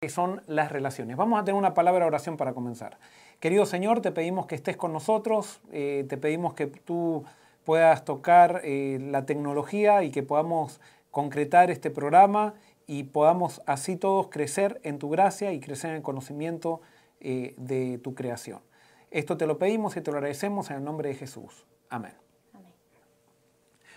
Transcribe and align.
que 0.00 0.08
son 0.08 0.42
las 0.46 0.72
relaciones. 0.72 1.18
Vamos 1.18 1.38
a 1.38 1.44
tener 1.44 1.58
una 1.58 1.74
palabra 1.74 2.06
de 2.06 2.06
oración 2.06 2.38
para 2.38 2.54
comenzar. 2.54 2.96
Querido 3.38 3.66
Señor, 3.66 4.00
te 4.00 4.12
pedimos 4.12 4.46
que 4.46 4.54
estés 4.54 4.74
con 4.74 4.94
nosotros, 4.94 5.60
eh, 5.72 6.06
te 6.08 6.16
pedimos 6.16 6.54
que 6.54 6.68
tú 6.68 7.26
puedas 7.64 8.06
tocar 8.06 8.62
eh, 8.64 8.98
la 8.98 9.26
tecnología 9.26 10.02
y 10.02 10.10
que 10.10 10.22
podamos 10.22 10.80
concretar 11.10 11.70
este 11.70 11.90
programa 11.90 12.54
y 12.86 13.02
podamos 13.04 13.60
así 13.66 13.96
todos 13.96 14.28
crecer 14.28 14.80
en 14.84 14.98
tu 14.98 15.10
gracia 15.10 15.52
y 15.52 15.60
crecer 15.60 15.90
en 15.90 15.96
el 15.96 16.02
conocimiento 16.02 16.80
eh, 17.20 17.52
de 17.58 17.98
tu 17.98 18.14
creación. 18.14 18.60
Esto 19.10 19.36
te 19.36 19.46
lo 19.46 19.58
pedimos 19.58 19.98
y 19.98 20.00
te 20.00 20.10
lo 20.10 20.16
agradecemos 20.16 20.70
en 20.70 20.78
el 20.78 20.84
nombre 20.84 21.10
de 21.10 21.14
Jesús. 21.16 21.66
Amén. 21.90 22.14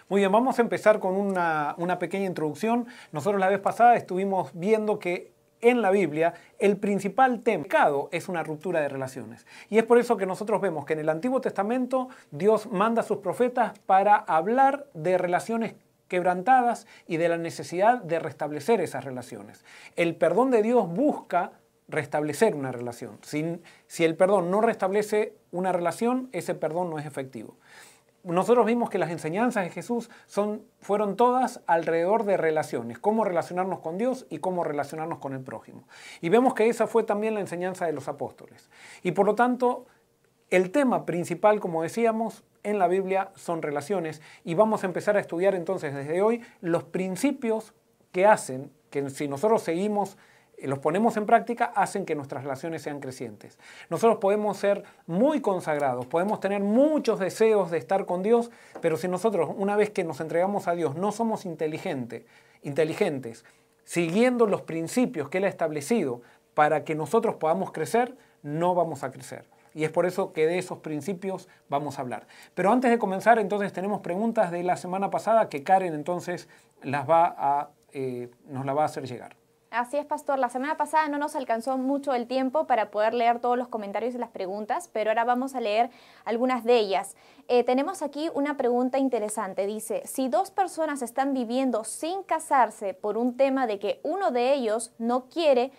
Muy 0.10 0.20
bien, 0.20 0.34
vamos 0.34 0.60
a 0.60 0.62
empezar 0.62 1.00
con 1.00 1.16
una, 1.16 1.76
una 1.78 1.98
pequeña 1.98 2.26
introducción. 2.26 2.88
Nosotros 3.14 3.40
la 3.40 3.48
vez 3.48 3.60
pasada 3.60 3.96
estuvimos 3.96 4.52
viendo 4.54 5.00
que 5.00 5.33
en 5.64 5.82
la 5.82 5.92
Biblia, 5.92 6.34
el 6.60 6.78
principal 6.78 7.42
tema 7.42 7.64
pecado 7.64 8.10
es 8.12 8.30
una 8.30 8.44
ruptura 8.44 8.82
de 8.82 8.90
relaciones. 8.90 9.46
Y 9.70 9.78
es 9.78 9.84
por 9.84 9.98
eso 9.98 10.18
que 10.18 10.26
nosotros 10.26 10.62
vemos 10.62 10.86
que 10.86 10.94
en 10.94 11.00
el 11.00 11.10
Antiguo 11.10 11.42
Testamento 11.42 12.10
Dios 12.32 12.68
manda 12.68 13.02
a 13.02 13.06
sus 13.06 13.18
profetas 13.18 13.80
para 13.80 14.16
hablar 14.16 14.88
de 14.94 15.18
relaciones 15.18 15.76
quebrantadas 16.08 16.86
y 17.08 17.18
de 17.18 17.30
la 17.30 17.38
necesidad 17.38 18.02
de 18.02 18.20
restablecer 18.20 18.82
esas 18.82 19.04
relaciones. 19.04 19.66
El 19.96 20.16
perdón 20.16 20.52
de 20.52 20.62
Dios 20.62 20.88
busca 20.88 21.54
restablecer 21.88 22.56
una 22.56 22.72
relación. 22.72 23.18
Si, 23.24 23.60
si 23.88 24.04
el 24.04 24.16
perdón 24.16 24.52
no 24.52 24.62
restablece 24.62 25.34
una 25.52 25.72
relación, 25.72 26.30
ese 26.32 26.56
perdón 26.56 26.90
no 26.90 27.00
es 27.00 27.06
efectivo 27.06 27.58
nosotros 28.24 28.66
vimos 28.66 28.90
que 28.90 28.98
las 28.98 29.10
enseñanzas 29.12 29.66
de 29.66 29.70
Jesús 29.70 30.10
son, 30.28 30.64
fueron 30.80 31.18
todas 31.18 31.62
alrededor 31.68 32.24
de 32.24 32.38
relaciones, 32.38 32.98
cómo 33.00 33.26
relacionarnos 33.26 33.80
con 33.80 33.98
Dios 33.98 34.26
y 34.30 34.38
cómo 34.38 34.64
relacionarnos 34.64 35.20
con 35.20 35.34
el 35.34 35.42
prójimo. 35.42 35.88
Y 36.22 36.30
vemos 36.30 36.54
que 36.54 36.70
esa 36.70 36.88
fue 36.88 37.04
también 37.04 37.34
la 37.34 37.42
enseñanza 37.42 37.86
de 37.86 37.94
los 37.94 38.08
apóstoles. 38.08 38.70
Y 39.02 39.12
por 39.12 39.26
lo 39.26 39.36
tanto, 39.36 39.88
el 40.50 40.72
tema 40.72 41.06
principal, 41.06 41.60
como 41.60 41.84
decíamos, 41.84 42.44
en 42.64 42.80
la 42.80 42.88
Biblia 42.88 43.32
son 43.36 43.62
relaciones 43.62 44.22
y 44.44 44.54
vamos 44.54 44.84
a 44.84 44.88
empezar 44.88 45.18
a 45.18 45.20
estudiar 45.20 45.54
entonces 45.54 45.94
desde 45.94 46.22
hoy 46.22 46.42
los 46.62 46.84
principios 46.84 47.74
que 48.14 48.26
hacen 48.26 48.72
que 48.90 49.10
si 49.10 49.28
nosotros 49.28 49.64
seguimos 49.64 50.18
los 50.68 50.80
ponemos 50.80 51.18
en 51.18 51.26
práctica, 51.26 51.66
hacen 51.76 52.06
que 52.06 52.16
nuestras 52.16 52.44
relaciones 52.44 52.82
sean 52.82 53.00
crecientes. 53.00 53.58
Nosotros 53.90 54.20
podemos 54.20 54.58
ser 54.58 54.84
muy 55.08 55.42
consagrados, 55.42 56.06
podemos 56.06 56.40
tener 56.40 56.62
muchos 56.62 57.20
deseos 57.20 57.72
de 57.72 57.78
estar 57.78 58.06
con 58.06 58.24
Dios, 58.24 58.52
pero 58.82 58.98
si 58.98 59.08
nosotros, 59.08 59.50
una 59.58 59.76
vez 59.76 59.90
que 59.90 60.04
nos 60.04 60.22
entregamos 60.22 60.68
a 60.68 60.76
Dios, 60.76 60.96
no 60.96 61.12
somos 61.12 61.46
inteligentes, 61.46 62.24
inteligentes, 62.62 63.46
siguiendo 63.84 64.48
los 64.48 64.62
principios 64.62 65.30
que 65.30 65.40
Él 65.40 65.46
ha 65.46 65.50
establecido 65.50 66.22
para 66.54 66.84
que 66.84 66.96
nosotros 66.96 67.36
podamos 67.36 67.72
crecer, 67.72 68.16
no 68.42 68.76
vamos 68.76 69.04
a 69.04 69.12
crecer. 69.12 69.46
Y 69.74 69.84
es 69.84 69.92
por 69.92 70.06
eso 70.06 70.34
que 70.34 70.46
de 70.46 70.60
esos 70.60 70.80
principios 70.80 71.50
vamos 71.68 71.98
a 71.98 72.02
hablar. 72.02 72.28
Pero 72.54 72.72
antes 72.72 72.92
de 72.92 73.00
comenzar, 73.00 73.40
entonces 73.40 73.74
tenemos 73.74 74.02
preguntas 74.02 74.52
de 74.52 74.64
la 74.64 74.78
semana 74.78 75.10
pasada 75.10 75.50
que 75.50 75.64
Karen 75.64 75.94
entonces 75.94 76.48
las 76.84 77.10
va 77.10 77.36
a, 77.38 77.70
eh, 77.92 78.30
nos 78.48 78.66
va 78.66 78.84
a 78.84 78.86
hacer 78.86 79.08
llegar. 79.08 79.36
Así 79.74 79.98
es, 79.98 80.06
Pastor. 80.06 80.38
La 80.38 80.50
semana 80.50 80.78
pasada 80.78 81.10
no 81.10 81.18
nos 81.18 81.36
alcanzó 81.36 81.80
mucho 81.80 82.14
el 82.14 82.28
tiempo 82.28 82.68
para 82.68 82.92
poder 82.92 83.16
leer 83.16 83.40
todos 83.40 83.58
los 83.58 83.70
comentarios 83.70 84.14
y 84.14 84.20
las 84.20 84.30
preguntas, 84.30 84.88
pero 84.94 85.10
ahora 85.10 85.24
vamos 85.24 85.56
a 85.56 85.62
leer 85.62 85.90
algunas 86.26 86.64
de 86.64 86.78
ellas. 86.78 87.16
Eh, 87.48 87.64
tenemos 87.64 88.04
aquí 88.04 88.30
una 88.36 88.56
pregunta 88.56 89.00
interesante. 89.00 89.66
Dice, 89.66 90.04
si 90.06 90.30
dos 90.30 90.52
personas 90.52 91.02
están 91.02 91.34
viviendo 91.34 91.86
sin 91.86 92.22
casarse 92.22 92.94
por 92.94 93.18
un 93.18 93.36
tema 93.36 93.66
de 93.66 93.80
que 93.80 94.00
uno 94.04 94.30
de 94.30 94.54
ellos 94.54 94.94
no 95.00 95.28
quiere 95.28 95.72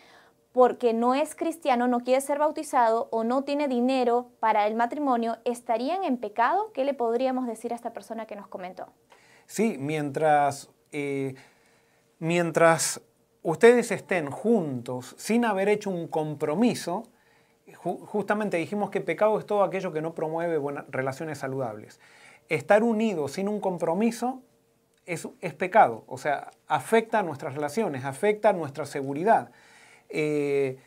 porque 0.51 0.93
no 0.93 1.15
es 1.15 1.37
cristiano, 1.37 1.87
no 1.87 2.01
quiere 2.01 2.21
ser 2.21 2.41
bautizado 2.41 3.07
o 3.13 3.23
no 3.23 3.45
tiene 3.45 3.69
dinero 3.69 4.33
para 4.41 4.67
el 4.67 4.75
matrimonio, 4.75 5.37
¿estarían 5.45 6.03
en 6.03 6.17
pecado? 6.17 6.73
¿Qué 6.73 6.85
le 6.85 6.95
podríamos 6.95 7.47
decir 7.47 7.73
a 7.73 7.77
esta 7.77 7.93
persona 7.93 8.27
que 8.27 8.35
nos 8.35 8.49
comentó? 8.49 8.89
Sí, 9.47 9.77
mientras... 9.79 10.69
Eh, 10.91 11.37
mientras 12.19 13.01
ustedes 13.45 13.93
estén 13.93 14.31
juntos 14.31 15.15
sin 15.19 15.45
haber 15.45 15.69
hecho 15.69 15.91
un 15.91 16.09
compromiso, 16.09 17.05
justamente 17.75 18.57
dijimos 18.57 18.91
que 18.91 19.01
pecado 19.01 19.39
es 19.39 19.47
todo 19.47 19.63
aquello 19.63 19.93
que 19.93 20.01
no 20.01 20.15
promueve 20.15 20.59
buenas 20.59 20.87
relaciones 20.89 21.39
saludables. 21.39 22.01
Estar 22.49 22.83
unidos 22.83 23.33
sin 23.33 23.49
un 23.49 23.61
compromiso 23.61 24.43
es, 25.07 25.29
pecado, 25.59 26.05
o 26.07 26.17
sea, 26.17 26.51
afecta 26.67 27.19
a 27.19 27.23
nuestras 27.23 27.55
relaciones, 27.55 28.07
afecta 28.07 28.49
a 28.49 28.53
nuestra 28.55 28.87
seguridad. 28.87 29.51
Eh, 30.09 30.79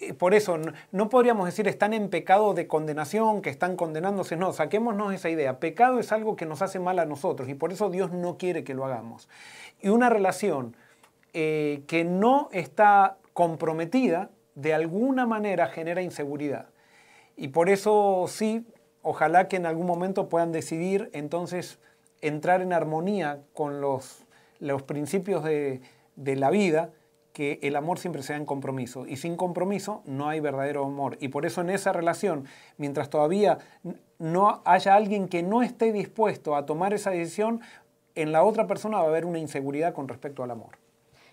eh, 0.00 0.14
por 0.14 0.34
eso 0.34 0.58
no, 0.90 1.08
podríamos 1.08 1.46
decir 1.46 1.68
están 1.68 1.92
en 1.92 2.10
pecado 2.10 2.52
de 2.54 2.66
condenación, 2.66 3.42
que 3.42 3.50
están 3.50 3.76
condenándose, 3.76 4.34
no, 4.34 4.52
saquémonos 4.52 5.14
esa 5.14 5.30
idea. 5.30 5.60
Pecado 5.60 6.00
es 6.00 6.10
algo 6.10 6.34
que 6.34 6.46
nos 6.46 6.62
hace 6.62 6.80
mal 6.80 6.98
a 6.98 7.04
nosotros 7.04 7.48
y 7.48 7.54
por 7.54 7.72
eso 7.72 7.90
Dios 7.90 8.10
no 8.10 8.38
quiere 8.38 8.64
que 8.64 8.74
lo 8.74 8.84
hagamos. 8.84 9.28
Y 9.80 9.90
una 9.90 10.10
relación 10.10 10.74
eh, 11.32 11.82
que 11.86 12.04
no 12.04 12.48
está 12.52 13.18
comprometida, 13.32 14.30
de 14.54 14.74
alguna 14.74 15.26
manera 15.26 15.66
genera 15.68 16.02
inseguridad. 16.02 16.70
Y 17.36 17.48
por 17.48 17.68
eso 17.68 18.26
sí, 18.28 18.66
ojalá 19.02 19.46
que 19.46 19.56
en 19.56 19.66
algún 19.66 19.86
momento 19.86 20.28
puedan 20.28 20.50
decidir 20.50 21.10
entonces 21.12 21.78
entrar 22.20 22.62
en 22.62 22.72
armonía 22.72 23.40
con 23.54 23.80
los, 23.80 24.24
los 24.58 24.82
principios 24.82 25.44
de, 25.44 25.80
de 26.16 26.36
la 26.36 26.50
vida, 26.50 26.90
que 27.32 27.60
el 27.62 27.76
amor 27.76 28.00
siempre 28.00 28.24
sea 28.24 28.36
en 28.36 28.44
compromiso. 28.44 29.06
Y 29.06 29.16
sin 29.16 29.36
compromiso 29.36 30.02
no 30.04 30.28
hay 30.28 30.40
verdadero 30.40 30.84
amor. 30.84 31.16
Y 31.20 31.28
por 31.28 31.46
eso 31.46 31.60
en 31.60 31.70
esa 31.70 31.92
relación, 31.92 32.46
mientras 32.78 33.10
todavía 33.10 33.58
no 34.18 34.60
haya 34.64 34.96
alguien 34.96 35.28
que 35.28 35.44
no 35.44 35.62
esté 35.62 35.92
dispuesto 35.92 36.56
a 36.56 36.66
tomar 36.66 36.94
esa 36.94 37.10
decisión, 37.10 37.60
en 38.16 38.32
la 38.32 38.42
otra 38.42 38.66
persona 38.66 38.98
va 38.98 39.04
a 39.04 39.08
haber 39.08 39.24
una 39.24 39.38
inseguridad 39.38 39.94
con 39.94 40.08
respecto 40.08 40.42
al 40.42 40.50
amor. 40.50 40.78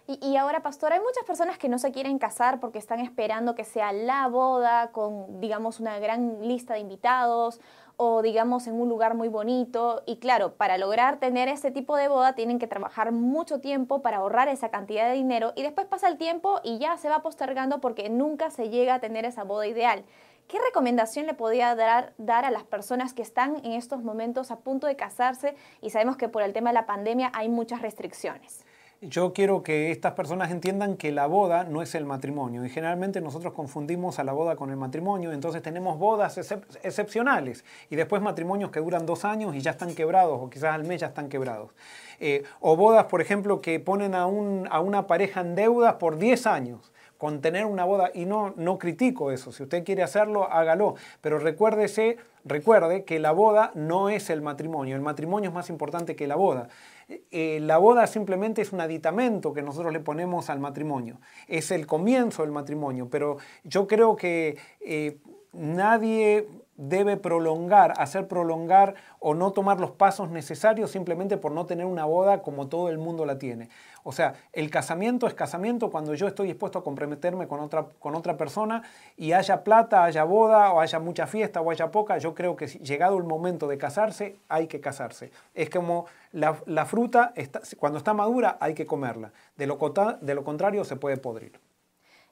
Y, 0.07 0.35
ahora, 0.38 0.61
pastor, 0.61 0.93
hay 0.93 0.99
muchas 0.99 1.23
personas 1.23 1.57
que 1.57 1.67
no 1.67 1.79
se 1.79 1.91
quieren 1.91 2.19
casar 2.19 2.59
porque 2.59 2.77
están 2.77 2.99
esperando 2.99 3.55
que 3.55 3.63
sea 3.63 3.91
la 3.91 4.27
boda 4.27 4.91
con, 4.91 5.41
digamos, 5.41 5.79
una 5.79 5.97
gran 5.97 6.47
lista 6.47 6.75
de 6.75 6.81
invitados 6.81 7.59
o, 7.97 8.21
digamos, 8.21 8.67
en 8.67 8.79
un 8.79 8.88
lugar 8.88 9.16
muy 9.16 9.29
bonito. 9.29 10.03
Y 10.05 10.17
claro, 10.17 10.53
para 10.53 10.77
lograr 10.77 11.17
tener 11.17 11.47
ese 11.47 11.71
tipo 11.71 11.95
de 11.95 12.07
boda 12.07 12.33
tienen 12.35 12.59
que 12.59 12.67
trabajar 12.67 13.11
mucho 13.11 13.61
tiempo 13.61 14.03
para 14.03 14.17
ahorrar 14.17 14.47
esa 14.47 14.69
cantidad 14.69 15.07
de 15.07 15.16
dinero 15.16 15.53
y 15.55 15.63
después 15.63 15.88
pasa 15.88 16.07
el 16.07 16.17
tiempo 16.17 16.59
y 16.63 16.77
ya 16.77 16.97
se 16.97 17.09
va 17.09 17.23
postergando 17.23 17.81
porque 17.81 18.07
nunca 18.09 18.51
se 18.51 18.69
llega 18.69 18.95
a 18.95 18.99
tener 18.99 19.25
esa 19.25 19.43
boda 19.43 19.66
ideal. 19.66 20.05
¿Qué 20.47 20.59
recomendación 20.59 21.25
le 21.25 21.33
podría 21.33 21.73
dar, 21.73 22.13
dar 22.19 22.45
a 22.45 22.51
las 22.51 22.63
personas 22.63 23.16
que 23.16 23.23
están 23.23 23.55
en 23.66 23.72
estos 23.72 24.03
momentos 24.03 24.51
a 24.51 24.59
punto 24.59 24.85
de 24.85 24.95
casarse 24.95 25.55
y 25.81 25.89
sabemos 25.89 26.17
que 26.17 26.29
por 26.29 26.43
el 26.43 26.53
tema 26.53 26.69
de 26.69 26.75
la 26.75 26.85
pandemia 26.85 27.31
hay 27.33 27.49
muchas 27.49 27.81
restricciones? 27.81 28.65
Yo 29.01 29.33
quiero 29.33 29.63
que 29.63 29.91
estas 29.91 30.13
personas 30.13 30.51
entiendan 30.51 30.97
que 30.97 31.11
la 31.11 31.28
boda 31.28 31.63
no 31.63 31.81
es 31.81 31.95
el 31.95 32.06
matrimonio. 32.06 32.66
Y 32.66 32.69
generalmente 32.69 33.22
nosotros 33.22 33.53
confundimos 33.53 34.19
a 34.19 34.23
la 34.23 34.33
boda 34.33 34.56
con 34.56 34.69
el 34.69 34.78
matrimonio, 34.78 35.31
entonces 35.31 35.61
tenemos 35.61 36.00
bodas 36.00 36.38
excepcionales. 36.83 37.66
Y 37.89 37.95
después 37.95 38.22
matrimonios 38.22 38.72
que 38.72 38.79
duran 38.79 39.05
dos 39.05 39.25
años 39.25 39.55
y 39.55 39.61
ya 39.61 39.72
están 39.72 39.94
quebrados 39.95 40.39
o 40.41 40.50
quizás 40.50 40.73
al 40.73 40.84
mes 40.84 41.01
ya 41.01 41.07
están 41.07 41.29
quebrados. 41.29 41.72
Eh, 42.19 42.44
o 42.59 42.75
bodas, 42.75 43.05
por 43.05 43.22
ejemplo, 43.22 43.61
que 43.61 43.79
ponen 43.79 44.16
a, 44.16 44.25
un, 44.25 44.67
a 44.72 44.79
una 44.79 45.07
pareja 45.07 45.41
en 45.41 45.55
deudas 45.55 45.95
por 45.95 46.17
10 46.17 46.47
años. 46.47 46.91
Con 47.17 47.39
tener 47.39 47.66
una 47.66 47.85
boda, 47.85 48.11
y 48.13 48.25
no, 48.25 48.53
no 48.57 48.78
critico 48.78 49.31
eso, 49.31 49.53
si 49.53 49.63
usted 49.63 49.85
quiere 49.85 50.03
hacerlo, 50.03 50.51
hágalo, 50.51 50.95
pero 51.22 51.39
recuérdese, 51.39 52.17
recuerde 52.44 53.05
que 53.05 53.19
la 53.19 53.31
boda 53.31 53.72
no 53.73 54.09
es 54.09 54.29
el 54.29 54.41
matrimonio, 54.41 54.97
el 54.97 55.01
matrimonio 55.01 55.50
es 55.50 55.53
más 55.53 55.69
importante 55.69 56.17
que 56.17 56.28
la 56.28 56.35
boda. 56.35 56.67
Eh, 57.07 57.59
la 57.61 57.77
boda 57.77 58.07
simplemente 58.07 58.61
es 58.63 58.73
un 58.73 58.81
aditamento 58.81 59.53
que 59.53 59.61
nosotros 59.61 59.93
le 59.93 59.99
ponemos 59.99 60.49
al 60.49 60.59
matrimonio, 60.59 61.19
es 61.47 61.69
el 61.69 61.85
comienzo 61.85 62.41
del 62.41 62.51
matrimonio, 62.51 63.07
pero 63.09 63.37
yo 63.63 63.85
creo 63.87 64.16
que 64.16 64.57
eh, 64.81 65.19
nadie 65.53 66.47
debe 66.77 67.17
prolongar, 67.17 67.93
hacer 67.97 68.27
prolongar 68.27 68.95
o 69.19 69.33
no 69.33 69.51
tomar 69.51 69.79
los 69.79 69.91
pasos 69.91 70.29
necesarios 70.29 70.91
simplemente 70.91 71.37
por 71.37 71.51
no 71.51 71.66
tener 71.66 71.85
una 71.85 72.05
boda 72.05 72.41
como 72.41 72.67
todo 72.67 72.89
el 72.89 72.97
mundo 72.97 73.25
la 73.25 73.37
tiene. 73.37 73.69
O 74.03 74.11
sea, 74.11 74.35
el 74.53 74.69
casamiento 74.69 75.25
es 75.25 75.33
casamiento 75.33 75.89
cuando 75.89 76.13
yo 76.13 76.27
estoy 76.27 76.47
dispuesto 76.47 76.79
a 76.79 76.83
comprometerme 76.83 77.47
con 77.47 77.59
otra, 77.59 77.87
con 77.99 78.13
otra 78.13 78.37
persona 78.37 78.83
y 79.17 79.31
haya 79.31 79.63
plata, 79.63 80.03
haya 80.03 80.23
boda 80.23 80.73
o 80.73 80.79
haya 80.79 80.99
mucha 80.99 81.27
fiesta 81.27 81.61
o 81.61 81.72
haya 81.72 81.91
poca, 81.91 82.17
yo 82.17 82.35
creo 82.35 82.55
que 82.55 82.67
llegado 82.67 83.17
el 83.17 83.23
momento 83.23 83.67
de 83.67 83.77
casarse, 83.77 84.37
hay 84.49 84.67
que 84.67 84.79
casarse. 84.79 85.31
Es 85.53 85.69
como 85.69 86.05
la, 86.31 86.85
fruta, 86.85 87.33
cuando 87.77 87.97
está 87.97 88.13
madura 88.13 88.57
hay 88.59 88.73
que 88.73 88.85
comerla, 88.85 89.31
de 89.57 89.67
lo, 89.67 89.77
de 90.22 90.35
lo 90.35 90.43
contrario 90.43 90.83
se 90.83 90.97
puede 90.97 91.17
podrir. 91.17 91.65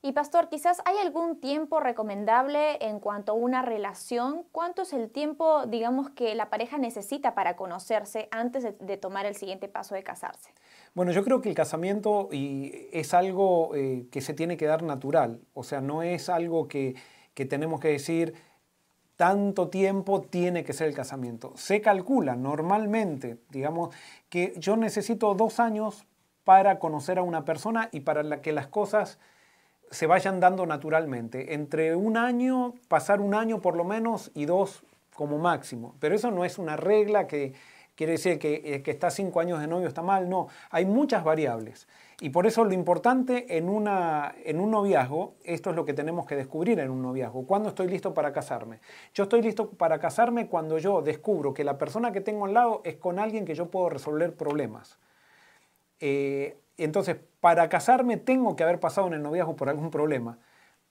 Y 0.05 0.11
pastor, 0.11 0.49
quizás 0.49 0.81
hay 0.83 0.97
algún 0.97 1.39
tiempo 1.39 1.79
recomendable 1.79 2.77
en 2.85 2.99
cuanto 2.99 3.31
a 3.31 3.35
una 3.35 3.61
relación. 3.61 4.43
¿Cuánto 4.51 4.81
es 4.81 4.91
el 4.91 5.09
tiempo, 5.09 5.65
digamos, 5.65 6.09
que 6.09 6.35
la 6.35 6.49
pareja 6.49 6.77
necesita 6.77 7.35
para 7.35 7.55
conocerse 7.55 8.27
antes 8.29 8.77
de, 8.77 8.97
tomar 8.97 9.25
el 9.25 9.35
siguiente 9.35 9.69
paso 9.69 9.95
de 9.95 10.03
casarse? 10.03 10.51
Bueno, 10.93 11.13
yo 11.13 11.23
creo 11.23 11.39
que 11.39 11.47
el 11.47 11.55
casamiento 11.55 12.27
es 12.33 13.13
algo 13.13 13.73
eh, 13.75 14.07
que 14.11 14.19
se 14.19 14.33
tiene 14.33 14.57
que 14.57 14.65
dar 14.65 14.83
natural. 14.83 15.39
O 15.53 15.63
sea, 15.63 15.79
no 15.79 16.03
es 16.03 16.27
algo 16.27 16.67
que, 16.67 16.95
que 17.33 17.45
tenemos 17.45 17.79
que 17.79 17.87
decir 17.87 18.33
tanto 19.15 19.69
tiempo 19.69 20.21
tiene 20.21 20.65
que 20.65 20.73
ser 20.73 20.89
el 20.89 20.95
casamiento. 20.95 21.53
Se 21.55 21.79
calcula 21.79 22.35
normalmente, 22.35 23.37
digamos, 23.51 23.95
que 24.27 24.53
yo 24.57 24.75
necesito 24.75 25.33
dos 25.33 25.61
años 25.61 26.05
para 26.43 26.77
conocer 26.77 27.19
a 27.19 27.23
una 27.23 27.45
persona 27.45 27.87
y 27.93 28.01
para 28.01 28.41
que 28.41 28.51
las 28.51 28.67
cosas 28.67 29.17
se 29.93 30.07
vayan 30.07 30.39
dando 30.39 30.65
naturalmente. 30.65 31.53
Entre 31.53 31.95
un 31.95 32.17
año, 32.17 32.73
pasar 32.87 33.21
un 33.21 33.35
año 33.35 33.61
por 33.61 33.75
lo 33.75 33.83
menos 33.83 34.31
y 34.33 34.45
dos 34.45 34.83
como 35.13 35.37
máximo. 35.37 35.95
Pero 35.99 36.15
eso 36.15 36.31
no 36.31 36.45
es 36.45 36.57
una 36.57 36.75
regla 36.75 37.27
que 37.27 37.53
quiere 37.95 38.13
decir 38.13 38.39
que, 38.39 38.61
eh, 38.65 38.81
que 38.81 38.91
está 38.91 39.11
cinco 39.11 39.39
años 39.39 39.59
de 39.59 39.67
novio 39.67 39.87
está 39.87 40.01
mal. 40.01 40.29
No, 40.29 40.47
hay 40.71 40.85
muchas 40.85 41.23
variables. 41.23 41.87
Y 42.21 42.29
por 42.29 42.47
eso 42.47 42.63
lo 42.63 42.73
importante 42.73 43.57
en, 43.57 43.69
una, 43.69 44.33
en 44.43 44.59
un 44.59 44.71
noviazgo, 44.71 45.35
esto 45.43 45.71
es 45.71 45.75
lo 45.75 45.85
que 45.85 45.93
tenemos 45.93 46.25
que 46.25 46.35
descubrir 46.35 46.79
en 46.79 46.89
un 46.89 47.01
noviazgo. 47.01 47.45
¿Cuándo 47.45 47.69
estoy 47.69 47.87
listo 47.87 48.13
para 48.13 48.31
casarme? 48.31 48.79
Yo 49.13 49.23
estoy 49.23 49.41
listo 49.41 49.69
para 49.69 49.99
casarme 49.99 50.47
cuando 50.47 50.77
yo 50.77 51.01
descubro 51.01 51.53
que 51.53 51.63
la 51.63 51.77
persona 51.77 52.11
que 52.11 52.21
tengo 52.21 52.45
al 52.45 52.53
lado 52.53 52.81
es 52.85 52.95
con 52.95 53.19
alguien 53.19 53.45
que 53.45 53.55
yo 53.55 53.69
puedo 53.69 53.89
resolver 53.89 54.35
problemas. 54.35 54.97
Eh, 55.99 56.57
entonces, 56.77 57.17
para 57.39 57.69
casarme 57.69 58.17
tengo 58.17 58.55
que 58.55 58.63
haber 58.63 58.79
pasado 58.79 59.07
en 59.07 59.13
el 59.13 59.21
noviazgo 59.21 59.55
por 59.55 59.69
algún 59.69 59.91
problema, 59.91 60.39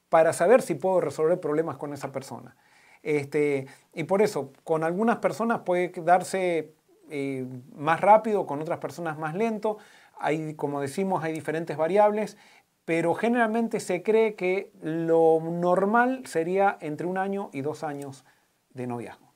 para 0.09 0.33
saber 0.33 0.63
si 0.63 0.75
puedo 0.75 1.01
resolver 1.01 1.41
problemas 1.41 1.77
con 1.77 1.93
esa 1.93 2.13
persona. 2.13 2.57
Este, 3.03 3.67
y 3.95 4.05
por 4.05 4.23
eso, 4.23 4.53
con 4.65 4.85
algunas 4.85 5.19
personas 5.19 5.61
puede 5.61 5.93
darse 6.03 6.75
eh, 7.11 7.47
más 7.75 8.01
rápido, 8.01 8.47
con 8.47 8.61
otras 8.61 8.79
personas 8.79 9.19
más 9.19 9.35
lento. 9.35 9.79
Hay, 10.19 10.55
como 10.55 10.81
decimos, 10.81 11.25
hay 11.25 11.33
diferentes 11.33 11.77
variables, 11.77 12.37
pero 12.85 13.15
generalmente 13.15 13.81
se 13.81 14.03
cree 14.03 14.35
que 14.35 14.71
lo 14.81 15.41
normal 15.41 16.27
sería 16.27 16.77
entre 16.81 17.07
un 17.07 17.19
año 17.19 17.51
y 17.53 17.63
dos 17.63 17.83
años 17.83 18.25
de 18.71 18.87
noviazgo. 18.87 19.32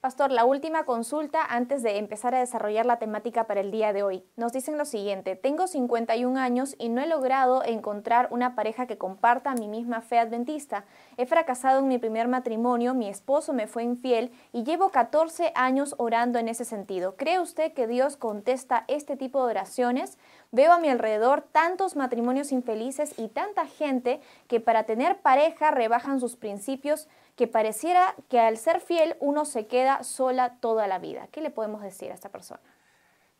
Pastor, 0.00 0.32
la 0.32 0.46
última 0.46 0.84
consulta 0.84 1.44
antes 1.44 1.82
de 1.82 1.98
empezar 1.98 2.34
a 2.34 2.38
desarrollar 2.38 2.86
la 2.86 2.98
temática 2.98 3.46
para 3.46 3.60
el 3.60 3.70
día 3.70 3.92
de 3.92 4.02
hoy. 4.02 4.24
Nos 4.34 4.50
dicen 4.50 4.78
lo 4.78 4.86
siguiente, 4.86 5.36
tengo 5.36 5.66
51 5.66 6.40
años 6.40 6.74
y 6.78 6.88
no 6.88 7.02
he 7.02 7.06
logrado 7.06 7.62
encontrar 7.62 8.28
una 8.30 8.54
pareja 8.54 8.86
que 8.86 8.96
comparta 8.96 9.52
mi 9.52 9.68
misma 9.68 10.00
fe 10.00 10.18
adventista. 10.18 10.86
He 11.18 11.26
fracasado 11.26 11.80
en 11.80 11.88
mi 11.88 11.98
primer 11.98 12.28
matrimonio, 12.28 12.94
mi 12.94 13.10
esposo 13.10 13.52
me 13.52 13.66
fue 13.66 13.84
infiel 13.84 14.32
y 14.54 14.64
llevo 14.64 14.88
14 14.88 15.52
años 15.54 15.94
orando 15.98 16.38
en 16.38 16.48
ese 16.48 16.64
sentido. 16.64 17.14
¿Cree 17.16 17.38
usted 17.38 17.74
que 17.74 17.86
Dios 17.86 18.16
contesta 18.16 18.86
este 18.88 19.18
tipo 19.18 19.44
de 19.44 19.50
oraciones? 19.50 20.16
Veo 20.50 20.72
a 20.72 20.78
mi 20.78 20.88
alrededor 20.88 21.42
tantos 21.42 21.94
matrimonios 21.94 22.52
infelices 22.52 23.18
y 23.18 23.28
tanta 23.28 23.66
gente 23.66 24.22
que 24.48 24.60
para 24.60 24.84
tener 24.84 25.20
pareja 25.20 25.70
rebajan 25.70 26.20
sus 26.20 26.36
principios 26.36 27.06
que 27.40 27.46
pareciera 27.46 28.14
que 28.28 28.38
al 28.38 28.58
ser 28.58 28.82
fiel 28.82 29.16
uno 29.18 29.46
se 29.46 29.66
queda 29.66 30.04
sola 30.04 30.58
toda 30.60 30.86
la 30.86 30.98
vida. 30.98 31.26
¿Qué 31.32 31.40
le 31.40 31.48
podemos 31.48 31.80
decir 31.80 32.10
a 32.10 32.14
esta 32.14 32.28
persona? 32.28 32.60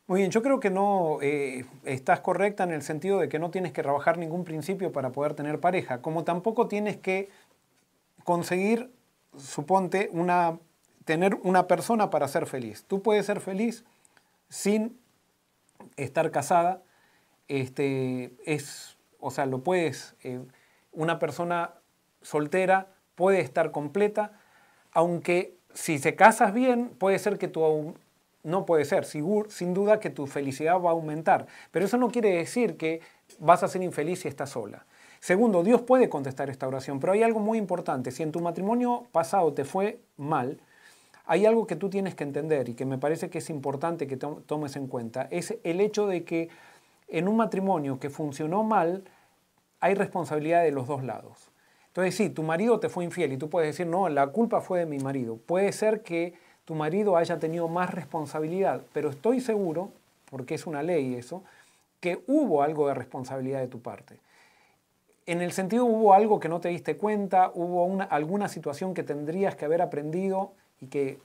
Muy 0.07 0.21
bien, 0.21 0.31
yo 0.31 0.41
creo 0.41 0.59
que 0.59 0.71
no 0.71 1.19
eh, 1.21 1.65
estás 1.83 2.19
correcta 2.21 2.63
en 2.63 2.71
el 2.71 2.81
sentido 2.81 3.19
de 3.19 3.29
que 3.29 3.37
no 3.37 3.51
tienes 3.51 3.73
que 3.73 3.83
trabajar 3.83 4.17
ningún 4.17 4.43
principio 4.43 4.91
para 4.91 5.11
poder 5.11 5.35
tener 5.35 5.59
pareja, 5.59 6.01
como 6.01 6.23
tampoco 6.23 6.67
tienes 6.67 6.97
que 6.97 7.29
conseguir, 8.23 8.91
suponte, 9.37 10.09
una, 10.13 10.57
tener 11.05 11.35
una 11.43 11.67
persona 11.67 12.09
para 12.09 12.27
ser 12.27 12.47
feliz. 12.47 12.85
Tú 12.87 13.03
puedes 13.03 13.27
ser 13.27 13.39
feliz 13.39 13.85
sin 14.49 14.99
estar 15.95 16.31
casada, 16.31 16.81
este, 17.47 18.33
es, 18.45 18.97
o 19.19 19.29
sea, 19.29 19.45
lo 19.45 19.61
puedes, 19.61 20.15
eh, 20.23 20.41
una 20.91 21.19
persona 21.19 21.75
soltera 22.23 22.87
puede 23.15 23.41
estar 23.41 23.71
completa, 23.71 24.31
aunque 24.91 25.55
si 25.73 25.99
se 25.99 26.15
casas 26.15 26.53
bien, 26.53 26.89
puede 26.89 27.19
ser 27.19 27.37
que 27.37 27.47
tu 27.47 27.95
no 28.43 28.65
puede 28.65 28.85
ser, 28.85 29.05
sin 29.05 29.73
duda 29.73 29.99
que 29.99 30.09
tu 30.09 30.25
felicidad 30.25 30.79
va 30.79 30.89
a 30.89 30.93
aumentar, 30.93 31.45
pero 31.69 31.85
eso 31.85 31.97
no 31.97 32.09
quiere 32.09 32.37
decir 32.37 32.75
que 32.75 33.01
vas 33.39 33.61
a 33.61 33.67
ser 33.67 33.83
infeliz 33.83 34.21
si 34.21 34.27
estás 34.27 34.49
sola. 34.49 34.85
Segundo, 35.19 35.61
Dios 35.63 35.83
puede 35.83 36.09
contestar 36.09 36.49
esta 36.49 36.67
oración, 36.67 36.99
pero 36.99 37.13
hay 37.13 37.21
algo 37.21 37.39
muy 37.39 37.59
importante. 37.59 38.09
Si 38.09 38.23
en 38.23 38.31
tu 38.31 38.39
matrimonio 38.39 39.05
pasado 39.11 39.53
te 39.53 39.65
fue 39.65 39.99
mal, 40.17 40.59
hay 41.25 41.45
algo 41.45 41.67
que 41.67 41.75
tú 41.75 41.91
tienes 41.91 42.15
que 42.15 42.23
entender 42.23 42.69
y 42.69 42.73
que 42.73 42.85
me 42.85 42.97
parece 42.97 43.29
que 43.29 43.37
es 43.37 43.51
importante 43.51 44.07
que 44.07 44.17
tomes 44.17 44.75
en 44.75 44.87
cuenta. 44.87 45.27
Es 45.29 45.55
el 45.63 45.79
hecho 45.79 46.07
de 46.07 46.23
que 46.23 46.49
en 47.07 47.27
un 47.27 47.37
matrimonio 47.37 47.99
que 47.99 48.09
funcionó 48.09 48.63
mal, 48.63 49.03
hay 49.79 49.93
responsabilidad 49.93 50.63
de 50.63 50.71
los 50.71 50.87
dos 50.87 51.03
lados. 51.03 51.50
Entonces, 51.91 52.15
sí, 52.15 52.29
tu 52.29 52.41
marido 52.41 52.79
te 52.79 52.87
fue 52.87 53.03
infiel 53.03 53.33
y 53.33 53.37
tú 53.37 53.49
puedes 53.49 53.67
decir, 53.67 53.85
no, 53.85 54.07
la 54.07 54.27
culpa 54.27 54.61
fue 54.61 54.79
de 54.79 54.85
mi 54.85 54.97
marido. 54.99 55.35
Puede 55.35 55.73
ser 55.73 56.03
que 56.03 56.33
tu 56.63 56.73
marido 56.73 57.17
haya 57.17 57.37
tenido 57.37 57.67
más 57.67 57.93
responsabilidad, 57.93 58.81
pero 58.93 59.09
estoy 59.09 59.41
seguro, 59.41 59.91
porque 60.29 60.55
es 60.55 60.65
una 60.65 60.83
ley 60.83 61.15
eso, 61.15 61.43
que 61.99 62.23
hubo 62.27 62.63
algo 62.63 62.87
de 62.87 62.93
responsabilidad 62.93 63.59
de 63.59 63.67
tu 63.67 63.81
parte. 63.81 64.17
En 65.25 65.41
el 65.41 65.51
sentido 65.51 65.83
hubo 65.83 66.13
algo 66.13 66.39
que 66.39 66.47
no 66.47 66.61
te 66.61 66.69
diste 66.69 66.95
cuenta, 66.95 67.51
hubo 67.53 67.83
una, 67.83 68.05
alguna 68.05 68.47
situación 68.47 68.93
que 68.93 69.03
tendrías 69.03 69.57
que 69.57 69.65
haber 69.65 69.81
aprendido 69.81 70.53
y 70.79 70.87
que 70.87 71.19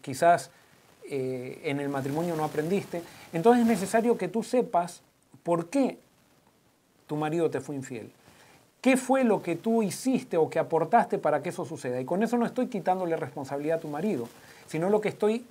quizás 0.00 0.50
eh, 1.10 1.60
en 1.64 1.78
el 1.78 1.90
matrimonio 1.90 2.36
no 2.36 2.44
aprendiste. 2.44 3.02
Entonces 3.34 3.62
es 3.62 3.68
necesario 3.68 4.16
que 4.16 4.28
tú 4.28 4.42
sepas 4.42 5.02
por 5.42 5.68
qué 5.68 5.98
tu 7.06 7.16
marido 7.16 7.50
te 7.50 7.60
fue 7.60 7.76
infiel. 7.76 8.10
¿Qué 8.86 8.96
fue 8.96 9.24
lo 9.24 9.42
que 9.42 9.56
tú 9.56 9.82
hiciste 9.82 10.36
o 10.36 10.48
que 10.48 10.60
aportaste 10.60 11.18
para 11.18 11.42
que 11.42 11.48
eso 11.48 11.64
suceda? 11.64 12.00
Y 12.00 12.04
con 12.04 12.22
eso 12.22 12.38
no 12.38 12.46
estoy 12.46 12.68
quitándole 12.68 13.16
responsabilidad 13.16 13.78
a 13.78 13.80
tu 13.80 13.88
marido, 13.88 14.28
sino 14.68 14.90
lo 14.90 15.00
que 15.00 15.08
estoy 15.08 15.44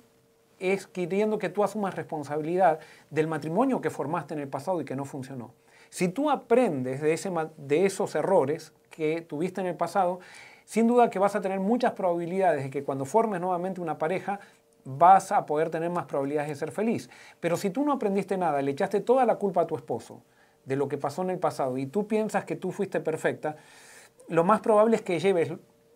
es 0.58 0.86
queriendo 0.86 1.38
que 1.38 1.50
tú 1.50 1.62
asumas 1.62 1.94
responsabilidad 1.94 2.80
del 3.10 3.26
matrimonio 3.26 3.82
que 3.82 3.90
formaste 3.90 4.32
en 4.32 4.40
el 4.40 4.48
pasado 4.48 4.80
y 4.80 4.86
que 4.86 4.96
no 4.96 5.04
funcionó. 5.04 5.52
Si 5.90 6.08
tú 6.08 6.30
aprendes 6.30 7.02
de, 7.02 7.12
ese, 7.12 7.30
de 7.58 7.84
esos 7.84 8.14
errores 8.14 8.72
que 8.88 9.20
tuviste 9.20 9.60
en 9.60 9.66
el 9.66 9.76
pasado, 9.76 10.20
sin 10.64 10.86
duda 10.86 11.10
que 11.10 11.18
vas 11.18 11.36
a 11.36 11.42
tener 11.42 11.60
muchas 11.60 11.92
probabilidades 11.92 12.62
de 12.62 12.70
que 12.70 12.84
cuando 12.84 13.04
formes 13.04 13.38
nuevamente 13.38 13.82
una 13.82 13.98
pareja 13.98 14.40
vas 14.82 15.30
a 15.30 15.44
poder 15.44 15.68
tener 15.68 15.90
más 15.90 16.06
probabilidades 16.06 16.48
de 16.48 16.54
ser 16.54 16.72
feliz. 16.72 17.10
Pero 17.38 17.58
si 17.58 17.68
tú 17.68 17.84
no 17.84 17.92
aprendiste 17.92 18.38
nada, 18.38 18.62
le 18.62 18.70
echaste 18.70 19.02
toda 19.02 19.26
la 19.26 19.36
culpa 19.36 19.60
a 19.60 19.66
tu 19.66 19.76
esposo, 19.76 20.22
de 20.66 20.76
lo 20.76 20.88
que 20.88 20.98
pasó 20.98 21.22
en 21.22 21.30
el 21.30 21.38
pasado 21.38 21.78
y 21.78 21.86
tú 21.86 22.06
piensas 22.06 22.44
que 22.44 22.56
tú 22.56 22.72
fuiste 22.72 23.00
perfecta, 23.00 23.56
lo 24.28 24.44
más 24.44 24.60
probable 24.60 24.96
es 24.96 25.02
que 25.02 25.18
lleves 25.18 25.52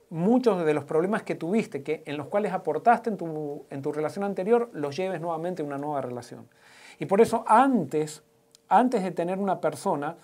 muchos 0.08 0.64
de 0.64 0.74
los 0.74 0.84
problemas 0.84 1.22
que 1.22 1.34
tuviste, 1.34 1.82
que, 1.82 2.02
en 2.06 2.16
los 2.16 2.28
cuales 2.28 2.52
aportaste 2.52 3.10
en 3.10 3.16
tu, 3.16 3.66
en 3.68 3.82
tu 3.82 3.92
relación 3.92 4.24
anterior, 4.24 4.70
los 4.72 4.96
lleves 4.96 5.20
nuevamente 5.20 5.62
a 5.62 5.64
una 5.64 5.78
nueva 5.78 6.00
relación. 6.00 6.48
Y 6.98 7.06
por 7.06 7.20
eso 7.20 7.44
antes, 7.46 8.22
antes 8.68 9.02
de 9.02 9.10
tener 9.10 9.38
una 9.38 9.60
persona, 9.60 10.16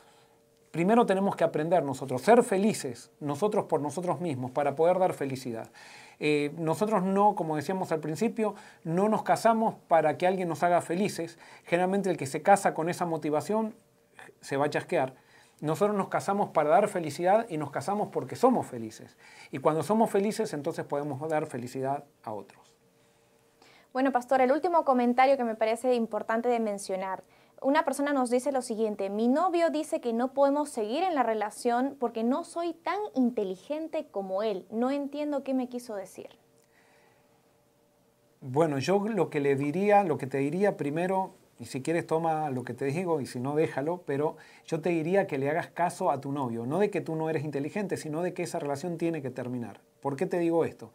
primero 0.71 1.07
tenemos 1.07 1.37
que 1.37 1.45
aprender 1.45 1.83
nosotros, 1.83 2.23
ser 2.23 2.43
felices 2.43 3.11
nosotros 3.21 3.65
por 3.65 3.81
nosotros 3.81 4.21
mismos 4.21 4.51
para 4.51 4.75
poder 4.77 4.99
dar 4.99 5.13
felicidad. 5.13 5.71
Eh, 6.19 6.53
nosotros 6.59 7.03
no, 7.03 7.35
como 7.35 7.57
decíamos 7.57 7.93
al 7.93 8.01
principio, 8.01 8.55
no 8.85 9.09
nos 9.09 9.23
casamos 9.23 9.77
para 9.89 10.17
que 10.19 10.27
alguien 10.27 10.49
nos 10.49 10.63
haga 10.63 10.81
felices. 10.81 11.39
Generalmente 11.65 12.11
el 12.11 12.17
que 12.17 12.27
se 12.27 12.43
casa 12.43 12.75
con 12.75 12.89
esa 12.89 13.07
motivación 13.07 13.75
se 14.47 14.57
va 14.57 14.67
a 14.67 14.71
chasquear. 14.71 15.15
Nosotros 15.61 15.97
nos 15.97 16.09
casamos 16.09 16.51
para 16.51 16.71
dar 16.71 16.87
felicidad 16.87 17.47
y 17.49 17.57
nos 17.57 17.73
casamos 17.73 18.11
porque 18.13 18.37
somos 18.37 18.67
felices. 18.67 19.17
Y 19.51 19.59
cuando 19.59 19.83
somos 19.83 20.09
felices, 20.09 20.53
entonces 20.53 20.85
podemos 20.85 21.29
dar 21.29 21.47
felicidad 21.47 22.05
a 22.23 22.33
otros. 22.33 22.77
Bueno, 23.93 24.13
pastor, 24.13 24.41
el 24.43 24.53
último 24.53 24.85
comentario 24.85 25.37
que 25.37 25.43
me 25.43 25.57
parece 25.57 25.95
importante 25.95 26.49
de 26.49 26.61
mencionar. 26.61 27.25
Una 27.61 27.85
persona 27.85 28.13
nos 28.13 28.31
dice 28.31 28.53
lo 28.53 28.63
siguiente, 28.63 29.11
mi 29.11 29.27
novio 29.27 29.71
dice 29.71 30.01
que 30.01 30.13
no 30.13 30.33
podemos 30.33 30.69
seguir 30.69 31.03
en 31.03 31.17
la 31.17 31.25
relación 31.25 31.97
porque 31.99 32.23
no 32.23 32.45
soy 32.45 32.75
tan 32.75 33.01
inteligente 33.17 34.07
como 34.13 34.45
él. 34.45 34.67
No 34.71 34.93
entiendo 34.93 35.43
qué 35.43 35.55
me 35.55 35.69
quiso 35.69 35.97
decir. 35.97 36.29
Bueno, 38.41 38.79
yo 38.79 39.09
lo 39.09 39.29
que 39.29 39.41
le 39.41 39.57
diría, 39.57 40.05
lo 40.05 40.19
que 40.19 40.29
te 40.29 40.39
diría 40.39 40.77
primero 40.77 41.35
y 41.59 41.67
si 41.67 41.83
quieres 41.83 42.07
toma 42.07 42.51
lo 42.51 42.65
que 42.65 42.75
te 42.75 42.85
digo 42.87 43.21
y 43.21 43.27
si 43.27 43.41
no 43.41 43.57
déjalo, 43.57 44.03
pero 44.05 44.37
yo 44.67 44.81
te 44.81 44.91
diría 44.91 45.27
que 45.27 45.39
le 45.39 45.49
hagas 45.49 45.69
caso 45.69 46.11
a 46.11 46.21
tu 46.21 46.33
novio, 46.33 46.67
no 46.67 46.79
de 46.79 46.91
que 46.91 47.01
tú 47.01 47.17
no 47.17 47.31
eres 47.31 47.45
inteligente, 47.45 47.97
sino 47.97 48.23
de 48.23 48.35
que 48.35 48.43
esa 48.43 48.59
relación 48.59 48.99
tiene 48.99 49.23
que 49.23 49.31
terminar. 49.31 49.81
¿Por 50.01 50.17
qué 50.17 50.27
te 50.27 50.39
digo 50.39 50.65
esto? 50.65 50.93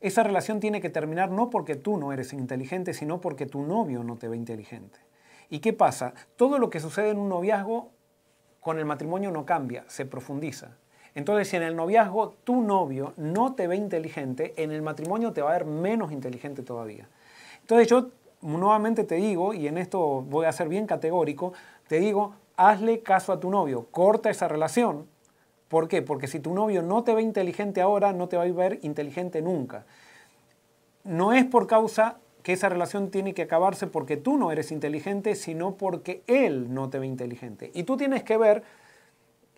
Esa 0.00 0.22
relación 0.22 0.60
tiene 0.60 0.80
que 0.80 0.90
terminar 0.90 1.30
no 1.30 1.50
porque 1.50 1.76
tú 1.76 1.96
no 1.96 2.12
eres 2.12 2.32
inteligente, 2.32 2.92
sino 2.92 3.20
porque 3.20 3.46
tu 3.46 3.62
novio 3.62 4.02
no 4.04 4.16
te 4.16 4.28
ve 4.28 4.36
inteligente. 4.36 4.98
¿Y 5.48 5.60
qué 5.60 5.72
pasa? 5.72 6.14
Todo 6.36 6.58
lo 6.58 6.70
que 6.70 6.80
sucede 6.80 7.10
en 7.10 7.18
un 7.18 7.28
noviazgo 7.28 7.90
con 8.60 8.78
el 8.78 8.84
matrimonio 8.84 9.30
no 9.30 9.46
cambia, 9.46 9.84
se 9.88 10.06
profundiza. 10.06 10.76
Entonces, 11.14 11.48
si 11.48 11.56
en 11.56 11.62
el 11.62 11.74
noviazgo 11.74 12.36
tu 12.44 12.60
novio 12.62 13.14
no 13.16 13.54
te 13.54 13.66
ve 13.66 13.76
inteligente, 13.76 14.54
en 14.56 14.70
el 14.70 14.82
matrimonio 14.82 15.32
te 15.32 15.42
va 15.42 15.50
a 15.50 15.58
ver 15.58 15.64
menos 15.64 16.12
inteligente 16.12 16.62
todavía. 16.62 17.08
Entonces, 17.60 17.88
yo 17.88 18.10
nuevamente 18.40 19.04
te 19.04 19.16
digo, 19.16 19.54
y 19.54 19.66
en 19.66 19.78
esto 19.78 20.22
voy 20.22 20.46
a 20.46 20.52
ser 20.52 20.68
bien 20.68 20.86
categórico, 20.86 21.52
te 21.88 22.00
digo, 22.00 22.34
hazle 22.56 23.00
caso 23.02 23.32
a 23.32 23.40
tu 23.40 23.50
novio, 23.50 23.86
corta 23.90 24.30
esa 24.30 24.48
relación. 24.48 25.06
¿Por 25.68 25.88
qué? 25.88 26.02
Porque 26.02 26.28
si 26.28 26.40
tu 26.40 26.54
novio 26.54 26.82
no 26.82 27.04
te 27.04 27.14
ve 27.14 27.22
inteligente 27.22 27.80
ahora, 27.80 28.12
no 28.12 28.28
te 28.28 28.36
va 28.36 28.44
a 28.44 28.52
ver 28.52 28.78
inteligente 28.82 29.42
nunca. 29.42 29.84
No 31.04 31.32
es 31.32 31.44
por 31.44 31.66
causa 31.66 32.18
que 32.42 32.54
esa 32.54 32.68
relación 32.68 33.10
tiene 33.10 33.34
que 33.34 33.42
acabarse 33.42 33.86
porque 33.86 34.16
tú 34.16 34.38
no 34.38 34.50
eres 34.50 34.72
inteligente, 34.72 35.34
sino 35.34 35.76
porque 35.76 36.22
él 36.26 36.72
no 36.72 36.88
te 36.88 36.98
ve 36.98 37.06
inteligente. 37.06 37.70
Y 37.74 37.82
tú 37.82 37.96
tienes 37.96 38.22
que 38.22 38.38
ver, 38.38 38.62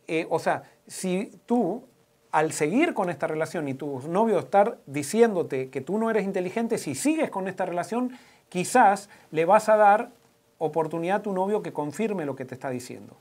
eh, 0.08 0.26
o 0.30 0.38
sea, 0.38 0.64
si 0.86 1.30
tú 1.46 1.84
al 2.32 2.52
seguir 2.52 2.94
con 2.94 3.10
esta 3.10 3.26
relación 3.26 3.68
y 3.68 3.74
tu 3.74 4.00
novio 4.08 4.38
estar 4.38 4.78
diciéndote 4.86 5.70
que 5.70 5.80
tú 5.80 5.98
no 5.98 6.10
eres 6.10 6.24
inteligente, 6.24 6.78
si 6.78 6.94
sigues 6.94 7.30
con 7.30 7.48
esta 7.48 7.66
relación, 7.66 8.12
quizás 8.50 9.08
le 9.30 9.46
vas 9.46 9.70
a 9.70 9.76
dar 9.78 10.10
oportunidad 10.58 11.16
a 11.16 11.22
tu 11.22 11.32
novio 11.32 11.62
que 11.62 11.72
confirme 11.72 12.26
lo 12.26 12.36
que 12.36 12.44
te 12.44 12.54
está 12.54 12.68
diciendo. 12.68 13.16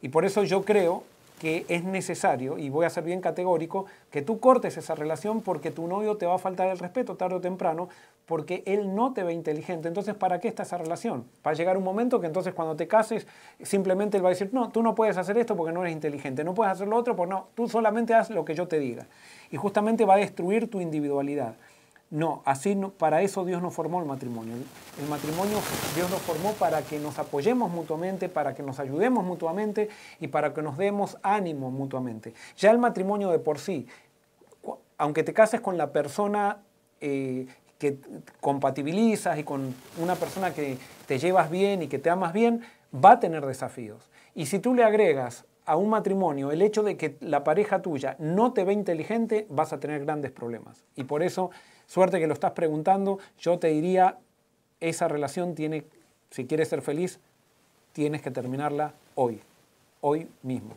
Y 0.00 0.10
por 0.10 0.24
eso 0.24 0.44
yo 0.44 0.64
creo 0.64 1.02
que 1.40 1.66
es 1.68 1.82
necesario, 1.82 2.56
y 2.58 2.70
voy 2.70 2.86
a 2.86 2.90
ser 2.90 3.02
bien 3.02 3.20
categórico, 3.20 3.86
que 4.10 4.22
tú 4.22 4.38
cortes 4.38 4.76
esa 4.76 4.94
relación 4.94 5.42
porque 5.42 5.70
tu 5.70 5.86
novio 5.88 6.16
te 6.16 6.26
va 6.26 6.36
a 6.36 6.38
faltar 6.38 6.68
el 6.68 6.78
respeto 6.78 7.16
tarde 7.16 7.34
o 7.34 7.40
temprano, 7.40 7.88
porque 8.26 8.62
él 8.66 8.94
no 8.94 9.12
te 9.12 9.22
ve 9.22 9.32
inteligente. 9.32 9.88
Entonces, 9.88 10.14
¿para 10.14 10.40
qué 10.40 10.48
está 10.48 10.62
esa 10.62 10.78
relación? 10.78 11.24
Va 11.46 11.50
a 11.50 11.54
llegar 11.54 11.76
un 11.76 11.84
momento 11.84 12.20
que 12.20 12.26
entonces 12.26 12.54
cuando 12.54 12.76
te 12.76 12.86
cases, 12.86 13.26
simplemente 13.62 14.16
él 14.16 14.24
va 14.24 14.28
a 14.28 14.30
decir, 14.30 14.50
no, 14.52 14.70
tú 14.70 14.82
no 14.82 14.94
puedes 14.94 15.16
hacer 15.18 15.36
esto 15.36 15.56
porque 15.56 15.72
no 15.72 15.82
eres 15.82 15.92
inteligente, 15.92 16.44
no 16.44 16.54
puedes 16.54 16.72
hacer 16.72 16.88
lo 16.88 16.96
otro 16.96 17.16
porque 17.16 17.34
no, 17.34 17.48
tú 17.54 17.68
solamente 17.68 18.14
haz 18.14 18.30
lo 18.30 18.44
que 18.44 18.54
yo 18.54 18.68
te 18.68 18.78
diga. 18.78 19.06
Y 19.50 19.56
justamente 19.56 20.04
va 20.04 20.14
a 20.14 20.18
destruir 20.18 20.70
tu 20.70 20.80
individualidad. 20.80 21.56
No, 22.14 22.42
así 22.44 22.76
no, 22.76 22.90
para 22.90 23.22
eso 23.22 23.44
Dios 23.44 23.60
nos 23.60 23.74
formó 23.74 23.98
el 23.98 24.06
matrimonio. 24.06 24.54
El 25.02 25.08
matrimonio 25.08 25.58
Dios 25.96 26.08
nos 26.08 26.20
formó 26.22 26.52
para 26.52 26.82
que 26.82 27.00
nos 27.00 27.18
apoyemos 27.18 27.72
mutuamente, 27.72 28.28
para 28.28 28.54
que 28.54 28.62
nos 28.62 28.78
ayudemos 28.78 29.24
mutuamente 29.24 29.88
y 30.20 30.28
para 30.28 30.54
que 30.54 30.62
nos 30.62 30.76
demos 30.76 31.18
ánimo 31.24 31.72
mutuamente. 31.72 32.32
Ya 32.56 32.70
el 32.70 32.78
matrimonio 32.78 33.32
de 33.32 33.40
por 33.40 33.58
sí, 33.58 33.88
aunque 34.96 35.24
te 35.24 35.32
cases 35.32 35.60
con 35.60 35.76
la 35.76 35.90
persona 35.90 36.58
eh, 37.00 37.48
que 37.78 37.98
compatibilizas 38.40 39.36
y 39.36 39.42
con 39.42 39.74
una 40.00 40.14
persona 40.14 40.54
que 40.54 40.78
te 41.08 41.18
llevas 41.18 41.50
bien 41.50 41.82
y 41.82 41.88
que 41.88 41.98
te 41.98 42.10
amas 42.10 42.32
bien, 42.32 42.62
va 42.94 43.14
a 43.14 43.18
tener 43.18 43.44
desafíos. 43.44 44.08
Y 44.36 44.46
si 44.46 44.60
tú 44.60 44.72
le 44.72 44.84
agregas 44.84 45.46
a 45.66 45.74
un 45.74 45.90
matrimonio 45.90 46.52
el 46.52 46.62
hecho 46.62 46.84
de 46.84 46.96
que 46.96 47.16
la 47.18 47.42
pareja 47.42 47.82
tuya 47.82 48.14
no 48.20 48.52
te 48.52 48.62
ve 48.62 48.72
inteligente, 48.72 49.48
vas 49.50 49.72
a 49.72 49.80
tener 49.80 50.04
grandes 50.04 50.30
problemas. 50.30 50.84
Y 50.94 51.02
por 51.02 51.24
eso 51.24 51.50
Suerte 51.86 52.20
que 52.20 52.26
lo 52.26 52.34
estás 52.34 52.52
preguntando, 52.52 53.18
yo 53.38 53.58
te 53.58 53.68
diría, 53.68 54.18
esa 54.80 55.08
relación 55.08 55.54
tiene, 55.54 55.84
si 56.30 56.46
quieres 56.46 56.68
ser 56.68 56.82
feliz, 56.82 57.20
tienes 57.92 58.22
que 58.22 58.30
terminarla 58.30 58.92
hoy, 59.14 59.40
hoy 60.00 60.28
mismo. 60.42 60.76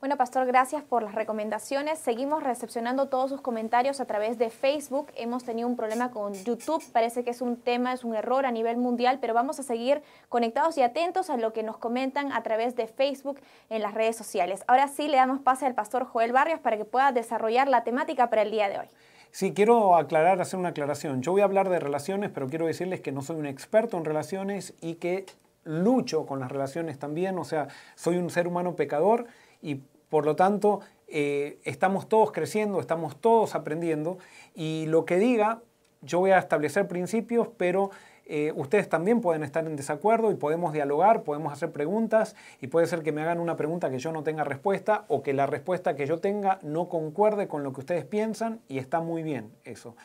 Bueno, 0.00 0.16
Pastor, 0.16 0.46
gracias 0.46 0.84
por 0.84 1.02
las 1.02 1.16
recomendaciones. 1.16 1.98
Seguimos 1.98 2.44
recepcionando 2.44 3.08
todos 3.08 3.30
sus 3.30 3.40
comentarios 3.40 4.00
a 4.00 4.04
través 4.04 4.38
de 4.38 4.48
Facebook. 4.48 5.10
Hemos 5.16 5.42
tenido 5.42 5.66
un 5.66 5.74
problema 5.74 6.12
con 6.12 6.34
YouTube. 6.34 6.84
Parece 6.92 7.24
que 7.24 7.30
es 7.30 7.40
un 7.40 7.56
tema, 7.56 7.92
es 7.92 8.04
un 8.04 8.14
error 8.14 8.46
a 8.46 8.52
nivel 8.52 8.76
mundial, 8.76 9.18
pero 9.20 9.34
vamos 9.34 9.58
a 9.58 9.64
seguir 9.64 10.00
conectados 10.28 10.78
y 10.78 10.82
atentos 10.82 11.30
a 11.30 11.36
lo 11.36 11.52
que 11.52 11.64
nos 11.64 11.78
comentan 11.78 12.30
a 12.30 12.44
través 12.44 12.76
de 12.76 12.86
Facebook 12.86 13.40
en 13.70 13.82
las 13.82 13.92
redes 13.92 14.14
sociales. 14.14 14.62
Ahora 14.68 14.86
sí 14.86 15.08
le 15.08 15.16
damos 15.16 15.40
pase 15.40 15.66
al 15.66 15.74
Pastor 15.74 16.04
Joel 16.04 16.30
Barrios 16.30 16.60
para 16.60 16.76
que 16.76 16.84
pueda 16.84 17.10
desarrollar 17.10 17.66
la 17.66 17.82
temática 17.82 18.30
para 18.30 18.42
el 18.42 18.52
día 18.52 18.68
de 18.68 18.78
hoy. 18.78 18.86
Sí, 19.30 19.52
quiero 19.52 19.96
aclarar, 19.96 20.40
hacer 20.40 20.58
una 20.58 20.70
aclaración. 20.70 21.22
Yo 21.22 21.32
voy 21.32 21.42
a 21.42 21.44
hablar 21.44 21.68
de 21.68 21.78
relaciones, 21.78 22.30
pero 22.30 22.48
quiero 22.48 22.66
decirles 22.66 23.00
que 23.00 23.12
no 23.12 23.22
soy 23.22 23.36
un 23.36 23.46
experto 23.46 23.96
en 23.96 24.04
relaciones 24.04 24.74
y 24.80 24.94
que 24.94 25.26
lucho 25.64 26.26
con 26.26 26.40
las 26.40 26.50
relaciones 26.50 26.98
también. 26.98 27.38
O 27.38 27.44
sea, 27.44 27.68
soy 27.94 28.16
un 28.16 28.30
ser 28.30 28.48
humano 28.48 28.74
pecador 28.74 29.26
y 29.60 29.82
por 30.08 30.24
lo 30.24 30.34
tanto 30.34 30.80
eh, 31.06 31.58
estamos 31.64 32.08
todos 32.08 32.32
creciendo, 32.32 32.80
estamos 32.80 33.20
todos 33.20 33.54
aprendiendo 33.54 34.18
y 34.54 34.86
lo 34.86 35.04
que 35.04 35.18
diga, 35.18 35.60
yo 36.00 36.20
voy 36.20 36.30
a 36.30 36.38
establecer 36.38 36.88
principios, 36.88 37.48
pero 37.56 37.90
eh, 38.30 38.52
ustedes 38.54 38.90
también 38.90 39.22
pueden 39.22 39.42
estar 39.42 39.66
en 39.66 39.74
desacuerdo 39.74 40.30
y 40.30 40.34
podemos 40.34 40.74
dialogar, 40.74 41.22
podemos 41.22 41.50
hacer 41.50 41.72
preguntas 41.72 42.36
y 42.60 42.66
puede 42.66 42.86
ser 42.86 43.02
que 43.02 43.10
me 43.10 43.22
hagan 43.22 43.40
una 43.40 43.56
pregunta 43.56 43.90
que 43.90 43.98
yo 43.98 44.12
no 44.12 44.22
tenga 44.22 44.44
respuesta 44.44 45.06
o 45.08 45.22
que 45.22 45.32
la 45.32 45.46
respuesta 45.46 45.96
que 45.96 46.06
yo 46.06 46.18
tenga 46.18 46.58
no 46.60 46.90
concuerde 46.90 47.48
con 47.48 47.62
lo 47.62 47.72
que 47.72 47.80
ustedes 47.80 48.04
piensan 48.04 48.60
y 48.68 48.76
está 48.76 49.00
muy 49.00 49.22
bien 49.22 49.50
eso. 49.64 49.96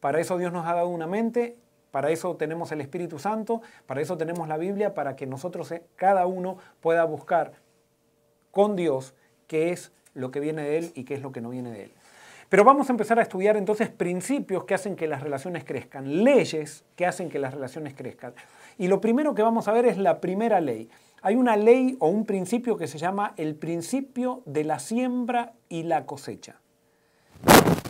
Para 0.00 0.18
eso 0.18 0.36
Dios 0.36 0.52
nos 0.52 0.66
ha 0.66 0.74
dado 0.74 0.88
una 0.88 1.06
mente, 1.06 1.56
para 1.92 2.10
eso 2.10 2.34
tenemos 2.34 2.72
el 2.72 2.80
Espíritu 2.80 3.20
Santo, 3.20 3.62
para 3.86 4.00
eso 4.00 4.18
tenemos 4.18 4.48
la 4.48 4.56
Biblia, 4.56 4.92
para 4.92 5.14
que 5.14 5.26
nosotros, 5.26 5.70
eh, 5.70 5.84
cada 5.94 6.26
uno, 6.26 6.58
pueda 6.80 7.04
buscar 7.04 7.52
con 8.50 8.74
Dios 8.74 9.14
qué 9.46 9.70
es 9.70 9.92
lo 10.12 10.32
que 10.32 10.40
viene 10.40 10.62
de 10.62 10.78
Él 10.78 10.92
y 10.96 11.04
qué 11.04 11.14
es 11.14 11.22
lo 11.22 11.30
que 11.30 11.40
no 11.40 11.50
viene 11.50 11.70
de 11.70 11.84
Él. 11.84 11.92
Pero 12.54 12.62
vamos 12.62 12.88
a 12.88 12.92
empezar 12.92 13.18
a 13.18 13.22
estudiar 13.22 13.56
entonces 13.56 13.88
principios 13.88 14.62
que 14.62 14.74
hacen 14.74 14.94
que 14.94 15.08
las 15.08 15.24
relaciones 15.24 15.64
crezcan, 15.64 16.22
leyes 16.22 16.84
que 16.94 17.04
hacen 17.04 17.28
que 17.28 17.40
las 17.40 17.52
relaciones 17.52 17.94
crezcan. 17.94 18.32
Y 18.78 18.86
lo 18.86 19.00
primero 19.00 19.34
que 19.34 19.42
vamos 19.42 19.66
a 19.66 19.72
ver 19.72 19.86
es 19.86 19.98
la 19.98 20.20
primera 20.20 20.60
ley. 20.60 20.88
Hay 21.20 21.34
una 21.34 21.56
ley 21.56 21.96
o 21.98 22.06
un 22.06 22.24
principio 22.24 22.76
que 22.76 22.86
se 22.86 22.96
llama 22.96 23.34
el 23.38 23.56
principio 23.56 24.42
de 24.46 24.62
la 24.62 24.78
siembra 24.78 25.54
y 25.68 25.82
la 25.82 26.06
cosecha. 26.06 26.60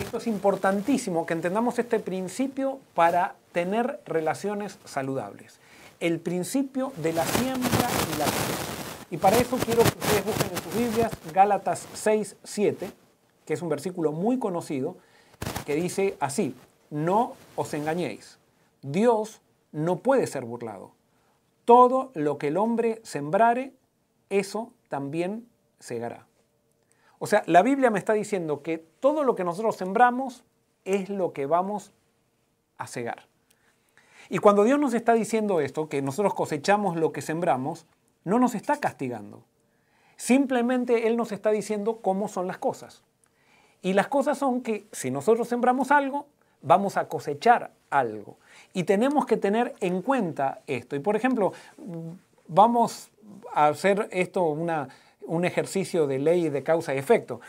Esto 0.01 0.17
es 0.17 0.27
importantísimo 0.27 1.27
que 1.27 1.35
entendamos 1.35 1.79
este 1.79 2.01
principio 2.01 2.81
para 2.95 3.35
tener 3.53 4.01
relaciones 4.07 4.79
saludables. 4.87 5.61
El 6.01 6.21
principio 6.21 6.95
de 7.03 7.13
la 7.13 7.27
siembra 7.27 7.69
y 8.15 8.19
la 8.19 8.25
cosecha. 8.25 8.73
Y 9.11 9.19
para 9.19 9.37
eso 9.37 9.59
quiero 9.59 9.83
que 9.83 9.91
ustedes 9.91 10.25
busquen 10.25 10.57
en 10.57 10.63
sus 10.63 10.75
Biblias 10.75 11.13
Gálatas 11.35 11.87
6, 11.93 12.37
7 12.43 13.04
que 13.45 13.55
es 13.55 13.63
un 13.63 13.69
versículo 13.69 14.13
muy 14.13 14.39
conocido, 14.39 14.97
que 15.67 15.75
dice 15.75 16.17
así, 16.21 16.55
no 16.91 17.35
os 17.57 17.75
engañéis, 17.75 18.39
Dios 18.83 19.41
no 19.73 19.97
puede 19.97 20.27
ser 20.27 20.45
burlado. 20.45 20.93
Todo 21.65 22.11
lo 22.15 22.39
que 22.39 22.49
el 22.49 22.57
hombre 22.57 23.01
sembrare, 23.03 23.75
eso 24.31 24.73
también 24.89 25.49
segará. 25.79 26.27
O 27.19 27.27
sea, 27.27 27.43
la 27.47 27.63
Biblia 27.63 27.91
me 27.91 27.99
está 27.99 28.13
diciendo 28.13 28.63
que 28.63 28.79
todo 28.79 29.25
lo 29.25 29.35
que 29.35 29.45
nosotros 29.45 29.77
sembramos 29.77 30.45
es 30.85 31.09
lo 31.09 31.33
que 31.33 31.47
vamos 31.47 31.93
a 32.77 32.87
cegar. 32.87 33.27
Y 34.29 34.39
cuando 34.39 34.65
Dios 34.65 34.79
nos 34.79 34.95
está 34.95 35.15
diciendo 35.15 35.61
esto, 35.61 35.89
que 35.89 36.03
nosotros 36.03 36.35
cosechamos 36.35 36.97
lo 36.97 37.13
que 37.13 37.23
sembramos, 37.23 37.87
no 38.25 38.39
nos 38.39 38.55
está 38.55 38.79
castigando. 38.79 39.45
Simplemente 40.17 41.07
Él 41.07 41.17
nos 41.17 41.33
está 41.33 41.51
diciendo 41.51 42.01
cómo 42.01 42.29
son 42.29 42.47
las 42.47 42.59
cosas. 42.59 43.03
Y 43.85 43.93
las 43.93 44.09
cosas 44.09 44.39
son 44.39 44.63
que 44.63 44.87
si 44.93 45.11
nosotros 45.11 45.47
sembramos 45.47 45.91
algo, 45.91 46.27
vamos 46.63 46.97
a 46.97 47.07
cosechar 47.07 47.71
algo. 47.91 48.39
Y 48.73 48.85
tenemos 48.85 49.27
que 49.27 49.37
tener 49.37 49.75
en 49.81 50.01
cuenta 50.01 50.63
esto. 50.67 50.97
Y 50.97 51.01
por 51.01 51.17
ejemplo, 51.17 51.53
vamos 52.49 53.11
a 53.53 53.67
hacer 53.67 54.09
esto 54.11 54.45
una, 54.45 54.89
un 55.27 55.45
ejercicio 55.45 56.07
de 56.07 56.19
ley 56.19 56.49
de 56.49 56.63
causa 56.63 56.95
y 56.95 56.99
efecto. 56.99 57.43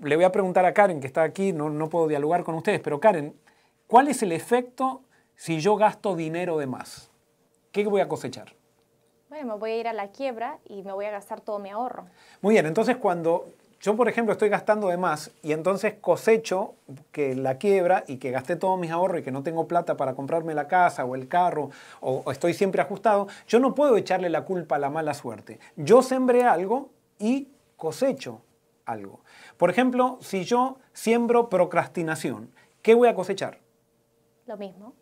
Le 0.00 0.14
voy 0.14 0.24
a 0.24 0.30
preguntar 0.30 0.64
a 0.64 0.72
Karen, 0.72 1.00
que 1.00 1.08
está 1.08 1.24
aquí, 1.24 1.52
no, 1.52 1.68
no 1.70 1.88
puedo 1.88 2.06
dialogar 2.06 2.44
con 2.44 2.54
ustedes, 2.54 2.78
pero 2.78 3.00
Karen, 3.00 3.34
¿cuál 3.88 4.06
es 4.06 4.22
el 4.22 4.30
efecto 4.30 5.02
si 5.34 5.58
yo 5.58 5.74
gasto 5.74 6.14
dinero 6.14 6.56
de 6.58 6.68
más? 6.68 7.10
¿Qué 7.72 7.84
voy 7.84 8.00
a 8.00 8.06
cosechar? 8.06 8.54
Bueno, 9.28 9.54
me 9.54 9.58
voy 9.58 9.72
a 9.72 9.76
ir 9.76 9.88
a 9.88 9.92
la 9.92 10.08
quiebra 10.12 10.58
y 10.66 10.84
me 10.84 10.92
voy 10.92 11.06
a 11.06 11.10
gastar 11.10 11.40
todo 11.40 11.58
mi 11.58 11.70
ahorro. 11.70 12.06
Muy 12.42 12.54
bien, 12.54 12.66
entonces 12.66 12.96
cuando 12.96 13.46
yo, 13.80 13.96
por 13.96 14.08
ejemplo, 14.08 14.32
estoy 14.32 14.50
gastando 14.50 14.88
de 14.88 14.98
más 14.98 15.30
y 15.42 15.52
entonces 15.52 15.94
cosecho 16.00 16.74
que 17.12 17.34
la 17.34 17.56
quiebra 17.56 18.04
y 18.06 18.18
que 18.18 18.30
gasté 18.30 18.56
todos 18.56 18.78
mis 18.78 18.90
ahorros 18.90 19.20
y 19.20 19.22
que 19.22 19.32
no 19.32 19.42
tengo 19.42 19.66
plata 19.66 19.96
para 19.96 20.14
comprarme 20.14 20.52
la 20.52 20.68
casa 20.68 21.06
o 21.06 21.14
el 21.14 21.28
carro 21.28 21.70
o, 22.00 22.30
estoy 22.30 22.52
siempre 22.52 22.82
ajustado, 22.82 23.28
yo 23.48 23.58
no 23.58 23.74
puedo 23.74 23.96
echarle 23.96 24.28
la 24.28 24.44
culpa 24.44 24.76
a 24.76 24.78
la 24.78 24.90
mala 24.90 25.14
suerte. 25.14 25.58
Yo 25.76 26.02
sembré 26.02 26.44
algo 26.44 26.90
y 27.18 27.48
cosecho 27.76 28.42
algo. 28.84 29.20
Por 29.56 29.70
ejemplo, 29.70 30.18
si 30.20 30.44
yo 30.44 30.78
siembro 30.92 31.48
procrastinación, 31.48 32.50
¿qué 32.82 32.94
voy 32.94 33.08
a 33.08 33.14
cosechar? 33.14 33.60
Lo 34.46 34.58
mismo. 34.58 34.92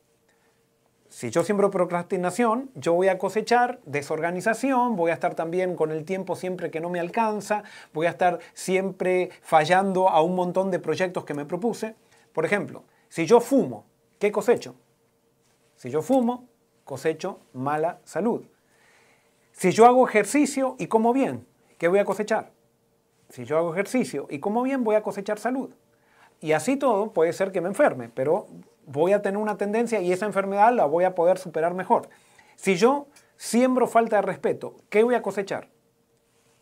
Si 1.09 1.31
yo 1.31 1.43
siembro 1.43 1.71
procrastinación, 1.71 2.71
yo 2.75 2.93
voy 2.93 3.09
a 3.09 3.19
cosechar 3.19 3.81
desorganización, 3.87 4.95
voy 4.95 5.11
a 5.11 5.15
estar 5.15 5.35
también 5.35 5.75
con 5.75 5.91
el 5.91 6.05
tiempo 6.05 6.37
siempre 6.37 6.71
que 6.71 6.81
no 6.81 6.91
me 6.91 7.00
alcanza, 7.00 7.62
voy 7.95 8.07
a 8.07 8.11
estar 8.11 8.41
siempre 8.53 9.31
fallando 9.41 10.11
a 10.11 10.21
un 10.21 10.35
montón 10.35 10.71
de 10.71 10.79
proyectos 10.79 11.25
que 11.25 11.33
me 11.33 11.47
propuse. 11.47 11.95
Por 12.35 12.45
ejemplo, 12.45 12.85
si 13.09 13.25
yo 13.25 13.41
fumo, 13.41 13.87
¿qué 14.19 14.31
cosecho? 14.31 14.75
Si 15.77 15.88
yo 15.88 16.03
fumo, 16.03 16.47
cosecho 16.85 17.41
mala 17.55 18.00
salud. 18.05 18.45
Si 19.53 19.71
yo 19.73 19.87
hago 19.87 20.07
ejercicio 20.07 20.77
y 20.79 20.88
como 20.88 21.15
bien, 21.15 21.47
¿qué 21.79 21.88
voy 21.88 22.00
a 22.00 22.05
cosechar? 22.05 22.53
Si 23.31 23.45
yo 23.45 23.57
hago 23.57 23.73
ejercicio 23.73 24.27
y 24.29 24.41
como 24.41 24.62
bien, 24.62 24.85
voy 24.85 24.95
a 24.95 25.03
cosechar 25.03 25.38
salud. 25.38 25.71
Y 26.41 26.53
así 26.53 26.77
todo 26.77 27.12
puede 27.12 27.33
ser 27.33 27.50
que 27.50 27.61
me 27.61 27.69
enferme, 27.69 28.11
pero 28.11 28.47
voy 28.88 29.12
a 29.12 29.23
tener 29.23 29.38
una 29.38 29.57
tendencia 29.57 30.00
y 30.00 30.12
esa 30.12 30.26
enfermedad 30.26 30.73
la 30.73 30.87
voy 30.87 31.04
a 31.04 31.14
poder 31.14 31.38
superar 31.38 31.75
mejor. 31.75 32.09
Si 32.57 32.76
yo 32.76 33.09
siembro 33.37 33.87
falta 33.87 34.16
de 34.16 34.23
respeto, 34.23 34.76
¿qué 34.88 35.04
voy 35.04 35.14
a 35.14 35.23
cosechar? 35.23 35.68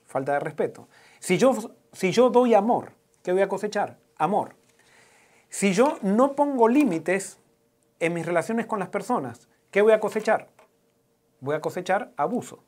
Falta 0.05 0.33
de 0.35 0.41
respeto. 0.41 0.89
Si 1.21 1.39
yo, 1.39 1.55
si 1.93 2.11
yo 2.11 2.31
doy 2.31 2.55
amor, 2.55 2.93
¿qué 3.23 3.33
voy 3.33 3.43
a 3.43 3.49
cosechar? 3.49 3.99
Amor. 4.17 4.57
Si 5.49 5.73
yo 5.73 5.99
no 6.03 6.35
pongo 6.35 6.69
límites 6.69 7.39
en 8.01 8.13
mis 8.13 8.27
relaciones 8.27 8.67
con 8.67 8.79
las 8.79 8.89
personas, 8.89 9.49
¿qué 9.71 9.81
voy 9.81 9.93
a 9.93 10.01
cosechar? 10.01 10.49
Voy 11.41 11.55
a 11.55 11.61
cosechar 11.61 12.13
abuso. 12.17 12.65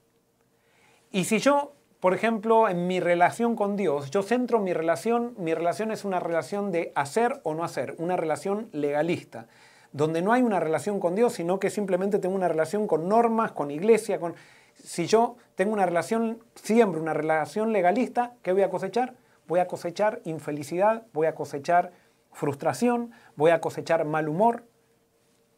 Y 1.10 1.24
si 1.24 1.38
yo 1.38 1.74
por 2.00 2.14
ejemplo, 2.14 2.68
en 2.68 2.86
mi 2.86 3.00
relación 3.00 3.56
con 3.56 3.76
Dios, 3.76 4.10
yo 4.10 4.22
centro 4.22 4.60
mi 4.60 4.72
relación, 4.72 5.34
mi 5.36 5.52
relación 5.52 5.90
es 5.90 6.04
una 6.04 6.20
relación 6.20 6.70
de 6.70 6.92
hacer 6.94 7.40
o 7.42 7.54
no 7.54 7.64
hacer, 7.64 7.96
una 7.98 8.16
relación 8.16 8.68
legalista, 8.72 9.48
donde 9.90 10.22
no 10.22 10.32
hay 10.32 10.42
una 10.42 10.60
relación 10.60 11.00
con 11.00 11.16
Dios, 11.16 11.32
sino 11.32 11.58
que 11.58 11.70
simplemente 11.70 12.20
tengo 12.20 12.36
una 12.36 12.46
relación 12.46 12.86
con 12.86 13.08
normas, 13.08 13.52
con 13.52 13.70
iglesia, 13.70 14.20
con... 14.20 14.34
Si 14.74 15.06
yo 15.06 15.36
tengo 15.56 15.72
una 15.72 15.86
relación, 15.86 16.38
siempre 16.54 17.00
una 17.00 17.14
relación 17.14 17.72
legalista, 17.72 18.34
¿qué 18.42 18.52
voy 18.52 18.62
a 18.62 18.70
cosechar? 18.70 19.14
Voy 19.48 19.58
a 19.58 19.66
cosechar 19.66 20.20
infelicidad, 20.24 21.04
voy 21.12 21.26
a 21.26 21.34
cosechar 21.34 21.90
frustración, 22.30 23.10
voy 23.34 23.50
a 23.50 23.60
cosechar 23.60 24.04
mal 24.04 24.28
humor. 24.28 24.66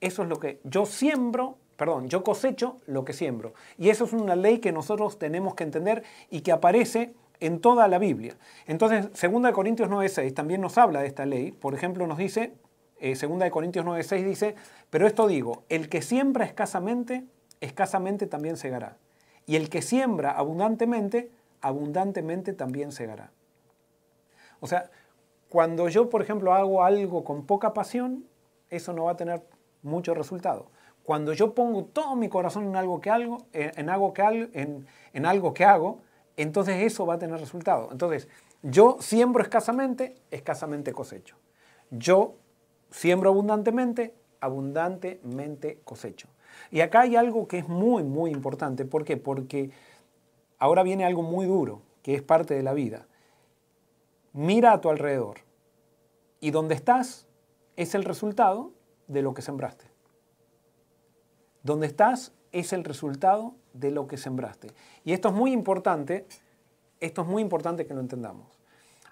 Eso 0.01 0.23
es 0.23 0.29
lo 0.31 0.41
que 0.41 0.61
yo 0.65 0.87
siembro 0.87 1.59
perdón, 1.81 2.11
yo 2.11 2.23
cosecho 2.23 2.77
lo 2.85 3.07
que 3.07 3.15
siembro. 3.15 3.55
Y 3.79 3.89
eso 3.89 4.05
es 4.05 4.13
una 4.13 4.37
ley 4.37 4.59
que 4.59 4.71
nosotros 4.71 5.19
tenemos 5.19 5.55
que 5.55 5.65
entender 5.65 6.03
y 6.29 6.43
que 6.43 6.53
aparece 6.53 7.15
en 7.41 7.63
toda 7.63 7.89
la 7.89 7.99
Biblia. 7.99 8.37
Entonces, 8.67 9.09
2 9.19 9.51
Corintios 9.53 9.89
9.6 9.89 10.35
también 10.35 10.61
nos 10.61 10.77
habla 10.77 11.01
de 11.01 11.07
esta 11.07 11.25
ley. 11.25 11.53
Por 11.53 11.73
ejemplo, 11.73 12.07
nos 12.07 12.19
dice, 12.19 12.53
eh, 12.99 13.17
2 13.19 13.49
Corintios 13.49 13.87
9.6 13.87 14.25
dice, 14.27 14.57
pero 14.91 15.07
esto 15.07 15.27
digo, 15.27 15.65
el 15.71 15.89
que 15.89 16.03
siembra 16.03 16.45
escasamente, 16.45 17.25
escasamente 17.63 18.27
también 18.27 18.59
segará. 18.59 18.99
Y 19.47 19.57
el 19.57 19.71
que 19.71 19.81
siembra 19.81 20.33
abundantemente, 20.33 21.31
abundantemente 21.63 22.53
también 22.53 22.93
segará. 22.93 23.31
O 24.61 24.67
sea, 24.67 24.91
cuando 25.49 25.89
yo, 25.89 26.11
por 26.11 26.21
ejemplo, 26.21 26.53
hago 26.53 26.85
algo 26.85 27.25
con 27.25 27.47
poca 27.47 27.73
pasión, 27.73 28.27
eso 28.69 28.93
no 28.93 29.05
va 29.05 29.13
a 29.13 29.17
tener 29.17 29.43
mucho 29.83 30.13
resultado. 30.13 30.67
Cuando 31.05 31.33
yo 31.33 31.55
pongo 31.55 31.85
todo 31.85 32.15
mi 32.17 32.29
corazón 32.29 32.67
en 32.67 32.77
algo 32.77 33.01
que, 33.01 33.11
algo, 33.11 33.39
en, 33.53 33.89
algo 33.89 34.13
que, 34.13 34.51
en, 35.13 35.27
algo 35.27 35.55
que 35.55 35.65
hago, 35.65 36.01
entonces 36.37 36.83
eso 36.83 37.07
va 37.07 37.15
a 37.15 37.19
tener 37.19 37.41
resultado. 37.41 37.89
Entonces, 37.91 38.29
yo 38.63 38.97
siembro 39.01 39.43
escasamente, 39.43 40.17
escasamente 40.31 40.93
cosecho. 40.93 41.37
Yo 41.91 42.37
siembro 42.91 43.31
abundantemente, 43.31 44.15
abundantemente 44.41 45.81
cosecho. 45.85 46.29
Y 46.71 46.81
acá 46.81 47.01
hay 47.01 47.17
algo 47.17 47.49
que 47.49 47.59
es 47.59 47.69
muy, 47.69 48.05
muy 48.05 48.31
importante. 48.31 48.85
¿Por 48.85 49.05
qué? 49.05 49.17
Porque 49.17 49.71
ahora 50.59 50.83
viene 50.83 51.05
algo 51.05 51.23
muy 51.23 51.47
duro, 51.47 51.83
que 52.03 52.15
es 52.15 52.23
parte 52.23 52.55
de 52.55 52.63
la 52.63 52.75
vida. 52.75 53.07
Mira 54.33 54.73
a 54.73 54.81
tu 54.81 54.91
alrededor. 54.91 55.39
Y 56.41 56.51
donde 56.51 56.75
estás 56.75 57.27
es 57.77 57.95
el 57.95 58.05
resultado 58.05 58.73
de 59.09 59.23
lo 59.23 59.35
que 59.35 59.43
sembraste. 59.43 59.90
Donde 61.63 61.87
estás 61.87 62.33
es 62.53 62.73
el 62.73 62.85
resultado 62.85 63.55
de 63.73 63.91
lo 63.91 64.07
que 64.07 64.17
sembraste. 64.17 64.69
Y 65.05 65.13
esto 65.13 65.29
es 65.29 65.35
muy 65.35 65.53
importante, 65.53 66.27
esto 67.01 67.23
es 67.23 67.29
muy 67.29 67.43
importante 67.43 67.87
que 67.87 67.95
lo 67.95 68.01
entendamos. 68.01 68.59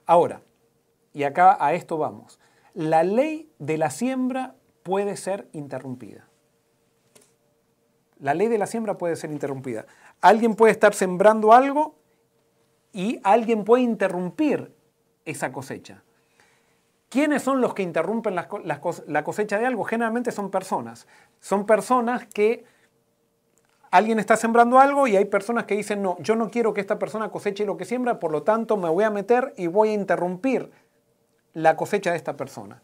Ahora, 0.07 0.43
y 1.13 1.25
acá 1.25 1.57
a 1.61 1.75
esto 1.75 1.99
vamos, 1.99 2.39
la 2.75 3.03
ley 3.03 3.51
de 3.59 3.79
la 3.79 3.91
siembra 3.91 4.55
puede 4.83 5.17
ser 5.17 5.49
interrumpida. 5.53 6.29
La 8.21 8.35
ley 8.35 8.49
de 8.49 8.59
la 8.59 8.67
siembra 8.67 8.99
puede 8.99 9.17
ser 9.17 9.31
interrumpida. 9.31 9.87
Alguien 10.21 10.55
puede 10.55 10.73
estar 10.73 10.95
sembrando 10.95 11.53
algo 11.53 11.95
y 12.93 13.21
alguien 13.23 13.65
puede 13.65 13.83
interrumpir 13.83 14.75
esa 15.25 15.53
cosecha. 15.53 16.03
¿Quiénes 17.09 17.43
son 17.43 17.61
los 17.61 17.75
que 17.75 17.83
interrumpen 17.83 18.35
la 18.35 19.25
cosecha 19.25 19.59
de 19.59 19.67
algo? 19.67 19.85
Generalmente 19.85 20.31
son 20.31 20.51
personas. 20.51 21.07
Son 21.41 21.65
personas 21.65 22.27
que 22.27 22.65
alguien 23.91 24.19
está 24.19 24.37
sembrando 24.37 24.79
algo 24.79 25.07
y 25.07 25.17
hay 25.17 25.25
personas 25.25 25.65
que 25.65 25.77
dicen, 25.77 26.03
no, 26.03 26.17
yo 26.21 26.37
no 26.37 26.51
quiero 26.51 26.75
que 26.75 26.81
esta 26.81 26.99
persona 26.99 27.31
coseche 27.31 27.65
lo 27.65 27.77
que 27.77 27.85
siembra, 27.85 28.19
por 28.19 28.33
lo 28.33 28.43
tanto 28.43 28.77
me 28.77 28.89
voy 28.89 29.05
a 29.05 29.11
meter 29.11 29.55
y 29.57 29.67
voy 29.67 29.91
a 29.91 29.95
interrumpir 29.95 30.71
la 31.55 31.77
cosecha 31.77 32.11
de 32.11 32.17
esta 32.17 32.37
persona. 32.37 32.83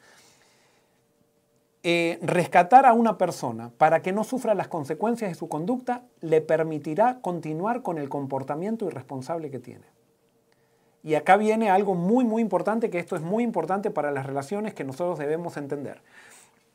Eh, 1.82 2.18
rescatar 2.22 2.86
a 2.86 2.94
una 2.94 3.18
persona 3.18 3.70
para 3.76 4.00
que 4.00 4.12
no 4.12 4.24
sufra 4.24 4.54
las 4.54 4.68
consecuencias 4.68 5.30
de 5.30 5.34
su 5.34 5.48
conducta 5.48 6.02
le 6.22 6.40
permitirá 6.40 7.20
continuar 7.20 7.82
con 7.82 7.98
el 7.98 8.08
comportamiento 8.08 8.86
irresponsable 8.86 9.50
que 9.50 9.58
tiene. 9.58 9.93
Y 11.04 11.14
acá 11.16 11.36
viene 11.36 11.68
algo 11.68 11.94
muy, 11.94 12.24
muy 12.24 12.40
importante, 12.40 12.88
que 12.88 12.98
esto 12.98 13.14
es 13.14 13.20
muy 13.20 13.44
importante 13.44 13.90
para 13.90 14.10
las 14.10 14.24
relaciones 14.24 14.72
que 14.72 14.84
nosotros 14.84 15.18
debemos 15.18 15.58
entender. 15.58 16.00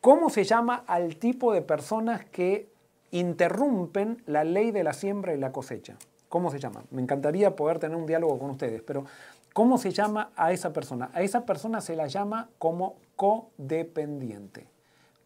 ¿Cómo 0.02 0.30
se 0.30 0.44
llama 0.44 0.84
al 0.86 1.16
tipo 1.16 1.52
de 1.52 1.64
personas 1.64 2.24
que 2.26 2.70
interrumpen 3.10 4.22
la 4.28 4.44
ley 4.44 4.70
de 4.70 4.84
la 4.84 4.94
siembra 4.94 5.34
y 5.34 5.40
la 5.40 5.52
cosecha? 5.52 5.96
¿Cómo 6.30 6.52
se 6.52 6.60
llama? 6.60 6.84
Me 6.92 7.02
encantaría 7.02 7.56
poder 7.56 7.80
tener 7.80 7.98
un 7.98 8.06
diálogo 8.06 8.38
con 8.38 8.52
ustedes, 8.52 8.84
pero 8.84 9.04
¿cómo 9.52 9.80
se 9.80 9.90
llama 9.92 10.32
a 10.36 10.52
esa 10.52 10.74
persona? 10.74 11.10
A 11.14 11.24
esa 11.24 11.44
persona 11.44 11.82
se 11.82 11.96
la 11.96 12.06
llama 12.06 12.50
como 12.60 12.98
codependiente. 13.16 14.68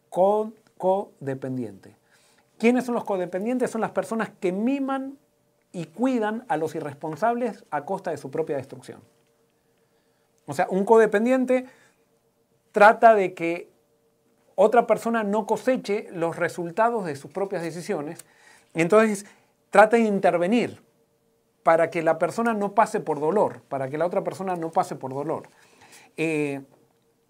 codependiente. 0.08 1.94
¿Quiénes 2.56 2.86
son 2.86 2.94
los 2.94 3.04
codependientes? 3.04 3.70
Son 3.70 3.82
las 3.82 3.90
personas 3.90 4.30
que 4.40 4.50
miman 4.50 5.18
y 5.74 5.84
cuidan 5.86 6.46
a 6.48 6.56
los 6.56 6.74
irresponsables 6.74 7.66
a 7.70 7.84
costa 7.84 8.10
de 8.10 8.16
su 8.16 8.30
propia 8.30 8.56
destrucción. 8.56 9.02
O 10.46 10.54
sea, 10.54 10.66
un 10.70 10.86
codependiente 10.86 11.66
trata 12.72 13.14
de 13.14 13.34
que 13.34 13.70
otra 14.54 14.86
persona 14.86 15.24
no 15.24 15.46
coseche 15.46 16.08
los 16.12 16.36
resultados 16.36 17.04
de 17.04 17.16
sus 17.16 17.30
propias 17.30 17.62
decisiones 17.62 18.24
entonces 18.74 19.24
trata 19.70 19.96
de 19.96 20.02
intervenir 20.02 20.82
para 21.62 21.90
que 21.90 22.02
la 22.02 22.18
persona 22.18 22.52
no 22.52 22.74
pase 22.74 23.00
por 23.00 23.20
dolor, 23.20 23.62
para 23.68 23.88
que 23.88 23.96
la 23.96 24.06
otra 24.06 24.22
persona 24.22 24.56
no 24.56 24.70
pase 24.70 24.96
por 24.96 25.14
dolor. 25.14 25.48
Eh, 26.16 26.62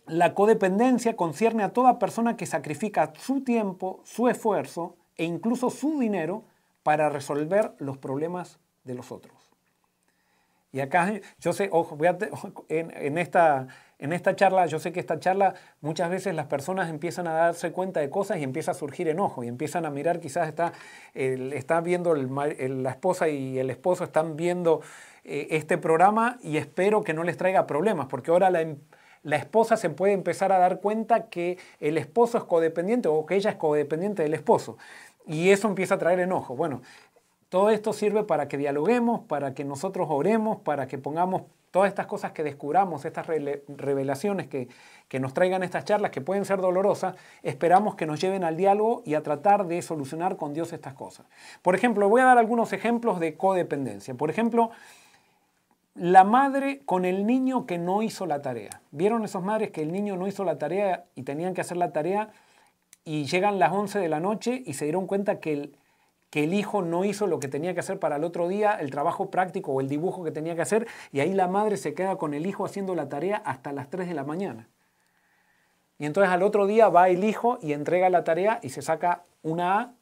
la 0.07 0.35
codependencia 0.35 1.17
concierne 1.17 1.63
a 1.63 1.73
toda 1.73 1.99
persona 1.99 2.37
que 2.37 2.47
sacrifica 2.47 3.13
su 3.17 3.43
tiempo, 3.43 4.01
su 4.05 4.29
esfuerzo 4.29 4.97
e 5.17 5.25
incluso 5.25 5.71
su 5.71 5.99
dinero 5.99 6.45
para 6.85 7.09
resolver 7.09 7.73
los 7.79 7.99
problemas 7.99 8.61
de 8.85 8.95
los 8.95 9.11
otros. 9.11 9.35
Y 10.71 10.81
acá, 10.81 11.21
yo 11.39 11.53
sé, 11.53 11.69
ojo, 11.71 11.97
en, 12.69 13.17
esta, 13.17 13.69
en 14.01 14.13
esta 14.13 14.35
charla, 14.35 14.67
yo 14.67 14.81
sé 14.81 14.93
que 14.93 14.99
esta 14.99 15.21
charla 15.21 15.55
muchas 15.81 16.11
veces 16.11 16.35
las 16.35 16.47
personas 16.47 16.91
empiezan 16.91 17.29
a 17.29 17.33
darse 17.33 17.71
cuenta 17.71 18.01
de 18.01 18.11
cosas 18.11 18.39
y 18.39 18.43
empieza 18.43 18.73
a 18.73 18.75
surgir 18.75 19.07
enojo 19.07 19.45
y 19.45 19.49
empiezan 19.49 19.87
a 19.87 19.91
mirar, 19.91 20.19
quizás 20.19 20.49
está, 20.49 21.81
viendo 21.81 22.15
la 22.15 22.91
esposa 22.91 23.29
y 23.29 23.61
el 23.61 23.71
esposo 23.71 24.03
están 24.03 24.37
viendo 24.37 24.81
eh, 25.23 25.47
este 25.51 25.79
programa 25.79 26.39
y 26.43 26.57
espero 26.57 27.05
que 27.05 27.15
no 27.15 27.23
les 27.23 27.37
traiga 27.37 27.69
problemas, 27.69 28.09
porque 28.09 28.33
ahora 28.33 28.51
la, 28.51 28.67
la 29.25 29.37
esposa 29.37 29.77
se 29.77 29.91
puede 29.91 30.13
empezar 30.13 30.53
a 30.53 30.59
dar 30.59 30.81
cuenta 30.81 31.29
que 31.29 31.59
el 31.81 31.99
esposo 31.99 32.37
es 32.37 32.45
codependiente 32.45 33.09
o 33.09 33.25
que 33.27 33.37
ella 33.37 33.51
es 33.51 33.57
codependiente 33.57 34.23
del 34.23 34.35
esposo. 34.35 34.77
Y 35.27 35.51
eso 35.51 35.69
empieza 35.69 35.95
a 35.95 35.99
traer 35.99 36.21
enojo. 36.21 36.55
Bueno, 36.55 36.83
todo 37.49 37.71
esto 37.71 37.93
sirve 37.93 38.25
para 38.25 38.49
que 38.49 38.59
dialoguemos, 38.59 39.23
para 39.23 39.55
que 39.55 39.65
nosotros 39.65 40.09
oremos, 40.11 40.61
para 40.61 40.87
que 40.87 40.99
pongamos 40.99 41.43
todas 41.71 41.89
estas 41.89 42.07
cosas 42.07 42.33
que 42.33 42.45
descubramos, 42.45 43.05
estas 43.05 43.27
revelaciones 43.27 44.47
que, 44.47 44.69
que, 45.09 45.19
nos 45.19 45.35
traigan 45.35 45.65
estas 45.65 45.85
charlas 45.85 46.13
que 46.13 46.21
pueden 46.21 46.45
ser 46.45 46.61
dolorosas, 46.61 47.17
esperamos 47.43 47.97
que 47.97 48.07
nos 48.07 48.21
lleven 48.21 48.45
al 48.45 48.57
diálogo 48.57 49.03
y 49.05 49.15
a 49.15 49.23
tratar 49.25 49.67
de 49.67 49.83
solucionar 49.83 50.37
con 50.37 50.55
Dios 50.55 50.73
estas 50.73 50.95
cosas. 50.95 51.27
Por 51.63 51.75
ejemplo, 51.75 52.09
voy 52.09 52.21
a 52.21 52.27
dar 52.27 52.39
algunos 52.39 52.73
ejemplos 52.73 53.19
de 53.19 53.37
codependencia. 53.37 54.15
Por 54.15 54.31
ejemplo, 54.31 54.71
la 55.95 56.25
madre 56.25 56.83
con 56.85 57.05
el 57.05 57.27
niño 57.27 57.67
que 57.67 57.79
no 57.79 58.03
hizo 58.03 58.27
la 58.27 58.43
tarea. 58.43 58.81
¿Vieron 58.91 59.25
esos 59.25 59.43
madres 59.43 59.71
que 59.71 59.83
el 59.83 59.93
niño 59.93 60.17
no 60.17 60.27
hizo 60.27 60.45
la 60.45 60.59
tarea 60.59 61.07
y 61.15 61.23
tenían 61.23 61.55
que 61.55 61.61
hacer 61.61 61.77
la 61.77 61.93
tarea 61.93 62.31
y 63.05 63.25
llegan 63.25 63.59
las 63.59 63.73
11 63.73 63.99
de 63.99 64.09
la 64.09 64.21
noche 64.21 64.63
y 64.65 64.75
se 64.75 64.85
dieron 64.85 65.07
cuenta 65.07 65.41
que 65.41 65.53
el, 65.53 65.77
que 66.31 66.45
el 66.45 66.55
hijo 66.55 66.83
no 66.83 67.05
hizo 67.05 67.27
lo 67.27 67.39
que 67.39 67.49
tenía 67.49 67.75
que 67.75 67.81
hacer 67.81 67.99
para 67.99 68.17
el 68.17 68.25
otro 68.25 68.49
día, 68.49 68.73
el 68.73 68.91
trabajo 68.91 69.31
práctico 69.31 69.73
o 69.73 69.81
el 69.81 69.89
dibujo 69.89 70.25
que 70.25 70.33
tenía 70.33 70.57
que 70.57 70.63
hacer, 70.63 70.87
y 71.13 71.21
ahí 71.21 71.33
la 71.33 71.47
madre 71.47 71.77
se 71.77 71.95
queda 71.95 72.17
con 72.17 72.35
el 72.35 72.47
hijo 72.47 72.65
haciendo 72.65 72.95
la 72.95 73.09
tarea 73.09 73.37
hasta 73.37 73.73
las 73.73 73.89
3 73.89 74.09
de 74.09 74.15
la 74.15 74.25
mañana. 74.25 74.69
Y 75.99 76.07
entonces 76.07 76.33
al 76.33 76.43
otro 76.43 76.67
día 76.67 76.89
va 76.89 77.09
el 77.09 77.23
hijo 77.23 77.59
y 77.63 77.73
entrega 77.73 78.11
la 78.11 78.25
tarea 78.25 78.59
y 78.63 78.71
se 78.71 78.83
saca 78.83 79.23
una 79.43 79.79
A. 79.79 79.95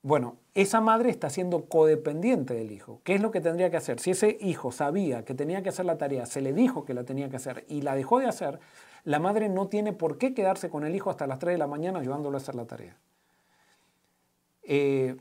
Bueno, 0.00 0.36
esa 0.54 0.80
madre 0.80 1.10
está 1.10 1.28
siendo 1.28 1.66
codependiente 1.66 2.54
del 2.54 2.70
hijo. 2.70 3.00
¿Qué 3.04 3.14
es 3.14 3.20
lo 3.20 3.30
que 3.30 3.40
tendría 3.40 3.70
que 3.70 3.76
hacer? 3.76 4.00
Si 4.00 4.12
ese 4.12 4.38
hijo 4.40 4.72
sabía 4.72 5.24
que 5.24 5.34
tenía 5.34 5.62
que 5.62 5.68
hacer 5.68 5.84
la 5.84 5.98
tarea, 5.98 6.26
se 6.26 6.40
le 6.40 6.52
dijo 6.52 6.84
que 6.84 6.94
la 6.94 7.04
tenía 7.04 7.28
que 7.28 7.36
hacer 7.36 7.64
y 7.68 7.82
la 7.82 7.94
dejó 7.94 8.20
de 8.20 8.26
hacer, 8.26 8.58
la 9.06 9.20
madre 9.20 9.48
no 9.48 9.68
tiene 9.68 9.92
por 9.92 10.18
qué 10.18 10.34
quedarse 10.34 10.68
con 10.68 10.84
el 10.84 10.94
hijo 10.94 11.10
hasta 11.10 11.28
las 11.28 11.38
3 11.38 11.54
de 11.54 11.58
la 11.58 11.68
mañana 11.68 12.00
ayudándolo 12.00 12.36
a 12.36 12.40
hacer 12.40 12.56
la 12.56 12.64
tarea. 12.64 12.96
Eh, 14.64 15.14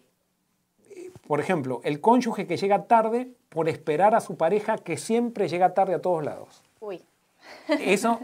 por 1.28 1.40
ejemplo, 1.40 1.82
el 1.84 2.02
cónyuge 2.02 2.48
que 2.48 2.58
llega 2.58 2.86
tarde 2.86 3.30
por 3.50 3.70
esperar 3.70 4.16
a 4.16 4.22
su 4.22 4.38
pareja 4.38 4.80
que 4.80 4.98
siempre 4.98 5.48
llega 5.48 5.76
tarde 5.76 5.94
a 5.94 6.02
todos 6.02 6.26
lados. 6.26 6.64
Uy. 6.80 7.06
Eso 7.80 8.22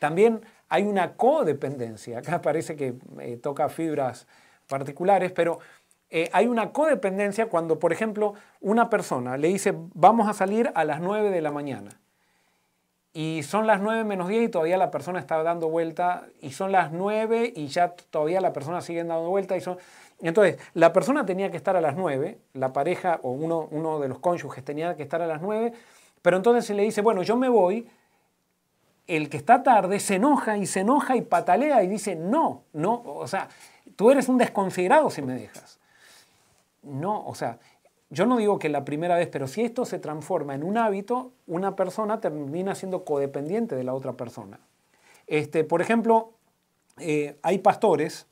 también 0.00 0.40
hay 0.68 0.82
una 0.82 1.14
codependencia. 1.14 2.18
Acá 2.18 2.42
parece 2.42 2.74
que 2.74 2.94
eh, 3.20 3.36
toca 3.36 3.68
fibras 3.68 4.26
particulares, 4.66 5.30
pero 5.30 5.60
eh, 6.10 6.28
hay 6.32 6.48
una 6.48 6.72
codependencia 6.72 7.46
cuando, 7.46 7.78
por 7.78 7.92
ejemplo, 7.92 8.34
una 8.60 8.90
persona 8.90 9.36
le 9.36 9.46
dice, 9.46 9.74
vamos 9.94 10.28
a 10.28 10.32
salir 10.32 10.72
a 10.74 10.82
las 10.82 11.00
9 11.00 11.30
de 11.30 11.40
la 11.40 11.52
mañana. 11.52 12.00
Y 13.16 13.44
son 13.44 13.68
las 13.68 13.80
9 13.80 14.02
menos 14.02 14.26
10 14.26 14.42
y 14.42 14.48
todavía 14.48 14.76
la 14.76 14.90
persona 14.90 15.20
está 15.20 15.40
dando 15.44 15.68
vuelta. 15.68 16.24
Y 16.42 16.50
son 16.50 16.72
las 16.72 16.90
9 16.90 17.52
y 17.54 17.68
ya 17.68 17.94
todavía 18.10 18.40
la 18.40 18.52
persona 18.52 18.80
sigue 18.80 19.04
dando 19.04 19.30
vuelta. 19.30 19.56
Y 19.56 19.60
son... 19.60 19.78
Entonces, 20.20 20.58
la 20.74 20.92
persona 20.92 21.24
tenía 21.24 21.50
que 21.50 21.56
estar 21.56 21.76
a 21.76 21.80
las 21.80 21.96
9, 21.96 22.38
la 22.54 22.72
pareja 22.72 23.20
o 23.22 23.30
uno, 23.30 23.68
uno 23.70 24.00
de 24.00 24.08
los 24.08 24.18
cónyuges 24.18 24.64
tenía 24.64 24.96
que 24.96 25.04
estar 25.04 25.22
a 25.22 25.26
las 25.26 25.40
9, 25.42 25.72
pero 26.22 26.36
entonces 26.36 26.64
se 26.64 26.74
le 26.74 26.82
dice, 26.82 27.02
bueno, 27.02 27.22
yo 27.22 27.36
me 27.36 27.48
voy. 27.48 27.88
El 29.06 29.28
que 29.28 29.36
está 29.36 29.62
tarde 29.62 30.00
se 30.00 30.14
enoja 30.14 30.56
y 30.56 30.66
se 30.66 30.80
enoja 30.80 31.14
y 31.14 31.22
patalea 31.22 31.82
y 31.82 31.88
dice, 31.88 32.16
no, 32.16 32.62
no, 32.72 33.02
o 33.04 33.28
sea, 33.28 33.48
tú 33.96 34.10
eres 34.10 34.28
un 34.28 34.38
desconsiderado 34.38 35.10
si 35.10 35.20
me 35.20 35.34
dejas. 35.34 35.78
No, 36.82 37.24
o 37.26 37.34
sea, 37.34 37.58
yo 38.14 38.26
no 38.26 38.36
digo 38.36 38.58
que 38.58 38.68
la 38.68 38.84
primera 38.84 39.16
vez, 39.16 39.28
pero 39.28 39.46
si 39.46 39.62
esto 39.62 39.84
se 39.84 39.98
transforma 39.98 40.54
en 40.54 40.62
un 40.62 40.78
hábito, 40.78 41.32
una 41.46 41.76
persona 41.76 42.20
termina 42.20 42.74
siendo 42.74 43.04
codependiente 43.04 43.74
de 43.74 43.84
la 43.84 43.92
otra 43.92 44.14
persona. 44.14 44.60
Este, 45.26 45.64
por 45.64 45.82
ejemplo, 45.82 46.30
eh, 46.98 47.36
hay 47.42 47.58
pastores, 47.58 48.26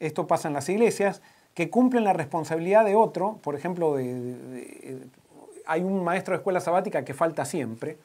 esto 0.00 0.26
pasa 0.26 0.48
en 0.48 0.54
las 0.54 0.68
iglesias, 0.68 1.22
que 1.54 1.70
cumplen 1.70 2.04
la 2.04 2.12
responsabilidad 2.12 2.84
de 2.84 2.96
otro, 2.96 3.38
por 3.42 3.54
ejemplo, 3.54 3.96
hay 3.96 5.82
un 5.82 6.02
maestro 6.02 6.32
de 6.32 6.38
escuela 6.38 6.60
sabática 6.60 7.04
que 7.04 7.14
falta 7.14 7.44
siempre, 7.44 7.98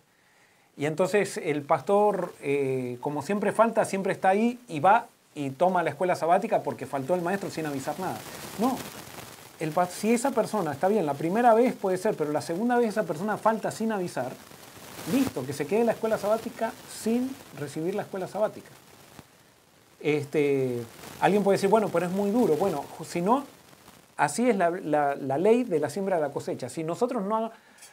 y 0.78 0.86
entonces 0.86 1.38
el 1.38 1.64
pastor, 1.64 2.34
eh, 2.42 3.00
como 3.02 3.24
siempre 3.24 3.52
falta, 3.52 3.84
siempre 3.84 4.14
está 4.14 4.30
ahí 4.30 4.60
y 4.68 4.80
va 4.80 5.08
y 5.34 5.50
toma 5.50 5.82
la 5.82 5.90
escuela 5.90 6.16
sabática 6.16 6.62
porque 6.62 6.86
faltó 6.86 7.16
el 7.16 7.22
maestro 7.22 7.50
sin 7.50 7.66
avisar 7.66 8.00
nada. 8.00 8.18
No, 8.60 8.78
si 9.90 10.14
esa 10.14 10.32
persona, 10.32 10.72
está 10.72 10.88
bien, 10.88 11.06
la 11.06 11.14
primera 11.14 11.54
vez 11.54 11.74
puede 11.74 11.98
ser, 11.98 12.16
pero 12.16 12.32
la 12.32 12.42
segunda 12.42 12.78
vez 12.78 12.90
esa 12.90 13.04
persona 13.04 13.38
falta 13.38 13.72
sin 13.72 13.92
avisar, 13.92 14.32
listo, 15.12 15.46
que 15.46 15.54
se 15.54 15.66
quede 15.66 15.84
la 15.84 15.94
escuela 15.94 16.18
sabática 16.18 16.72
sin 16.92 17.36
recibir 17.60 17.96
la 17.96 18.04
escuela 18.04 18.28
sabática. 18.28 18.70
Este, 20.00 20.84
alguien 21.22 21.44
puede 21.44 21.58
decir, 21.58 21.70
bueno, 21.70 21.90
pero 21.90 22.06
es 22.06 22.12
muy 22.12 22.30
duro. 22.30 22.56
Bueno, 22.56 22.86
si 23.06 23.22
no, 23.22 23.46
así 24.16 24.50
es 24.50 24.56
la, 24.56 24.70
la 24.70 25.38
ley 25.38 25.64
de 25.64 25.80
la 25.80 25.90
siembra 25.90 26.18
de 26.18 26.22
la 26.22 26.30
cosecha. 26.30 26.70
Si 26.70 26.84
nosotros 26.84 27.24
no 27.24 27.52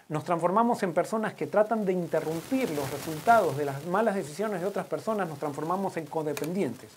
nos 0.09 0.25
transformamos 0.25 0.83
en 0.83 0.93
personas 0.93 1.35
que 1.35 1.47
tratan 1.47 1.87
de 1.87 1.93
interrumpir 1.93 2.71
los 2.71 2.91
resultados 2.91 3.57
de 3.57 3.65
las 3.65 3.87
malas 3.87 4.15
decisiones 4.15 4.61
de 4.61 4.67
otras 4.67 4.87
personas, 4.87 5.29
nos 5.29 5.39
transformamos 5.39 5.97
en 5.97 6.07
codependientes. 6.07 6.91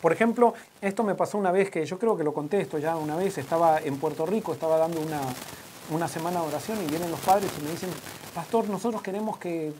Por 0.00 0.12
ejemplo, 0.12 0.54
esto 0.80 1.02
me 1.02 1.14
pasó 1.14 1.38
una 1.38 1.50
vez 1.50 1.70
que 1.70 1.84
yo 1.84 1.98
creo 1.98 2.16
que 2.16 2.24
lo 2.24 2.32
contesto 2.32 2.78
ya 2.78 2.96
una 2.96 3.16
vez, 3.16 3.38
estaba 3.38 3.80
en 3.80 3.98
Puerto 3.98 4.26
Rico, 4.26 4.52
estaba 4.52 4.78
dando 4.78 5.00
una, 5.00 5.20
una 5.90 6.08
semana 6.08 6.40
de 6.40 6.46
oración 6.46 6.78
y 6.84 6.88
vienen 6.88 7.10
los 7.10 7.20
padres 7.20 7.50
y 7.58 7.64
me 7.64 7.70
dicen, 7.70 7.90
pastor, 8.34 8.68
nosotros 8.68 9.02
queremos 9.02 9.38
que, 9.38 9.72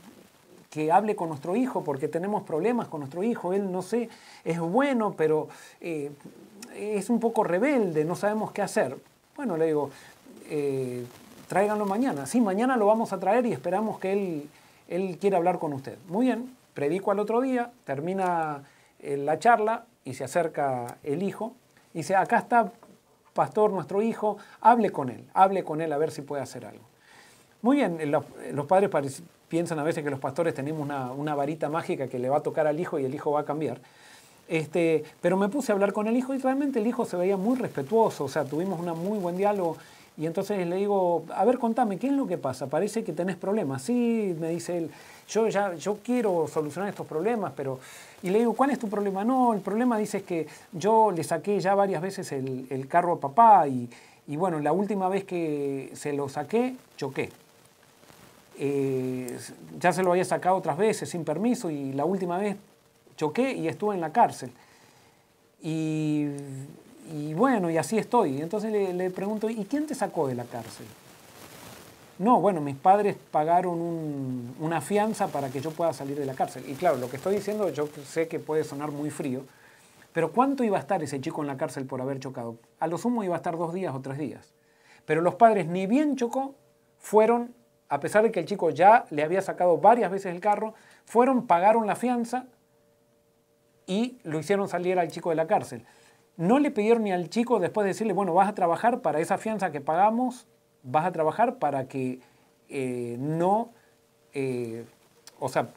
que 0.70 0.90
hable 0.90 1.14
con 1.14 1.28
nuestro 1.28 1.54
hijo 1.56 1.84
porque 1.84 2.08
tenemos 2.08 2.42
problemas 2.42 2.88
con 2.88 3.00
nuestro 3.00 3.22
hijo, 3.22 3.52
él 3.52 3.70
no 3.70 3.82
sé, 3.82 4.08
es 4.44 4.58
bueno, 4.58 5.14
pero 5.16 5.48
eh, 5.80 6.10
es 6.74 7.10
un 7.10 7.20
poco 7.20 7.44
rebelde, 7.44 8.04
no 8.04 8.16
sabemos 8.16 8.52
qué 8.52 8.62
hacer. 8.62 8.96
Bueno, 9.36 9.56
le 9.56 9.66
digo, 9.66 9.90
eh, 10.50 11.04
tráiganlo 11.48 11.86
mañana. 11.86 12.26
Sí, 12.26 12.40
mañana 12.40 12.76
lo 12.76 12.86
vamos 12.86 13.12
a 13.12 13.20
traer 13.20 13.46
y 13.46 13.52
esperamos 13.52 13.98
que 13.98 14.12
él, 14.12 14.48
él 14.88 15.18
quiera 15.20 15.38
hablar 15.38 15.58
con 15.58 15.72
usted. 15.72 15.96
Muy 16.08 16.26
bien, 16.26 16.54
predico 16.74 17.10
al 17.10 17.18
otro 17.18 17.40
día, 17.40 17.70
termina 17.84 18.62
eh, 19.00 19.16
la 19.16 19.38
charla, 19.38 19.86
y 20.04 20.14
se 20.14 20.24
acerca 20.24 20.98
el 21.02 21.22
hijo 21.22 21.54
y 21.94 21.98
dice, 21.98 22.16
acá 22.16 22.38
está 22.38 22.72
pastor 23.34 23.70
nuestro 23.70 24.02
hijo, 24.02 24.36
hable 24.60 24.90
con 24.90 25.10
él, 25.10 25.24
hable 25.32 25.62
con 25.62 25.80
él 25.80 25.92
a 25.92 25.98
ver 25.98 26.10
si 26.10 26.22
puede 26.22 26.42
hacer 26.42 26.64
algo. 26.64 26.84
Muy 27.62 27.76
bien, 27.76 27.98
los, 28.10 28.66
padres 28.66 29.22
piensan 29.48 29.78
a 29.78 29.82
veces 29.82 30.04
que 30.04 30.10
los 30.10 30.20
pastores 30.20 30.54
tenemos 30.54 30.82
una, 30.82 31.34
varita 31.34 31.68
mágica 31.68 32.08
que 32.08 32.18
le 32.18 32.28
va 32.28 32.38
a 32.38 32.42
tocar 32.42 32.66
al 32.66 32.78
hijo 32.78 32.98
y 32.98 33.04
el 33.04 33.14
hijo 33.14 33.32
va 33.32 33.40
a 33.40 33.44
cambiar. 33.44 33.80
Este, 34.48 35.04
pero 35.20 35.36
me 35.36 35.48
puse 35.48 35.72
a 35.72 35.74
hablar 35.74 35.92
con 35.92 36.06
el 36.06 36.16
hijo 36.16 36.34
y 36.34 36.38
realmente 36.38 36.78
el 36.78 36.86
hijo 36.86 37.04
se 37.04 37.16
veía 37.16 37.36
muy 37.36 37.56
respetuoso, 37.56 38.24
o 38.24 38.28
sea, 38.28 38.44
tuvimos 38.44 38.80
un 38.80 38.86
muy 38.98 39.18
buen 39.18 39.36
diálogo 39.36 39.76
y 40.18 40.26
entonces 40.26 40.66
le 40.66 40.76
digo, 40.76 41.24
a 41.32 41.44
ver, 41.44 41.58
contame, 41.58 41.96
¿qué 41.96 42.08
es 42.08 42.12
lo 42.12 42.26
que 42.26 42.38
pasa? 42.38 42.66
Parece 42.66 43.04
que 43.04 43.12
tenés 43.12 43.36
problemas. 43.36 43.82
Sí, 43.82 44.34
me 44.40 44.50
dice 44.50 44.78
él, 44.78 44.90
yo 45.28 45.46
ya 45.46 45.74
yo 45.76 45.98
quiero 46.02 46.48
solucionar 46.48 46.90
estos 46.90 47.06
problemas, 47.06 47.52
pero 47.54 47.78
y 48.20 48.30
le 48.30 48.40
digo, 48.40 48.54
¿cuál 48.54 48.70
es 48.70 48.80
tu 48.80 48.88
problema? 48.88 49.24
No, 49.24 49.54
el 49.54 49.60
problema 49.60 49.96
dice 49.96 50.24
que 50.24 50.48
yo 50.72 51.12
le 51.12 51.22
saqué 51.22 51.60
ya 51.60 51.76
varias 51.76 52.02
veces 52.02 52.32
el, 52.32 52.88
carro 52.88 53.12
a 53.12 53.20
papá 53.20 53.68
y, 53.68 53.88
bueno, 54.36 54.58
la 54.58 54.72
última 54.72 55.08
vez 55.08 55.22
que 55.22 55.92
se 55.94 56.12
lo 56.12 56.28
saqué, 56.28 56.74
choqué. 56.96 57.30
Eh, 58.58 59.38
ya 59.78 59.92
se 59.92 60.02
lo 60.02 60.10
había 60.10 60.24
sacado 60.24 60.56
otras 60.56 60.76
veces 60.76 61.08
sin 61.08 61.24
permiso 61.24 61.70
y 61.70 61.92
la 61.92 62.04
última 62.04 62.38
vez 62.38 62.56
choqué 63.16 63.52
y 63.52 63.68
estuve 63.68 63.94
en 63.94 64.00
la 64.00 64.10
cárcel. 64.10 64.50
Y, 65.62 66.26
bueno, 67.34 67.70
y 67.70 67.76
así 67.76 67.98
estoy. 67.98 68.40
Entonces 68.40 68.72
le, 68.72 68.92
le 68.92 69.10
pregunto, 69.10 69.48
¿y 69.48 69.64
quién 69.64 69.86
te 69.86 69.94
sacó 69.94 70.28
de 70.28 70.34
la 70.34 70.44
cárcel? 70.44 70.86
No, 72.18 72.40
bueno, 72.40 72.60
mis 72.60 72.74
padres 72.74 73.16
pagaron 73.30 74.54
una 74.58 74.80
fianza 74.80 75.28
para 75.28 75.50
que 75.50 75.60
yo 75.60 75.70
pueda 75.70 75.92
salir 75.92 76.18
de 76.18 76.26
la 76.26 76.34
cárcel. 76.34 76.64
Y 76.68 76.74
claro, 76.74 76.96
lo 76.96 77.08
que 77.08 77.16
estoy 77.16 77.36
diciendo 77.36 77.68
yo 77.70 77.88
sé 78.04 78.26
que 78.26 78.40
puede 78.40 78.64
sonar 78.64 78.90
muy 78.90 79.10
frío, 79.10 79.44
pero 80.12 80.32
¿cuánto 80.32 80.64
iba 80.64 80.76
a 80.76 80.80
estar 80.80 81.00
ese 81.00 81.20
chico 81.20 81.42
en 81.42 81.46
la 81.46 81.56
cárcel 81.56 81.86
por 81.86 82.00
haber 82.00 82.18
chocado? 82.18 82.56
A 82.80 82.88
lo 82.88 82.98
sumo 82.98 83.22
iba 83.22 83.36
a 83.36 83.38
estar 83.38 83.56
dos 83.56 83.72
días 83.72 83.94
o 83.94 84.00
tres 84.00 84.18
días. 84.18 84.52
Pero 85.06 85.20
los 85.20 85.36
padres 85.36 85.68
ni 85.68 85.86
bien 85.86 86.16
chocó, 86.16 86.56
fueron, 86.98 87.54
a 87.88 88.00
pesar 88.00 88.24
de 88.24 88.32
que 88.32 88.40
el 88.40 88.46
chico 88.46 88.70
ya 88.70 89.04
le 89.10 89.22
había 89.22 89.40
sacado 89.40 89.78
varias 89.78 90.10
veces 90.10 90.34
el 90.34 90.40
carro, 90.40 90.74
fueron, 91.04 91.46
pagaron 91.46 91.86
la 91.86 91.94
fianza 91.94 92.46
y 93.86 94.18
lo 94.24 94.40
hicieron 94.40 94.68
salir 94.68 94.98
al 94.98 95.08
chico 95.08 95.30
de 95.30 95.36
la 95.36 95.46
cárcel. 95.46 95.86
No 96.38 96.58
le 96.58 96.70
pidieron 96.70 97.04
ni 97.04 97.12
al 97.12 97.28
chico 97.28 97.60
después 97.60 97.84
de 97.84 97.88
decirle, 97.88 98.14
bueno, 98.14 98.32
vas 98.32 98.48
a 98.48 98.54
trabajar 98.54 99.00
para 99.00 99.20
esa 99.20 99.36
fianza 99.36 99.70
que 99.70 99.82
pagamos 99.82 100.46
vas 100.82 101.06
a 101.06 101.12
trabajar 101.12 101.56
para 101.56 101.88
que 101.88 102.20
eh, 102.68 103.16
no, 103.18 103.70
eh, 104.32 104.84
o 105.38 105.48
sea, 105.48 105.68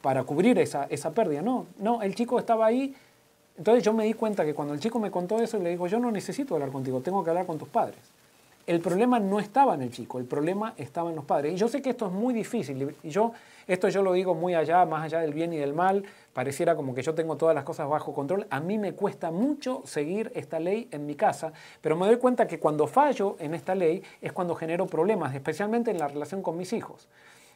para 0.00 0.24
cubrir 0.24 0.58
esa, 0.58 0.84
esa 0.84 1.12
pérdida. 1.12 1.42
No, 1.42 1.66
no, 1.78 2.02
el 2.02 2.14
chico 2.14 2.38
estaba 2.38 2.66
ahí. 2.66 2.94
Entonces 3.56 3.84
yo 3.84 3.92
me 3.92 4.04
di 4.04 4.14
cuenta 4.14 4.44
que 4.44 4.54
cuando 4.54 4.74
el 4.74 4.80
chico 4.80 4.98
me 4.98 5.10
contó 5.10 5.40
eso, 5.40 5.58
le 5.58 5.70
digo, 5.70 5.86
yo 5.86 5.98
no 5.98 6.10
necesito 6.10 6.54
hablar 6.54 6.70
contigo, 6.70 7.00
tengo 7.00 7.22
que 7.22 7.30
hablar 7.30 7.46
con 7.46 7.58
tus 7.58 7.68
padres. 7.68 7.98
El 8.66 8.80
problema 8.80 9.18
no 9.18 9.40
estaba 9.40 9.74
en 9.74 9.82
el 9.82 9.90
chico, 9.90 10.18
el 10.18 10.24
problema 10.24 10.74
estaba 10.76 11.10
en 11.10 11.16
los 11.16 11.24
padres. 11.24 11.54
Y 11.54 11.56
yo 11.56 11.68
sé 11.68 11.82
que 11.82 11.90
esto 11.90 12.06
es 12.06 12.12
muy 12.12 12.32
difícil. 12.32 12.94
Y 13.02 13.10
yo, 13.10 13.32
esto 13.72 13.88
yo 13.88 14.02
lo 14.02 14.12
digo 14.12 14.34
muy 14.34 14.54
allá, 14.54 14.84
más 14.84 15.04
allá 15.04 15.20
del 15.20 15.32
bien 15.32 15.52
y 15.52 15.56
del 15.56 15.72
mal. 15.72 16.04
Pareciera 16.32 16.74
como 16.74 16.92
que 16.92 17.02
yo 17.02 17.14
tengo 17.14 17.36
todas 17.36 17.54
las 17.54 17.62
cosas 17.62 17.88
bajo 17.88 18.12
control. 18.12 18.46
A 18.50 18.58
mí 18.58 18.78
me 18.78 18.94
cuesta 18.94 19.30
mucho 19.30 19.82
seguir 19.84 20.32
esta 20.34 20.58
ley 20.58 20.88
en 20.90 21.06
mi 21.06 21.14
casa, 21.14 21.52
pero 21.80 21.96
me 21.96 22.06
doy 22.06 22.16
cuenta 22.16 22.48
que 22.48 22.58
cuando 22.58 22.88
fallo 22.88 23.36
en 23.38 23.54
esta 23.54 23.76
ley 23.76 24.02
es 24.20 24.32
cuando 24.32 24.56
genero 24.56 24.86
problemas, 24.86 25.36
especialmente 25.36 25.92
en 25.92 25.98
la 25.98 26.08
relación 26.08 26.42
con 26.42 26.56
mis 26.56 26.72
hijos. 26.72 27.08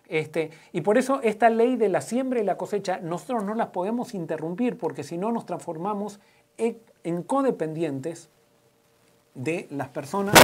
Este, 0.06 0.50
y 0.72 0.82
por 0.82 0.98
eso 0.98 1.20
esta 1.22 1.50
ley 1.50 1.74
de 1.74 1.88
la 1.88 2.00
siembra 2.00 2.38
y 2.38 2.44
la 2.44 2.56
cosecha, 2.56 3.00
nosotros 3.00 3.42
no 3.42 3.54
las 3.54 3.68
podemos 3.68 4.14
interrumpir 4.14 4.78
porque 4.78 5.02
si 5.02 5.18
no 5.18 5.32
nos 5.32 5.46
transformamos 5.46 6.20
en 6.58 7.22
codependientes 7.24 8.28
de 9.34 9.66
las 9.70 9.88
personas 9.88 10.36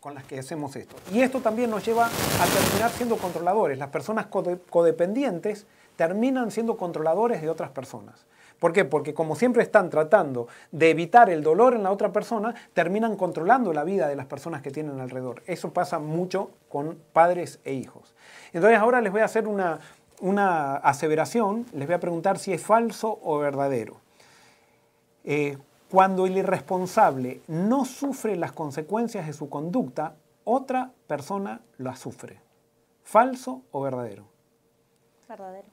con 0.00 0.14
las 0.14 0.24
que 0.24 0.38
hacemos 0.38 0.76
esto. 0.76 0.96
Y 1.12 1.22
esto 1.22 1.40
también 1.40 1.70
nos 1.70 1.84
lleva 1.84 2.06
a 2.06 2.46
terminar 2.46 2.90
siendo 2.90 3.16
controladores. 3.16 3.78
Las 3.78 3.88
personas 3.88 4.26
codependientes 4.26 5.66
terminan 5.96 6.50
siendo 6.50 6.76
controladores 6.76 7.42
de 7.42 7.48
otras 7.50 7.70
personas. 7.70 8.26
¿Por 8.58 8.72
qué? 8.72 8.84
Porque 8.84 9.12
como 9.12 9.36
siempre 9.36 9.62
están 9.62 9.90
tratando 9.90 10.48
de 10.72 10.90
evitar 10.90 11.28
el 11.28 11.42
dolor 11.42 11.74
en 11.74 11.82
la 11.82 11.92
otra 11.92 12.12
persona, 12.12 12.54
terminan 12.72 13.16
controlando 13.16 13.72
la 13.72 13.84
vida 13.84 14.08
de 14.08 14.16
las 14.16 14.26
personas 14.26 14.62
que 14.62 14.70
tienen 14.70 14.98
alrededor. 15.00 15.42
Eso 15.46 15.72
pasa 15.72 15.98
mucho 15.98 16.50
con 16.68 16.98
padres 17.12 17.60
e 17.64 17.74
hijos. 17.74 18.14
Entonces 18.52 18.78
ahora 18.78 19.00
les 19.02 19.12
voy 19.12 19.20
a 19.20 19.26
hacer 19.26 19.46
una, 19.46 19.80
una 20.20 20.76
aseveración, 20.76 21.66
les 21.74 21.86
voy 21.86 21.94
a 21.94 22.00
preguntar 22.00 22.38
si 22.38 22.52
es 22.52 22.62
falso 22.62 23.18
o 23.22 23.38
verdadero. 23.38 24.00
Eh, 25.24 25.58
cuando 25.90 26.26
el 26.26 26.36
irresponsable 26.36 27.42
no 27.46 27.84
sufre 27.84 28.36
las 28.36 28.52
consecuencias 28.52 29.26
de 29.26 29.32
su 29.32 29.48
conducta, 29.48 30.16
otra 30.44 30.92
persona 31.06 31.60
las 31.78 31.98
sufre. 31.98 32.40
¿Falso 33.02 33.62
o 33.70 33.80
verdadero? 33.80 34.24
Verdadero. 35.28 35.68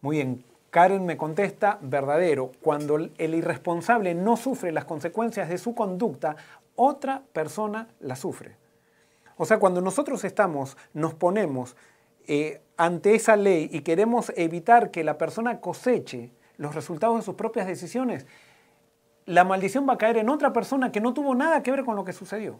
Muy 0.00 0.16
bien. 0.16 0.44
Karen 0.70 1.04
me 1.04 1.16
contesta, 1.16 1.78
verdadero. 1.80 2.52
Cuando 2.62 2.96
el 2.96 3.34
irresponsable 3.34 4.14
no 4.14 4.36
sufre 4.36 4.70
las 4.70 4.84
consecuencias 4.84 5.48
de 5.48 5.58
su 5.58 5.74
conducta, 5.74 6.36
otra 6.76 7.22
persona 7.32 7.88
las 7.98 8.20
sufre. 8.20 8.56
O 9.36 9.46
sea, 9.46 9.58
cuando 9.58 9.80
nosotros 9.80 10.22
estamos, 10.24 10.76
nos 10.92 11.14
ponemos 11.14 11.76
eh, 12.26 12.60
ante 12.76 13.14
esa 13.14 13.36
ley 13.36 13.68
y 13.72 13.80
queremos 13.80 14.32
evitar 14.36 14.90
que 14.90 15.02
la 15.02 15.18
persona 15.18 15.60
coseche 15.60 16.30
los 16.58 16.74
resultados 16.74 17.16
de 17.16 17.22
sus 17.22 17.36
propias 17.36 17.66
decisiones, 17.66 18.26
la 19.30 19.44
maldición 19.44 19.88
va 19.88 19.92
a 19.92 19.98
caer 19.98 20.16
en 20.16 20.28
otra 20.28 20.52
persona 20.52 20.90
que 20.90 21.00
no 21.00 21.14
tuvo 21.14 21.36
nada 21.36 21.62
que 21.62 21.70
ver 21.70 21.84
con 21.84 21.94
lo 21.94 22.04
que 22.04 22.12
sucedió. 22.12 22.58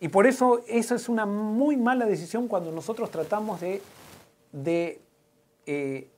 Y 0.00 0.08
por 0.08 0.26
eso 0.26 0.62
esa 0.66 0.96
es 0.96 1.08
una 1.08 1.26
muy 1.26 1.76
mala 1.76 2.06
decisión 2.06 2.48
cuando 2.48 2.72
nosotros 2.72 3.08
tratamos 3.12 3.60
de, 3.60 3.80
eh, 5.66 6.08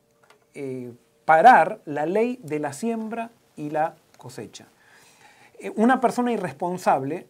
eh, 0.54 0.92
parar 1.26 1.80
la 1.84 2.06
ley 2.06 2.40
de 2.42 2.60
la 2.60 2.72
siembra 2.72 3.30
y 3.56 3.68
la 3.68 3.96
cosecha. 4.16 4.68
Eh, 5.58 5.70
una 5.76 6.00
persona 6.00 6.32
irresponsable 6.32 7.26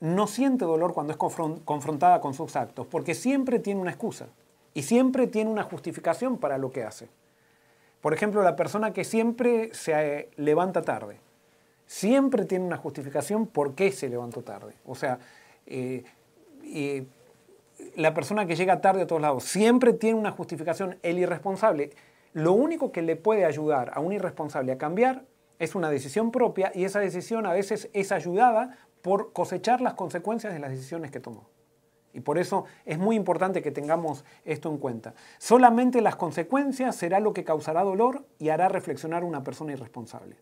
no 0.00 0.26
siente 0.26 0.64
dolor 0.64 0.92
cuando 0.92 1.12
es 1.12 1.16
confrontada 1.16 2.20
con 2.20 2.34
sus 2.34 2.56
actos, 2.56 2.88
porque 2.88 3.14
siempre 3.14 3.60
tiene 3.60 3.80
una 3.80 3.92
excusa 3.92 4.26
y 4.74 4.82
siempre 4.82 5.28
tiene 5.28 5.52
una 5.52 5.62
justificación 5.62 6.38
para 6.38 6.58
lo 6.58 6.72
que 6.72 6.82
hace. 6.82 7.08
Por 8.00 8.12
ejemplo, 8.12 8.42
la 8.42 8.56
persona 8.56 8.92
que 8.92 9.04
siempre 9.04 9.72
se 9.72 10.30
levanta 10.36 10.82
tarde 10.82 11.20
siempre 11.86 12.44
tiene 12.44 12.64
una 12.64 12.76
justificación 12.76 13.46
por 13.46 13.74
qué 13.74 13.92
se 13.92 14.08
levantó 14.08 14.42
tarde. 14.42 14.74
O 14.84 14.94
sea, 14.94 15.18
eh, 15.66 16.04
la 17.96 18.14
persona 18.14 18.46
que 18.46 18.56
llega 18.56 18.80
tarde 18.80 19.02
a 19.02 19.06
todos 19.06 19.22
lados 19.22 19.44
siempre 19.44 19.92
tiene 19.92 20.18
una 20.18 20.32
justificación. 20.32 20.98
El 21.02 21.18
irresponsable, 21.18 21.90
lo 22.32 22.52
único 22.52 22.92
que 22.92 23.02
le 23.02 23.16
puede 23.16 23.44
ayudar 23.44 23.92
a 23.94 24.00
un 24.00 24.12
irresponsable 24.12 24.72
a 24.72 24.78
cambiar 24.78 25.24
es 25.58 25.74
una 25.74 25.90
decisión 25.90 26.30
propia 26.30 26.72
y 26.74 26.84
esa 26.84 27.00
decisión 27.00 27.46
a 27.46 27.52
veces 27.52 27.88
es 27.92 28.12
ayudada 28.12 28.78
por 29.02 29.32
cosechar 29.32 29.80
las 29.80 29.94
consecuencias 29.94 30.52
de 30.52 30.58
las 30.58 30.70
decisiones 30.70 31.10
que 31.10 31.20
tomó. 31.20 31.46
Y 32.12 32.20
por 32.20 32.38
eso 32.38 32.64
es 32.86 32.98
muy 32.98 33.16
importante 33.16 33.60
que 33.60 33.72
tengamos 33.72 34.24
esto 34.44 34.70
en 34.70 34.78
cuenta. 34.78 35.14
Solamente 35.38 36.00
las 36.00 36.16
consecuencias 36.16 36.94
será 36.94 37.18
lo 37.18 37.32
que 37.32 37.44
causará 37.44 37.82
dolor 37.82 38.24
y 38.38 38.50
hará 38.50 38.68
reflexionar 38.68 39.24
a 39.24 39.26
una 39.26 39.42
persona 39.42 39.72
irresponsable. 39.72 40.36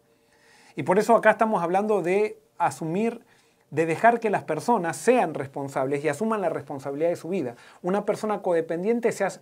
Y 0.77 0.83
por 0.83 0.99
eso 0.99 1.15
acá 1.15 1.31
estamos 1.31 1.63
hablando 1.63 2.03
de 2.03 2.39
asumir, 2.59 3.25
de 3.71 3.87
dejar 3.87 4.21
que 4.21 4.31
las 4.31 4.45
personas 4.45 4.97
sean 4.97 5.35
responsables 5.35 6.05
y 6.05 6.09
asuman 6.09 6.41
la 6.41 6.49
responsabilidad 6.49 7.11
de 7.11 7.17
su 7.17 7.29
vida. 7.29 7.57
Una 7.83 8.05
persona 8.05 8.43
codependiente 8.43 9.13
se 9.13 9.25
hace, 9.25 9.41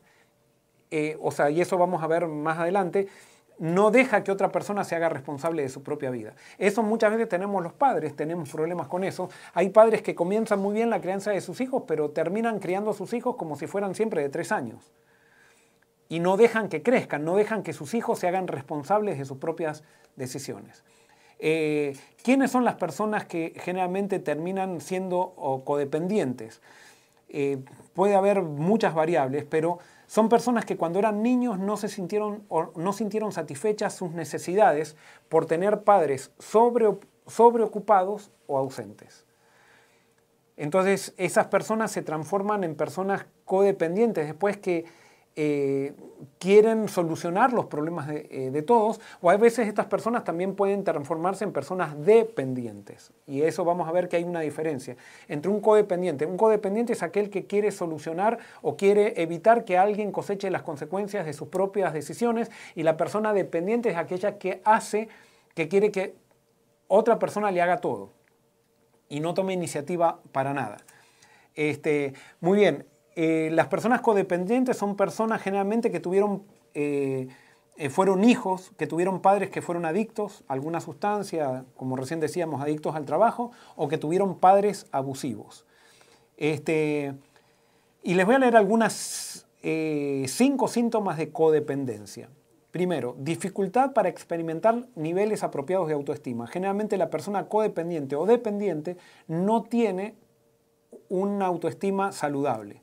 eh, 0.90 1.16
o 1.20 1.30
sea, 1.30 1.50
y 1.50 1.60
eso 1.60 1.78
vamos 1.78 2.02
a 2.02 2.06
ver 2.06 2.26
más 2.26 2.58
adelante, 2.58 3.08
no 3.60 3.90
deja 3.90 4.24
que 4.24 4.32
otra 4.32 4.50
persona 4.50 4.84
se 4.84 4.96
haga 4.96 5.10
responsable 5.10 5.60
de 5.62 5.68
su 5.68 5.82
propia 5.82 6.10
vida. 6.10 6.34
Eso 6.56 6.82
muchas 6.82 7.12
veces 7.12 7.28
tenemos 7.28 7.62
los 7.62 7.74
padres, 7.74 8.16
tenemos 8.16 8.50
problemas 8.50 8.88
con 8.88 9.04
eso. 9.04 9.28
Hay 9.52 9.68
padres 9.68 10.00
que 10.00 10.14
comienzan 10.14 10.60
muy 10.60 10.72
bien 10.72 10.88
la 10.88 11.02
crianza 11.02 11.30
de 11.30 11.42
sus 11.42 11.60
hijos, 11.60 11.84
pero 11.86 12.10
terminan 12.10 12.58
criando 12.58 12.92
a 12.92 12.94
sus 12.94 13.12
hijos 13.12 13.36
como 13.36 13.56
si 13.56 13.66
fueran 13.66 13.94
siempre 13.94 14.22
de 14.22 14.30
tres 14.30 14.50
años. 14.50 14.90
Y 16.08 16.20
no 16.20 16.38
dejan 16.38 16.70
que 16.70 16.82
crezcan, 16.82 17.22
no 17.24 17.36
dejan 17.36 17.62
que 17.62 17.74
sus 17.74 17.92
hijos 17.92 18.18
se 18.18 18.28
hagan 18.28 18.48
responsables 18.48 19.18
de 19.18 19.26
sus 19.26 19.36
propias 19.36 19.84
decisiones. 20.16 20.82
Eh, 21.40 21.96
¿Quiénes 22.22 22.50
son 22.50 22.64
las 22.64 22.74
personas 22.74 23.24
que 23.24 23.54
generalmente 23.56 24.18
terminan 24.18 24.80
siendo 24.80 25.32
codependientes? 25.64 26.60
Eh, 27.30 27.58
puede 27.94 28.14
haber 28.14 28.42
muchas 28.42 28.94
variables, 28.94 29.46
pero 29.48 29.78
son 30.06 30.28
personas 30.28 30.64
que 30.66 30.76
cuando 30.76 30.98
eran 30.98 31.22
niños 31.22 31.58
no 31.58 31.76
se 31.76 31.88
sintieron, 31.88 32.42
no 32.76 32.92
sintieron 32.92 33.32
satisfechas 33.32 33.94
sus 33.94 34.10
necesidades 34.10 34.96
por 35.28 35.46
tener 35.46 35.82
padres 35.82 36.30
sobre, 36.38 36.92
sobreocupados 37.26 38.30
o 38.46 38.58
ausentes. 38.58 39.24
Entonces 40.58 41.14
esas 41.16 41.46
personas 41.46 41.90
se 41.90 42.02
transforman 42.02 42.64
en 42.64 42.74
personas 42.74 43.24
codependientes 43.46 44.26
después 44.26 44.58
que 44.58 44.84
eh, 45.36 45.94
quieren 46.38 46.88
solucionar 46.88 47.52
los 47.52 47.66
problemas 47.66 48.08
eh, 48.10 48.50
de, 48.52 48.62
todos, 48.62 49.00
o 49.20 49.30
a 49.30 49.36
veces 49.36 49.68
estas 49.68 49.86
personas 49.86 50.24
también 50.24 50.54
pueden 50.54 50.84
transformarse 50.84 51.44
en 51.44 51.52
personas 51.52 52.04
dependientes. 52.04 53.12
Y 53.26 53.42
eso 53.42 53.64
vamos 53.64 53.88
a 53.88 53.92
ver 53.92 54.08
que 54.08 54.16
hay 54.16 54.24
una 54.24 54.40
diferencia 54.40 54.96
entre 55.28 55.50
un 55.50 55.60
codependiente. 55.60 56.26
Un 56.26 56.36
codependiente 56.36 56.92
es 56.92 57.02
aquel 57.02 57.30
que 57.30 57.46
quiere 57.46 57.70
solucionar 57.70 58.38
o 58.60 58.76
quiere 58.76 59.22
evitar 59.22 59.64
que 59.64 59.78
alguien 59.78 60.12
coseche 60.12 60.50
las 60.50 60.62
consecuencias 60.62 61.24
de 61.24 61.32
sus 61.32 61.48
propias 61.48 61.92
decisiones, 61.92 62.50
y 62.74 62.82
la 62.82 62.96
persona 62.96 63.32
dependiente 63.32 63.90
es 63.90 63.96
aquella 63.96 64.36
que 64.38 64.60
hace, 64.64 65.08
que 65.54 65.68
quiere 65.68 65.90
que 65.90 66.14
otra 66.88 67.18
persona 67.18 67.50
le 67.50 67.62
haga 67.62 67.78
todo 67.78 68.10
y 69.08 69.20
no 69.20 69.32
tome 69.34 69.52
iniciativa 69.52 70.20
para 70.32 70.52
nada. 70.54 70.78
Este, 71.54 72.14
muy 72.40 72.58
bien, 72.58 72.86
eh, 73.16 73.50
las 73.52 73.66
personas 73.66 74.00
codependientes 74.00 74.76
son 74.76 74.96
personas 74.96 75.42
generalmente 75.42 75.90
que 75.90 76.00
tuvieron, 76.00 76.44
eh, 76.74 77.28
eh, 77.76 77.90
fueron 77.90 78.24
hijos, 78.24 78.72
que 78.76 78.86
tuvieron 78.86 79.20
padres 79.20 79.50
que 79.50 79.62
fueron 79.62 79.84
adictos 79.84 80.44
a 80.48 80.52
alguna 80.52 80.80
sustancia, 80.80 81.64
como 81.76 81.96
recién 81.96 82.20
decíamos, 82.20 82.62
adictos 82.62 82.94
al 82.94 83.04
trabajo, 83.04 83.50
o 83.76 83.88
que 83.88 83.98
tuvieron 83.98 84.38
padres 84.38 84.86
abusivos. 84.92 85.66
Este, 86.36 87.14
y 88.02 88.14
les 88.14 88.24
voy 88.24 88.36
a 88.36 88.38
leer 88.38 88.56
algunas 88.56 89.46
cinco 90.26 90.68
síntomas 90.68 91.18
de 91.18 91.30
codependencia. 91.30 92.30
Primero, 92.70 93.14
dificultad 93.18 93.92
para 93.92 94.08
experimentar 94.08 94.86
niveles 94.94 95.42
apropiados 95.42 95.88
de 95.88 95.94
autoestima. 95.94 96.46
Generalmente 96.46 96.96
la 96.96 97.10
persona 97.10 97.46
codependiente 97.46 98.16
o 98.16 98.24
dependiente 98.24 98.96
no 99.26 99.64
tiene 99.64 100.14
una 101.10 101.46
autoestima 101.46 102.12
saludable. 102.12 102.82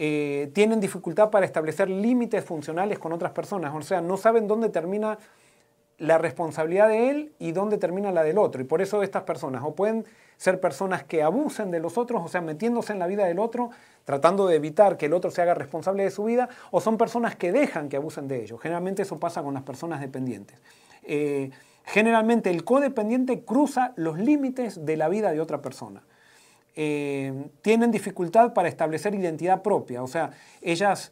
Eh, 0.00 0.50
tienen 0.54 0.78
dificultad 0.78 1.30
para 1.30 1.44
establecer 1.44 1.90
límites 1.90 2.44
funcionales 2.44 3.00
con 3.00 3.12
otras 3.12 3.32
personas, 3.32 3.74
o 3.74 3.82
sea, 3.82 4.00
no 4.00 4.16
saben 4.16 4.46
dónde 4.46 4.68
termina 4.68 5.18
la 5.98 6.16
responsabilidad 6.16 6.88
de 6.88 7.10
él 7.10 7.32
y 7.40 7.50
dónde 7.50 7.76
termina 7.76 8.12
la 8.12 8.22
del 8.22 8.38
otro. 8.38 8.62
Y 8.62 8.64
por 8.64 8.80
eso 8.80 9.02
estas 9.02 9.24
personas 9.24 9.62
o 9.64 9.74
pueden 9.74 10.06
ser 10.36 10.60
personas 10.60 11.02
que 11.02 11.24
abusen 11.24 11.72
de 11.72 11.80
los 11.80 11.98
otros, 11.98 12.22
o 12.24 12.28
sea, 12.28 12.40
metiéndose 12.40 12.92
en 12.92 13.00
la 13.00 13.08
vida 13.08 13.26
del 13.26 13.40
otro, 13.40 13.70
tratando 14.04 14.46
de 14.46 14.54
evitar 14.54 14.96
que 14.96 15.06
el 15.06 15.12
otro 15.12 15.32
se 15.32 15.42
haga 15.42 15.54
responsable 15.54 16.04
de 16.04 16.12
su 16.12 16.24
vida, 16.24 16.48
o 16.70 16.80
son 16.80 16.96
personas 16.96 17.34
que 17.34 17.50
dejan 17.50 17.88
que 17.88 17.96
abusen 17.96 18.28
de 18.28 18.42
ellos. 18.42 18.60
Generalmente 18.60 19.02
eso 19.02 19.18
pasa 19.18 19.42
con 19.42 19.52
las 19.52 19.64
personas 19.64 20.00
dependientes. 20.00 20.60
Eh, 21.02 21.50
generalmente 21.84 22.50
el 22.50 22.62
codependiente 22.62 23.40
cruza 23.40 23.92
los 23.96 24.18
límites 24.18 24.86
de 24.86 24.96
la 24.96 25.08
vida 25.08 25.32
de 25.32 25.40
otra 25.40 25.60
persona. 25.60 26.04
Eh, 26.80 27.32
tienen 27.60 27.90
dificultad 27.90 28.54
para 28.54 28.68
establecer 28.68 29.12
identidad 29.12 29.62
propia, 29.62 30.00
o 30.00 30.06
sea, 30.06 30.30
ellas 30.62 31.10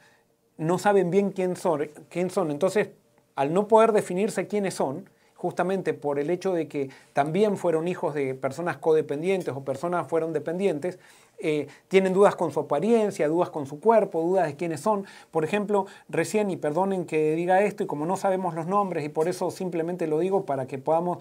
no 0.59 0.79
saben 0.79 1.11
bien 1.11 1.33
quién 1.33 1.57
son, 1.57 1.91
quién 2.09 2.31
son. 2.31 2.53
Entonces, 2.53 2.91
al 3.35 3.53
no 3.53 3.67
poder 3.67 3.91
definirse 3.91 4.47
quiénes 4.47 4.75
son, 4.75 5.11
justamente 5.35 5.93
por 5.93 6.21
el 6.21 6.31
hecho 6.31 6.53
de 6.53 6.69
que 6.69 6.91
también 7.13 7.57
fueron 7.57 7.89
hijos 7.89 8.15
de 8.15 8.37
personas 8.37 8.77
codependientes 8.77 9.53
o 9.57 9.65
personas 9.65 10.07
fueron 10.07 10.33
dependientes, 10.33 11.01
eh, 11.41 11.67
tienen 11.89 12.13
dudas 12.13 12.37
con 12.37 12.53
su 12.53 12.61
apariencia, 12.61 13.27
dudas 13.27 13.51
con 13.51 13.67
su 13.67 13.81
cuerpo, 13.81 14.23
dudas 14.23 14.47
de 14.47 14.55
quiénes 14.55 14.81
son. 14.81 15.05
Por 15.33 15.43
ejemplo, 15.43 15.87
recién, 16.09 16.49
y 16.49 16.57
perdonen 16.57 17.07
que 17.07 17.35
diga 17.35 17.61
esto, 17.63 17.83
y 17.83 17.87
como 17.89 18.07
no 18.07 18.17
sabemos 18.17 18.55
los 18.55 18.69
nombres, 18.69 19.05
y 19.05 19.09
por 19.09 19.27
eso 19.27 19.51
simplemente 19.51 20.07
lo 20.07 20.21
digo 20.21 20.47
para 20.47 20.69
que 20.69 20.79
podamos, 20.79 21.19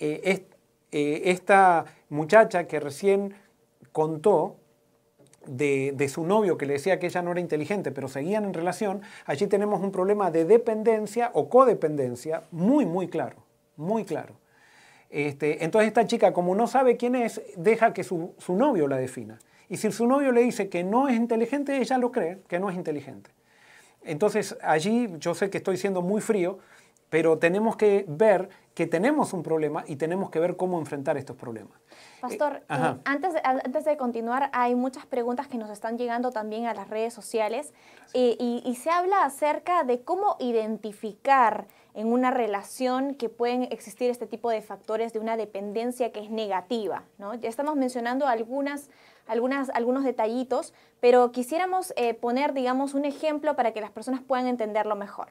eh, 0.00 0.42
esta 0.90 1.84
muchacha 2.08 2.66
que 2.66 2.80
recién 2.80 3.34
contó 3.96 4.58
de, 5.46 6.06
su 6.10 6.26
novio 6.26 6.58
que 6.58 6.66
le 6.66 6.74
decía 6.74 6.98
que 6.98 7.06
ella 7.06 7.22
no 7.22 7.30
era 7.30 7.40
inteligente, 7.40 7.92
pero 7.92 8.08
seguían 8.08 8.44
en 8.44 8.52
relación, 8.52 9.00
allí 9.24 9.46
tenemos 9.46 9.80
un 9.80 9.90
problema 9.90 10.30
de 10.30 10.44
dependencia 10.44 11.30
o 11.32 11.48
codependencia 11.48 12.42
muy, 12.50 12.84
muy 12.84 13.08
claro, 13.08 13.38
muy 13.74 14.04
claro. 14.04 14.34
Este, 15.08 15.64
entonces 15.64 15.88
esta 15.88 16.06
chica, 16.06 16.34
como 16.34 16.54
no 16.54 16.66
sabe 16.66 16.98
quién 16.98 17.14
es, 17.14 17.40
deja 17.56 17.94
que 17.94 18.04
su, 18.04 18.34
su 18.36 18.54
novio 18.54 18.86
la 18.86 18.98
defina. 18.98 19.38
Y 19.70 19.78
si 19.78 19.90
su 19.90 20.06
novio 20.06 20.30
le 20.30 20.42
dice 20.42 20.68
que 20.68 20.84
no 20.84 21.08
es 21.08 21.16
inteligente, 21.16 21.78
ella 21.78 21.96
lo 21.96 22.12
cree, 22.12 22.42
que 22.48 22.58
no 22.58 22.68
es 22.68 22.76
inteligente. 22.76 23.30
Entonces 24.02 24.58
allí 24.60 25.08
yo 25.20 25.34
sé 25.34 25.48
que 25.48 25.56
estoy 25.56 25.78
siendo 25.78 26.02
muy 26.02 26.20
frío, 26.20 26.58
pero 27.10 27.38
tenemos 27.38 27.76
que 27.76 28.04
ver 28.08 28.48
que 28.76 28.86
tenemos 28.86 29.32
un 29.32 29.42
problema 29.42 29.84
y 29.86 29.96
tenemos 29.96 30.28
que 30.28 30.38
ver 30.38 30.56
cómo 30.56 30.78
enfrentar 30.78 31.16
estos 31.16 31.34
problemas. 31.34 31.80
Pastor, 32.20 32.56
eh, 32.56 32.62
eh, 32.68 32.94
antes, 33.06 33.34
antes 33.42 33.84
de 33.86 33.96
continuar, 33.96 34.50
hay 34.52 34.74
muchas 34.74 35.06
preguntas 35.06 35.48
que 35.48 35.56
nos 35.56 35.70
están 35.70 35.96
llegando 35.96 36.30
también 36.30 36.66
a 36.66 36.74
las 36.74 36.90
redes 36.90 37.14
sociales 37.14 37.72
eh, 38.12 38.36
y, 38.38 38.74
se 38.74 38.90
habla 38.90 39.24
acerca 39.24 39.82
de 39.82 40.02
cómo 40.02 40.36
identificar 40.40 41.68
en 41.94 42.12
una 42.12 42.30
relación 42.30 43.14
que 43.14 43.30
pueden 43.30 43.62
existir 43.62 44.10
este 44.10 44.26
tipo 44.26 44.50
de 44.50 44.60
factores 44.60 45.14
de 45.14 45.20
una 45.20 45.38
dependencia 45.38 46.12
que 46.12 46.20
es 46.20 46.30
negativa. 46.30 47.04
¿no? 47.16 47.34
Ya 47.34 47.48
estamos 47.48 47.76
mencionando 47.76 48.26
algunas, 48.26 48.90
algunas, 49.26 49.70
algunos 49.70 50.04
detallitos, 50.04 50.74
pero 51.00 51.32
quisiéramos 51.32 51.94
poner, 52.20 52.52
digamos, 52.52 52.92
un 52.92 53.06
ejemplo 53.06 53.56
para 53.56 53.72
que 53.72 53.80
las 53.80 53.90
personas 53.90 54.20
puedan 54.20 54.46
entenderlo 54.46 54.96
mejor. 54.96 55.28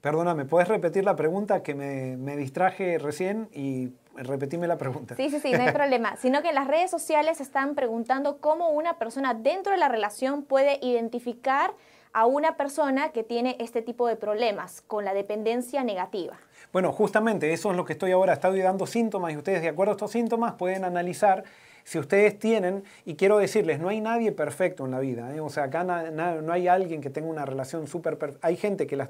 Perdóname, 0.00 0.46
¿puedes 0.46 0.68
repetir 0.68 1.04
la 1.04 1.14
pregunta 1.14 1.62
que 1.62 1.74
me, 1.74 2.16
me 2.16 2.36
distraje 2.36 2.98
recién 2.98 3.48
y 3.52 3.90
repetime 4.16 4.66
la 4.66 4.78
pregunta? 4.78 5.14
Sí, 5.14 5.28
sí, 5.28 5.40
sí, 5.40 5.52
no 5.52 5.62
hay 5.62 5.72
problema. 5.74 6.16
Sino 6.16 6.40
que 6.42 6.48
en 6.48 6.54
las 6.54 6.66
redes 6.66 6.90
sociales 6.90 7.40
están 7.40 7.74
preguntando 7.74 8.38
cómo 8.38 8.70
una 8.70 8.98
persona 8.98 9.34
dentro 9.34 9.72
de 9.72 9.78
la 9.78 9.88
relación 9.88 10.42
puede 10.42 10.78
identificar 10.82 11.74
a 12.12 12.26
una 12.26 12.56
persona 12.56 13.10
que 13.10 13.22
tiene 13.22 13.56
este 13.60 13.82
tipo 13.82 14.06
de 14.06 14.16
problemas 14.16 14.80
con 14.82 15.04
la 15.04 15.14
dependencia 15.14 15.84
negativa. 15.84 16.38
Bueno, 16.72 16.92
justamente 16.92 17.52
eso 17.52 17.70
es 17.70 17.76
lo 17.76 17.84
que 17.84 17.92
estoy 17.92 18.12
ahora, 18.12 18.32
estoy 18.32 18.60
dando 18.60 18.86
síntomas 18.86 19.32
y 19.32 19.36
ustedes 19.36 19.62
de 19.62 19.68
acuerdo 19.68 19.92
a 19.92 19.94
estos 19.94 20.10
síntomas 20.12 20.54
pueden 20.54 20.84
analizar 20.84 21.44
si 21.90 21.98
ustedes 21.98 22.38
tienen, 22.38 22.84
y 23.04 23.16
quiero 23.16 23.38
decirles, 23.38 23.80
no 23.80 23.88
hay 23.88 24.00
nadie 24.00 24.30
perfecto 24.30 24.84
en 24.84 24.92
la 24.92 25.00
vida, 25.00 25.34
¿eh? 25.34 25.40
o 25.40 25.48
sea, 25.48 25.64
acá 25.64 25.82
no 25.82 26.52
hay 26.52 26.68
alguien 26.68 27.00
que 27.00 27.10
tenga 27.10 27.28
una 27.28 27.44
relación 27.44 27.88
súper 27.88 28.16
perfecta, 28.16 28.46
hay 28.46 28.56
gente 28.56 28.86
que 28.86 28.94
las, 28.94 29.08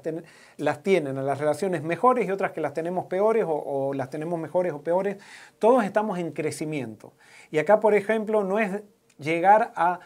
las 0.57 0.81
tienen, 0.81 1.23
las 1.23 1.37
relaciones 1.37 1.83
mejores 1.83 2.27
y 2.27 2.31
otras 2.31 2.53
que 2.53 2.59
las 2.59 2.73
tenemos 2.73 3.05
peores 3.05 3.45
o, 3.47 3.93
las 3.93 4.09
tenemos 4.09 4.39
mejores 4.39 4.73
o 4.73 4.81
peores, 4.81 5.17
todos 5.59 5.83
estamos 5.83 6.17
en 6.17 6.31
crecimiento. 6.31 7.13
Y 7.51 7.59
acá, 7.59 7.79
por 7.79 7.93
ejemplo, 7.93 8.43
no 8.43 8.57
es 8.57 8.81
llegar 9.19 9.73
a, 9.75 9.99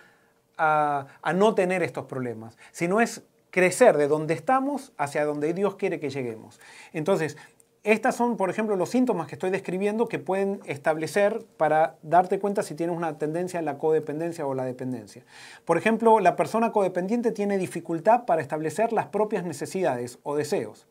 a 0.58 1.34
no 1.34 1.56
tener 1.56 1.82
estos 1.82 2.08
problemas, 2.08 2.58
sino 2.74 3.00
es 3.00 3.24
crecer 3.52 3.96
de 3.96 4.10
donde 4.10 4.34
estamos 4.34 4.92
hacia 4.98 5.24
donde 5.24 5.54
Dios 5.54 5.78
quiere 5.78 6.02
que 6.02 6.10
lleguemos. 6.10 6.60
Entonces, 6.92 7.38
estas 7.86 8.16
son, 8.16 8.36
por 8.36 8.50
ejemplo, 8.50 8.76
los 8.76 8.90
síntomas 8.90 9.28
que 9.28 9.36
estoy 9.36 9.52
describiendo 9.52 10.08
que 10.08 10.18
pueden 10.18 10.60
establecer 10.66 11.46
para 11.56 11.98
darte 12.02 12.40
cuenta 12.40 12.64
si 12.64 12.74
tienes 12.74 12.98
una 12.98 13.20
tendencia 13.20 13.60
en 13.60 13.66
la 13.66 13.78
codependencia 13.78 14.48
o 14.48 14.56
la 14.56 14.66
dependencia. 14.66 15.24
Por 15.66 15.78
ejemplo, 15.78 16.20
la 16.20 16.36
persona 16.36 16.72
codependiente 16.72 17.32
tiene 17.32 17.60
dificultad 17.60 18.26
para 18.26 18.42
establecer 18.42 18.92
las 18.92 19.06
propias 19.06 19.46
necesidades 19.46 20.18
o 20.24 20.36
deseos. 20.36 20.88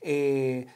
Eh, 0.00 0.66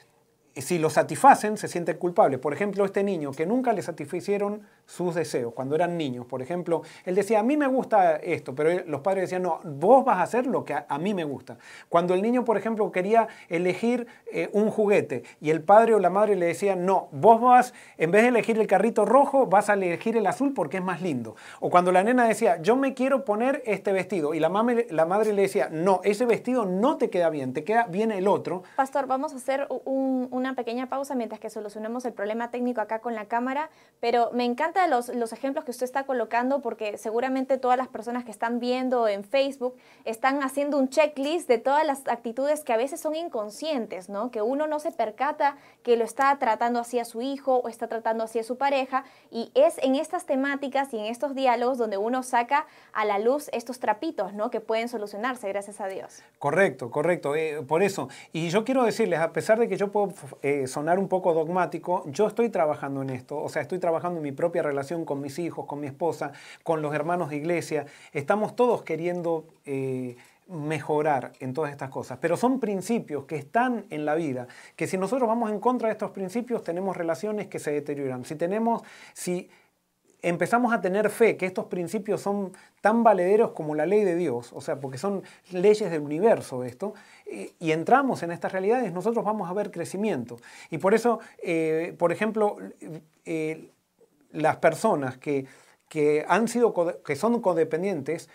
si 0.54 0.78
lo 0.78 0.90
satisfacen, 0.90 1.56
se 1.56 1.66
siente 1.66 1.96
culpable. 1.96 2.36
Por 2.38 2.52
ejemplo, 2.52 2.84
este 2.84 3.02
niño 3.02 3.32
que 3.32 3.46
nunca 3.46 3.72
le 3.72 3.80
satisficieron 3.80 4.62
sus 4.86 5.14
deseos 5.14 5.52
cuando 5.54 5.74
eran 5.74 5.96
niños. 5.96 6.26
Por 6.26 6.42
ejemplo, 6.42 6.82
él 7.04 7.14
decía, 7.14 7.40
a 7.40 7.42
mí 7.42 7.56
me 7.56 7.66
gusta 7.66 8.16
esto, 8.16 8.54
pero 8.54 8.84
los 8.86 9.00
padres 9.00 9.24
decían, 9.24 9.42
no, 9.42 9.60
vos 9.64 10.04
vas 10.04 10.18
a 10.18 10.22
hacer 10.22 10.46
lo 10.46 10.64
que 10.64 10.74
a, 10.74 10.98
mí 10.98 11.14
me 11.14 11.24
gusta. 11.24 11.58
Cuando 11.88 12.14
el 12.14 12.22
niño, 12.22 12.44
por 12.44 12.56
ejemplo, 12.56 12.90
quería 12.92 13.28
elegir 13.48 14.06
eh, 14.32 14.48
un 14.52 14.70
juguete 14.70 15.24
y 15.40 15.50
el 15.50 15.62
padre 15.62 15.94
o 15.94 15.98
la 15.98 16.10
madre 16.10 16.36
le 16.36 16.46
decían, 16.46 16.86
no, 16.86 17.08
vos 17.12 17.40
vas, 17.40 17.74
en 17.98 18.10
vez 18.10 18.22
de 18.22 18.28
elegir 18.28 18.58
el 18.58 18.66
carrito 18.66 19.04
rojo, 19.04 19.46
vas 19.46 19.68
a 19.68 19.74
elegir 19.74 20.16
el 20.16 20.26
azul 20.26 20.52
porque 20.54 20.78
es 20.78 20.84
más 20.84 21.02
lindo. 21.02 21.36
O 21.60 21.70
cuando 21.70 21.92
la 21.92 22.02
nena 22.02 22.26
decía, 22.26 22.60
yo 22.60 22.76
me 22.76 22.94
quiero 22.94 23.24
poner 23.24 23.62
este 23.66 23.92
vestido 23.92 24.34
y 24.34 24.40
la, 24.40 24.48
la 24.90 25.06
madre 25.06 25.32
le 25.32 25.42
decía, 25.42 25.68
no, 25.70 26.00
ese 26.04 26.26
vestido 26.26 26.64
no 26.64 26.96
te 26.96 27.10
queda 27.10 27.30
bien, 27.30 27.52
te 27.52 27.64
queda 27.64 27.84
bien 27.86 28.10
el 28.10 28.28
otro. 28.28 28.62
Pastor, 28.76 29.06
vamos 29.06 29.32
a 29.32 29.36
hacer 29.36 29.66
una 29.84 30.54
pequeña 30.54 30.88
pausa 30.88 31.14
mientras 31.14 31.40
que 31.40 31.50
solucionemos 31.50 32.04
el 32.04 32.12
problema 32.12 32.50
técnico 32.50 32.80
acá 32.80 33.00
con 33.00 33.14
la 33.14 33.26
cámara, 33.26 33.70
pero 34.00 34.30
me 34.32 34.44
encanta 34.44 34.73
los, 34.88 35.08
los 35.08 35.32
ejemplos 35.32 35.64
que 35.64 35.70
usted 35.70 35.84
está 35.84 36.04
colocando 36.04 36.60
porque 36.60 36.98
seguramente 36.98 37.58
todas 37.58 37.78
las 37.78 37.88
personas 37.88 38.24
que 38.24 38.30
están 38.30 38.60
viendo 38.60 39.08
en 39.08 39.24
Facebook 39.24 39.76
están 40.04 40.42
haciendo 40.42 40.78
un 40.78 40.88
checklist 40.88 41.48
de 41.48 41.58
todas 41.58 41.86
las 41.86 42.06
actitudes 42.08 42.64
que 42.64 42.72
a 42.72 42.76
veces 42.76 43.00
son 43.00 43.14
inconscientes, 43.14 44.08
¿no? 44.08 44.30
Que 44.30 44.42
uno 44.42 44.66
no 44.66 44.78
se 44.78 44.92
percata 44.92 45.56
que 45.82 45.96
lo 45.96 46.04
está 46.04 46.36
tratando 46.38 46.80
así 46.80 46.98
a 46.98 47.04
su 47.04 47.22
hijo 47.22 47.56
o 47.56 47.68
está 47.68 47.86
tratando 47.88 48.24
así 48.24 48.38
a 48.38 48.42
su 48.42 48.56
pareja 48.56 49.04
y 49.30 49.50
es 49.54 49.78
en 49.78 49.94
estas 49.94 50.26
temáticas 50.26 50.92
y 50.92 50.98
en 50.98 51.06
estos 51.06 51.34
diálogos 51.34 51.78
donde 51.78 51.96
uno 51.96 52.22
saca 52.22 52.66
a 52.92 53.04
la 53.04 53.18
luz 53.18 53.48
estos 53.52 53.78
trapitos, 53.78 54.34
¿no? 54.34 54.50
Que 54.50 54.60
pueden 54.60 54.88
solucionarse, 54.88 55.48
gracias 55.48 55.80
a 55.80 55.86
Dios. 55.86 56.22
Correcto, 56.38 56.90
correcto. 56.90 57.34
Eh, 57.36 57.62
por 57.66 57.82
eso. 57.82 58.08
Y 58.32 58.48
yo 58.48 58.64
quiero 58.64 58.84
decirles, 58.84 59.20
a 59.20 59.32
pesar 59.32 59.58
de 59.58 59.68
que 59.68 59.76
yo 59.76 59.90
puedo 59.92 60.12
eh, 60.42 60.66
sonar 60.66 60.98
un 60.98 61.08
poco 61.08 61.32
dogmático, 61.32 62.04
yo 62.06 62.26
estoy 62.26 62.48
trabajando 62.48 63.02
en 63.02 63.10
esto, 63.10 63.36
o 63.38 63.48
sea, 63.48 63.62
estoy 63.62 63.78
trabajando 63.78 64.18
en 64.18 64.24
mi 64.24 64.32
propia 64.32 64.62
relación 64.64 65.04
con 65.04 65.20
mis 65.20 65.38
hijos, 65.38 65.66
con 65.66 65.80
mi 65.80 65.86
esposa, 65.86 66.32
con 66.62 66.82
los 66.82 66.94
hermanos 66.94 67.30
de 67.30 67.36
iglesia. 67.36 67.86
Estamos 68.12 68.56
todos 68.56 68.82
queriendo 68.82 69.46
eh, 69.64 70.16
mejorar 70.48 71.32
en 71.40 71.54
todas 71.54 71.70
estas 71.70 71.90
cosas, 71.90 72.18
pero 72.20 72.36
son 72.36 72.60
principios 72.60 73.24
que 73.24 73.36
están 73.36 73.86
en 73.90 74.04
la 74.04 74.14
vida, 74.14 74.46
que 74.76 74.86
si 74.86 74.98
nosotros 74.98 75.28
vamos 75.28 75.50
en 75.50 75.58
contra 75.58 75.88
de 75.88 75.92
estos 75.92 76.10
principios 76.10 76.62
tenemos 76.62 76.96
relaciones 76.96 77.46
que 77.46 77.58
se 77.58 77.72
deterioran. 77.72 78.24
Si 78.24 78.34
tenemos, 78.34 78.82
si 79.14 79.48
empezamos 80.20 80.72
a 80.72 80.80
tener 80.80 81.08
fe 81.10 81.36
que 81.36 81.46
estos 81.46 81.66
principios 81.66 82.20
son 82.20 82.52
tan 82.80 83.02
valederos 83.02 83.52
como 83.52 83.74
la 83.74 83.86
ley 83.86 84.04
de 84.04 84.16
Dios, 84.16 84.52
o 84.52 84.60
sea, 84.60 84.80
porque 84.80 84.98
son 84.98 85.22
leyes 85.50 85.90
del 85.90 86.00
universo 86.00 86.64
esto, 86.64 86.94
eh, 87.26 87.52
y 87.58 87.72
entramos 87.72 88.22
en 88.22 88.30
estas 88.30 88.52
realidades, 88.52 88.92
nosotros 88.92 89.24
vamos 89.24 89.48
a 89.48 89.54
ver 89.54 89.70
crecimiento. 89.70 90.36
Y 90.70 90.78
por 90.78 90.92
eso, 90.92 91.20
eh, 91.42 91.94
por 91.98 92.12
ejemplo, 92.12 92.58
las 94.34 94.56
personas 94.56 95.18
que, 95.18 95.46
han 96.28 96.48
sido, 96.48 96.74
que 97.02 97.16
son 97.16 97.40
codependientes 97.40 98.28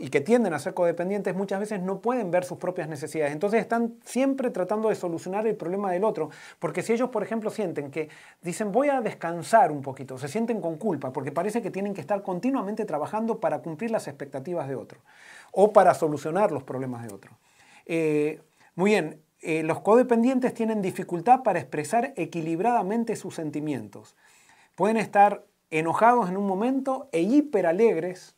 y 0.00 0.08
que 0.08 0.20
tienden 0.20 0.54
a 0.54 0.58
ser 0.58 0.74
codependientes 0.74 1.34
muchas 1.34 1.60
veces 1.60 1.80
no 1.80 2.00
pueden 2.00 2.30
ver 2.30 2.44
sus 2.44 2.58
propias 2.58 2.88
necesidades. 2.88 3.32
Entonces 3.32 3.60
están 3.60 3.98
siempre 4.04 4.50
tratando 4.50 4.88
de 4.88 4.94
solucionar 4.94 5.46
el 5.46 5.54
problema 5.54 5.92
del 5.92 6.02
otro. 6.02 6.30
Porque 6.58 6.82
si 6.82 6.92
ellos, 6.92 7.10
por 7.10 7.22
ejemplo, 7.22 7.50
sienten 7.50 7.90
que 7.90 8.08
dicen 8.42 8.72
voy 8.72 8.88
a 8.88 9.00
descansar 9.00 9.70
un 9.70 9.82
poquito, 9.82 10.18
se 10.18 10.28
sienten 10.28 10.60
con 10.60 10.76
culpa 10.76 11.12
porque 11.12 11.30
parece 11.30 11.62
que 11.62 11.70
tienen 11.70 11.94
que 11.94 12.00
estar 12.00 12.22
continuamente 12.22 12.84
trabajando 12.84 13.38
para 13.38 13.60
cumplir 13.60 13.90
las 13.90 14.08
expectativas 14.08 14.66
de 14.68 14.74
otro 14.74 15.00
o 15.52 15.72
para 15.72 15.94
solucionar 15.94 16.52
los 16.52 16.62
problemas 16.62 17.06
de 17.06 17.14
otro. 17.14 17.38
Eh, 17.84 18.40
muy 18.74 18.92
bien, 18.92 19.22
eh, 19.42 19.62
los 19.62 19.80
codependientes 19.80 20.54
tienen 20.54 20.82
dificultad 20.82 21.42
para 21.42 21.60
expresar 21.60 22.12
equilibradamente 22.16 23.14
sus 23.14 23.34
sentimientos. 23.34 24.16
Pueden 24.76 24.98
estar 24.98 25.44
enojados 25.70 26.28
en 26.28 26.36
un 26.36 26.46
momento 26.46 27.08
e 27.10 27.22
hiperalegres 27.22 28.36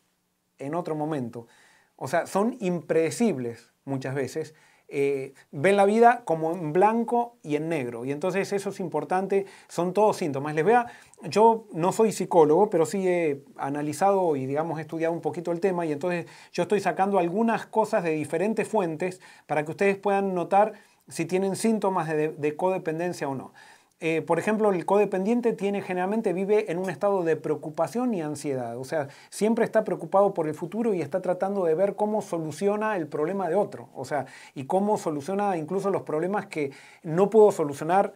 en 0.58 0.74
otro 0.74 0.94
momento. 0.94 1.48
O 1.96 2.06
sea, 2.06 2.26
son 2.26 2.56
impredecibles 2.60 3.72
muchas 3.84 4.14
veces. 4.14 4.54
Eh, 4.86 5.34
ven 5.50 5.76
la 5.76 5.84
vida 5.84 6.22
como 6.24 6.52
en 6.52 6.72
blanco 6.72 7.36
y 7.42 7.56
en 7.56 7.68
negro. 7.68 8.04
Y 8.04 8.12
entonces 8.12 8.52
eso 8.52 8.70
es 8.70 8.78
importante, 8.78 9.46
son 9.66 9.92
todos 9.92 10.16
síntomas. 10.16 10.54
Les 10.54 10.64
vea, 10.64 10.86
yo 11.22 11.66
no 11.72 11.90
soy 11.90 12.12
psicólogo, 12.12 12.70
pero 12.70 12.86
sí 12.86 13.06
he 13.06 13.42
analizado 13.56 14.36
y 14.36 14.46
digamos 14.46 14.78
he 14.78 14.82
estudiado 14.82 15.12
un 15.12 15.20
poquito 15.20 15.50
el 15.50 15.58
tema 15.58 15.86
y 15.86 15.92
entonces 15.92 16.26
yo 16.52 16.62
estoy 16.62 16.80
sacando 16.80 17.18
algunas 17.18 17.66
cosas 17.66 18.04
de 18.04 18.12
diferentes 18.12 18.66
fuentes 18.68 19.20
para 19.48 19.64
que 19.64 19.72
ustedes 19.72 19.98
puedan 19.98 20.34
notar 20.34 20.74
si 21.08 21.24
tienen 21.24 21.56
síntomas 21.56 22.08
de 22.08 22.56
codependencia 22.56 23.28
o 23.28 23.34
no. 23.34 23.52
Eh, 24.00 24.22
por 24.22 24.38
ejemplo, 24.38 24.70
el 24.70 24.86
codependiente 24.86 25.52
tiene, 25.52 25.82
generalmente 25.82 26.32
vive 26.32 26.70
en 26.70 26.78
un 26.78 26.88
estado 26.88 27.24
de 27.24 27.34
preocupación 27.34 28.14
y 28.14 28.22
ansiedad. 28.22 28.78
O 28.78 28.84
sea, 28.84 29.08
siempre 29.28 29.64
está 29.64 29.82
preocupado 29.82 30.34
por 30.34 30.46
el 30.46 30.54
futuro 30.54 30.94
y 30.94 31.02
está 31.02 31.20
tratando 31.20 31.64
de 31.64 31.74
ver 31.74 31.96
cómo 31.96 32.22
soluciona 32.22 32.96
el 32.96 33.08
problema 33.08 33.48
de 33.48 33.56
otro. 33.56 33.88
O 33.94 34.04
sea, 34.04 34.26
y 34.54 34.64
cómo 34.64 34.98
soluciona 34.98 35.56
incluso 35.56 35.90
los 35.90 36.02
problemas 36.02 36.46
que 36.46 36.70
no 37.02 37.28
puedo 37.28 37.50
solucionar 37.50 38.14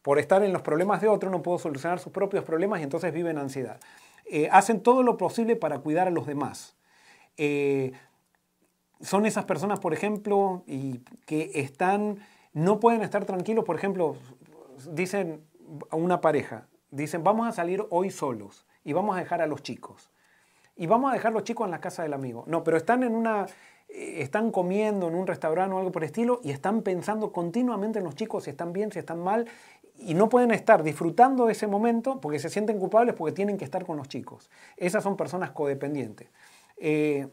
por 0.00 0.18
estar 0.18 0.42
en 0.42 0.54
los 0.54 0.62
problemas 0.62 1.02
de 1.02 1.08
otro, 1.08 1.28
no 1.28 1.42
puedo 1.42 1.58
solucionar 1.58 1.98
sus 1.98 2.12
propios 2.12 2.44
problemas 2.44 2.80
y 2.80 2.84
entonces 2.84 3.12
vive 3.12 3.30
en 3.30 3.36
ansiedad. 3.38 3.78
Eh, 4.30 4.48
hacen 4.50 4.80
todo 4.82 5.02
lo 5.02 5.18
posible 5.18 5.56
para 5.56 5.80
cuidar 5.80 6.08
a 6.08 6.10
los 6.10 6.26
demás. 6.26 6.76
Eh, 7.36 7.92
son 9.00 9.26
esas 9.26 9.44
personas, 9.44 9.80
por 9.80 9.92
ejemplo, 9.92 10.64
y 10.66 11.00
que 11.26 11.50
están, 11.54 12.18
no 12.54 12.80
pueden 12.80 13.02
estar 13.02 13.24
tranquilos, 13.26 13.64
por 13.64 13.76
ejemplo, 13.76 14.16
dicen 14.86 15.44
a 15.90 15.96
una 15.96 16.20
pareja, 16.20 16.68
dicen, 16.90 17.22
vamos 17.24 17.46
a 17.46 17.52
salir 17.52 17.84
hoy 17.90 18.10
solos 18.10 18.66
y 18.84 18.92
vamos 18.92 19.16
a 19.16 19.20
dejar 19.20 19.42
a 19.42 19.46
los 19.46 19.62
chicos. 19.62 20.10
Y 20.76 20.86
vamos 20.86 21.10
a 21.10 21.14
dejar 21.14 21.32
a 21.32 21.34
los 21.34 21.44
chicos 21.44 21.66
en 21.66 21.72
la 21.72 21.80
casa 21.80 22.02
del 22.02 22.12
amigo. 22.12 22.44
No, 22.46 22.62
pero 22.62 22.76
están 22.76 23.02
en 23.02 23.14
una, 23.14 23.46
eh, 23.88 24.22
están 24.22 24.50
comiendo 24.50 25.08
en 25.08 25.14
un 25.14 25.26
restaurante 25.26 25.74
o 25.74 25.78
algo 25.78 25.92
por 25.92 26.02
el 26.02 26.06
estilo 26.06 26.40
y 26.42 26.50
están 26.50 26.82
pensando 26.82 27.32
continuamente 27.32 27.98
en 27.98 28.04
los 28.04 28.14
chicos 28.14 28.44
si 28.44 28.50
están 28.50 28.72
bien, 28.72 28.92
si 28.92 28.98
están 28.98 29.18
mal 29.18 29.46
y 29.96 30.14
no 30.14 30.28
pueden 30.28 30.52
estar 30.52 30.84
disfrutando 30.84 31.46
de 31.46 31.52
ese 31.52 31.66
momento 31.66 32.20
porque 32.20 32.38
se 32.38 32.48
sienten 32.48 32.78
culpables 32.78 33.16
porque 33.16 33.34
tienen 33.34 33.58
que 33.58 33.64
estar 33.64 33.84
con 33.84 33.96
los 33.96 34.08
chicos. 34.08 34.48
Esas 34.76 35.02
son 35.02 35.16
personas 35.16 35.50
codependientes. 35.50 36.28
Eh, 36.76 37.28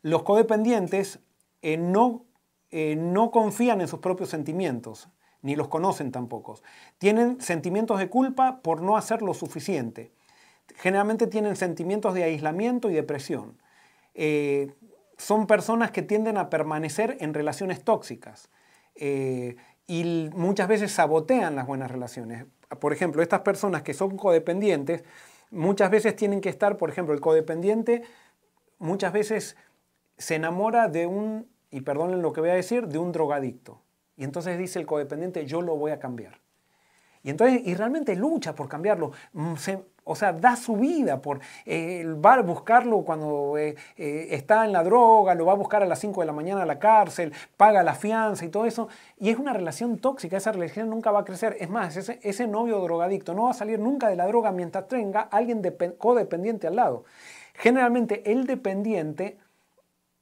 los 0.00 0.22
codependientes 0.22 1.20
eh, 1.60 1.76
no 1.76 2.24
no 2.96 3.30
confían 3.30 3.82
en 3.82 3.86
sus 3.86 4.00
propios 4.00 4.30
sentimientos, 4.30 5.10
ni 5.42 5.56
los 5.56 5.68
conocen 5.68 6.12
tampoco. 6.12 6.60
Tienen 6.98 7.40
sentimientos 7.40 7.98
de 7.98 8.08
culpa 8.08 8.60
por 8.62 8.80
no 8.82 8.96
hacer 8.96 9.22
lo 9.22 9.34
suficiente. 9.34 10.12
Generalmente 10.76 11.26
tienen 11.26 11.56
sentimientos 11.56 12.14
de 12.14 12.24
aislamiento 12.24 12.90
y 12.90 12.94
depresión. 12.94 13.58
Eh, 14.14 14.72
son 15.18 15.46
personas 15.46 15.90
que 15.90 16.02
tienden 16.02 16.38
a 16.38 16.48
permanecer 16.48 17.16
en 17.20 17.34
relaciones 17.34 17.84
tóxicas 17.84 18.48
eh, 18.94 19.56
y 19.86 20.30
muchas 20.34 20.68
veces 20.68 20.92
sabotean 20.92 21.54
las 21.56 21.66
buenas 21.66 21.90
relaciones. 21.90 22.46
Por 22.80 22.92
ejemplo, 22.92 23.22
estas 23.22 23.40
personas 23.40 23.82
que 23.82 23.94
son 23.94 24.16
codependientes, 24.16 25.04
muchas 25.50 25.90
veces 25.90 26.16
tienen 26.16 26.40
que 26.40 26.48
estar, 26.48 26.76
por 26.76 26.88
ejemplo, 26.88 27.14
el 27.14 27.20
codependiente 27.20 28.02
muchas 28.82 29.12
veces 29.12 29.56
se 30.18 30.34
enamora 30.34 30.88
de 30.88 31.06
un, 31.06 31.48
y 31.70 31.80
perdonen 31.80 32.20
lo 32.20 32.32
que 32.32 32.40
voy 32.40 32.50
a 32.50 32.54
decir, 32.54 32.88
de 32.88 32.98
un 32.98 33.12
drogadicto. 33.12 33.80
Y 34.16 34.24
entonces 34.24 34.58
dice 34.58 34.78
el 34.78 34.86
codependiente, 34.86 35.46
yo 35.46 35.62
lo 35.62 35.76
voy 35.76 35.90
a 35.90 35.98
cambiar. 35.98 36.42
Y 37.22 37.30
entonces, 37.30 37.62
y 37.64 37.74
realmente 37.74 38.16
lucha 38.16 38.54
por 38.54 38.68
cambiarlo. 38.68 39.12
Mm, 39.32 39.54
o 40.04 40.16
sea, 40.16 40.32
da 40.32 40.56
su 40.56 40.76
vida 40.76 41.22
por, 41.22 41.38
eh, 41.64 42.04
va 42.04 42.34
a 42.34 42.42
buscarlo 42.42 43.02
cuando 43.02 43.56
eh, 43.56 43.76
eh, 43.96 44.28
está 44.30 44.64
en 44.64 44.72
la 44.72 44.82
droga, 44.82 45.34
lo 45.36 45.46
va 45.46 45.52
a 45.52 45.56
buscar 45.56 45.82
a 45.82 45.86
las 45.86 46.00
5 46.00 46.20
de 46.20 46.26
la 46.26 46.32
mañana 46.32 46.62
a 46.62 46.66
la 46.66 46.80
cárcel, 46.80 47.32
paga 47.56 47.84
la 47.84 47.94
fianza 47.94 48.44
y 48.44 48.48
todo 48.48 48.66
eso. 48.66 48.88
Y 49.18 49.30
es 49.30 49.38
una 49.38 49.52
relación 49.52 49.98
tóxica, 49.98 50.36
esa 50.36 50.50
relación 50.50 50.90
nunca 50.90 51.12
va 51.12 51.20
a 51.20 51.24
crecer. 51.24 51.56
Es 51.60 51.70
más, 51.70 51.96
ese, 51.96 52.18
ese 52.22 52.48
novio 52.48 52.80
drogadicto 52.80 53.32
no 53.34 53.44
va 53.44 53.52
a 53.52 53.54
salir 53.54 53.78
nunca 53.78 54.08
de 54.08 54.16
la 54.16 54.26
droga 54.26 54.50
mientras 54.50 54.88
tenga 54.88 55.20
alguien 55.20 55.62
codependiente 55.98 56.66
al 56.66 56.76
lado. 56.76 57.04
Generalmente 57.54 58.32
el 58.32 58.46
dependiente 58.46 59.38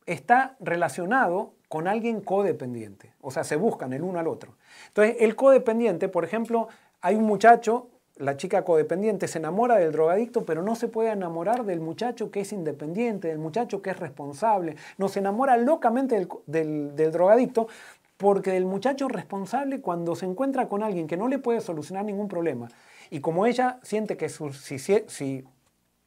está 0.05 0.57
relacionado 0.61 1.55
con 1.71 1.87
alguien 1.87 2.21
codependiente, 2.21 3.13
o 3.21 3.31
sea, 3.31 3.45
se 3.45 3.55
buscan 3.55 3.93
el 3.93 4.03
uno 4.03 4.19
al 4.19 4.27
otro. 4.27 4.57
Entonces, 4.89 5.19
el 5.21 5.37
codependiente, 5.37 6.09
por 6.09 6.25
ejemplo, 6.25 6.67
hay 7.01 7.15
un 7.15 7.23
muchacho, 7.23 7.87
la 8.17 8.37
chica 8.37 8.65
codependiente 8.65 9.29
se 9.29 9.39
enamora 9.39 9.77
del 9.77 9.93
drogadicto, 9.93 10.45
pero 10.45 10.63
no 10.63 10.75
se 10.75 10.89
puede 10.89 11.13
enamorar 11.13 11.65
del 11.65 11.79
muchacho 11.79 12.33
que 12.33 12.41
es 12.41 12.53
independiente, 12.53 13.29
del 13.29 13.39
muchacho 13.39 13.83
que 13.83 13.91
es 13.91 14.01
responsable. 14.01 14.75
No 14.99 15.07
se 15.09 15.21
enamora 15.21 15.57
locamente 15.59 16.27
del, 16.47 16.97
drogadicto 17.13 17.69
porque 18.17 18.51
del 18.51 18.65
muchacho 18.65 19.07
responsable 19.07 19.81
cuando 19.81 20.17
se 20.17 20.27
encuentra 20.27 20.69
con 20.69 20.83
alguien 20.83 21.07
que 21.07 21.17
no 21.17 21.29
le 21.29 21.39
puede 21.39 21.61
solucionar 21.61 22.05
ningún 22.05 22.27
problema. 22.27 22.67
Y 23.11 23.21
como 23.21 23.47
ella 23.47 23.79
siente 23.85 24.17
que 24.17 24.29
si, 24.29 25.45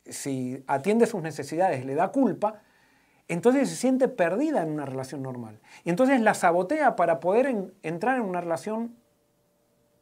si 0.09 0.64
atiende 0.68 1.05
sus 1.05 1.22
necesidades 1.22 1.86
le 1.86 1.95
da 1.95 2.09
culpa, 2.09 2.59
entonces 3.34 3.69
se 3.69 3.75
siente 3.75 4.07
perdida 4.07 4.61
en 4.61 4.71
una 4.71 4.86
relación 4.86 5.21
normal. 5.21 5.59
Y 5.84 5.89
entonces 5.89 6.21
la 6.21 6.34
sabotea 6.34 6.95
para 6.95 7.19
poder 7.19 7.71
entrar 7.81 8.17
en 8.17 8.23
una 8.23 8.41
relación 8.41 8.95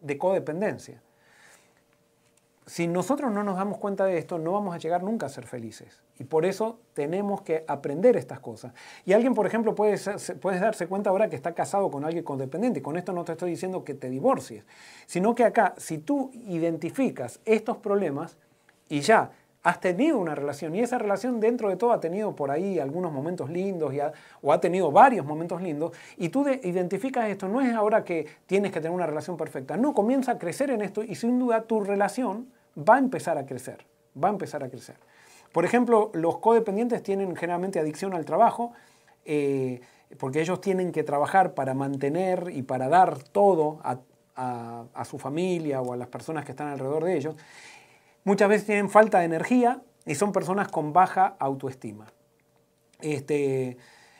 de 0.02 0.18
codependencia. 0.18 1.02
Si 2.66 2.88
nosotros 2.88 3.32
no 3.32 3.44
nos 3.44 3.58
damos 3.58 3.80
cuenta 3.80 4.06
de 4.06 4.18
esto, 4.18 4.38
no 4.38 4.54
vamos 4.54 4.74
a 4.74 4.78
llegar 4.78 5.04
nunca 5.04 5.26
a 5.26 5.30
ser 5.30 5.46
felices. 5.46 6.02
Y 6.20 6.24
por 6.24 6.46
eso 6.46 6.80
tenemos 6.94 7.42
que 7.42 7.66
aprender 7.68 8.16
estas 8.16 8.40
cosas. 8.40 8.74
Y 9.06 9.14
alguien, 9.14 9.34
por 9.34 9.46
ejemplo, 9.46 9.76
puede, 9.76 9.98
puede 10.40 10.60
darse 10.60 10.88
cuenta 10.88 11.10
ahora 11.10 11.30
que 11.30 11.36
está 11.36 11.54
casado 11.54 11.90
con 11.90 12.06
alguien 12.06 12.24
codependiente. 12.24 12.80
Y 12.80 12.84
con 12.84 12.98
esto 12.98 13.14
no 13.14 13.26
te 13.26 13.34
estoy 13.34 13.52
diciendo 13.52 13.84
que 13.84 13.94
te 13.94 14.10
divorcies, 14.10 14.64
sino 15.06 15.36
que 15.36 15.44
acá, 15.44 15.74
si 15.78 15.98
tú 15.98 16.32
identificas 16.34 17.40
estos 17.46 17.78
problemas 17.78 18.38
y 18.88 19.02
ya 19.02 19.32
has 19.64 19.80
tenido 19.80 20.18
una 20.18 20.34
relación 20.34 20.74
y 20.76 20.80
esa 20.80 20.98
relación 20.98 21.40
dentro 21.40 21.70
de 21.70 21.76
todo 21.76 21.92
ha 21.92 22.00
tenido 22.00 22.36
por 22.36 22.50
ahí 22.50 22.80
algunos 22.80 23.12
momentos 23.12 23.50
lindos 23.50 23.94
o 24.42 24.52
ha 24.52 24.60
tenido 24.60 24.92
varios 24.92 25.26
momentos 25.26 25.62
lindos 25.62 25.92
y 26.18 26.30
tú 26.30 26.48
identificas 26.64 27.30
esto, 27.30 27.48
no 27.48 27.62
es 27.62 27.74
ahora 27.74 28.04
que 28.04 28.28
tienes 28.48 28.72
que 28.72 28.82
tener 28.82 28.96
una 28.96 29.06
relación 29.06 29.38
perfecta, 29.38 29.78
no, 29.78 29.94
comienza 29.94 30.34
a 30.34 30.40
crecer 30.40 30.72
en 30.72 30.82
esto 30.82 31.04
y 31.04 31.16
sin 31.16 31.38
duda 31.38 31.62
tu 31.64 31.82
relación 31.82 32.48
va 32.78 32.96
a 32.96 33.00
empezar 33.00 33.38
a 33.38 33.46
crecer, 33.46 33.86
va 34.22 34.30
a 34.30 34.32
empezar 34.32 34.64
a 34.64 34.70
crecer. 34.70 34.96
Por 35.52 35.66
ejemplo, 35.66 36.10
los 36.14 36.38
codependientes 36.38 37.04
tienen 37.04 37.36
generalmente 37.36 37.80
adicción 37.80 38.14
al 38.14 38.26
trabajo 38.26 38.72
eh, 39.26 39.82
porque 40.18 40.42
ellos 40.42 40.60
tienen 40.60 40.92
que 40.92 41.04
trabajar 41.04 41.54
para 41.54 41.74
mantener 41.74 42.50
y 42.52 42.64
para 42.64 42.90
dar 42.90 43.22
todo 43.22 43.80
a, 43.84 44.00
a 44.36 45.06
su 45.06 45.20
familia 45.20 45.82
o 45.82 45.94
a 45.94 45.98
las 45.98 46.08
personas 46.08 46.46
que 46.46 46.52
están 46.52 46.70
alrededor 46.70 47.04
de 47.04 47.16
ellos 47.16 47.36
Muchas 48.24 48.50
veces 48.50 48.68
tienen 48.68 48.90
falta 48.90 49.20
de 49.20 49.26
energía 49.26 49.82
y 50.06 50.14
son 50.14 50.32
personas 50.32 50.68
con 50.68 50.94
baja 50.94 51.36
autoestima. 51.40 52.14
Este, 53.02 53.78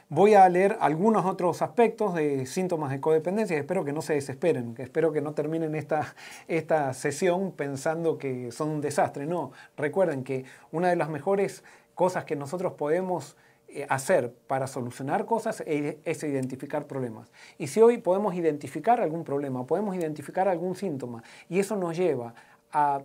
voy 0.10 0.34
a 0.34 0.50
leer 0.50 0.78
algunos 0.82 1.24
otros 1.26 1.62
aspectos 1.62 2.16
de 2.16 2.48
síntomas 2.48 2.90
de 2.90 3.00
codependencia 3.00 3.58
espero 3.58 3.86
que 3.86 3.94
no 3.94 4.02
se 4.02 4.14
desesperen, 4.14 4.74
espero 4.80 5.12
que 5.12 5.22
no 5.22 5.34
terminen 5.34 5.76
esta, 5.76 6.16
esta 6.48 6.94
sesión 6.96 7.52
pensando 7.52 8.18
que 8.18 8.52
son 8.52 8.70
un 8.70 8.82
desastre. 8.82 9.28
No, 9.28 9.52
recuerden 9.78 10.24
que 10.24 10.46
una 10.72 10.90
de 10.90 10.96
las 10.96 11.10
mejores 11.10 11.64
cosas 11.94 12.26
que 12.26 12.36
nosotros 12.36 12.74
podemos 12.74 13.38
eh, 13.68 13.86
hacer 13.88 14.34
para 14.48 14.66
solucionar 14.66 15.26
cosas 15.26 15.64
es 15.68 16.24
identificar 16.24 16.88
problemas. 16.88 17.32
Y 17.60 17.68
si 17.68 17.82
hoy 17.82 18.00
podemos 18.00 18.34
identificar 18.34 19.00
algún 19.00 19.24
problema, 19.24 19.68
podemos 19.68 19.96
identificar 19.96 20.48
algún 20.48 20.76
síntoma, 20.76 21.24
y 21.48 21.60
eso 21.60 21.76
nos 21.76 21.96
lleva 21.96 22.34
a 22.74 23.04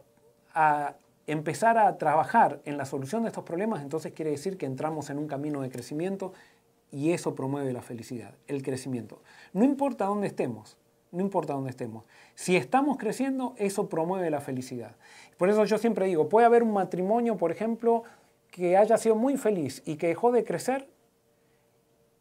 a 0.57 0.97
empezar 1.27 1.77
a 1.77 1.99
trabajar 1.99 2.61
en 2.65 2.79
la 2.79 2.87
solución 2.87 3.23
de 3.23 3.29
estos 3.29 3.45
problemas, 3.45 3.83
entonces 3.83 4.13
quiere 4.13 4.31
decir 4.31 4.57
que 4.57 4.65
entramos 4.65 5.11
en 5.11 5.19
un 5.19 5.29
camino 5.29 5.61
de 5.61 5.69
crecimiento 5.69 6.33
y 6.91 7.13
eso 7.13 7.35
promueve 7.35 7.73
la 7.73 7.83
felicidad, 7.83 8.35
el 8.47 8.63
crecimiento. 8.63 9.21
No 9.53 9.65
importa 9.65 10.07
dónde 10.07 10.29
estemos, 10.29 10.79
no 11.13 11.21
importa 11.21 11.53
dónde 11.53 11.71
estemos. 11.71 12.05
Si 12.35 12.57
estamos 12.57 12.97
creciendo, 12.97 13.55
eso 13.59 13.89
promueve 13.89 14.31
la 14.31 14.41
felicidad. 14.41 14.97
Por 15.37 15.51
eso 15.51 15.65
yo 15.67 15.77
siempre 15.77 16.07
digo, 16.07 16.31
puede 16.31 16.47
haber 16.47 16.63
un 16.63 16.73
matrimonio, 16.73 17.37
por 17.37 17.53
ejemplo, 17.53 18.05
que 18.51 18.79
haya 18.79 18.97
sido 18.97 19.15
muy 19.15 19.37
feliz 19.37 19.83
y 19.85 19.97
que 19.97 20.09
dejó 20.09 20.33
de 20.33 20.43
crecer 20.43 20.89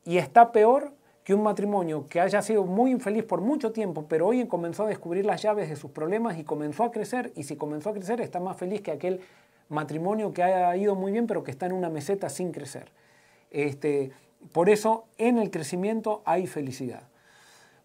y 0.03 0.17
está 0.17 0.51
peor 0.51 0.93
que 1.25 1.33
un 1.33 1.41
matrimonio 1.41 2.05
que 2.07 2.21
haya 2.21 2.43
sido 2.43 2.63
muy 2.65 2.91
infeliz 2.91 3.23
por 3.23 3.41
mucho 3.41 3.71
tiempo, 3.71 4.05
pero 4.07 4.27
hoy 4.27 4.45
comenzó 4.45 4.83
a 4.83 4.87
descubrir 4.87 5.25
las 5.25 5.41
llaves 5.41 5.69
de 5.69 5.75
sus 5.75 5.89
problemas 5.89 6.37
y 6.37 6.43
comenzó 6.43 6.83
a 6.83 6.91
crecer, 6.91 7.33
y 7.35 7.43
si 7.43 7.55
comenzó 7.55 7.89
a 7.89 7.93
crecer 7.93 8.21
está 8.21 8.39
más 8.39 8.55
feliz 8.57 8.81
que 8.81 8.91
aquel 8.91 9.21
matrimonio 9.67 10.33
que 10.33 10.43
haya 10.43 10.77
ido 10.77 10.93
muy 10.93 11.11
bien, 11.11 11.25
pero 11.25 11.43
que 11.43 11.49
está 11.49 11.65
en 11.65 11.73
una 11.73 11.89
meseta 11.89 12.29
sin 12.29 12.51
crecer. 12.51 12.91
Este, 13.49 14.11
por 14.53 14.69
eso 14.69 15.05
en 15.17 15.39
el 15.39 15.49
crecimiento 15.49 16.21
hay 16.25 16.45
felicidad. 16.45 17.01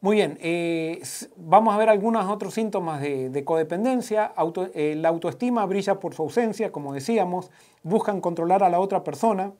Muy 0.02 0.16
bien, 0.16 0.36
eh, 0.42 1.00
vamos 1.36 1.74
a 1.74 1.78
ver 1.78 1.88
algunos 1.88 2.30
otros 2.30 2.52
síntomas 2.52 3.00
de, 3.00 3.42
codependencia. 3.46 4.34
Eh, 4.74 4.96
la 4.98 5.08
autoestima 5.08 5.64
brilla 5.64 5.98
por 5.98 6.14
su 6.14 6.22
ausencia, 6.24 6.70
como 6.70 6.92
decíamos, 6.92 7.50
buscan 7.82 8.20
controlar 8.20 8.62
a 8.62 8.68
la 8.68 8.80
otra 8.80 9.02
persona, 9.02 9.54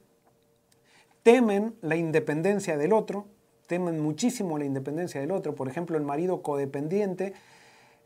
temen 1.23 1.77
la 1.81 1.97
independencia 1.97 2.77
del 2.77 2.93
otro, 2.93 3.27
temen 3.71 4.01
muchísimo 4.01 4.59
la 4.59 4.65
independencia 4.65 5.21
del 5.21 5.31
otro. 5.31 5.55
Por 5.55 5.69
ejemplo, 5.69 5.97
el 5.97 6.03
marido 6.03 6.43
codependiente 6.43 7.35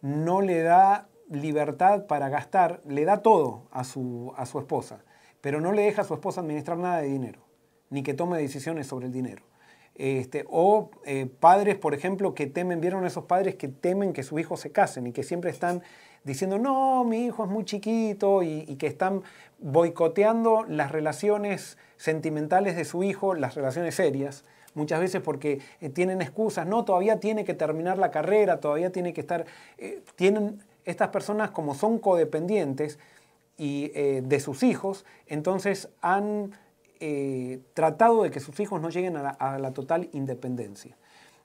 no 0.02 0.42
le 0.42 0.60
da 0.60 1.08
libertad 1.30 2.04
para 2.04 2.28
gastar, 2.28 2.82
le 2.86 3.06
da 3.06 3.22
todo 3.22 3.62
a 3.70 3.82
su, 3.82 4.34
a 4.36 4.44
su 4.44 4.58
esposa, 4.58 5.02
pero 5.40 5.62
no 5.62 5.72
le 5.72 5.80
deja 5.80 6.02
a 6.02 6.04
su 6.04 6.12
esposa 6.12 6.42
administrar 6.42 6.76
nada 6.76 7.00
de 7.00 7.08
dinero, 7.08 7.40
ni 7.88 8.02
que 8.02 8.12
tome 8.12 8.36
decisiones 8.36 8.88
sobre 8.88 9.06
el 9.06 9.12
dinero. 9.12 9.42
Este, 9.94 10.44
o 10.50 10.90
eh, 11.06 11.24
padres, 11.40 11.76
por 11.76 11.94
ejemplo, 11.94 12.34
que 12.34 12.46
temen, 12.46 12.82
vieron 12.82 13.06
esos 13.06 13.24
padres 13.24 13.54
que 13.54 13.68
temen 13.68 14.12
que 14.12 14.22
su 14.22 14.38
hijo 14.38 14.58
se 14.58 14.70
casen 14.70 15.06
y 15.06 15.12
que 15.12 15.22
siempre 15.22 15.50
están 15.50 15.82
diciendo, 16.24 16.58
no, 16.58 17.04
mi 17.04 17.24
hijo 17.24 17.42
es 17.42 17.50
muy 17.50 17.64
chiquito 17.64 18.42
y 18.42 18.76
que 18.76 18.86
están 18.86 19.22
boicoteando 19.60 20.66
las 20.68 20.92
relaciones 20.92 21.78
sentimentales 21.96 22.76
de 22.76 22.84
su 22.84 23.02
hijo, 23.02 23.34
las 23.34 23.54
relaciones 23.54 23.94
serias, 23.94 24.44
muchas 24.74 25.00
veces 25.00 25.22
porque 25.22 25.60
eh, 25.80 25.88
tienen 25.88 26.20
excusas, 26.20 26.66
no, 26.66 26.84
todavía 26.84 27.20
tiene 27.20 27.44
que 27.44 27.54
terminar 27.54 27.98
la 27.98 28.10
carrera, 28.10 28.60
todavía 28.60 28.90
tiene 28.92 29.12
que 29.12 29.20
estar, 29.20 29.46
eh, 29.78 30.02
tienen 30.16 30.62
estas 30.84 31.08
personas 31.08 31.50
como 31.50 31.74
son 31.74 31.98
codependientes 31.98 32.98
y, 33.56 33.90
eh, 33.94 34.22
de 34.24 34.40
sus 34.40 34.62
hijos, 34.62 35.04
entonces 35.26 35.88
han 36.00 36.52
tratado 37.74 38.22
de 38.22 38.30
que 38.30 38.40
sus 38.40 38.58
hijos 38.60 38.80
no 38.80 38.88
lleguen 38.88 39.18
a 39.18 39.58
la, 39.58 39.70
total 39.72 40.08
independencia. 40.14 40.96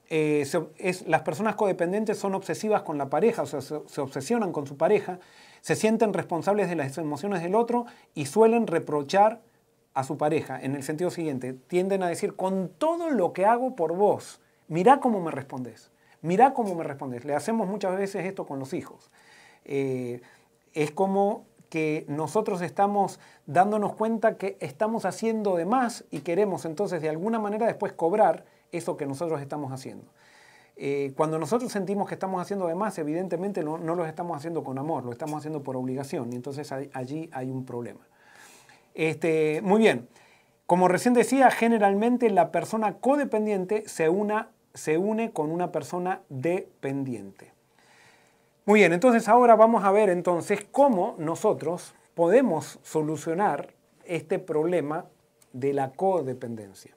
las 0.09 1.21
personas 1.23 1.55
codependientes 1.55 2.17
son 2.17 2.33
obsesivas 2.33 2.83
con 2.83 2.97
la 2.97 3.09
pareja, 3.09 3.41
o 3.41 3.45
sea, 3.45 3.59
se 3.59 3.99
obsesionan 3.99 4.53
con 4.53 4.67
su 4.67 4.77
pareja, 4.77 5.19
se 5.59 5.75
sienten 5.75 6.13
responsables 6.13 6.69
de 6.69 6.77
las 6.77 6.97
emociones 6.97 7.43
del 7.43 7.55
otro 7.55 7.87
y 8.13 8.27
suelen 8.27 8.67
reprochar 8.67 9.41
a 9.93 10.03
su 10.03 10.17
pareja 10.17 10.59
en 10.61 10.75
el 10.75 10.83
sentido 10.83 11.11
siguiente, 11.11 11.53
tienden 11.53 12.03
a 12.03 12.07
decir, 12.07 12.35
con 12.35 12.69
todo 12.69 13.09
lo 13.09 13.33
que 13.33 13.45
hago 13.45 13.75
por 13.75 13.95
vos, 13.95 14.39
mirá 14.67 14.99
cómo 14.99 15.21
me 15.21 15.31
respondes, 15.31 15.91
mirá 16.21 16.53
cómo 16.53 16.75
me 16.75 16.83
respondes. 16.83 17.25
Le 17.25 17.35
hacemos 17.35 17.67
muchas 17.67 17.97
veces 17.97 18.25
esto 18.25 18.45
con 18.45 18.59
los 18.59 18.73
hijos. 18.73 19.09
Eh, 19.65 20.21
es 20.73 20.91
como 20.91 21.45
que 21.69 22.05
nosotros 22.07 22.61
estamos 22.61 23.19
dándonos 23.45 23.93
cuenta 23.93 24.37
que 24.37 24.57
estamos 24.59 25.05
haciendo 25.05 25.55
de 25.55 25.65
más 25.65 26.03
y 26.09 26.21
queremos 26.21 26.65
entonces 26.65 27.01
de 27.01 27.09
alguna 27.09 27.39
manera 27.39 27.67
después 27.67 27.93
cobrar 27.93 28.45
eso 28.71 28.97
que 28.97 29.05
nosotros 29.05 29.41
estamos 29.41 29.71
haciendo. 29.71 30.05
Eh, 30.81 31.13
cuando 31.17 31.37
nosotros 31.37 31.71
sentimos 31.71 32.07
que 32.07 32.15
estamos 32.15 32.41
haciendo 32.41 32.67
de 32.67 32.75
más, 32.75 32.97
evidentemente 32.97 33.63
no, 33.63 33.77
lo 33.77 34.05
estamos 34.05 34.37
haciendo 34.37 34.63
con 34.63 34.77
amor, 34.77 35.03
lo 35.03 35.11
estamos 35.11 35.37
haciendo 35.37 35.61
por 35.61 35.75
obligación 35.75 36.31
y 36.31 36.35
entonces 36.35 36.71
allí 36.71 37.29
hay 37.33 37.51
un 37.51 37.65
problema. 37.65 38.07
Este, 38.99 39.61
muy 39.61 39.79
bien, 39.79 40.09
como 40.65 40.89
recién 40.89 41.13
decía, 41.13 41.49
generalmente 41.51 42.29
la 42.29 42.51
persona 42.51 42.95
codependiente 42.95 43.87
se, 43.87 44.09
se 44.73 44.97
une 44.97 45.31
con 45.31 45.51
una 45.51 45.71
persona 45.71 46.19
dependiente. 46.27 47.53
Muy 48.65 48.81
bien, 48.81 48.91
entonces 48.91 49.29
ahora 49.29 49.55
vamos 49.55 49.85
a 49.85 49.91
ver 49.93 50.09
entonces 50.09 50.67
cómo 50.69 51.15
nosotros 51.17 51.95
podemos 52.13 52.77
solucionar 52.83 53.69
este 54.03 54.37
problema 54.37 55.05
de 55.53 55.71
la 55.71 55.91
codependencia. 55.91 56.93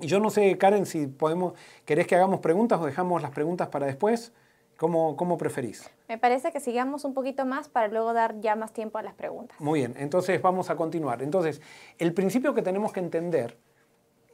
Y 0.00 0.08
yo 0.08 0.18
no 0.18 0.30
sé, 0.30 0.58
Karen, 0.58 0.84
si 0.84 1.06
podemos, 1.06 1.52
¿querés 1.84 2.08
que 2.08 2.16
hagamos 2.16 2.40
preguntas 2.40 2.80
o 2.80 2.86
dejamos 2.86 3.22
las 3.22 3.30
preguntas 3.30 3.68
para 3.68 3.86
después? 3.86 4.32
¿Cómo, 4.80 5.14
¿Cómo, 5.14 5.36
preferís? 5.36 5.90
Me 6.08 6.16
parece 6.16 6.52
que 6.52 6.58
sigamos 6.58 7.04
un 7.04 7.12
poquito 7.12 7.44
más 7.44 7.68
para 7.68 7.88
luego 7.88 8.14
dar 8.14 8.40
ya 8.40 8.56
más 8.56 8.72
tiempo 8.72 8.96
a 8.96 9.02
las 9.02 9.12
preguntas. 9.12 9.60
Muy 9.60 9.80
bien, 9.80 9.94
entonces 9.98 10.40
vamos 10.40 10.70
a 10.70 10.76
continuar. 10.76 11.20
Entonces, 11.20 11.60
el 11.98 12.14
principio 12.14 12.54
que 12.54 12.62
tenemos 12.62 12.90
que 12.90 13.00
entender 13.00 13.58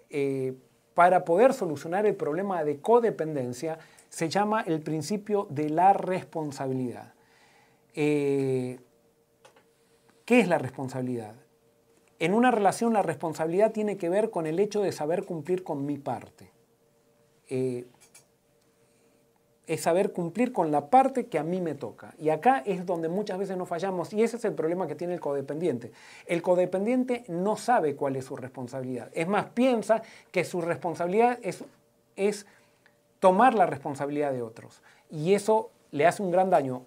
eh, 0.09 0.55
para 0.95 1.25
poder 1.25 1.53
solucionar 1.53 2.07
el 2.07 2.15
problema 2.15 2.63
de 2.63 2.81
codependencia 2.81 3.81
se 4.09 4.29
llama 4.29 4.61
el 4.61 4.83
principio 4.83 5.49
de 5.51 5.69
la 5.69 5.93
responsabilidad. 5.95 7.15
Eh, 7.97 8.79
¿Qué 10.25 10.39
es 10.39 10.47
la 10.47 10.59
responsabilidad? 10.59 11.35
En 12.21 12.35
una 12.35 12.53
relación 12.53 12.93
la 12.93 13.03
responsabilidad 13.03 13.73
tiene 13.73 13.97
que 13.97 14.09
ver 14.09 14.31
con 14.31 14.47
el 14.47 14.61
hecho 14.61 14.81
de 14.81 14.93
saber 14.93 15.25
cumplir 15.25 15.65
con 15.65 15.85
mi 15.85 15.99
parte. 15.99 16.53
Eh, 17.49 17.87
es 19.67 19.81
saber 19.81 20.13
cumplir 20.13 20.53
con 20.53 20.71
la 20.71 20.91
parte 20.91 21.27
que 21.27 21.39
a 21.39 21.43
mí 21.43 21.61
me 21.61 21.75
toca. 21.75 22.15
Y 22.19 22.29
acá 22.29 22.63
es 22.65 22.87
donde 22.87 23.09
muchas 23.09 23.39
veces 23.39 23.57
nos 23.57 23.69
fallamos 23.69 24.13
y 24.13 24.23
ese 24.23 24.37
es 24.37 24.45
el 24.45 24.53
problema 24.55 24.87
que 24.87 24.95
tiene 24.95 25.15
el 25.15 25.21
codependiente. 25.21 25.93
El 26.27 26.43
codependiente 26.43 27.25
no 27.29 27.57
sabe 27.57 27.97
cuál 27.97 28.17
es 28.17 28.25
su 28.25 28.37
responsabilidad. 28.37 29.11
Es 29.13 29.27
más, 29.27 29.47
piensa 29.47 30.03
que 30.31 30.45
su 30.45 30.61
responsabilidad 30.61 31.39
es, 31.43 31.65
es 32.15 32.47
tomar 33.19 33.55
la 33.55 33.67
responsabilidad 33.67 34.33
de 34.33 34.43
otros. 34.43 34.83
Y 35.11 35.35
eso 35.35 35.71
le 35.91 36.07
hace 36.07 36.23
un 36.23 36.31
gran 36.31 36.51
daño 36.51 36.83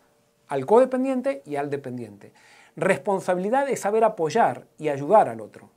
al 0.48 0.66
codependiente 0.66 1.42
y 1.46 1.58
al 1.58 1.70
dependiente. 1.70 2.32
Responsabilidad 2.76 3.70
es 3.70 3.82
saber 3.82 4.06
apoyar 4.06 4.66
y 4.78 4.88
ayudar 4.88 5.28
al 5.28 5.42
otro. 5.42 5.70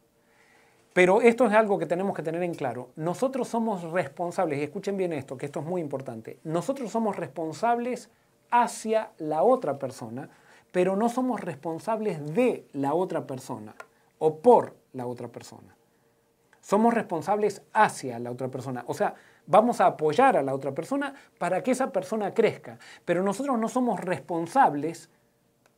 Pero 0.93 1.23
esto 1.23 1.47
es 1.47 1.53
algo 1.55 1.79
que 1.79 1.87
tenemos 1.87 2.15
que 2.15 2.23
tener 2.23 2.43
en 2.43 2.55
claro. 2.55 2.91
Nosotros 2.97 3.49
somos 3.49 3.83
responsables, 3.83 4.59
y 4.59 4.63
escuchen 4.63 4.97
bien 4.97 5.13
esto, 5.13 5.37
que 5.37 5.47
esto 5.47 5.61
es 5.61 5.67
muy 5.67 5.81
importante. 5.81 6.39
Nosotros 6.45 6.91
somos 6.91 7.17
responsables 7.17 8.11
hacia 8.51 9.13
la 9.19 9.43
otra 9.43 9.79
persona, 9.79 10.29
pero 10.71 10.97
no 10.97 11.09
somos 11.09 11.41
responsables 11.41 12.35
de 12.35 12.67
la 12.73 12.95
otra 12.95 13.27
persona 13.27 13.75
o 14.19 14.39
por 14.39 14.77
la 14.93 15.07
otra 15.07 15.29
persona. 15.29 15.75
Somos 16.61 16.95
responsables 16.95 17.63
hacia 17.73 18.19
la 18.19 18.31
otra 18.31 18.49
persona. 18.49 18.85
O 18.87 18.95
sea, 18.95 19.15
vamos 19.47 19.81
a 19.81 19.87
apoyar 19.87 20.37
a 20.37 20.43
la 20.43 20.55
otra 20.55 20.73
persona 20.73 21.15
para 21.39 21.63
que 21.63 21.73
esa 21.73 21.91
persona 21.91 22.33
crezca, 22.33 22.79
pero 23.05 23.23
nosotros 23.23 23.59
no 23.59 23.69
somos 23.69 23.99
responsables 24.01 25.11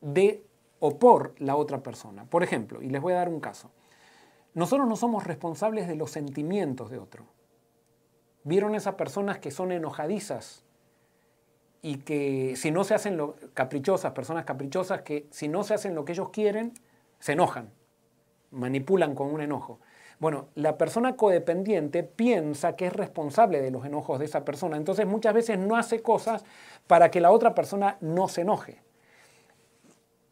de 0.01 0.43
o 0.79 0.99
por 0.99 1.33
la 1.39 1.55
otra 1.55 1.81
persona. 1.81 2.25
Por 2.25 2.43
ejemplo, 2.43 2.81
y 2.81 2.89
les 2.89 3.01
voy 3.01 3.13
a 3.13 3.17
dar 3.17 3.29
un 3.29 3.39
caso, 3.39 3.71
nosotros 4.55 4.87
no 4.87 4.95
somos 4.95 5.25
responsables 5.25 5.85
de 5.87 5.95
los 5.95 6.11
sentimientos 6.11 6.89
de 6.89 6.97
otro. 6.97 7.25
¿Vieron 8.45 8.73
esas 8.73 8.95
personas 8.95 9.37
que 9.37 9.51
son 9.51 9.73
enojadizas 9.73 10.63
y 11.81 11.97
que 11.97 12.55
si 12.55 12.71
no 12.71 12.85
se 12.85 12.95
hacen 12.95 13.17
lo 13.17 13.35
caprichosas, 13.53 14.13
personas 14.13 14.45
caprichosas 14.45 15.01
que 15.01 15.27
si 15.29 15.49
no 15.49 15.63
se 15.63 15.73
hacen 15.73 15.93
lo 15.93 16.05
que 16.05 16.13
ellos 16.13 16.29
quieren, 16.29 16.73
se 17.19 17.33
enojan, 17.33 17.69
manipulan 18.51 19.13
con 19.13 19.27
un 19.27 19.41
enojo? 19.41 19.81
Bueno, 20.19 20.47
la 20.55 20.77
persona 20.77 21.17
codependiente 21.17 22.03
piensa 22.03 22.77
que 22.77 22.87
es 22.87 22.93
responsable 22.93 23.61
de 23.61 23.71
los 23.71 23.85
enojos 23.85 24.19
de 24.19 24.25
esa 24.25 24.45
persona, 24.45 24.77
entonces 24.77 25.05
muchas 25.05 25.33
veces 25.33 25.59
no 25.59 25.75
hace 25.75 26.01
cosas 26.01 26.45
para 26.87 27.11
que 27.11 27.19
la 27.19 27.31
otra 27.31 27.53
persona 27.53 27.97
no 27.99 28.29
se 28.29 28.41
enoje 28.41 28.84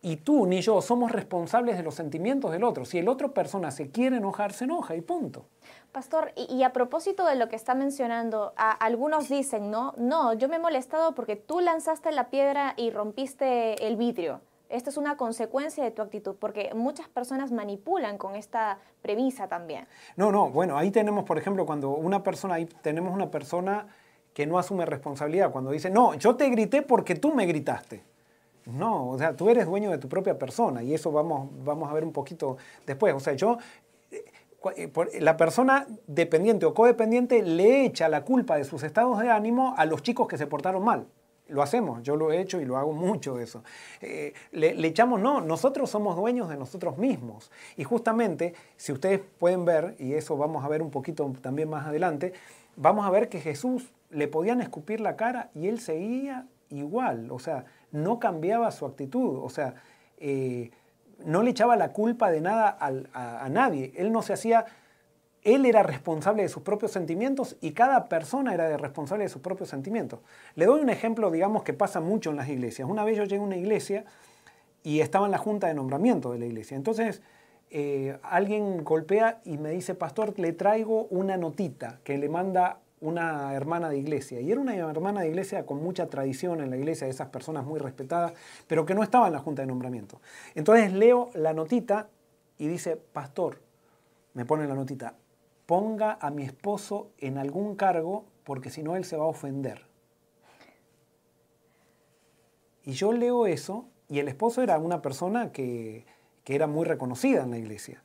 y 0.04 0.18
tú 0.18 0.46
ni 0.46 0.62
yo 0.62 0.82
somos 0.82 1.12
responsables 1.14 1.78
de 1.78 1.84
los 1.84 1.96
sentimientos 1.96 2.52
del 2.52 2.66
otro. 2.66 2.84
Si 2.84 3.00
el 3.00 3.08
otro 3.08 3.34
persona 3.34 3.72
se 3.72 3.90
quiere 3.90 4.18
enojar, 4.18 4.52
se 4.52 4.66
enoja 4.66 4.96
y 4.96 5.02
punto. 5.02 5.46
Pastor, 5.94 6.34
y, 6.36 6.62
a 6.64 6.74
propósito 6.74 7.26
de 7.26 7.36
lo 7.36 7.48
que 7.48 7.56
está 7.56 7.74
mencionando, 7.74 8.54
algunos 8.58 9.30
dicen, 9.30 9.72
no, 9.72 9.94
no, 9.98 10.34
yo 10.34 10.50
me 10.50 10.58
he 10.58 10.60
molestado 10.60 11.16
porque 11.16 11.38
tú 11.38 11.62
lanzaste 11.62 12.12
la 12.12 12.30
piedra 12.30 12.74
y 12.76 12.92
rompiste 12.92 13.88
el 13.88 13.96
vidrio. 13.96 14.42
Esta 14.68 14.90
es 14.90 14.98
una 14.98 15.16
consecuencia 15.16 15.84
de 15.86 15.92
tu 15.92 16.02
actitud, 16.02 16.36
porque 16.38 16.74
muchas 16.74 17.08
personas 17.08 17.52
manipulan 17.52 18.18
con 18.18 18.36
esta 18.36 18.80
premisa 19.02 19.48
también. 19.48 19.88
No, 20.18 20.34
no, 20.34 20.50
bueno, 20.50 20.78
ahí 20.78 20.92
tenemos, 20.92 21.24
por 21.24 21.38
ejemplo, 21.38 21.66
cuando 21.66 21.92
una 21.92 22.24
persona, 22.24 22.56
ahí 22.56 22.66
tenemos 22.66 23.14
una 23.14 23.32
persona 23.32 23.88
que 24.34 24.46
no 24.48 24.58
asume 24.58 24.86
responsabilidad, 24.86 25.52
cuando 25.52 25.72
dice, 25.72 25.90
no, 25.90 26.16
yo 26.16 26.36
te 26.36 26.50
grité 26.50 26.82
porque 26.82 27.16
tú 27.16 27.34
me 27.34 27.46
gritaste. 27.46 28.13
No, 28.66 29.10
o 29.10 29.18
sea, 29.18 29.36
tú 29.36 29.50
eres 29.50 29.66
dueño 29.66 29.92
de 29.92 29.98
tu 29.98 30.08
propia 30.08 30.38
persona 30.38 30.84
y 30.84 30.94
eso 30.94 31.12
vamos, 31.12 31.50
vamos 31.64 31.90
a 31.90 31.94
ver 31.94 32.04
un 32.04 32.14
poquito 32.14 32.58
después. 32.86 33.14
O 33.14 33.20
sea, 33.20 33.34
yo, 33.34 33.58
eh, 34.12 34.24
eh, 34.78 35.20
la 35.20 35.36
persona 35.36 35.86
dependiente 36.08 36.66
o 36.66 36.74
codependiente 36.74 37.42
le 37.44 37.86
echa 37.86 38.08
la 38.08 38.24
culpa 38.24 38.58
de 38.58 38.64
sus 38.64 38.84
estados 38.84 39.20
de 39.20 39.30
ánimo 39.30 39.76
a 39.78 39.86
los 39.86 40.02
chicos 40.02 40.28
que 40.28 40.38
se 40.38 40.48
portaron 40.48 40.84
mal. 40.84 41.06
Lo 41.50 41.62
hacemos, 41.62 42.02
yo 42.04 42.16
lo 42.16 42.32
he 42.32 42.40
hecho 42.40 42.62
y 42.62 42.66
lo 42.66 42.78
hago 42.78 42.94
mucho 42.94 43.38
eso. 43.38 43.64
Eh, 44.02 44.34
le, 44.54 44.74
le, 44.76 44.88
echamos, 44.88 45.20
no, 45.20 45.42
nosotros 45.42 45.90
somos 45.90 46.16
dueños 46.16 46.48
de 46.48 46.56
nosotros 46.56 46.98
mismos. 46.98 47.52
Y 47.76 47.84
justamente, 47.84 48.54
si 48.78 48.94
ustedes 48.94 49.20
pueden 49.40 49.66
ver, 49.66 49.96
y 50.00 50.14
eso 50.14 50.38
vamos 50.38 50.64
a 50.64 50.70
ver 50.70 50.82
un 50.82 50.90
poquito 50.90 51.32
también 51.42 51.70
más 51.70 51.86
adelante, 51.86 52.32
vamos 52.78 53.06
a 53.06 53.10
ver 53.10 53.28
que 53.28 53.42
Jesús 53.42 53.92
le 54.10 54.28
podían 54.30 54.62
escupir 54.62 55.02
la 55.02 55.18
cara 55.18 55.50
y 55.54 55.68
él 55.68 55.80
seguía 55.80 56.48
igual. 56.70 57.30
O 57.30 57.40
sea, 57.40 57.66
no 57.94 58.20
cambiaba 58.20 58.72
su 58.72 58.86
actitud, 58.86 59.40
o 59.42 59.50
sea, 59.50 59.76
eh, 60.18 60.72
no 61.24 61.44
le 61.44 61.52
echaba 61.52 61.78
la 61.78 61.94
culpa 61.94 62.32
de 62.32 62.42
nada 62.42 62.78
a, 62.80 63.50
nadie. 63.50 63.94
Él 63.96 64.12
no 64.12 64.22
se 64.22 64.34
hacía, 64.34 64.66
él 65.44 65.66
era 65.66 65.84
responsable 65.84 66.42
de 66.42 66.50
sus 66.50 66.64
propios 66.64 66.92
sentimientos 66.92 67.56
y 67.62 67.72
cada 67.72 68.10
persona 68.10 68.54
era 68.54 68.76
responsable 68.78 69.24
de 69.24 69.30
sus 69.30 69.42
propios 69.42 69.70
sentimientos. 69.70 70.20
Le 70.56 70.66
doy 70.66 70.82
un 70.82 70.90
ejemplo, 70.90 71.32
digamos, 71.32 71.64
que 71.64 71.74
pasa 71.74 72.02
mucho 72.02 72.32
en 72.32 72.36
las 72.36 72.50
iglesias. 72.50 72.90
Una 72.90 73.06
vez 73.06 73.16
yo 73.16 73.24
llegué 73.24 73.42
a 73.42 73.46
una 73.46 73.58
iglesia 73.58 74.06
y 74.82 75.00
estaba 75.00 75.28
en 75.28 75.32
la 75.32 75.38
junta 75.38 75.68
de 75.68 75.76
nombramiento 75.76 76.32
de 76.34 76.40
la 76.40 76.46
iglesia. 76.46 76.76
Entonces, 76.76 77.22
eh, 77.70 78.18
alguien 78.24 78.84
golpea 78.84 79.40
y 79.46 79.58
me 79.58 79.70
dice, 79.70 79.94
pastor, 79.96 80.38
le 80.38 80.52
traigo 80.54 81.06
una 81.06 81.38
notita 81.38 82.00
que 82.04 82.18
le 82.18 82.28
manda 82.28 82.80
una 83.04 83.54
hermana 83.54 83.90
de 83.90 83.98
iglesia. 83.98 84.40
Y 84.40 84.52
era 84.52 84.62
una 84.62 84.76
hermana 84.76 85.22
de 85.22 85.28
iglesia 85.28 85.66
con 85.66 85.84
mucha 85.84 86.08
tradición 86.08 86.62
en 86.62 86.70
la 86.70 86.78
iglesia, 86.78 87.06
de 87.06 87.12
esas 87.12 87.28
personas 87.28 87.66
muy 87.66 87.80
respetadas, 87.80 88.34
pero 88.66 88.86
que 88.86 88.96
no 88.96 89.04
estaba 89.04 89.28
en 89.28 89.34
la 89.34 89.40
junta 89.40 89.62
de 89.62 89.68
nombramiento. 89.68 90.22
Entonces 90.56 90.94
leo 90.94 91.30
la 91.34 91.54
notita 91.54 92.10
y 92.58 92.68
dice, 92.68 92.96
pastor, 92.96 93.60
me 94.34 94.46
pone 94.46 94.68
la 94.68 94.74
notita, 94.74 95.16
ponga 95.66 96.18
a 96.22 96.32
mi 96.32 96.44
esposo 96.44 97.12
en 97.18 97.38
algún 97.38 97.76
cargo 97.76 98.26
porque 98.46 98.70
si 98.70 98.84
no 98.84 98.96
él 98.96 99.04
se 99.04 99.18
va 99.18 99.26
a 99.26 99.28
ofender. 99.28 99.86
Y 102.86 102.94
yo 102.94 103.12
leo 103.12 103.48
eso 103.48 103.86
y 104.08 104.20
el 104.20 104.30
esposo 104.30 104.62
era 104.62 104.78
una 104.78 105.02
persona 105.02 105.52
que, 105.52 106.06
que 106.46 106.56
era 106.56 106.68
muy 106.68 106.86
reconocida 106.86 107.44
en 107.44 107.52
la 107.52 107.58
iglesia. 107.58 108.02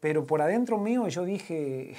Pero 0.00 0.26
por 0.26 0.42
adentro 0.42 0.76
mío 0.76 1.08
yo 1.08 1.24
dije, 1.24 1.96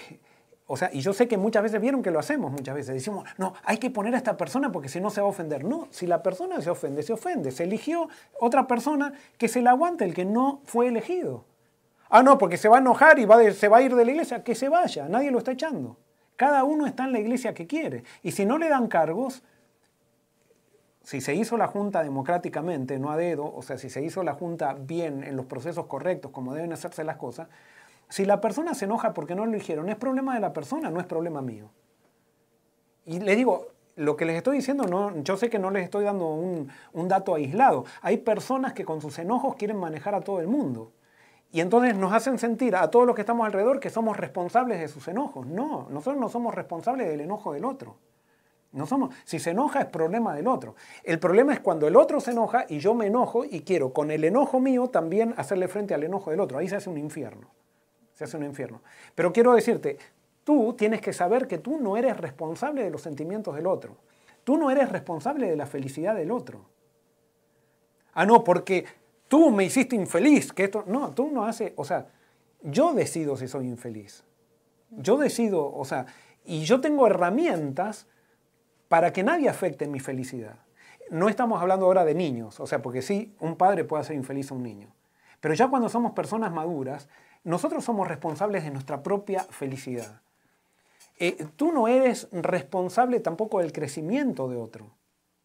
o 0.68 0.78
sea, 0.78 0.90
y 0.92 1.02
yo 1.02 1.14
sé 1.14 1.28
que 1.28 1.38
muchas 1.38 1.62
veces 1.62 1.80
vieron 1.80 2.02
que 2.02 2.10
lo 2.10 2.18
hacemos 2.18 2.52
muchas 2.52 2.74
veces. 2.74 2.96
Decimos, 2.96 3.26
no, 3.38 3.54
hay 3.64 3.78
que 3.78 3.92
poner 3.92 4.16
a 4.16 4.18
esta 4.18 4.36
persona 4.36 4.72
porque 4.72 4.90
si 4.90 5.00
no 5.00 5.12
se 5.12 5.22
va 5.22 5.28
a 5.28 5.30
ofender. 5.30 5.64
No, 5.64 5.88
si 5.92 6.08
la 6.08 6.24
persona 6.24 6.60
se 6.62 6.72
ofende, 6.72 7.04
se 7.04 7.14
ofende. 7.14 7.52
Se 7.52 7.64
eligió 7.64 8.10
otra 8.40 8.66
persona 8.66 9.14
que 9.38 9.48
se 9.48 9.62
la 9.62 9.72
aguante, 9.72 10.06
el 10.06 10.16
que 10.16 10.26
no 10.26 10.62
fue 10.66 10.88
elegido. 10.88 11.46
Ah, 12.10 12.24
no, 12.24 12.38
porque 12.40 12.58
se 12.58 12.68
va 12.68 12.78
a 12.78 12.80
enojar 12.80 13.20
y 13.20 13.26
va 13.26 13.52
se 13.52 13.68
va 13.68 13.78
a 13.78 13.82
ir 13.84 13.96
de 13.96 14.06
la 14.06 14.12
iglesia. 14.12 14.44
Que 14.44 14.56
se 14.56 14.68
vaya, 14.68 15.08
nadie 15.08 15.30
lo 15.30 15.38
está 15.38 15.52
echando. 15.52 15.98
Cada 16.36 16.64
uno 16.64 16.88
está 16.88 17.06
en 17.06 17.12
la 17.12 17.20
iglesia 17.20 17.54
que 17.54 17.68
quiere. 17.68 18.04
Y 18.24 18.32
si 18.32 18.46
no 18.46 18.58
le 18.58 18.68
dan 18.68 18.88
cargos, 18.88 19.44
si 21.04 21.22
se 21.22 21.36
hizo 21.36 21.58
la 21.58 21.68
junta 21.68 22.04
democráticamente, 22.04 22.98
no 22.98 23.12
a 23.12 23.18
dedo, 23.18 23.54
o 23.54 23.62
sea, 23.62 23.78
si 23.78 23.92
se 23.92 24.02
hizo 24.04 24.24
la 24.24 24.34
junta 24.34 24.74
bien 24.74 25.24
en 25.24 25.36
los 25.38 25.46
procesos 25.46 25.86
correctos, 25.86 26.32
como 26.32 26.56
deben 26.56 26.74
hacerse 26.74 27.04
las 27.04 27.18
cosas, 27.18 27.48
si 28.10 28.26
la 28.26 28.42
persona 28.42 28.74
se 28.74 28.86
enoja 28.86 29.14
porque 29.14 29.36
no 29.36 29.46
lo 29.46 29.52
eligieron, 29.52 29.90
es 29.90 29.96
problema 29.96 30.36
de 30.36 30.42
la 30.42 30.54
persona, 30.54 30.90
no 30.90 31.00
es 31.00 31.06
problema 31.06 31.42
mío. 31.42 31.72
Y 33.06 33.20
les 33.20 33.38
digo, 33.38 33.68
lo 33.96 34.18
que 34.18 34.26
les 34.26 34.36
estoy 34.36 34.58
diciendo, 34.58 34.86
no, 34.86 35.16
yo 35.24 35.38
sé 35.38 35.50
que 35.50 35.60
no 35.60 35.72
les 35.72 35.84
estoy 35.84 36.04
dando 36.04 36.28
un, 36.28 36.70
dato 37.08 37.36
aislado. 37.36 37.86
Hay 38.02 38.18
personas 38.18 38.74
que 38.74 38.86
con 38.86 39.02
sus 39.02 39.18
enojos 39.20 39.56
quieren 39.56 39.78
manejar 39.78 40.16
a 40.16 40.22
todo 40.22 40.40
el 40.40 40.48
mundo. 40.48 40.92
Y 41.52 41.62
entonces 41.62 41.96
nos 41.96 42.12
hacen 42.12 42.38
sentir 42.38 42.76
a 42.76 42.90
todos 42.92 43.06
los 43.06 43.16
que 43.16 43.22
estamos 43.22 43.46
alrededor 43.46 43.80
que 43.80 43.90
somos 43.90 44.18
responsables 44.18 44.80
de 44.80 44.88
sus 44.88 45.08
enojos. 45.08 45.48
No, 45.48 45.88
nosotros 45.90 46.20
no 46.20 46.28
somos 46.28 46.54
responsables 46.54 47.08
del 47.08 47.22
enojo 47.22 47.54
del 47.54 47.64
otro. 47.64 47.96
No 48.74 48.86
somos, 48.86 49.16
si 49.24 49.40
se 49.40 49.52
enoja 49.52 49.80
es 49.80 49.86
problema 49.86 50.36
del 50.36 50.48
otro. 50.48 50.76
El 51.06 51.18
problema 51.18 51.54
es 51.54 51.62
cuando 51.62 51.88
el 51.88 51.96
otro 51.96 52.20
se 52.20 52.32
enoja 52.32 52.66
y 52.68 52.80
yo 52.80 52.94
me 52.94 53.08
enojo 53.08 53.46
y 53.46 53.62
quiero 53.62 53.94
con 53.94 54.12
el 54.12 54.26
enojo 54.26 54.60
mío 54.60 54.90
también 54.90 55.34
hacerle 55.38 55.70
frente 55.70 55.94
al 55.94 56.04
enojo 56.04 56.32
del 56.32 56.42
otro. 56.42 56.58
Ahí 56.58 56.68
se 56.68 56.76
hace 56.76 56.90
un 56.90 56.98
infierno. 56.98 57.48
Se 58.16 58.24
hace 58.24 58.38
un 58.38 58.44
infierno. 58.44 58.82
Pero 59.14 59.32
quiero 59.32 59.54
decirte, 59.54 60.00
tú 60.44 60.74
tienes 60.74 61.02
que 61.02 61.14
saber 61.14 61.48
que 61.48 61.60
tú 61.60 61.78
no 61.80 61.98
eres 61.98 62.18
responsable 62.18 62.84
de 62.84 62.90
los 62.90 63.02
sentimientos 63.02 63.56
del 63.56 63.68
otro. 63.68 63.98
Tú 64.44 64.58
no 64.58 64.72
eres 64.72 64.90
responsable 64.92 65.48
de 65.48 65.56
la 65.56 65.68
felicidad 65.68 66.16
del 66.16 66.32
otro. 66.32 66.66
Ah, 68.14 68.26
no, 68.26 68.44
porque 68.44 68.86
tú 69.28 69.52
me 69.52 69.66
hiciste 69.66 69.96
infeliz, 69.96 70.54
que 70.54 70.64
esto, 70.64 70.84
no, 70.88 71.12
tú 71.12 71.30
no 71.30 71.46
haces, 71.46 71.74
o 71.76 71.84
sea, 71.84 72.08
yo 72.62 72.94
decido 72.94 73.36
si 73.36 73.48
soy 73.48 73.68
infeliz. 73.68 74.24
Yo 74.90 75.18
decido, 75.18 75.74
o 75.74 75.84
sea, 75.84 76.06
y 76.46 76.64
yo 76.64 76.80
tengo 76.80 77.08
herramientas 77.08 78.08
para 78.88 79.12
que 79.12 79.24
nadie 79.24 79.50
afecte 79.50 79.88
mi 79.88 80.00
felicidad. 80.00 80.60
No 81.10 81.28
estamos 81.28 81.62
hablando 81.62 81.86
ahora 81.86 82.06
de 82.06 82.16
niños, 82.16 82.60
o 82.60 82.68
sea, 82.68 82.82
porque 82.82 83.02
sí, 83.02 83.36
un 83.40 83.58
padre 83.58 83.84
puede 83.84 84.02
hacer 84.02 84.16
infeliz 84.16 84.52
a 84.52 84.56
un 84.56 84.64
niño. 84.64 84.94
Pero 85.42 85.54
ya 85.54 85.68
cuando 85.68 85.90
somos 85.90 86.14
personas 86.14 86.52
maduras, 86.52 87.10
nosotros 87.46 87.86
somos 87.86 88.08
responsables 88.08 88.64
de 88.64 88.72
nuestra 88.72 89.02
propia 89.02 89.44
felicidad. 89.44 90.22
Eh, 91.18 91.48
tú 91.56 91.72
no 91.72 91.88
eres 91.88 92.28
responsable 92.32 93.22
tampoco 93.22 93.60
del 93.60 93.72
crecimiento 93.72 94.50
de 94.50 94.58
otro. 94.58 94.92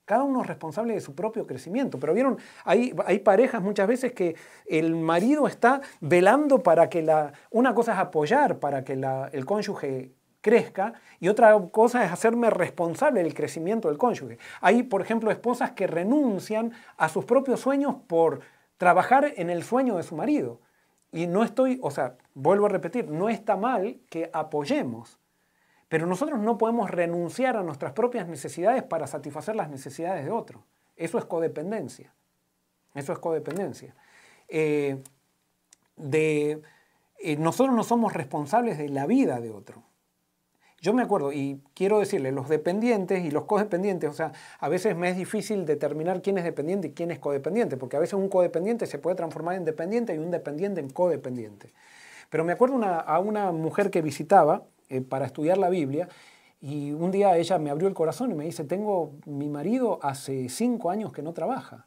Cada 0.04 0.24
uno 0.24 0.40
es 0.40 0.48
responsable 0.48 0.94
de 0.94 1.00
su 1.00 1.14
propio 1.14 1.46
crecimiento. 1.46 2.00
Pero 2.00 2.12
vieron, 2.12 2.38
hay, 2.64 2.92
hay 3.06 3.20
parejas 3.20 3.62
muchas 3.62 3.86
veces 3.86 4.12
que 4.12 4.34
el 4.66 4.96
marido 4.96 5.46
está 5.46 5.82
velando 6.00 6.64
para 6.64 6.88
que 6.88 7.02
la... 7.02 7.32
Una 7.50 7.74
cosa 7.74 7.92
es 7.92 7.98
apoyar 7.98 8.58
para 8.58 8.82
que 8.82 8.94
el 9.32 9.46
cónyuge 9.46 10.10
crezca 10.40 10.94
y 11.20 11.28
otra 11.28 11.56
cosa 11.70 12.04
es 12.04 12.10
hacerme 12.10 12.50
responsable 12.50 13.22
del 13.22 13.34
crecimiento 13.34 13.88
del 13.88 13.98
cónyuge. 13.98 14.38
Hay, 14.60 14.82
por 14.82 15.02
ejemplo, 15.02 15.30
esposas 15.30 15.72
que 15.72 15.86
renuncian 15.86 16.72
a 16.96 17.08
sus 17.08 17.24
propios 17.24 17.60
sueños 17.60 17.94
por 18.08 18.40
trabajar 18.78 19.32
en 19.36 19.50
el 19.50 19.62
sueño 19.62 19.96
de 19.96 20.02
su 20.02 20.16
marido. 20.16 20.60
Y 21.12 21.26
no 21.26 21.42
estoy, 21.42 21.78
o 21.82 21.90
sea, 21.90 22.16
vuelvo 22.34 22.66
a 22.66 22.68
repetir, 22.68 23.08
no 23.08 23.28
está 23.28 23.56
mal 23.56 24.00
que 24.08 24.30
apoyemos, 24.32 25.18
pero 25.88 26.06
nosotros 26.06 26.38
no 26.38 26.56
podemos 26.56 26.90
renunciar 26.90 27.56
a 27.56 27.64
nuestras 27.64 27.92
propias 27.92 28.28
necesidades 28.28 28.84
para 28.84 29.08
satisfacer 29.08 29.56
las 29.56 29.68
necesidades 29.70 30.24
de 30.24 30.30
otro. 30.30 30.64
Eso 30.96 31.18
es 31.18 31.24
codependencia. 31.24 32.14
Eso 32.94 33.12
es 33.12 33.18
codependencia. 33.18 33.94
Eh, 34.48 35.02
de, 35.96 36.62
eh, 37.18 37.36
nosotros 37.36 37.74
no 37.74 37.82
somos 37.82 38.12
responsables 38.12 38.78
de 38.78 38.88
la 38.88 39.06
vida 39.06 39.40
de 39.40 39.50
otro. 39.50 39.82
Yo 40.80 40.94
me 40.94 41.02
acuerdo, 41.02 41.32
y 41.32 41.60
quiero 41.74 41.98
decirle, 41.98 42.32
los 42.32 42.48
dependientes 42.48 43.22
y 43.24 43.30
los 43.30 43.44
codependientes, 43.44 44.08
o 44.08 44.14
sea, 44.14 44.32
a 44.58 44.68
veces 44.68 44.96
me 44.96 45.10
es 45.10 45.16
difícil 45.16 45.66
determinar 45.66 46.22
quién 46.22 46.38
es 46.38 46.44
dependiente 46.44 46.88
y 46.88 46.92
quién 46.92 47.10
es 47.10 47.18
codependiente, 47.18 47.76
porque 47.76 47.96
a 47.96 48.00
veces 48.00 48.14
un 48.14 48.28
codependiente 48.28 48.86
se 48.86 48.98
puede 48.98 49.16
transformar 49.16 49.56
en 49.56 49.66
dependiente 49.66 50.14
y 50.14 50.18
un 50.18 50.30
dependiente 50.30 50.80
en 50.80 50.88
codependiente. 50.88 51.72
Pero 52.30 52.44
me 52.44 52.52
acuerdo 52.52 52.80
a 52.82 53.18
una 53.18 53.52
mujer 53.52 53.90
que 53.90 54.00
visitaba, 54.00 54.62
eh, 54.90 55.00
para 55.00 55.24
estudiar 55.24 55.56
la 55.56 55.70
Biblia. 55.70 56.08
Y 56.60 56.90
un 56.90 57.10
día 57.12 57.36
ella 57.36 57.58
me 57.58 57.70
abrió 57.70 57.88
el 57.88 57.94
corazón 57.94 58.32
y 58.32 58.34
me 58.34 58.44
dice, 58.44 58.64
tengo 58.64 59.12
mi 59.24 59.48
marido 59.48 60.00
hace 60.02 60.48
cinco 60.48 60.90
años 60.90 61.12
que 61.12 61.22
no 61.22 61.32
trabaja, 61.32 61.86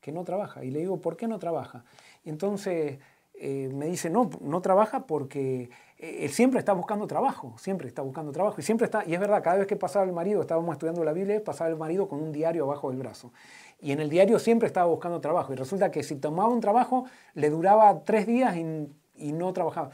que 0.00 0.12
no 0.12 0.24
trabaja. 0.24 0.64
Y 0.64 0.70
le 0.70 0.80
digo, 0.80 1.00
¿por 1.00 1.16
qué 1.16 1.28
no 1.28 1.38
trabaja? 1.38 1.84
Entonces 2.24 2.98
eh, 3.38 3.70
me 3.72 3.86
dice, 3.86 4.08
no, 4.08 4.30
no 4.40 4.62
trabaja 4.62 5.06
porque 5.06 5.68
eh, 5.98 6.24
él 6.24 6.30
siempre 6.30 6.58
está 6.58 6.72
buscando 6.72 7.06
trabajo, 7.06 7.54
siempre 7.58 7.86
está 7.86 8.00
buscando 8.02 8.32
trabajo. 8.32 8.56
Y 8.58 8.62
siempre 8.62 8.86
está, 8.86 9.04
y 9.06 9.14
es 9.14 9.20
verdad, 9.20 9.42
cada 9.42 9.58
vez 9.58 9.66
que 9.66 9.76
pasaba 9.76 10.04
el 10.06 10.12
marido, 10.12 10.40
estábamos 10.40 10.72
estudiando 10.72 11.04
la 11.04 11.12
Biblia, 11.12 11.42
pasaba 11.44 11.68
el 11.68 11.76
marido 11.76 12.08
con 12.08 12.22
un 12.22 12.32
diario 12.32 12.64
abajo 12.64 12.90
del 12.90 12.98
brazo. 12.98 13.32
Y 13.80 13.92
en 13.92 14.00
el 14.00 14.08
diario 14.08 14.38
siempre 14.38 14.66
estaba 14.66 14.86
buscando 14.86 15.20
trabajo. 15.20 15.52
Y 15.52 15.56
resulta 15.56 15.90
que 15.90 16.02
si 16.02 16.16
tomaba 16.16 16.48
un 16.48 16.60
trabajo, 16.60 17.04
le 17.34 17.50
duraba 17.50 18.04
tres 18.04 18.26
días 18.26 18.56
y, 18.56 19.32
no 19.32 19.52
trabajaba. 19.52 19.90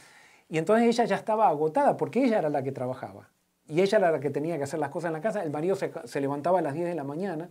Y 0.49 0.59
entonces 0.59 0.87
ella 0.87 1.05
ya 1.05 1.17
estaba 1.17 1.49
agotada 1.49 1.97
porque 1.97 2.25
ella 2.25 2.39
era 2.39 2.49
la 2.49 2.63
que 2.63 2.71
trabajaba. 2.71 3.29
Y 3.67 3.81
ella 3.81 3.99
era 3.99 4.11
la 4.13 4.21
que 4.21 4.31
tenía 4.31 4.57
que 4.57 4.65
hacer 4.65 4.79
las 4.79 4.91
cosas 4.91 5.09
en 5.09 5.15
la 5.15 5.21
casa. 5.21 5.43
El 5.43 5.51
marido 5.51 5.77
se, 5.77 6.21
levantaba 6.21 6.61
a 6.61 6.63
las 6.63 6.75
10 6.75 6.87
de 6.87 6.95
la 6.95 7.05
mañana. 7.05 7.51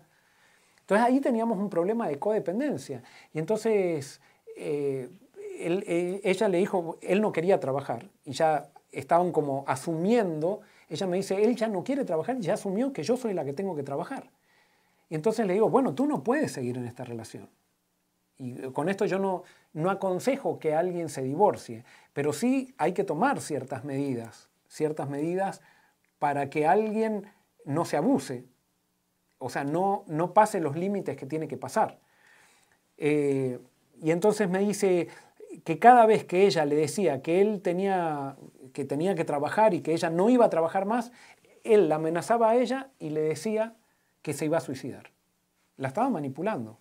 Entonces 0.82 1.06
ahí 1.06 1.20
teníamos 1.20 1.58
un 1.58 1.70
problema 1.70 2.08
de 2.08 2.20
codependencia. 2.20 3.04
Y 3.34 3.40
entonces 3.40 4.22
eh, 4.56 5.10
ella 6.24 6.48
le 6.48 6.58
dijo, 6.58 6.98
él 7.02 7.22
no 7.22 7.32
quería 7.32 7.60
trabajar. 7.60 8.10
Y 8.26 8.32
ya 8.34 8.72
estaban 8.92 9.32
como 9.32 9.64
asumiendo. 9.68 10.62
Ella 10.90 11.08
me 11.08 11.18
dice, 11.18 11.44
él 11.44 11.56
ya 11.56 11.68
no 11.68 11.84
quiere 11.84 12.06
trabajar, 12.06 12.40
ya 12.40 12.56
asumió 12.56 12.92
que 12.92 13.04
yo 13.04 13.18
soy 13.18 13.34
la 13.34 13.46
que 13.46 13.54
tengo 13.54 13.76
que 13.76 13.84
trabajar. 13.84 14.32
Y 15.10 15.16
entonces 15.16 15.46
le 15.46 15.54
digo, 15.54 15.70
bueno, 15.70 15.94
tú 15.94 16.06
no 16.06 16.24
puedes 16.24 16.52
seguir 16.52 16.78
en 16.78 16.86
esta 16.86 17.04
relación. 17.04 17.50
Y 18.38 18.56
con 18.72 18.90
esto 18.90 19.06
yo 19.06 19.20
no, 19.20 19.44
no 19.74 19.90
aconsejo 19.90 20.58
que 20.58 20.74
alguien 20.74 21.10
se 21.10 21.22
divorcie, 21.22 21.86
pero 22.14 22.34
sí 22.34 22.74
hay 22.78 22.94
que 22.94 23.04
tomar 23.04 23.40
ciertas 23.40 23.84
medidas, 23.84 24.50
ciertas 24.68 25.10
medidas 25.10 25.62
para 26.18 26.50
que 26.50 26.66
alguien 26.66 27.28
no 27.66 27.86
se 27.86 27.98
abuse, 27.98 28.46
o 29.38 29.50
sea, 29.50 29.64
no, 29.64 30.04
no 30.08 30.34
pase 30.34 30.60
los 30.60 30.76
límites 30.76 31.18
que 31.18 31.26
tiene 31.26 31.48
que 31.48 31.58
pasar. 31.58 32.00
Eh, 32.98 33.60
y 34.02 34.12
entonces 34.12 34.50
me 34.50 34.60
dice 34.60 35.08
que 35.64 35.80
cada 35.80 36.06
vez 36.06 36.26
que 36.26 36.46
ella 36.46 36.66
le 36.66 36.76
decía 36.76 37.22
que 37.22 37.42
él 37.42 37.62
tenía 37.62 38.38
que, 38.74 38.86
tenía 38.86 39.16
que 39.16 39.26
trabajar 39.26 39.74
y 39.74 39.82
que 39.82 39.94
ella 39.94 40.10
no 40.10 40.30
iba 40.30 40.46
a 40.46 40.50
trabajar 40.50 40.86
más, 40.86 41.12
él 41.64 41.90
la 41.90 41.96
amenazaba 41.96 42.52
a 42.52 42.56
ella 42.56 42.90
y 43.00 43.10
le 43.10 43.22
decía 43.22 43.76
que 44.22 44.34
se 44.34 44.46
iba 44.46 44.58
a 44.58 44.62
suicidar. 44.62 45.12
La 45.78 45.88
estaba 45.88 46.10
manipulando, 46.10 46.80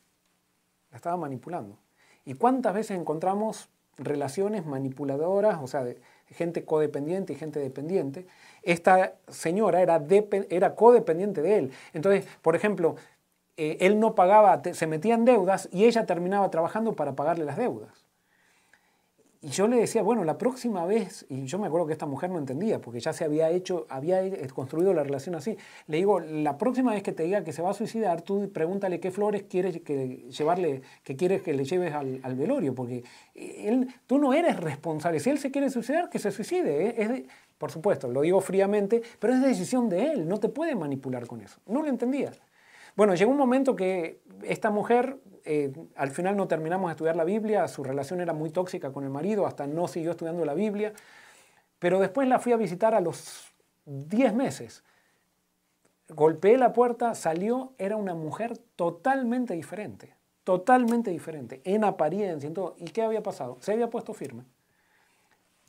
la 0.91 0.97
estaba 0.97 1.17
manipulando. 1.17 1.79
¿Y 2.25 2.35
cuántas 2.35 2.75
veces 2.75 2.99
encontramos 2.99 3.69
relaciones 3.97 4.67
manipuladoras, 4.67 5.59
o 5.63 5.67
sea, 5.67 5.85
de 5.85 6.01
gente 6.29 6.65
codependiente 6.65 7.33
y 7.33 7.37
gente 7.37 7.59
dependiente? 7.59 8.27
Esta 8.63 9.15
señora 9.29 9.81
era, 9.83 10.03
era 10.51 10.75
codependiente 10.75 11.43
de 11.43 11.59
él. 11.59 11.73
Entonces, 11.93 12.27
por 12.43 12.57
ejemplo, 12.57 12.97
eh, 13.57 13.79
él 13.81 13.99
no 14.01 14.15
pagaba, 14.15 14.63
se 14.73 14.87
metía 14.87 15.15
en 15.15 15.25
deudas 15.25 15.69
y 15.73 15.85
ella 15.85 16.07
terminaba 16.07 16.51
trabajando 16.51 16.95
para 16.95 17.15
pagarle 17.15 17.45
las 17.45 17.57
deudas. 17.57 18.00
Y 19.43 19.49
yo 19.49 19.67
le 19.69 19.77
decía, 19.77 20.03
bueno, 20.03 20.23
la 20.25 20.37
próxima 20.37 20.85
vez, 20.85 21.25
y 21.31 21.47
yo 21.47 21.59
me 21.59 21.67
acuerdo 21.67 21.87
que 21.87 21.95
esta 21.95 22.05
mujer 22.05 22.29
no 22.29 22.39
entendía, 22.39 22.79
porque 22.79 23.01
ya 23.01 23.15
se 23.15 23.25
había 23.25 23.49
hecho, 23.49 23.87
había 23.89 24.21
construido 24.49 24.93
la 24.93 25.03
relación 25.03 25.35
así. 25.35 25.57
Le 25.87 25.97
digo, 25.97 26.21
la 26.21 26.59
próxima 26.59 26.93
vez 26.93 27.03
que 27.03 27.13
te 27.13 27.23
diga 27.23 27.43
que 27.43 27.55
se 27.55 27.63
va 27.63 27.71
a 27.71 27.75
suicidar, 27.75 28.21
tú 28.21 28.51
pregúntale 28.53 29.01
qué 29.01 29.11
flores 29.11 29.45
quieres 29.45 29.81
que 29.81 30.29
llevarle, 30.29 30.83
que 31.05 31.17
quieres 31.17 31.41
que 31.41 31.55
le 31.55 31.65
lleves 31.65 31.95
al, 31.95 32.35
velorio, 32.35 32.75
porque 32.75 33.03
él, 33.35 33.89
tú 34.07 34.19
no 34.19 34.35
eres 34.35 34.61
responsable. 34.61 35.21
Si 35.21 35.31
él 35.31 35.39
se 35.39 35.51
quiere 35.51 35.71
suicidar, 35.71 36.11
que 36.11 36.19
se 36.19 36.31
suicide. 36.31 36.89
¿eh? 36.89 36.95
Es 36.99 37.23
por 37.57 37.71
supuesto, 37.71 38.09
lo 38.09 38.23
digo 38.23 38.41
fríamente, 38.41 39.03
pero 39.19 39.35
es 39.35 39.43
decisión 39.43 39.91
de 39.91 40.13
él, 40.13 40.27
no 40.27 40.41
te 40.41 40.49
puede 40.49 40.75
manipular 40.75 41.27
con 41.27 41.43
eso. 41.43 41.61
No 41.67 41.83
lo 41.83 41.89
entendía. 41.89 42.33
Bueno, 42.97 43.15
llegó 43.15 43.31
un 43.31 43.37
momento 43.37 43.77
que 43.77 44.21
esta 44.43 44.71
mujer, 44.71 45.19
eh, 45.45 45.73
al 45.97 46.11
final 46.11 46.37
no 46.37 46.49
terminamos 46.49 46.89
de 46.89 46.93
estudiar 46.93 47.17
la 47.17 47.25
Biblia, 47.25 47.67
su 47.69 47.85
relación 47.85 48.21
era 48.21 48.33
muy 48.33 48.51
tóxica 48.51 48.93
con 48.93 49.05
el 49.05 49.11
marido, 49.11 49.47
hasta 49.47 49.67
no 49.67 49.89
siguió 49.89 50.13
estudiando 50.13 50.45
la 50.45 50.55
Biblia, 50.55 50.93
pero 51.79 51.99
después 51.99 52.29
la 52.29 52.39
fui 52.39 52.53
a 52.53 52.57
visitar 52.57 52.95
a 52.95 53.01
los 53.01 53.53
10 53.87 54.35
meses. 54.35 54.85
Golpeé 56.09 56.59
la 56.59 56.73
puerta, 56.73 57.15
salió, 57.15 57.73
era 57.79 57.97
una 57.97 58.15
mujer 58.15 58.59
totalmente 58.77 59.55
diferente, 59.55 60.15
totalmente 60.45 61.11
diferente, 61.11 61.61
en 61.65 61.85
apariencia, 61.85 62.47
en 62.47 62.55
todo. 62.55 62.75
¿Y 62.79 62.87
qué 62.87 63.03
había 63.03 63.23
pasado? 63.23 63.59
Se 63.61 63.73
había 63.73 63.91
puesto 63.91 64.13
firme. 64.13 64.45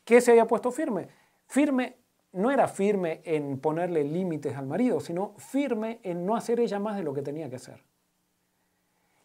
¿Qué 0.03 0.19
se 0.19 0.31
había 0.31 0.47
puesto 0.47 0.71
firme? 0.71 1.07
Firme 1.47 1.97
no 2.33 2.51
era 2.51 2.67
firme 2.67 3.21
en 3.23 3.59
ponerle 3.59 4.03
límites 4.03 4.55
al 4.55 4.65
marido, 4.65 4.99
sino 4.99 5.33
firme 5.37 5.99
en 6.03 6.25
no 6.25 6.35
hacer 6.35 6.59
ella 6.59 6.79
más 6.79 6.97
de 6.97 7.03
lo 7.03 7.13
que 7.13 7.21
tenía 7.21 7.49
que 7.49 7.57
hacer. 7.57 7.83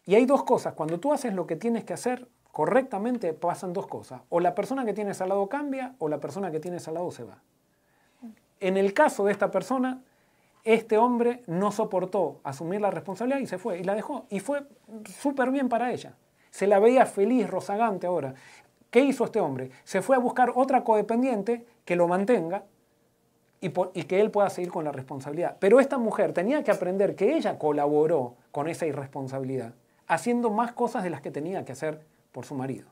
Y 0.07 0.15
hay 0.15 0.25
dos 0.25 0.43
cosas, 0.43 0.73
cuando 0.73 0.99
tú 0.99 1.13
haces 1.13 1.33
lo 1.33 1.45
que 1.45 1.55
tienes 1.55 1.83
que 1.83 1.93
hacer 1.93 2.27
correctamente, 2.51 3.33
pasan 3.33 3.73
dos 3.73 3.87
cosas. 3.87 4.21
O 4.29 4.39
la 4.39 4.55
persona 4.55 4.85
que 4.85 4.93
tienes 4.93 5.21
al 5.21 5.29
lado 5.29 5.47
cambia 5.47 5.93
o 5.99 6.07
la 6.07 6.19
persona 6.19 6.49
que 6.49 6.59
tienes 6.59 6.87
al 6.87 6.95
lado 6.95 7.11
se 7.11 7.23
va. 7.23 7.43
En 8.59 8.77
el 8.77 8.93
caso 8.93 9.25
de 9.25 9.33
esta 9.33 9.51
persona, 9.51 10.01
este 10.63 10.97
hombre 10.97 11.43
no 11.45 11.71
soportó 11.71 12.39
asumir 12.43 12.81
la 12.81 12.89
responsabilidad 12.89 13.39
y 13.39 13.47
se 13.47 13.57
fue 13.57 13.79
y 13.79 13.83
la 13.83 13.95
dejó. 13.95 14.25
Y 14.29 14.39
fue 14.39 14.63
súper 15.19 15.51
bien 15.51 15.69
para 15.69 15.91
ella. 15.91 16.15
Se 16.49 16.67
la 16.67 16.79
veía 16.79 17.05
feliz, 17.05 17.49
rozagante 17.49 18.07
ahora. 18.07 18.33
¿Qué 18.89 19.01
hizo 19.01 19.25
este 19.25 19.41
hombre? 19.41 19.71
Se 19.83 20.01
fue 20.01 20.15
a 20.15 20.19
buscar 20.19 20.53
otra 20.55 20.83
codependiente 20.83 21.65
que 21.83 21.97
lo 21.97 22.07
mantenga 22.07 22.63
y, 23.59 23.69
que 24.03 24.21
él 24.21 24.31
pueda 24.31 24.49
seguir 24.49 24.71
con 24.71 24.85
la 24.85 24.91
responsabilidad. 24.91 25.57
Pero 25.59 25.79
esta 25.79 25.97
mujer 25.97 26.33
tenía 26.33 26.63
que 26.63 26.71
aprender 26.71 27.15
que 27.15 27.35
ella 27.35 27.59
colaboró 27.59 28.35
con 28.51 28.67
esa 28.67 28.85
irresponsabilidad, 28.85 29.73
haciendo 30.07 30.49
más 30.49 30.71
cosas 30.71 31.03
de 31.03 31.09
las 31.09 31.21
que 31.21 31.31
tenía 31.31 31.65
que 31.65 31.73
hacer 31.73 32.05
por 32.31 32.45
su 32.45 32.55
marido. 32.55 32.87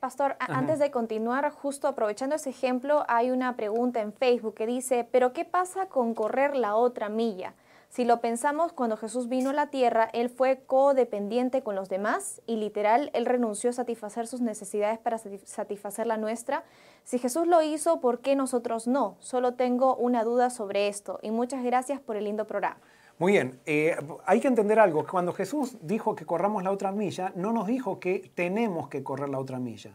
Pastor, 0.00 0.36
antes 0.38 0.78
de 0.78 0.90
continuar, 0.90 1.50
justo 1.50 1.88
aprovechando 1.88 2.36
ese 2.36 2.50
ejemplo, 2.50 3.04
hay 3.08 3.30
una 3.30 3.56
pregunta 3.56 4.02
en 4.02 4.12
Facebook 4.12 4.54
que 4.54 4.66
dice, 4.66 5.08
pero 5.10 5.32
¿qué 5.32 5.46
pasa 5.46 5.86
con 5.86 6.12
correr 6.12 6.54
la 6.54 6.76
otra 6.76 7.08
milla? 7.08 7.54
Si 7.88 8.04
lo 8.04 8.20
pensamos, 8.20 8.72
cuando 8.72 8.96
Jesús 8.96 9.28
vino 9.28 9.50
a 9.50 9.52
la 9.54 9.68
tierra, 9.68 10.10
Él 10.12 10.28
fue 10.28 10.64
codependiente 10.66 11.62
con 11.62 11.74
los 11.74 11.88
demás 11.88 12.42
y 12.44 12.56
literal, 12.56 13.10
Él 13.14 13.24
renunció 13.24 13.70
a 13.70 13.72
satisfacer 13.72 14.26
sus 14.26 14.40
necesidades 14.40 14.98
para 14.98 15.16
satisfacer 15.16 16.06
la 16.06 16.18
nuestra. 16.18 16.64
Si 17.04 17.18
Jesús 17.18 17.46
lo 17.46 17.62
hizo, 17.62 18.00
¿por 18.00 18.18
qué 18.18 18.36
nosotros 18.36 18.86
no? 18.86 19.16
Solo 19.20 19.54
tengo 19.54 19.96
una 19.96 20.22
duda 20.22 20.50
sobre 20.50 20.88
esto 20.88 21.18
y 21.22 21.30
muchas 21.30 21.64
gracias 21.64 22.00
por 22.00 22.16
el 22.16 22.24
lindo 22.24 22.46
programa. 22.46 22.78
Muy 23.18 23.32
bien, 23.32 23.60
eh, 23.64 23.96
hay 24.26 24.40
que 24.40 24.48
entender 24.48 24.80
algo. 24.80 25.06
Cuando 25.06 25.32
Jesús 25.32 25.76
dijo 25.82 26.16
que 26.16 26.26
corramos 26.26 26.64
la 26.64 26.72
otra 26.72 26.90
milla, 26.90 27.32
no 27.36 27.52
nos 27.52 27.66
dijo 27.68 28.00
que 28.00 28.30
tenemos 28.34 28.88
que 28.88 29.04
correr 29.04 29.28
la 29.28 29.38
otra 29.38 29.60
milla. 29.60 29.92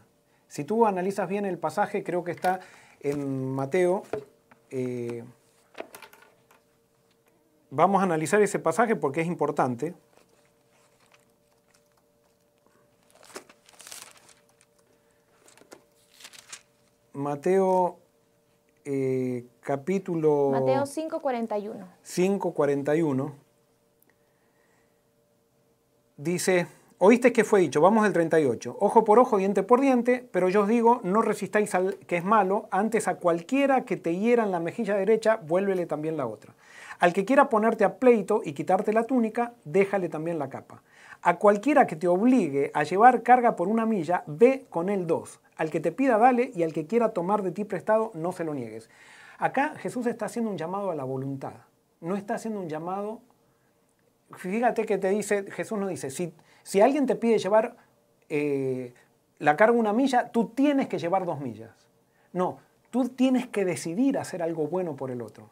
Si 0.48 0.64
tú 0.64 0.86
analizas 0.86 1.28
bien 1.28 1.44
el 1.44 1.58
pasaje, 1.58 2.02
creo 2.02 2.24
que 2.24 2.32
está 2.32 2.60
en 3.00 3.52
Mateo. 3.52 4.04
Eh, 4.70 5.22
vamos 7.70 8.00
a 8.00 8.04
analizar 8.04 8.40
ese 8.40 8.58
pasaje 8.58 8.96
porque 8.96 9.20
es 9.20 9.26
importante. 9.26 9.94
Mateo 17.12 17.98
eh, 18.86 19.44
capítulo... 19.70 20.50
Mateo 20.50 20.82
5.41. 20.82 21.86
5.41. 22.04 23.32
Dice, 26.16 26.66
oíste 26.98 27.32
que 27.32 27.44
fue 27.44 27.60
dicho, 27.60 27.80
vamos 27.80 28.04
al 28.04 28.12
38, 28.12 28.76
ojo 28.80 29.04
por 29.04 29.20
ojo, 29.20 29.38
diente 29.38 29.62
por 29.62 29.80
diente, 29.80 30.28
pero 30.32 30.48
yo 30.48 30.62
os 30.62 30.68
digo, 30.68 31.00
no 31.04 31.22
resistáis 31.22 31.72
al 31.76 31.94
que 31.98 32.16
es 32.16 32.24
malo, 32.24 32.66
antes 32.72 33.06
a 33.06 33.14
cualquiera 33.14 33.84
que 33.84 33.96
te 33.96 34.16
hiera 34.16 34.42
en 34.42 34.50
la 34.50 34.58
mejilla 34.58 34.96
derecha, 34.96 35.36
vuélvele 35.36 35.86
también 35.86 36.16
la 36.16 36.26
otra. 36.26 36.52
Al 36.98 37.12
que 37.12 37.24
quiera 37.24 37.48
ponerte 37.48 37.84
a 37.84 38.00
pleito 38.00 38.42
y 38.44 38.54
quitarte 38.54 38.92
la 38.92 39.04
túnica, 39.04 39.52
déjale 39.64 40.08
también 40.08 40.40
la 40.40 40.50
capa. 40.50 40.82
A 41.22 41.36
cualquiera 41.36 41.86
que 41.86 41.94
te 41.94 42.08
obligue 42.08 42.72
a 42.74 42.82
llevar 42.82 43.22
carga 43.22 43.54
por 43.54 43.68
una 43.68 43.86
milla, 43.86 44.24
ve 44.26 44.66
con 44.68 44.88
él 44.88 45.06
dos. 45.06 45.38
Al 45.56 45.70
que 45.70 45.78
te 45.78 45.92
pida, 45.92 46.18
dale, 46.18 46.50
y 46.56 46.64
al 46.64 46.72
que 46.72 46.88
quiera 46.88 47.10
tomar 47.10 47.44
de 47.44 47.52
ti 47.52 47.64
prestado, 47.64 48.10
no 48.14 48.32
se 48.32 48.42
lo 48.42 48.52
niegues. 48.52 48.90
Acá 49.40 49.74
Jesús 49.78 50.06
está 50.06 50.26
haciendo 50.26 50.50
un 50.50 50.58
llamado 50.58 50.90
a 50.90 50.94
la 50.94 51.02
voluntad. 51.02 51.54
No 52.00 52.14
está 52.14 52.34
haciendo 52.34 52.60
un 52.60 52.68
llamado... 52.68 53.22
Fíjate 54.32 54.84
que 54.84 54.96
te 54.96 55.08
dice, 55.08 55.50
Jesús 55.50 55.76
no 55.76 55.88
dice, 55.88 56.08
si, 56.08 56.32
si 56.62 56.80
alguien 56.80 57.06
te 57.06 57.16
pide 57.16 57.38
llevar 57.38 57.76
eh, 58.28 58.94
la 59.40 59.56
carga 59.56 59.76
una 59.76 59.92
milla, 59.92 60.30
tú 60.30 60.50
tienes 60.50 60.86
que 60.86 60.98
llevar 60.98 61.24
dos 61.24 61.40
millas. 61.40 61.88
No, 62.32 62.58
tú 62.90 63.08
tienes 63.08 63.48
que 63.48 63.64
decidir 63.64 64.18
hacer 64.18 64.40
algo 64.40 64.68
bueno 64.68 64.94
por 64.94 65.10
el 65.10 65.20
otro. 65.20 65.50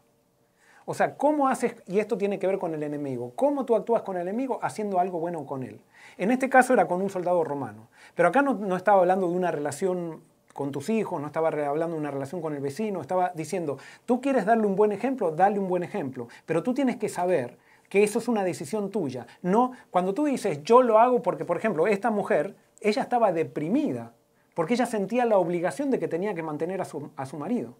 O 0.84 0.94
sea, 0.94 1.16
¿cómo 1.16 1.48
haces, 1.48 1.74
y 1.86 1.98
esto 1.98 2.16
tiene 2.16 2.38
que 2.38 2.46
ver 2.46 2.58
con 2.58 2.72
el 2.72 2.82
enemigo, 2.82 3.32
cómo 3.34 3.64
tú 3.64 3.74
actúas 3.74 4.02
con 4.02 4.16
el 4.16 4.22
enemigo 4.22 4.58
haciendo 4.62 5.00
algo 5.00 5.18
bueno 5.18 5.44
con 5.44 5.62
él? 5.62 5.80
En 6.16 6.30
este 6.30 6.48
caso 6.48 6.72
era 6.72 6.86
con 6.86 7.02
un 7.02 7.10
soldado 7.10 7.44
romano, 7.44 7.88
pero 8.14 8.28
acá 8.28 8.42
no, 8.42 8.76
estaba 8.76 9.00
hablando 9.00 9.28
de 9.28 9.34
una 9.34 9.50
relación 9.50 10.22
con 10.58 10.72
tus 10.72 10.90
hijos, 10.90 11.20
no 11.20 11.28
estaba 11.28 11.50
hablando 11.50 11.94
de 11.94 12.00
una 12.00 12.10
relación 12.10 12.40
con 12.40 12.52
el 12.52 12.60
vecino, 12.60 13.00
estaba 13.00 13.30
diciendo, 13.32 13.78
tú 14.04 14.20
quieres 14.20 14.44
darle 14.44 14.66
un 14.66 14.74
buen 14.74 14.90
ejemplo, 14.90 15.30
dale 15.30 15.60
un 15.60 15.68
buen 15.68 15.84
ejemplo, 15.84 16.26
pero 16.46 16.64
tú 16.64 16.74
tienes 16.74 16.96
que 16.96 17.08
saber 17.08 17.56
que 17.88 18.02
eso 18.02 18.18
es 18.18 18.26
una 18.26 18.42
decisión 18.42 18.90
tuya. 18.90 19.28
No, 19.40 19.70
cuando 19.92 20.14
tú 20.14 20.24
dices, 20.24 20.64
yo 20.64 20.82
lo 20.82 20.98
hago 20.98 21.22
porque, 21.22 21.44
por 21.44 21.58
ejemplo, 21.58 21.86
esta 21.86 22.10
mujer, 22.10 22.56
ella 22.80 23.02
estaba 23.02 23.30
deprimida, 23.30 24.14
porque 24.54 24.74
ella 24.74 24.86
sentía 24.86 25.24
la 25.26 25.38
obligación 25.38 25.92
de 25.92 26.00
que 26.00 26.08
tenía 26.08 26.34
que 26.34 26.42
mantener 26.42 26.80
a 26.80 26.84
su, 26.84 27.08
a 27.14 27.24
su 27.24 27.36
marido. 27.36 27.76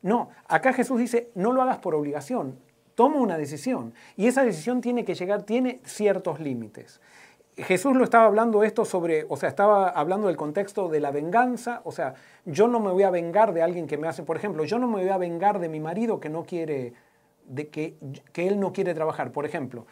No, 0.00 0.30
acá 0.46 0.72
Jesús 0.72 0.98
dice, 0.98 1.30
no 1.34 1.52
lo 1.52 1.60
hagas 1.60 1.76
por 1.76 1.94
obligación, 1.94 2.58
toma 2.94 3.16
una 3.16 3.36
decisión. 3.36 3.92
Y 4.16 4.28
esa 4.28 4.44
decisión 4.44 4.80
tiene 4.80 5.04
que 5.04 5.14
llegar, 5.14 5.42
tiene 5.42 5.82
ciertos 5.84 6.40
límites. 6.40 7.02
Jesús 7.64 7.96
lo 7.96 8.04
estaba 8.04 8.26
hablando 8.26 8.62
esto 8.62 8.84
sobre, 8.84 9.26
o 9.28 9.36
sea, 9.36 9.48
estaba 9.48 9.88
hablando 9.88 10.28
del 10.28 10.36
contexto 10.36 10.88
de 10.88 11.00
la 11.00 11.10
venganza, 11.10 11.80
o 11.84 11.90
sea, 11.90 12.14
yo 12.44 12.68
no 12.68 12.78
me 12.78 12.90
voy 12.90 13.02
a 13.02 13.10
vengar 13.10 13.52
de 13.52 13.62
alguien 13.62 13.86
que 13.86 13.98
me 13.98 14.06
hace, 14.06 14.22
por 14.22 14.36
ejemplo, 14.36 14.64
yo 14.64 14.78
no 14.78 14.86
me 14.86 15.02
voy 15.02 15.08
a 15.08 15.18
vengar 15.18 15.58
de 15.58 15.68
mi 15.68 15.80
marido 15.80 16.20
que 16.20 16.28
no 16.28 16.44
quiere, 16.44 16.92
de 17.46 17.68
que, 17.68 17.94
que 18.32 18.46
él 18.46 18.60
no 18.60 18.72
quiere 18.72 18.94
trabajar, 18.94 19.32
por 19.32 19.44
ejemplo. 19.44 19.86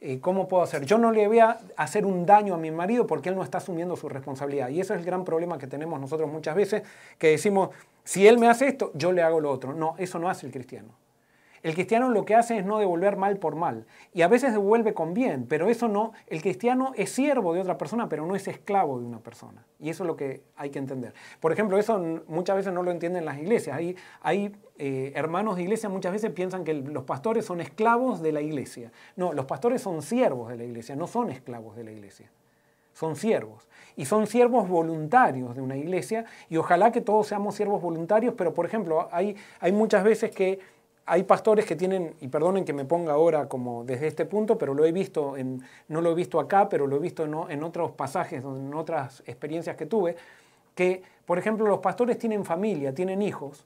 Eh, 0.00 0.20
¿Cómo 0.20 0.48
puedo 0.48 0.62
hacer? 0.62 0.84
Yo 0.84 0.98
no 0.98 1.12
le 1.12 1.26
voy 1.28 1.38
a 1.38 1.60
hacer 1.76 2.04
un 2.04 2.26
daño 2.26 2.54
a 2.54 2.58
mi 2.58 2.70
marido 2.70 3.06
porque 3.06 3.30
él 3.30 3.36
no 3.36 3.42
está 3.42 3.58
asumiendo 3.58 3.96
su 3.96 4.08
responsabilidad. 4.08 4.68
Y 4.68 4.80
ese 4.80 4.92
es 4.92 4.98
el 4.98 5.06
gran 5.06 5.24
problema 5.24 5.56
que 5.56 5.66
tenemos 5.66 5.98
nosotros 5.98 6.30
muchas 6.30 6.54
veces, 6.54 6.82
que 7.16 7.28
decimos, 7.28 7.70
si 8.02 8.26
él 8.26 8.38
me 8.38 8.48
hace 8.48 8.66
esto, 8.66 8.90
yo 8.94 9.12
le 9.12 9.22
hago 9.22 9.40
lo 9.40 9.50
otro. 9.50 9.72
No, 9.72 9.94
eso 9.96 10.18
no 10.18 10.28
hace 10.28 10.44
el 10.46 10.52
cristiano. 10.52 10.88
El 11.64 11.72
cristiano 11.72 12.10
lo 12.10 12.26
que 12.26 12.34
hace 12.34 12.58
es 12.58 12.66
no 12.66 12.78
devolver 12.78 13.16
mal 13.16 13.38
por 13.38 13.56
mal. 13.56 13.86
Y 14.12 14.20
a 14.20 14.28
veces 14.28 14.52
devuelve 14.52 14.92
con 14.92 15.14
bien, 15.14 15.46
pero 15.48 15.70
eso 15.70 15.88
no, 15.88 16.12
el 16.26 16.42
cristiano 16.42 16.92
es 16.94 17.08
siervo 17.08 17.54
de 17.54 17.60
otra 17.60 17.78
persona, 17.78 18.06
pero 18.06 18.26
no 18.26 18.36
es 18.36 18.46
esclavo 18.46 19.00
de 19.00 19.06
una 19.06 19.20
persona. 19.20 19.64
Y 19.80 19.88
eso 19.88 20.04
es 20.04 20.06
lo 20.06 20.14
que 20.14 20.42
hay 20.56 20.68
que 20.68 20.78
entender. 20.78 21.14
Por 21.40 21.52
ejemplo, 21.52 21.78
eso 21.78 21.98
muchas 22.28 22.56
veces 22.56 22.74
no 22.74 22.82
lo 22.82 22.90
entienden 22.90 23.24
las 23.24 23.38
iglesias. 23.38 23.80
Hay, 24.20 24.54
eh, 24.76 25.12
hermanos 25.14 25.56
de 25.56 25.62
iglesia 25.62 25.88
muchas 25.88 26.12
veces 26.12 26.30
piensan 26.32 26.64
que 26.64 26.74
los 26.74 27.04
pastores 27.04 27.46
son 27.46 27.62
esclavos 27.62 28.20
de 28.20 28.32
la 28.32 28.42
iglesia. 28.42 28.92
No, 29.16 29.32
los 29.32 29.46
pastores 29.46 29.80
son 29.80 30.02
siervos 30.02 30.50
de 30.50 30.58
la 30.58 30.64
iglesia, 30.64 30.96
no 30.96 31.06
son 31.06 31.30
esclavos 31.30 31.76
de 31.76 31.84
la 31.84 31.92
iglesia. 31.92 32.30
Son 32.92 33.16
siervos. 33.16 33.66
Y 33.96 34.04
son 34.04 34.26
siervos 34.26 34.68
voluntarios 34.68 35.56
de 35.56 35.62
una 35.62 35.78
iglesia. 35.78 36.26
Y 36.50 36.58
ojalá 36.58 36.92
que 36.92 37.00
todos 37.00 37.26
seamos 37.26 37.54
siervos 37.54 37.80
voluntarios, 37.80 38.34
pero 38.36 38.52
por 38.52 38.66
ejemplo, 38.66 39.08
hay 39.10 39.72
muchas 39.72 40.04
veces 40.04 40.30
que 40.30 40.73
hay 41.06 41.24
pastores 41.24 41.66
que 41.66 41.76
tienen, 41.76 42.14
y 42.20 42.28
perdonen 42.28 42.64
que 42.64 42.72
me 42.72 42.84
ponga 42.84 43.12
ahora 43.12 43.48
como 43.48 43.84
desde 43.84 44.06
este 44.06 44.24
punto, 44.24 44.56
pero 44.56 44.74
lo 44.74 44.84
he 44.84 44.92
visto, 44.92 45.36
en, 45.36 45.62
no 45.88 46.00
lo 46.00 46.12
he 46.12 46.14
visto 46.14 46.40
acá, 46.40 46.68
pero 46.68 46.86
lo 46.86 46.96
he 46.96 47.00
visto 47.00 47.24
en, 47.24 47.34
en 47.50 47.62
otros 47.62 47.92
pasajes, 47.92 48.42
en 48.44 48.72
otras 48.74 49.22
experiencias 49.26 49.76
que 49.76 49.86
tuve, 49.86 50.16
que, 50.74 51.02
por 51.26 51.38
ejemplo, 51.38 51.66
los 51.66 51.80
pastores 51.80 52.18
tienen 52.18 52.44
familia, 52.44 52.94
tienen 52.94 53.22
hijos, 53.22 53.64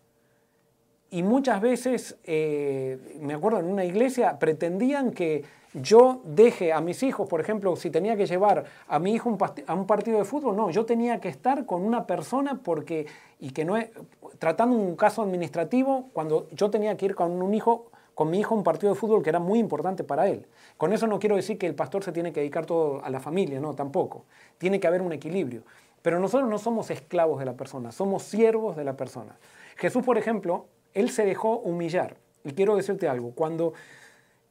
y 1.11 1.23
muchas 1.23 1.61
veces, 1.61 2.17
eh, 2.25 3.19
me 3.21 3.35
acuerdo 3.35 3.61
en 3.61 3.67
una 3.67 3.85
iglesia, 3.85 4.39
pretendían 4.39 5.13
que 5.13 5.45
yo 5.75 6.21
deje 6.25 6.73
a 6.73 6.81
mis 6.81 7.03
hijos, 7.03 7.29
por 7.29 7.41
ejemplo, 7.41 7.77
si 7.77 7.91
tenía 7.91 8.17
que 8.17 8.27
llevar 8.27 8.65
a 8.87 8.99
mi 8.99 9.13
hijo 9.13 9.37
a 9.67 9.75
un 9.75 9.87
partido 9.87 10.19
de 10.19 10.25
fútbol, 10.25 10.57
no, 10.57 10.71
yo 10.71 10.85
tenía 10.85 11.21
que 11.21 11.29
estar 11.29 11.67
con 11.67 11.83
una 11.83 12.07
persona 12.07 12.61
porque, 12.63 13.07
y 13.39 13.51
que 13.51 13.65
no 13.65 13.77
es, 13.77 13.91
tratando 14.39 14.77
un 14.77 14.97
caso 14.97 15.23
administrativo, 15.23 16.09
cuando 16.13 16.49
yo 16.51 16.71
tenía 16.71 16.97
que 16.97 17.07
ir 17.07 17.15
con 17.15 17.43
un 17.43 17.55
hijo, 17.55 17.91
con 18.15 18.31
mi 18.31 18.41
hijo 18.41 18.55
a 18.55 18.59
un 18.59 18.65
partido 18.65 18.93
de 18.93 18.99
fútbol 18.99 19.23
que 19.23 19.31
era 19.31 19.41
muy 19.41 19.59
importante 19.59 20.05
para 20.05 20.29
él. 20.29 20.47
Con 20.77 20.93
eso 20.93 21.07
no 21.07 21.19
quiero 21.19 21.37
decir 21.37 21.59
que 21.59 21.67
el 21.67 21.75
pastor 21.75 22.03
se 22.03 22.13
tiene 22.13 22.33
que 22.33 22.41
dedicar 22.41 22.67
todo 22.67 23.05
a 23.05 23.11
la 23.11 23.21
familia, 23.21 23.61
no, 23.61 23.75
tampoco. 23.75 24.25
Tiene 24.59 24.81
que 24.81 24.87
haber 24.87 25.03
un 25.03 25.13
equilibrio. 25.13 25.63
Pero 26.03 26.19
nosotros 26.19 26.49
no 26.49 26.59
somos 26.59 26.91
esclavos 26.91 27.39
de 27.39 27.45
la 27.45 27.55
persona, 27.55 27.93
somos 27.93 28.23
siervos 28.23 28.77
de 28.77 28.85
la 28.85 28.97
persona. 28.97 29.37
Jesús, 29.77 30.05
por 30.05 30.19
ejemplo, 30.19 30.67
él 30.99 31.11
se 31.11 31.25
dejó 31.25 31.59
humillar. 31.59 32.17
Y 32.45 32.53
quiero 32.53 32.77
decirte 32.77 33.09
algo, 33.09 33.33
cuando, 33.33 33.73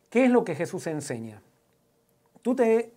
¿qué 0.09 0.25
es 0.25 0.31
lo 0.31 0.43
que 0.43 0.55
Jesús 0.55 0.87
enseña? 0.87 1.41
Tú 2.41 2.55
te 2.55 2.93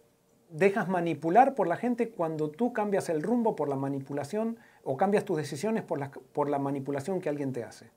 dejas 0.50 0.88
manipular 0.88 1.54
por 1.54 1.66
la 1.66 1.76
gente 1.76 2.10
cuando 2.10 2.50
tú 2.50 2.72
cambias 2.72 3.08
el 3.08 3.22
rumbo 3.22 3.56
por 3.56 3.68
la 3.68 3.76
manipulación 3.76 4.58
o 4.84 4.96
cambias 4.96 5.24
tus 5.24 5.36
decisiones 5.36 5.82
por 5.82 5.98
la, 5.98 6.10
por 6.10 6.48
la 6.48 6.58
manipulación 6.58 7.20
que 7.20 7.28
alguien 7.28 7.52
te 7.52 7.64
hace. 7.64 7.90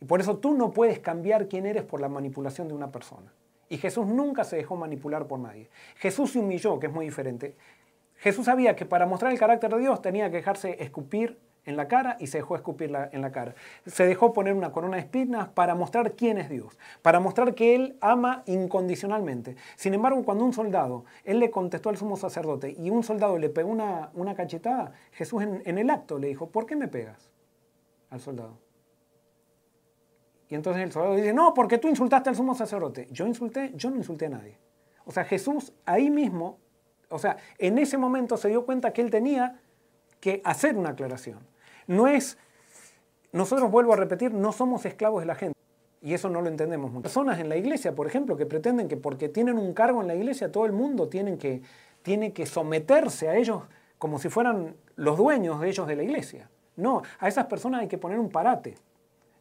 Y 0.00 0.04
por 0.04 0.20
eso 0.20 0.38
tú 0.38 0.54
no 0.54 0.72
puedes 0.72 0.98
cambiar 0.98 1.48
quién 1.48 1.66
eres 1.66 1.84
por 1.84 2.00
la 2.00 2.08
manipulación 2.08 2.68
de 2.68 2.74
una 2.74 2.90
persona. 2.90 3.32
Y 3.68 3.78
Jesús 3.78 4.06
nunca 4.06 4.44
se 4.44 4.56
dejó 4.56 4.76
manipular 4.76 5.26
por 5.26 5.38
nadie. 5.38 5.70
Jesús 5.96 6.32
se 6.32 6.38
humilló, 6.38 6.80
que 6.80 6.88
es 6.88 6.92
muy 6.92 7.04
diferente. 7.04 7.54
Jesús 8.16 8.46
sabía 8.46 8.74
que 8.74 8.84
para 8.84 9.06
mostrar 9.06 9.32
el 9.32 9.38
carácter 9.38 9.70
de 9.70 9.78
Dios 9.78 10.02
tenía 10.02 10.30
que 10.30 10.38
dejarse 10.38 10.82
escupir 10.82 11.38
en 11.70 11.76
la 11.76 11.88
cara 11.88 12.16
y 12.20 12.26
se 12.26 12.38
dejó 12.38 12.56
escupir 12.56 12.94
en 13.12 13.22
la 13.22 13.32
cara. 13.32 13.54
Se 13.86 14.04
dejó 14.04 14.32
poner 14.32 14.54
una 14.54 14.72
corona 14.72 14.96
de 14.96 15.02
espinas 15.02 15.48
para 15.48 15.74
mostrar 15.74 16.12
quién 16.12 16.36
es 16.36 16.50
Dios, 16.50 16.78
para 17.00 17.20
mostrar 17.20 17.54
que 17.54 17.74
Él 17.74 17.96
ama 18.00 18.42
incondicionalmente. 18.46 19.56
Sin 19.76 19.94
embargo, 19.94 20.22
cuando 20.24 20.44
un 20.44 20.52
soldado, 20.52 21.04
Él 21.24 21.38
le 21.38 21.50
contestó 21.50 21.88
al 21.88 21.96
sumo 21.96 22.16
sacerdote 22.16 22.74
y 22.78 22.90
un 22.90 23.02
soldado 23.02 23.38
le 23.38 23.48
pegó 23.48 23.70
una, 23.70 24.10
una 24.14 24.34
cachetada, 24.34 24.92
Jesús 25.12 25.42
en 25.42 25.78
el 25.78 25.88
acto 25.88 26.18
le 26.18 26.28
dijo, 26.28 26.50
¿por 26.50 26.66
qué 26.66 26.76
me 26.76 26.88
pegas 26.88 27.30
al 28.10 28.20
soldado? 28.20 28.58
Y 30.50 30.56
entonces 30.56 30.82
el 30.82 30.90
soldado 30.90 31.14
dice, 31.14 31.32
no, 31.32 31.54
porque 31.54 31.78
tú 31.78 31.86
insultaste 31.86 32.28
al 32.28 32.34
sumo 32.34 32.56
sacerdote. 32.56 33.06
Yo 33.12 33.24
insulté, 33.24 33.72
yo 33.76 33.88
no 33.88 33.96
insulté 33.96 34.26
a 34.26 34.30
nadie. 34.30 34.58
O 35.04 35.12
sea, 35.12 35.24
Jesús 35.24 35.72
ahí 35.86 36.10
mismo, 36.10 36.58
o 37.08 37.20
sea, 37.20 37.36
en 37.58 37.78
ese 37.78 37.96
momento 37.96 38.36
se 38.36 38.48
dio 38.48 38.66
cuenta 38.66 38.92
que 38.92 39.00
él 39.00 39.10
tenía 39.10 39.60
que 40.18 40.42
hacer 40.44 40.76
una 40.76 40.90
aclaración. 40.90 41.38
No 41.90 42.06
es, 42.06 42.38
nosotros 43.32 43.68
vuelvo 43.68 43.94
a 43.94 43.96
repetir, 43.96 44.32
no 44.32 44.52
somos 44.52 44.86
esclavos 44.86 45.22
de 45.22 45.26
la 45.26 45.34
gente. 45.34 45.58
Y 46.00 46.14
eso 46.14 46.30
no 46.30 46.40
lo 46.40 46.48
entendemos 46.48 46.92
mucho. 46.92 47.02
Personas 47.02 47.40
en 47.40 47.48
la 47.48 47.56
iglesia, 47.56 47.96
por 47.96 48.06
ejemplo, 48.06 48.36
que 48.36 48.46
pretenden 48.46 48.86
que 48.86 48.96
porque 48.96 49.28
tienen 49.28 49.58
un 49.58 49.74
cargo 49.74 50.00
en 50.00 50.06
la 50.06 50.14
iglesia, 50.14 50.52
todo 50.52 50.66
el 50.66 50.72
mundo 50.72 51.08
tiene 51.08 51.36
que, 51.36 51.62
tiene 52.02 52.32
que 52.32 52.46
someterse 52.46 53.28
a 53.28 53.34
ellos 53.34 53.64
como 53.98 54.20
si 54.20 54.28
fueran 54.28 54.76
los 54.94 55.18
dueños 55.18 55.60
de 55.60 55.68
ellos 55.68 55.88
de 55.88 55.96
la 55.96 56.04
iglesia. 56.04 56.48
No, 56.76 57.02
a 57.18 57.26
esas 57.26 57.46
personas 57.46 57.80
hay 57.80 57.88
que 57.88 57.98
poner 57.98 58.20
un 58.20 58.30
parate. 58.30 58.76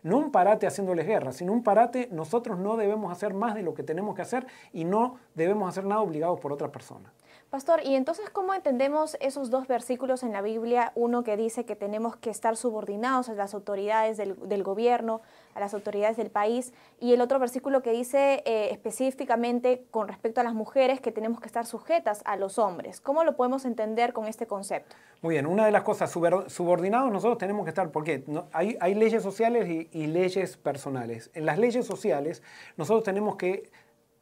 No 0.02 0.18
un 0.18 0.32
parate 0.32 0.66
haciéndoles 0.66 1.06
guerra, 1.06 1.32
sino 1.32 1.54
un 1.54 1.62
parate, 1.62 2.10
nosotros 2.12 2.58
no 2.58 2.78
debemos 2.78 3.12
hacer 3.12 3.36
más 3.36 3.54
de 3.54 3.62
lo 3.62 3.76
que 3.76 3.84
tenemos 3.84 4.16
que 4.16 4.24
hacer 4.24 4.48
y 4.74 4.86
no 4.86 5.18
debemos 5.36 5.70
hacer 5.70 5.86
nada 5.86 6.02
obligados 6.02 6.40
por 6.40 6.52
otra 6.52 6.72
persona. 6.72 7.14
Pastor, 7.50 7.82
¿y 7.84 7.96
entonces 7.96 8.30
cómo 8.30 8.54
entendemos 8.54 9.18
esos 9.22 9.50
dos 9.50 9.66
versículos 9.66 10.22
en 10.22 10.32
la 10.34 10.44
Biblia? 10.44 10.92
Uno 10.94 11.24
que 11.24 11.36
dice 11.36 11.66
que 11.66 11.76
tenemos 11.76 12.16
que 12.16 12.30
estar 12.30 12.56
subordinados 12.56 13.28
a 13.28 13.34
las 13.34 13.56
autoridades 13.56 14.18
del, 14.18 14.64
gobierno, 14.64 15.22
a 15.56 15.60
las 15.60 15.74
autoridades 15.74 16.16
del 16.16 16.30
país, 16.30 16.74
y 17.00 17.12
el 17.14 17.22
otro 17.22 17.40
versículo 17.40 17.82
que 17.82 17.92
dice 17.92 18.44
eh, 18.46 18.70
específicamente 18.72 19.84
con 19.90 20.08
respecto 20.08 20.42
a 20.42 20.44
las 20.44 20.54
mujeres 20.54 21.02
que 21.02 21.12
tenemos 21.12 21.40
que 21.40 21.48
estar 21.48 21.66
sujetas 21.66 22.22
a 22.26 22.36
los 22.36 22.60
hombres. 22.60 23.02
¿Cómo 23.02 23.24
lo 23.24 23.36
podemos 23.36 23.66
entender 23.66 24.14
con 24.14 24.28
este 24.28 24.46
concepto? 24.46 24.96
Muy 25.24 25.34
bien, 25.34 25.48
una 25.48 25.66
de 25.66 25.72
las 25.72 25.82
cosas, 25.82 26.12
subordinados 26.12 27.12
nosotros 27.12 27.40
tenemos 27.40 27.66
que 27.66 27.70
estar, 27.70 27.90
porque 27.90 28.24
hay, 28.54 28.78
hay 28.80 28.94
leyes 28.94 29.24
sociales 29.24 29.88
y 29.92 30.06
leyes 30.06 30.56
personales. 30.56 31.32
En 31.34 31.48
las 31.48 31.58
leyes 31.58 31.88
sociales 31.88 32.44
nosotros 32.78 33.04
tenemos 33.04 33.38
que 33.38 33.72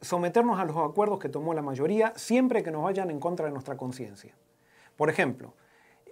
someternos 0.00 0.58
a 0.58 0.64
los 0.64 0.76
acuerdos 0.76 1.18
que 1.18 1.28
tomó 1.28 1.54
la 1.54 1.62
mayoría 1.62 2.12
siempre 2.16 2.62
que 2.62 2.70
nos 2.70 2.82
vayan 2.82 3.10
en 3.10 3.20
contra 3.20 3.46
de 3.46 3.52
nuestra 3.52 3.76
conciencia. 3.76 4.34
Por 4.96 5.10
ejemplo, 5.10 5.54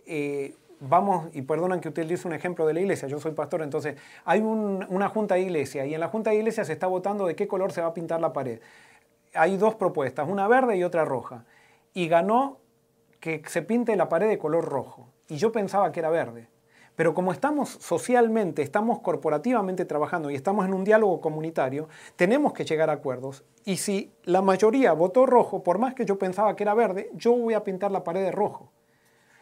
eh, 0.06 0.54
vamos, 0.80 1.28
y 1.34 1.42
perdonan 1.42 1.80
que 1.80 1.88
utilice 1.88 2.26
un 2.26 2.34
ejemplo 2.34 2.66
de 2.66 2.74
la 2.74 2.80
iglesia, 2.80 3.08
yo 3.08 3.18
soy 3.18 3.32
pastor, 3.32 3.62
entonces 3.62 3.96
hay 4.24 4.40
una 4.40 5.08
junta 5.08 5.36
de 5.36 5.42
iglesia 5.42 5.86
y 5.86 5.94
en 5.94 6.00
la 6.00 6.08
junta 6.08 6.30
de 6.30 6.36
iglesia 6.36 6.64
se 6.64 6.72
está 6.72 6.86
votando 6.86 7.26
de 7.26 7.34
qué 7.34 7.48
color 7.48 7.72
se 7.72 7.80
va 7.80 7.88
a 7.88 7.94
pintar 7.94 8.20
la 8.20 8.32
pared. 8.32 8.60
Hay 9.34 9.56
dos 9.56 9.74
propuestas, 9.74 10.28
una 10.28 10.48
verde 10.48 10.76
y 10.76 10.84
otra 10.84 11.04
roja. 11.04 11.44
Y 11.92 12.08
ganó 12.08 12.58
que 13.20 13.42
se 13.46 13.62
pinte 13.62 13.96
la 13.96 14.08
pared 14.08 14.28
de 14.28 14.38
color 14.38 14.64
rojo. 14.64 15.08
Y 15.28 15.36
yo 15.36 15.52
pensaba 15.52 15.92
que 15.92 16.00
era 16.00 16.10
verde. 16.10 16.48
Pero 16.96 17.12
como 17.12 17.30
estamos 17.30 17.68
socialmente, 17.68 18.62
estamos 18.62 19.00
corporativamente 19.00 19.84
trabajando 19.84 20.30
y 20.30 20.34
estamos 20.34 20.64
en 20.64 20.72
un 20.72 20.82
diálogo 20.82 21.20
comunitario, 21.20 21.88
tenemos 22.16 22.54
que 22.54 22.64
llegar 22.64 22.88
a 22.88 22.94
acuerdos. 22.94 23.44
Y 23.64 23.76
si 23.76 24.10
la 24.24 24.40
mayoría 24.40 24.94
votó 24.94 25.26
rojo, 25.26 25.62
por 25.62 25.78
más 25.78 25.94
que 25.94 26.06
yo 26.06 26.18
pensaba 26.18 26.56
que 26.56 26.64
era 26.64 26.72
verde, 26.72 27.10
yo 27.14 27.36
voy 27.36 27.52
a 27.52 27.62
pintar 27.62 27.92
la 27.92 28.02
pared 28.02 28.22
de 28.22 28.32
rojo. 28.32 28.72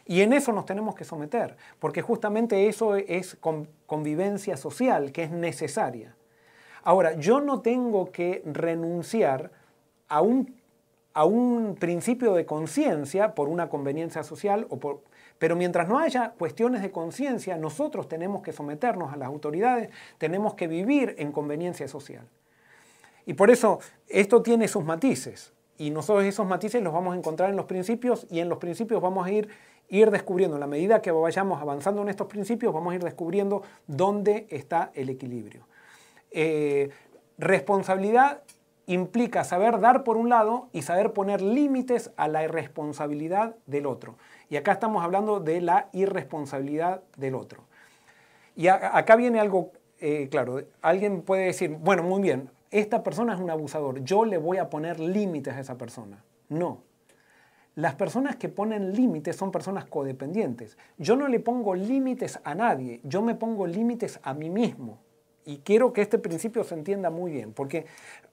Y 0.04 0.20
en 0.20 0.32
eso 0.32 0.52
nos 0.52 0.66
tenemos 0.66 0.96
que 0.96 1.04
someter, 1.04 1.56
porque 1.78 2.02
justamente 2.02 2.68
eso 2.68 2.96
es 2.96 3.38
convivencia 3.86 4.56
social, 4.56 5.12
que 5.12 5.22
es 5.22 5.30
necesaria. 5.30 6.16
Ahora, 6.82 7.14
yo 7.14 7.40
no 7.40 7.62
tengo 7.62 8.10
que 8.10 8.42
renunciar 8.44 9.52
a 10.08 10.20
un, 10.20 10.60
a 11.14 11.24
un 11.24 11.76
principio 11.76 12.34
de 12.34 12.44
conciencia 12.44 13.34
por 13.34 13.48
una 13.48 13.70
conveniencia 13.70 14.24
social 14.24 14.66
o 14.68 14.78
por, 14.78 15.00
pero 15.44 15.56
mientras 15.56 15.86
no 15.86 15.98
haya 15.98 16.30
cuestiones 16.30 16.80
de 16.80 16.90
conciencia, 16.90 17.58
nosotros 17.58 18.08
tenemos 18.08 18.40
que 18.40 18.50
someternos 18.50 19.12
a 19.12 19.16
las 19.18 19.28
autoridades, 19.28 19.90
tenemos 20.16 20.54
que 20.54 20.66
vivir 20.66 21.16
en 21.18 21.32
conveniencia 21.32 21.86
social. 21.86 22.26
Y 23.26 23.34
por 23.34 23.50
eso 23.50 23.78
esto 24.08 24.40
tiene 24.40 24.68
sus 24.68 24.86
matices. 24.86 25.52
Y 25.76 25.90
nosotros 25.90 26.24
esos 26.24 26.46
matices 26.46 26.82
los 26.82 26.94
vamos 26.94 27.14
a 27.14 27.18
encontrar 27.18 27.50
en 27.50 27.56
los 27.56 27.66
principios 27.66 28.26
y 28.30 28.40
en 28.40 28.48
los 28.48 28.56
principios 28.56 29.02
vamos 29.02 29.26
a 29.26 29.32
ir, 29.32 29.50
ir 29.90 30.10
descubriendo, 30.10 30.56
en 30.56 30.60
la 30.60 30.66
medida 30.66 31.02
que 31.02 31.10
vayamos 31.10 31.60
avanzando 31.60 32.00
en 32.00 32.08
estos 32.08 32.26
principios, 32.26 32.72
vamos 32.72 32.94
a 32.94 32.96
ir 32.96 33.04
descubriendo 33.04 33.64
dónde 33.86 34.46
está 34.48 34.92
el 34.94 35.10
equilibrio. 35.10 35.68
Eh, 36.30 36.88
responsabilidad 37.36 38.40
implica 38.86 39.44
saber 39.44 39.80
dar 39.80 40.04
por 40.04 40.16
un 40.16 40.28
lado 40.28 40.68
y 40.72 40.82
saber 40.82 41.12
poner 41.12 41.40
límites 41.40 42.10
a 42.16 42.28
la 42.28 42.44
irresponsabilidad 42.44 43.56
del 43.66 43.86
otro. 43.86 44.16
Y 44.50 44.56
acá 44.56 44.72
estamos 44.72 45.02
hablando 45.02 45.40
de 45.40 45.60
la 45.60 45.88
irresponsabilidad 45.92 47.02
del 47.16 47.34
otro. 47.34 47.64
Y 48.56 48.68
acá 48.68 49.16
viene 49.16 49.40
algo 49.40 49.72
eh, 50.00 50.28
claro. 50.30 50.62
Alguien 50.82 51.22
puede 51.22 51.46
decir, 51.46 51.70
bueno, 51.80 52.02
muy 52.02 52.20
bien, 52.20 52.50
esta 52.70 53.02
persona 53.02 53.34
es 53.34 53.40
un 53.40 53.50
abusador, 53.50 54.02
yo 54.04 54.24
le 54.24 54.36
voy 54.36 54.58
a 54.58 54.68
poner 54.68 55.00
límites 55.00 55.54
a 55.54 55.60
esa 55.60 55.78
persona. 55.78 56.22
No. 56.48 56.82
Las 57.74 57.94
personas 57.94 58.36
que 58.36 58.48
ponen 58.48 58.92
límites 58.94 59.36
son 59.36 59.50
personas 59.50 59.86
codependientes. 59.86 60.76
Yo 60.98 61.16
no 61.16 61.26
le 61.26 61.40
pongo 61.40 61.74
límites 61.74 62.38
a 62.44 62.54
nadie, 62.54 63.00
yo 63.02 63.22
me 63.22 63.34
pongo 63.34 63.66
límites 63.66 64.20
a 64.22 64.34
mí 64.34 64.50
mismo. 64.50 64.98
Y 65.46 65.58
quiero 65.58 65.92
que 65.92 66.00
este 66.00 66.18
principio 66.18 66.64
se 66.64 66.74
entienda 66.74 67.10
muy 67.10 67.30
bien, 67.30 67.52
porque 67.52 67.84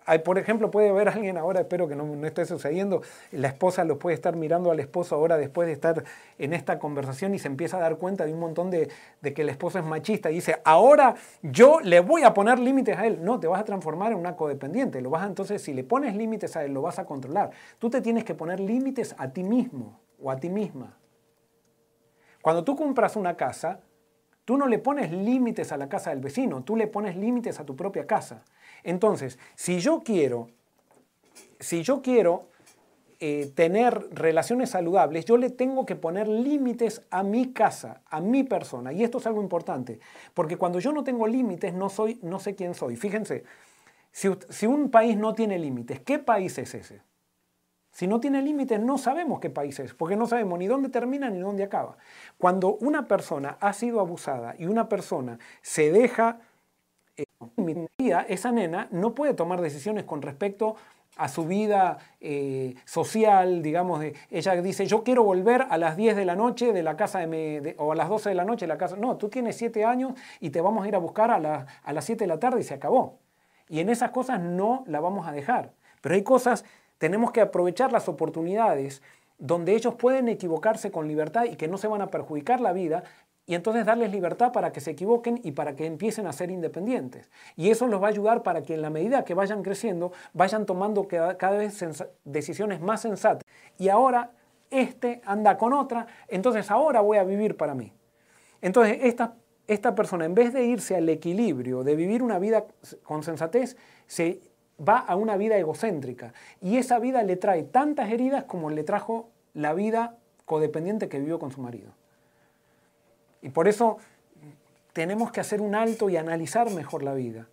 hay, 0.06 0.20
por 0.20 0.38
ejemplo, 0.38 0.72
puede 0.72 0.90
haber 0.90 1.10
alguien 1.10 1.38
ahora, 1.38 1.60
espero 1.60 1.88
que 1.88 1.96
no, 1.96 2.06
no, 2.06 2.26
esté 2.26 2.46
sucediendo, 2.46 3.02
la 3.32 3.50
esposa 3.50 3.84
lo 3.84 4.00
puede 4.00 4.16
estar 4.16 4.36
mirando 4.36 4.72
al 4.72 4.80
esposo 4.80 5.16
ahora 5.16 5.38
después 5.38 5.68
de 5.68 5.74
estar 5.74 6.04
en 6.40 6.54
esta 6.54 6.80
conversación 6.80 7.36
y 7.36 7.40
se 7.40 7.48
empieza 7.48 7.78
a 7.78 7.82
dar 7.82 7.98
cuenta 7.98 8.26
de 8.26 8.34
un 8.34 8.40
montón 8.40 8.72
de, 8.72 8.90
de 9.22 9.34
que 9.34 9.42
el 9.42 9.50
esposo 9.50 9.78
es 9.78 9.86
machista 9.86 10.32
y 10.32 10.36
dice, 10.36 10.62
ahora 10.64 11.16
yo 11.44 11.80
le 11.82 12.00
voy 12.00 12.24
a 12.24 12.34
poner 12.34 12.60
límites 12.60 12.98
a 12.98 13.06
él. 13.06 13.24
No, 13.24 13.40
te 13.40 13.48
vas 13.48 13.62
a 13.62 13.66
transformar 13.66 14.12
en 14.12 14.18
una 14.18 14.36
codependiente. 14.36 15.02
Lo 15.02 15.10
vas 15.10 15.28
entonces, 15.28 15.62
si 15.62 15.74
le 15.74 15.84
pones 15.84 16.16
límites 16.16 16.56
a 16.56 16.64
él, 16.64 16.74
lo 16.74 16.82
vas 16.82 16.98
a 16.98 17.06
controlar. 17.06 17.52
Tú 17.78 17.90
te 17.90 18.02
tienes 18.02 18.24
que 18.24 18.34
poner 18.34 18.60
límites 18.60 19.16
a 19.18 19.30
ti 19.30 19.44
mismo 19.44 20.00
o 20.22 20.32
a 20.32 20.38
ti 20.38 20.50
misma. 20.50 20.98
Cuando 22.42 22.64
tú 22.64 22.76
compras 22.76 23.16
una 23.16 23.36
casa, 23.36 23.82
Tú 24.52 24.58
no 24.58 24.68
le 24.68 24.80
pones 24.80 25.14
límites 25.14 25.72
a 25.72 25.78
la 25.78 25.88
casa 25.88 26.10
del 26.10 26.20
vecino, 26.20 26.62
tú 26.62 26.76
le 26.76 26.86
pones 26.88 27.16
límites 27.16 27.62
a 27.62 27.66
tu 27.66 27.74
propia 27.74 28.06
casa. 28.06 28.44
Entonces, 28.84 29.40
si 29.56 29.80
yo 29.80 30.02
quiero, 30.04 30.50
si 31.58 31.84
yo 31.84 32.02
quiero 32.02 32.50
eh, 33.22 33.50
tener 33.56 34.10
relaciones 34.12 34.72
saludables, 34.72 35.24
yo 35.24 35.38
le 35.38 35.52
tengo 35.52 35.86
que 35.86 35.96
poner 35.96 36.28
límites 36.28 37.02
a 37.12 37.24
mi 37.24 37.54
casa, 37.54 38.02
a 38.08 38.20
mi 38.20 38.44
persona. 38.44 38.92
Y 38.92 39.06
esto 39.06 39.20
es 39.20 39.26
algo 39.26 39.42
importante, 39.42 40.02
porque 40.34 40.58
cuando 40.58 40.80
yo 40.80 40.92
no 40.92 41.06
tengo 41.06 41.28
límites, 41.28 41.74
no, 41.74 41.88
soy, 41.88 42.20
no 42.22 42.38
sé 42.42 42.54
quién 42.54 42.74
soy. 42.74 42.98
Fíjense, 42.98 43.46
si 44.12 44.66
un 44.66 44.92
país 44.92 45.16
no 45.16 45.34
tiene 45.34 45.60
límites, 45.60 46.02
¿qué 46.02 46.20
país 46.20 46.58
es 46.58 46.76
ese? 46.76 47.04
Si 47.92 48.08
no 48.08 48.20
tiene 48.20 48.42
límites, 48.42 48.80
no 48.80 48.98
sabemos 48.98 49.40
qué 49.40 49.50
país 49.50 49.80
es, 49.80 49.94
porque 49.94 50.16
no 50.16 50.26
sabemos 50.26 50.58
ni 50.58 50.68
dónde 50.68 50.90
termina 50.90 51.30
ni 51.30 51.40
dónde 51.40 51.64
acaba. 51.64 51.98
Cuando 52.38 52.76
una 52.76 53.08
persona 53.08 53.58
ha 53.60 53.74
sido 53.74 54.00
abusada 54.00 54.56
y 54.58 54.66
una 54.66 54.88
persona 54.88 55.40
se 55.62 55.92
deja 55.92 56.40
eh, 57.18 57.26
esa 58.30 58.52
nena 58.52 58.88
no 58.92 59.14
puede 59.14 59.34
tomar 59.34 59.62
decisiones 59.62 60.06
con 60.06 60.22
respecto 60.22 60.76
a 61.18 61.28
su 61.28 61.46
vida 61.46 61.98
eh, 62.22 62.76
social, 62.86 63.62
digamos, 63.62 64.00
de, 64.00 64.16
ella 64.30 64.56
dice, 64.62 64.86
yo 64.86 65.04
quiero 65.04 65.24
volver 65.24 65.68
a 65.70 65.78
las 65.78 65.98
10 65.98 66.16
de 66.16 66.26
la 66.26 66.36
noche 66.36 66.72
de 66.72 66.84
la 66.84 66.96
casa 66.96 67.20
de, 67.20 67.76
o 67.78 67.92
a 67.92 67.96
las 67.96 68.08
12 68.08 68.30
de 68.30 68.36
la 68.36 68.46
noche 68.46 68.62
de 68.66 68.70
la 68.70 68.78
casa. 68.78 68.96
No, 68.96 69.18
tú 69.18 69.30
tienes 69.30 69.58
7 69.58 69.84
años 69.84 70.14
y 70.40 70.52
te 70.52 70.62
vamos 70.62 70.86
a 70.86 70.88
ir 70.88 70.96
a 70.96 71.00
buscar 71.00 71.30
a, 71.32 71.66
a 71.84 71.94
las 71.94 72.06
7 72.06 72.24
de 72.24 72.28
la 72.28 72.40
tarde 72.40 72.62
y 72.62 72.64
se 72.64 72.74
acabó. 72.74 73.20
Y 73.68 73.82
en 73.82 73.90
esas 73.90 74.12
cosas 74.12 74.40
no 74.40 74.84
la 74.88 75.00
vamos 75.00 75.28
a 75.28 75.32
dejar. 75.32 75.74
Pero 76.02 76.16
hay 76.16 76.24
cosas 76.24 76.66
tenemos 77.02 77.32
que 77.32 77.42
aprovechar 77.42 77.92
las 77.92 78.08
oportunidades 78.08 79.02
donde 79.40 79.74
ellos 79.74 79.96
pueden 79.96 80.30
equivocarse 80.30 80.92
con 80.92 81.08
libertad 81.08 81.46
y 81.46 81.56
que 81.56 81.68
no 81.68 81.80
se 81.80 81.88
van 81.88 82.04
a 82.04 82.12
perjudicar 82.12 82.62
la 82.62 82.74
vida, 82.74 83.04
y 83.48 83.56
entonces 83.56 83.88
darles 83.88 84.12
libertad 84.12 84.52
para 84.52 84.72
que 84.72 84.82
se 84.82 84.92
equivoquen 84.92 85.42
y 85.44 85.54
para 85.54 85.76
que 85.76 85.88
empiecen 85.88 86.28
a 86.28 86.32
ser 86.32 86.52
independientes. 86.52 87.32
Y 87.56 87.72
eso 87.72 87.88
los 87.88 88.00
va 88.00 88.06
a 88.06 88.10
ayudar 88.12 88.44
para 88.44 88.62
que 88.62 88.76
en 88.76 88.84
la 88.84 88.92
medida 88.92 89.26
que 89.26 89.34
vayan 89.34 89.64
creciendo, 89.64 90.12
vayan 90.34 90.68
tomando 90.68 91.08
cada 91.08 91.58
vez 91.58 91.84
decisiones 92.24 92.82
más 92.82 93.02
sensatas. 93.02 93.42
Y 93.80 93.90
ahora 93.90 94.30
este 94.70 95.24
anda 95.26 95.58
con 95.58 95.74
otra, 95.74 96.06
entonces 96.28 96.70
ahora 96.70 97.02
voy 97.02 97.18
a 97.18 97.24
vivir 97.24 97.58
para 97.58 97.74
mí. 97.74 97.92
Entonces 98.62 99.00
esta, 99.02 99.34
esta 99.66 99.96
persona, 99.96 100.26
en 100.26 100.36
vez 100.36 100.54
de 100.54 100.66
irse 100.66 100.96
al 100.96 101.10
equilibrio, 101.10 101.84
de 101.84 101.96
vivir 101.96 102.22
una 102.22 102.38
vida 102.38 102.66
con 103.02 103.24
sensatez, 103.24 103.76
se 104.06 104.51
va 104.88 104.98
a 104.98 105.16
una 105.16 105.38
vida 105.38 105.58
egocéntrica 105.58 106.34
y 106.62 106.78
esa 106.78 107.00
vida 107.00 107.24
le 107.24 107.36
trae 107.36 107.64
tantas 107.64 108.12
heridas 108.12 108.46
como 108.46 108.70
le 108.70 108.84
trajo 108.84 109.30
la 109.54 109.74
vida 109.74 110.18
codependiente 110.46 111.10
que 111.10 111.20
vivió 111.20 111.40
con 111.40 111.52
su 111.52 111.62
marido. 111.62 111.94
Y 113.42 113.50
por 113.50 113.68
eso 113.68 113.98
tenemos 114.94 115.32
que 115.32 115.40
hacer 115.40 115.62
un 115.62 115.76
alto 115.76 116.10
y 116.10 116.18
analizar 116.18 116.70
mejor 116.72 117.04
la 117.04 117.14
vida. 117.14 117.48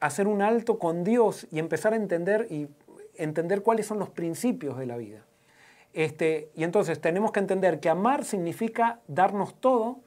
Hacer 0.00 0.28
un 0.28 0.42
alto 0.42 0.78
con 0.78 1.04
Dios 1.04 1.46
y 1.50 1.58
empezar 1.58 1.92
a 1.92 1.96
entender 1.96 2.46
y 2.50 2.68
entender 3.16 3.62
cuáles 3.62 3.86
son 3.86 3.98
los 3.98 4.10
principios 4.10 4.78
de 4.78 4.86
la 4.86 4.96
vida. 4.96 5.24
Este, 5.92 6.50
y 6.54 6.64
entonces 6.64 7.00
tenemos 7.00 7.32
que 7.32 7.40
entender 7.40 7.80
que 7.80 7.88
amar 7.88 8.24
significa 8.24 9.00
darnos 9.08 9.54
todo 9.60 10.00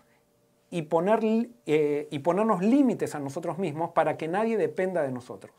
y, 0.70 0.84
poner, 0.84 1.20
eh, 1.66 2.08
y 2.10 2.20
ponernos 2.20 2.64
límites 2.64 3.14
a 3.14 3.20
nosotros 3.20 3.58
mismos 3.58 3.92
para 3.92 4.16
que 4.16 4.28
nadie 4.30 4.58
dependa 4.58 5.02
de 5.02 5.12
nosotros. 5.12 5.52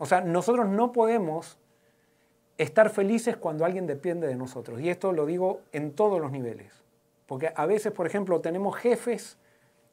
O 0.00 0.06
sea, 0.06 0.22
nosotros 0.22 0.66
no 0.66 0.92
podemos 0.92 1.58
estar 2.56 2.88
felices 2.88 3.36
cuando 3.36 3.66
alguien 3.66 3.86
depende 3.86 4.26
de 4.26 4.34
nosotros. 4.34 4.80
Y 4.80 4.88
esto 4.88 5.12
lo 5.12 5.26
digo 5.26 5.60
en 5.72 5.92
todos 5.92 6.18
los 6.22 6.32
niveles. 6.32 6.72
Porque 7.26 7.52
a 7.54 7.66
veces, 7.66 7.92
por 7.92 8.06
ejemplo, 8.06 8.40
tenemos 8.40 8.76
jefes 8.76 9.36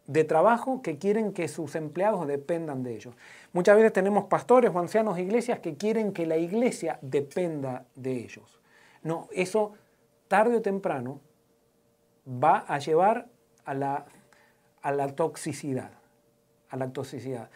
de 0.05 0.23
trabajo 0.23 0.81
que 0.81 0.97
quieren 0.97 1.33
que 1.33 1.49
sus 1.49 1.75
empleados 1.75 2.25
dependan 2.25 2.83
de 2.83 2.95
ellos. 2.95 3.15
Muchas 3.51 3.75
veces 3.75 3.91
tenemos 3.91 4.27
pastores 4.27 4.71
o 4.73 4.79
ancianos 4.79 5.17
de 5.17 5.23
iglesias 5.23 5.59
que 5.59 5.75
quieren 5.75 6.13
que 6.13 6.25
la 6.25 6.37
iglesia 6.37 6.99
dependa 7.01 7.85
de 7.95 8.13
ellos. 8.13 8.61
No, 9.03 9.27
eso 9.33 9.73
tarde 10.29 10.55
o 10.55 10.61
temprano 10.61 11.19
va 12.25 12.59
a 12.59 12.79
llevar 12.79 13.27
a 13.65 13.73
la, 13.73 14.05
a 14.81 14.91
la 14.93 15.13
toxicidad. 15.13 15.91
A 16.69 16.77
la 16.77 16.93
toxicidad. 16.93 17.49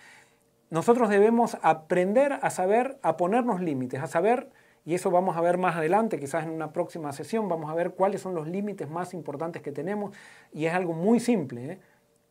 Nosotros 0.72 1.10
debemos 1.10 1.58
aprender 1.62 2.40
a 2.42 2.50
saber, 2.50 2.98
a 3.04 3.18
ponernos 3.18 3.60
límites, 3.60 4.02
a 4.02 4.08
saber, 4.08 4.50
y 4.86 4.96
eso 4.96 5.12
vamos 5.12 5.36
a 5.36 5.42
ver 5.42 5.58
más 5.58 5.76
adelante, 5.76 6.18
quizás 6.18 6.46
en 6.46 6.50
una 6.50 6.72
próxima 6.72 7.12
sesión, 7.12 7.50
vamos 7.50 7.70
a 7.70 7.74
ver 7.74 7.92
cuáles 7.92 8.22
son 8.22 8.34
los 8.34 8.48
límites 8.48 8.90
más 8.90 9.14
importantes 9.14 9.62
que 9.62 9.74
tenemos, 9.74 10.16
y 10.54 10.68
es 10.68 10.74
algo 10.74 10.94
muy 10.94 11.20
simple, 11.20 11.74
¿eh? 11.74 11.80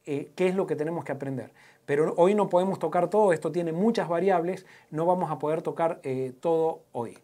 Eh, 0.07 0.31
qué 0.35 0.49
es 0.49 0.55
lo 0.55 0.67
que 0.67 0.75
tenemos 0.75 1.05
que 1.05 1.13
aprender. 1.13 1.53
Pero 1.85 2.15
hoy 2.17 2.35
no 2.35 2.49
podemos 2.49 2.79
tocar 2.79 3.11
todo, 3.11 3.35
esto 3.35 3.53
tiene 3.53 3.73
muchas 3.73 4.09
variables, 4.09 4.65
no 4.91 5.05
vamos 5.05 5.31
a 5.31 5.39
poder 5.39 5.61
tocar 5.61 6.01
eh, 6.03 6.33
todo 6.41 6.81
hoy. 6.93 7.19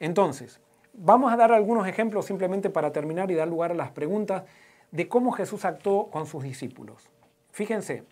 Entonces, 0.00 0.60
vamos 0.92 1.32
a 1.32 1.36
dar 1.36 1.50
algunos 1.50 1.88
ejemplos 1.88 2.26
simplemente 2.26 2.68
para 2.68 2.92
terminar 2.92 3.30
y 3.30 3.34
dar 3.34 3.48
lugar 3.48 3.70
a 3.70 3.74
las 3.74 3.90
preguntas 3.90 4.44
de 4.90 5.08
cómo 5.08 5.32
Jesús 5.32 5.64
actuó 5.64 6.10
con 6.10 6.26
sus 6.26 6.42
discípulos. 6.42 7.08
Fíjense, 7.52 8.04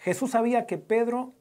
Jesús 0.00 0.30
sabía 0.30 0.66
que 0.66 0.78
Pedro 0.78 1.34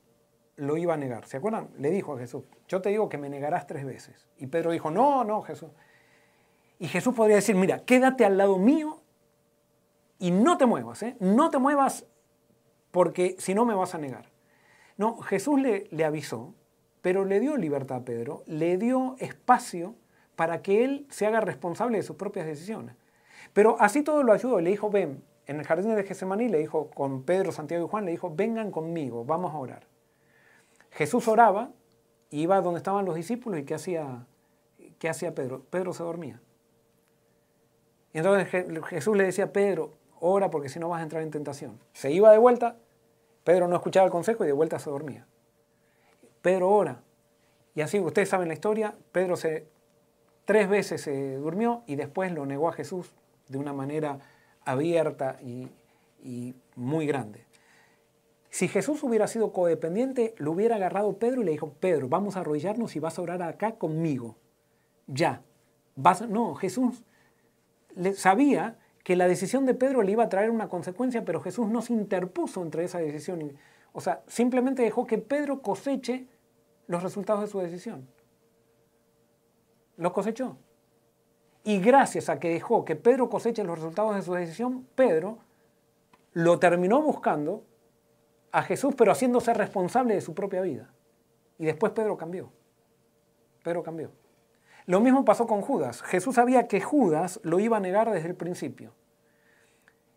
lo 0.58 0.76
iba 0.78 0.94
a 0.94 0.98
negar. 0.98 1.26
¿Se 1.26 1.38
acuerdan? 1.38 1.70
Le 1.78 1.90
dijo 1.92 2.14
a 2.14 2.20
Jesús, 2.20 2.44
yo 2.68 2.82
te 2.82 2.90
digo 2.90 3.08
que 3.08 3.18
me 3.18 3.30
negarás 3.30 3.68
tres 3.68 3.86
veces. 3.86 4.28
Y 4.38 4.48
Pedro 4.48 4.72
dijo, 4.72 4.92
no, 4.92 5.24
no, 5.24 5.42
Jesús. 5.42 5.70
Y 6.78 6.88
Jesús 6.88 7.16
podría 7.16 7.38
decir, 7.38 7.56
mira, 7.56 7.80
quédate 7.80 8.26
al 8.26 8.38
lado 8.38 8.58
mío 8.58 9.02
y 10.18 10.32
no 10.32 10.58
te 10.58 10.66
muevas, 10.66 11.02
¿eh? 11.04 11.16
no 11.22 11.50
te 11.50 11.58
muevas 11.58 12.06
porque 12.92 13.36
si 13.40 13.54
no 13.54 13.66
me 13.66 13.74
vas 13.74 13.96
a 13.96 13.98
negar. 13.98 14.26
No, 14.98 15.20
Jesús 15.20 15.62
le, 15.62 15.88
le 15.92 16.04
avisó, 16.04 16.54
pero 17.02 17.24
le 17.24 17.40
dio 17.40 17.56
libertad 17.56 18.00
a 18.00 18.06
Pedro, 18.06 18.44
le 18.46 18.78
dio 18.78 19.16
espacio 19.20 19.96
para 20.36 20.62
que 20.62 20.84
él 20.84 21.08
se 21.10 21.26
haga 21.26 21.40
responsable 21.40 21.98
de 21.98 22.04
sus 22.04 22.18
propias 22.18 22.46
decisiones. 22.46 22.96
Pero 23.54 23.78
así 23.80 24.04
todo 24.04 24.24
lo 24.24 24.34
ayudó, 24.34 24.60
le 24.60 24.72
dijo, 24.72 24.90
ven, 24.90 25.24
en 25.50 25.60
el 25.60 25.66
jardín 25.66 25.96
de 25.96 26.04
Getsemaní 26.04 26.48
le 26.48 26.60
dijo 26.60 26.92
con 26.92 27.24
Pedro, 27.24 27.52
Santiago 27.52 27.84
y 27.84 27.90
Juan, 27.90 28.06
le 28.06 28.12
dijo, 28.12 28.32
vengan 28.36 28.70
conmigo, 28.70 29.26
vamos 29.26 29.52
a 29.52 29.58
orar. 29.58 29.88
Jesús 30.92 31.28
oraba, 31.28 31.72
iba 32.30 32.62
donde 32.62 32.78
estaban 32.78 33.04
los 33.04 33.16
discípulos 33.16 33.60
y 33.60 33.64
¿qué 33.64 33.74
hacía, 33.74 34.28
qué 35.00 35.10
hacía 35.10 35.34
Pedro? 35.34 35.64
Pedro 35.72 35.92
se 35.92 36.04
dormía. 36.04 36.40
Y 38.14 38.20
entonces 38.20 38.48
Jesús 38.90 39.18
le 39.18 39.24
decía, 39.24 39.52
Pedro, 39.52 39.94
ora 40.20 40.52
porque 40.52 40.70
si 40.70 40.78
no 40.78 40.88
vas 40.88 41.00
a 41.00 41.04
entrar 41.04 41.24
en 41.24 41.32
tentación. 41.32 41.80
Se 41.94 42.12
iba 42.12 42.32
de 42.32 42.38
vuelta, 42.38 42.76
Pedro 43.44 43.68
no 43.68 43.76
escuchaba 43.76 44.06
el 44.06 44.12
consejo 44.12 44.44
y 44.44 44.48
de 44.48 44.54
vuelta 44.54 44.78
se 44.78 44.92
dormía. 44.92 45.26
Pedro 46.44 46.70
ora. 46.70 47.02
Y 47.74 47.82
así, 47.82 48.00
ustedes 48.00 48.30
saben 48.30 48.50
la 48.50 48.54
historia, 48.54 48.94
Pedro 49.12 49.36
se, 49.36 49.68
tres 50.46 50.70
veces 50.70 51.02
se 51.02 51.38
durmió 51.38 51.82
y 51.88 51.96
después 51.96 52.32
lo 52.34 52.46
negó 52.46 52.70
a 52.70 52.74
Jesús 52.74 53.16
de 53.48 53.58
una 53.58 53.74
manera 53.74 54.20
abierta 54.72 55.38
y, 55.42 55.70
muy 56.76 57.06
grande. 57.08 57.46
Si 58.50 58.68
Jesús 58.68 59.04
hubiera 59.04 59.28
sido 59.28 59.54
codependiente, 59.54 60.34
lo 60.38 60.52
hubiera 60.52 60.76
agarrado 60.76 61.18
Pedro 61.18 61.42
y 61.42 61.46
le 61.46 61.52
dijo, 61.52 61.74
Pedro, 61.80 62.10
vamos 62.10 62.36
a 62.36 62.42
arrodillarnos 62.42 62.96
y 62.96 63.00
vas 63.00 63.20
a 63.20 63.22
orar 63.22 63.42
acá 63.44 63.74
conmigo. 63.74 64.38
Ya. 65.08 65.44
Vas, 65.96 66.28
no, 66.28 66.56
Jesús 66.56 67.04
le, 67.96 68.14
sabía 68.14 68.78
que 69.04 69.16
la 69.16 69.28
decisión 69.28 69.66
de 69.66 69.74
Pedro 69.74 70.02
le 70.04 70.12
iba 70.12 70.24
a 70.24 70.30
traer 70.30 70.50
una 70.50 70.70
consecuencia, 70.70 71.26
pero 71.26 71.42
Jesús 71.42 71.68
no 71.68 71.82
se 71.82 71.94
interpuso 71.94 72.62
entre 72.62 72.84
esa 72.84 73.00
decisión. 73.00 73.54
O 73.94 74.02
sea, 74.02 74.24
simplemente 74.28 74.84
dejó 74.84 75.08
que 75.08 75.18
Pedro 75.18 75.62
coseche 75.62 76.28
los 76.88 77.04
resultados 77.04 77.42
de 77.42 77.48
su 77.48 77.60
decisión. 77.60 78.08
Los 79.98 80.14
cosechó. 80.14 80.58
Y 81.64 81.80
gracias 81.80 82.30
a 82.30 82.40
que 82.40 82.50
dejó 82.50 82.86
que 82.86 82.96
Pedro 82.96 83.30
coseche 83.30 83.64
los 83.64 83.78
resultados 83.78 84.16
de 84.16 84.22
su 84.22 84.34
decisión, 84.34 84.88
Pedro 84.96 85.40
lo 86.34 86.60
terminó 86.60 87.02
buscando 87.02 87.64
a 88.52 88.64
Jesús, 88.64 88.96
pero 88.98 89.12
haciéndose 89.12 89.54
responsable 89.54 90.16
de 90.16 90.22
su 90.22 90.34
propia 90.34 90.62
vida. 90.62 90.90
Y 91.58 91.66
después 91.66 91.92
Pedro 91.92 92.18
cambió. 92.18 92.52
Pedro 93.64 93.84
cambió. 93.84 94.12
Lo 94.86 95.02
mismo 95.02 95.26
pasó 95.26 95.46
con 95.46 95.62
Judas. 95.62 96.02
Jesús 96.02 96.36
sabía 96.36 96.68
que 96.68 96.82
Judas 96.82 97.40
lo 97.44 97.60
iba 97.60 97.78
a 97.78 97.80
negar 97.80 98.10
desde 98.10 98.30
el 98.30 98.36
principio. 98.36 98.94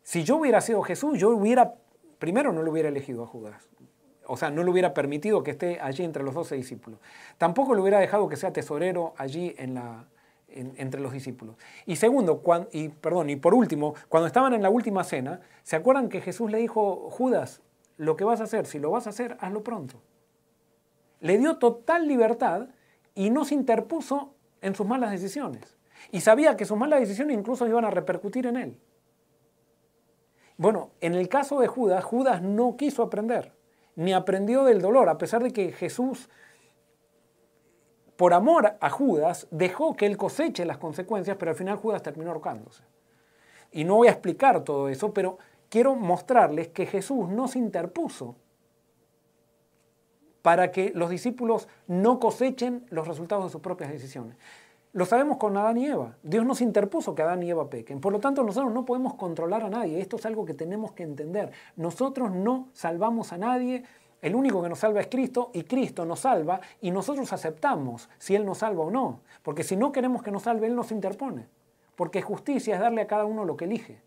Si 0.03 0.25
yo 0.25 0.37
hubiera 0.37 0.61
sido 0.61 0.83
Jesús, 0.83 1.19
yo 1.19 1.31
hubiera, 1.31 1.75
primero 2.19 2.53
no 2.53 2.63
lo 2.63 2.71
hubiera 2.71 2.89
elegido 2.89 3.25
a 3.25 3.27
Judas. 3.27 3.69
O 4.27 4.37
sea, 4.37 4.51
no 4.51 4.63
le 4.63 4.71
hubiera 4.71 4.95
permitido 4.95 5.43
que 5.43 5.51
esté 5.51 5.81
allí 5.81 6.05
entre 6.05 6.23
los 6.23 6.35
doce 6.35 6.55
discípulos. 6.55 7.01
Tampoco 7.37 7.75
le 7.75 7.83
hubiera 7.83 7.99
dejado 7.99 8.29
que 8.29 8.37
sea 8.37 8.53
tesorero 8.53 9.15
allí 9.19 9.55
en 9.59 9.75
la, 9.75 10.07
entre 10.55 11.01
los 11.01 11.13
discípulos. 11.13 11.57
Y 11.87 11.97
segundo, 11.97 12.43
y, 12.73 12.89
perdón, 12.89 13.31
y 13.31 13.37
por 13.37 13.55
último, 13.55 13.95
cuando 14.09 14.27
estaban 14.27 14.55
en 14.55 14.63
la 14.63 14.71
última 14.71 15.05
cena, 15.05 15.41
¿se 15.63 15.77
acuerdan 15.77 16.09
que 16.09 16.21
Jesús 16.21 16.51
le 16.51 16.59
dijo, 16.59 17.09
Judas, 17.11 17.63
lo 17.97 18.17
que 18.17 18.25
vas 18.25 18.41
a 18.41 18.45
hacer, 18.45 18.67
si 18.67 18.79
lo 18.79 18.91
vas 18.91 19.07
a 19.07 19.11
hacer, 19.11 19.37
hazlo 19.41 19.63
pronto? 19.63 20.01
Le 21.21 21.39
dio 21.39 21.57
total 21.57 22.09
libertad 22.09 22.69
y 23.15 23.31
no 23.31 23.45
se 23.45 23.55
interpuso 23.55 24.35
en 24.61 24.75
sus 24.75 24.87
malas 24.87 25.11
decisiones. 25.11 25.77
Y 26.11 26.21
sabía 26.21 26.57
que 26.57 26.65
sus 26.65 26.77
malas 26.77 27.01
decisiones 27.01 27.37
incluso 27.37 27.67
iban 27.67 27.85
a 27.85 27.91
repercutir 27.91 28.47
en 28.47 28.57
él. 28.57 28.79
Bueno, 30.57 30.91
en 31.01 31.15
el 31.15 31.29
caso 31.29 31.61
de 31.61 31.67
Judas, 31.67 32.05
Judas 32.05 32.43
no 32.43 32.77
quiso 32.77 33.03
aprender, 33.03 33.53
ni 33.97 34.13
aprendió 34.13 34.65
del 34.65 34.81
dolor, 34.81 35.09
a 35.09 35.19
pesar 35.19 35.43
de 35.43 35.53
que 35.53 35.73
Jesús, 35.73 36.29
por 38.17 38.35
amor 38.35 38.75
a 38.81 38.91
Judas, 38.91 39.47
dejó 39.51 39.97
que 39.97 40.07
él 40.07 40.17
coseche 40.17 40.65
las 40.65 40.79
consecuencias, 40.79 41.37
pero 41.39 41.51
al 41.51 41.57
final 41.57 41.77
Judas 41.77 42.03
terminó 42.03 42.31
ahorcándose. 42.31 42.83
Y 43.73 43.85
no 43.85 43.97
voy 43.97 44.09
a 44.09 44.13
explicar 44.13 44.63
todo 44.65 44.89
eso, 44.89 45.13
pero 45.13 45.39
quiero 45.69 45.95
mostrarles 45.95 46.69
que 46.69 46.87
Jesús 46.87 47.29
no 47.29 47.49
se 47.49 47.59
interpuso 47.59 48.37
para 50.43 50.73
que 50.73 50.93
los 50.95 51.09
discípulos 51.09 51.69
no 51.87 52.21
cosechen 52.21 52.85
los 52.91 53.09
resultados 53.09 53.45
de 53.45 53.51
sus 53.51 53.61
propias 53.61 53.91
decisiones. 53.91 54.37
Lo 54.93 55.07
sabemos 55.07 55.39
con 55.39 55.57
Adán 55.57 55.79
y 55.79 55.87
Eva. 55.87 56.19
Dios 56.23 56.45
nos 56.45 56.61
interpuso 56.61 57.15
que 57.15 57.23
Adán 57.23 57.43
y 57.43 57.49
Eva 57.49 57.71
pequen. 57.71 58.01
Por 58.01 58.13
lo 58.13 58.21
tanto, 58.21 58.43
nosotros 58.43 58.75
no 58.75 58.85
podemos 58.85 59.15
controlar 59.15 59.63
a 59.63 59.71
nadie. 59.71 60.01
Esto 60.01 60.17
es 60.17 60.27
algo 60.27 60.45
que 60.45 60.53
tenemos 60.53 60.93
que 60.93 61.03
entender. 61.03 61.51
Nosotros 61.77 62.31
no 62.31 62.69
salvamos 62.75 63.33
a 63.33 63.39
nadie. 63.39 63.85
El 64.23 64.37
único 64.37 64.63
que 64.63 64.69
nos 64.69 64.79
salva 64.79 65.01
es 65.01 65.09
Cristo 65.09 65.51
y 65.53 65.65
Cristo 65.65 66.07
nos 66.07 66.21
salva 66.21 66.61
y 66.81 66.93
nosotros 66.93 67.33
aceptamos 67.33 68.09
si 68.19 68.37
Él 68.37 68.47
nos 68.47 68.59
salva 68.59 68.85
o 68.85 68.91
no. 68.91 69.21
Porque 69.43 69.65
si 69.65 69.77
no 69.77 69.91
queremos 69.91 70.23
que 70.23 70.31
nos 70.31 70.45
salve, 70.45 70.69
Él 70.69 70.77
nos 70.77 70.93
interpone. 70.93 71.49
Porque 71.97 72.23
justicia 72.23 72.77
es 72.77 72.81
darle 72.81 73.03
a 73.03 73.07
cada 73.09 73.25
uno 73.25 73.45
lo 73.45 73.57
que 73.57 73.65
elige. 73.65 74.01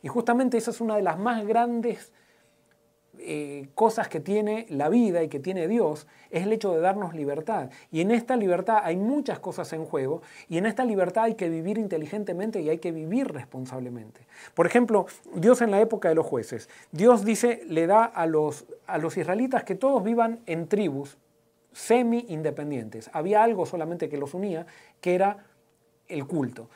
Y 0.00 0.08
justamente 0.08 0.56
esa 0.56 0.70
es 0.70 0.80
una 0.80 0.96
de 0.96 1.02
las 1.02 1.18
más 1.18 1.44
grandes 1.44 2.12
eh, 3.24 3.68
cosas 3.74 4.08
que 4.08 4.20
tiene 4.20 4.66
la 4.68 4.88
vida 4.88 5.22
y 5.22 5.28
que 5.28 5.38
tiene 5.38 5.68
Dios 5.68 6.06
es 6.30 6.42
el 6.42 6.52
hecho 6.52 6.72
de 6.72 6.80
darnos 6.80 7.14
libertad. 7.14 7.70
Y 7.90 8.00
en 8.00 8.10
esta 8.10 8.36
libertad 8.36 8.80
hay 8.82 8.96
muchas 8.96 9.38
cosas 9.38 9.72
en 9.72 9.84
juego 9.84 10.22
y 10.48 10.58
en 10.58 10.66
esta 10.66 10.84
libertad 10.84 11.24
hay 11.24 11.34
que 11.34 11.48
vivir 11.48 11.78
inteligentemente 11.78 12.60
y 12.60 12.68
hay 12.68 12.78
que 12.78 12.90
vivir 12.90 13.28
responsablemente. 13.28 14.22
Por 14.54 14.66
ejemplo, 14.66 15.06
Dios 15.34 15.62
en 15.62 15.70
la 15.70 15.80
época 15.80 16.08
de 16.08 16.16
los 16.16 16.26
jueces, 16.26 16.68
Dios 16.90 17.24
dice, 17.24 17.62
le 17.68 17.86
da 17.86 18.04
a 18.04 18.26
los, 18.26 18.66
a 18.86 18.98
los 18.98 19.16
israelitas 19.16 19.64
que 19.64 19.74
todos 19.74 20.02
vivan 20.02 20.40
en 20.46 20.66
tribus 20.66 21.16
semi-independientes. 21.72 23.10
Había 23.12 23.42
algo 23.42 23.66
solamente 23.66 24.08
que 24.08 24.18
los 24.18 24.34
unía, 24.34 24.66
que 25.00 25.14
era 25.14 25.46
el 26.08 26.26
culto. 26.26 26.68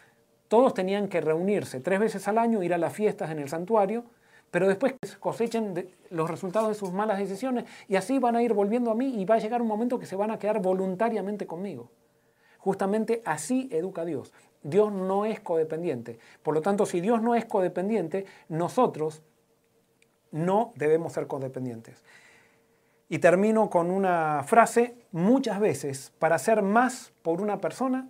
Todos 0.48 0.74
tenían 0.74 1.08
que 1.08 1.20
reunirse 1.20 1.80
tres 1.80 1.98
veces 1.98 2.28
al 2.28 2.38
año, 2.38 2.62
ir 2.62 2.72
a 2.72 2.78
las 2.78 2.92
fiestas 2.92 3.30
en 3.30 3.38
el 3.38 3.48
santuario, 3.48 4.04
pero 4.50 4.68
después 4.68 4.94
cosechen 5.20 5.88
los 6.10 6.30
resultados 6.30 6.68
de 6.68 6.74
sus 6.74 6.92
malas 6.92 7.18
decisiones 7.18 7.64
y 7.88 7.96
así 7.96 8.18
van 8.18 8.36
a 8.36 8.42
ir 8.42 8.54
volviendo 8.54 8.90
a 8.90 8.94
mí 8.94 9.20
y 9.20 9.24
va 9.24 9.36
a 9.36 9.38
llegar 9.38 9.60
un 9.60 9.68
momento 9.68 9.98
que 9.98 10.06
se 10.06 10.16
van 10.16 10.30
a 10.30 10.38
quedar 10.38 10.62
voluntariamente 10.62 11.46
conmigo. 11.46 11.90
Justamente 12.58 13.22
así 13.24 13.68
educa 13.70 14.04
Dios. 14.04 14.32
Dios 14.62 14.92
no 14.92 15.24
es 15.24 15.40
codependiente. 15.40 16.18
Por 16.42 16.54
lo 16.54 16.62
tanto, 16.62 16.86
si 16.86 17.00
Dios 17.00 17.22
no 17.22 17.34
es 17.34 17.44
codependiente, 17.44 18.26
nosotros 18.48 19.22
no 20.32 20.72
debemos 20.74 21.12
ser 21.12 21.26
codependientes. 21.26 22.02
Y 23.08 23.20
termino 23.20 23.70
con 23.70 23.90
una 23.90 24.42
frase, 24.44 24.96
muchas 25.12 25.60
veces 25.60 26.12
para 26.18 26.36
hacer 26.36 26.62
más 26.62 27.12
por 27.22 27.40
una 27.40 27.60
persona, 27.60 28.08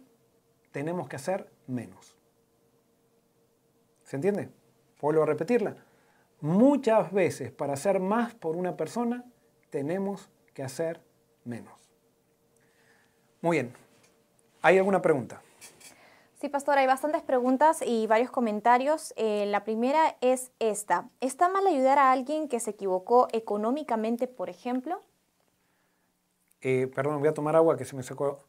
tenemos 0.72 1.09
que 1.09 1.16
hacer 1.16 1.51
menos. 1.66 2.16
¿Se 4.05 4.16
entiende? 4.16 4.49
Vuelvo 5.01 5.22
a 5.22 5.26
repetirla. 5.26 5.76
Muchas 6.41 7.12
veces 7.12 7.51
para 7.51 7.72
hacer 7.72 8.01
más 8.01 8.34
por 8.34 8.57
una 8.57 8.76
persona 8.76 9.24
tenemos 9.70 10.30
que 10.55 10.62
hacer 10.62 11.01
menos. 11.45 11.72
Muy 13.41 13.59
bien. 13.59 13.72
¿Hay 14.62 14.78
alguna 14.78 15.01
pregunta? 15.01 15.41
Sí, 16.41 16.51
pastor, 16.51 16.76
hay 16.76 16.87
bastantes 16.87 17.22
preguntas 17.22 17.82
y 17.84 18.07
varios 18.07 18.30
comentarios. 18.30 19.14
Eh, 19.16 19.47
la 19.47 19.64
primera 19.64 20.16
es 20.20 20.51
esta. 20.59 21.09
¿Está 21.20 21.49
mal 21.49 21.66
ayudar 21.66 21.99
a 21.99 22.12
alguien 22.12 22.49
que 22.49 22.61
se 22.61 22.72
equivocó 22.72 23.28
económicamente, 23.32 24.28
por 24.28 24.51
ejemplo? 24.51 25.03
Eh, 26.61 26.91
perdón, 26.95 27.20
voy 27.20 27.28
a 27.28 27.34
tomar 27.34 27.57
agua 27.57 27.76
que 27.76 27.84
se 27.84 27.97
me 27.97 28.03
secó. 28.03 28.41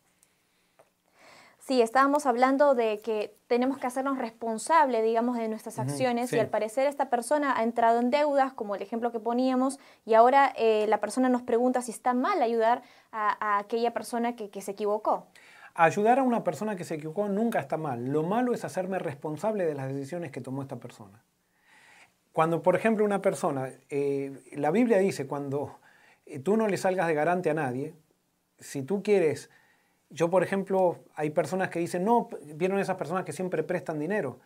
Sí, 1.67 1.81
estábamos 1.81 2.25
hablando 2.25 2.75
de 2.75 3.01
que 3.03 3.35
tenemos 3.47 3.77
que 3.77 3.87
hacernos 3.87 4.17
responsables, 4.17 5.03
digamos, 5.03 5.37
de 5.37 5.49
nuestras 5.49 5.79
acciones 5.79 6.31
y 6.31 6.39
al 6.39 6.47
parecer 6.47 6.87
esta 6.87 7.09
persona 7.09 7.59
ha 7.59 7.63
entrado 7.63 7.99
en 7.99 8.09
deudas, 8.09 8.53
como 8.53 8.75
el 8.75 8.81
ejemplo 8.81 9.11
que 9.11 9.19
poníamos, 9.19 9.77
y 10.05 10.13
ahora 10.13 10.53
eh, 10.55 10.85
la 10.87 11.01
persona 11.01 11.27
nos 11.27 11.41
pregunta 11.41 11.81
si 11.81 11.91
está 11.91 12.13
mal 12.13 12.41
ayudar 12.41 12.83
a, 13.11 13.57
aquella 13.57 13.93
persona 13.93 14.37
que, 14.37 14.49
que 14.49 14.61
se 14.61 14.71
equivocó. 14.71 15.27
Ayudar 15.73 16.19
a 16.19 16.23
una 16.23 16.41
persona 16.45 16.77
que 16.77 16.85
se 16.85 16.95
equivocó 16.95 17.27
nunca 17.27 17.59
está 17.59 17.75
mal. 17.75 18.13
Lo 18.13 18.23
malo 18.23 18.53
es 18.53 18.63
hacerme 18.63 18.97
responsable 18.97 19.65
de 19.65 19.75
las 19.75 19.89
decisiones 19.89 20.31
que 20.31 20.39
tomó 20.39 20.61
esta 20.61 20.77
persona. 20.77 21.21
Cuando, 22.31 22.63
por 22.63 22.77
ejemplo, 22.77 23.03
una 23.03 23.21
persona, 23.21 23.73
eh, 23.89 24.31
la 24.53 24.71
Biblia 24.71 24.99
dice, 24.99 25.27
cuando 25.27 25.79
eh, 26.25 26.39
tú 26.39 26.55
no 26.55 26.69
le 26.69 26.77
salgas 26.77 27.07
de 27.07 27.13
garante 27.13 27.49
a 27.49 27.53
nadie, 27.53 27.93
si 28.57 28.83
tú 28.83 29.03
quieres 29.03 29.49
yo, 30.09 30.29
por 30.29 30.43
ejemplo, 30.43 30.99
hay 31.15 31.29
personas 31.31 31.69
que 31.69 31.79
dicen, 31.79 32.05
no, 32.05 32.29
vieron 32.55 32.79
esas 32.79 32.95
personas 32.95 33.25
que 33.25 33.33
siempre 33.33 33.63
prestan 33.63 33.99
dinero. 33.99 34.39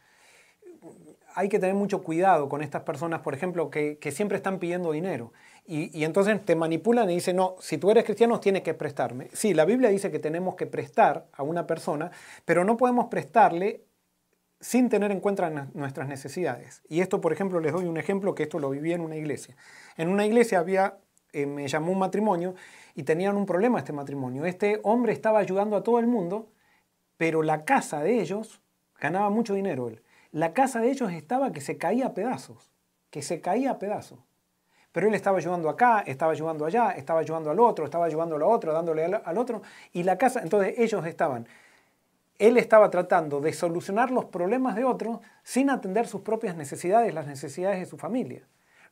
Hay 1.36 1.48
que 1.50 1.60
tener 1.60 1.76
mucho 1.76 2.04
cuidado 2.04 2.50
con 2.50 2.62
estas 2.62 2.82
personas, 2.84 3.22
por 3.22 3.34
ejemplo, 3.34 3.70
que, 3.70 3.98
siempre 4.12 4.38
están 4.38 4.60
pidiendo 4.60 4.92
dinero. 4.92 5.32
Y, 5.66 6.04
entonces 6.04 6.44
te 6.44 6.56
manipulan 6.56 7.10
y 7.10 7.16
dicen, 7.16 7.38
no, 7.38 7.56
si 7.60 7.78
tú 7.78 7.92
eres 7.92 8.04
cristiano 8.04 8.40
tienes 8.40 8.64
que 8.64 8.74
prestarme. 8.74 9.30
Sí, 9.34 9.54
la 9.54 9.66
Biblia 9.66 9.90
dice 9.90 10.12
que 10.12 10.20
tenemos 10.20 10.56
que 10.56 10.66
prestar 10.66 11.28
a 11.32 11.44
una 11.44 11.68
persona, 11.68 12.12
pero 12.44 12.66
no 12.66 12.76
podemos 12.76 13.06
prestarle 13.06 13.86
sin 14.60 14.90
tener 14.90 15.12
en 15.12 15.20
cuenta 15.20 15.50
nuestras 15.74 16.08
necesidades. 16.08 16.82
Y 16.88 17.02
esto, 17.02 17.22
por 17.22 17.34
ejemplo, 17.34 17.60
les 17.60 17.74
doy 17.74 17.86
un 17.86 17.98
ejemplo 17.98 18.36
que 18.36 18.44
esto 18.44 18.60
lo 18.60 18.70
viví 18.70 18.94
en 18.94 19.02
una 19.02 19.16
iglesia. 19.16 19.56
En 19.98 20.10
una 20.10 20.26
iglesia 20.26 20.60
había, 20.60 20.98
eh, 21.34 21.46
me 21.46 21.68
llamó 21.68 21.92
un 21.92 22.00
matrimonio 22.00 22.56
y 22.96 23.04
tenían 23.04 23.38
un 23.38 23.46
problema 23.46 23.80
este 23.80 23.94
matrimonio. 23.94 24.46
Este 24.46 24.80
hombre 24.84 25.14
estaba 25.14 25.40
ayudando 25.40 25.76
a 25.78 25.84
todo 25.84 26.00
el 26.00 26.08
mundo, 26.08 26.50
pero 27.18 27.44
la 27.44 27.66
casa 27.66 28.02
de 28.02 28.20
ellos 28.20 28.62
ganaba 29.00 29.30
mucho 29.30 29.54
dinero 29.54 29.88
él. 29.88 30.02
La 30.32 30.54
casa 30.54 30.80
de 30.80 30.90
ellos 30.92 31.12
estaba 31.12 31.52
que 31.52 31.62
se 31.62 31.78
caía 31.78 32.08
a 32.08 32.14
pedazos, 32.14 32.72
que 33.10 33.22
se 33.22 33.42
caía 33.42 33.72
a 33.72 33.80
pedazos. 33.80 34.20
Pero 34.92 35.08
él 35.08 35.14
estaba 35.14 35.38
ayudando 35.38 35.70
acá, 35.70 36.04
estaba 36.06 36.32
ayudando 36.34 36.66
allá, 36.66 36.92
estaba 36.92 37.22
ayudando 37.22 37.50
al 37.50 37.60
otro, 37.60 37.86
estaba 37.86 38.06
ayudando 38.06 38.36
al 38.36 38.44
otro, 38.44 38.74
dándole 38.74 39.06
al, 39.06 39.38
otro. 39.38 39.62
Y 39.94 40.04
la 40.04 40.18
casa, 40.18 40.42
entonces 40.42 40.76
ellos 40.78 41.06
estaban, 41.06 41.48
él 42.40 42.58
estaba 42.58 42.90
tratando 42.90 43.40
de 43.40 43.54
solucionar 43.54 44.12
los 44.12 44.26
problemas 44.26 44.76
de 44.76 44.84
otros 44.84 45.20
sin 45.44 45.70
atender 45.70 46.08
sus 46.08 46.22
propias 46.22 46.58
necesidades, 46.58 47.14
las 47.14 47.28
necesidades 47.28 47.80
de 47.80 47.86
su 47.86 47.98
familia. 47.98 48.44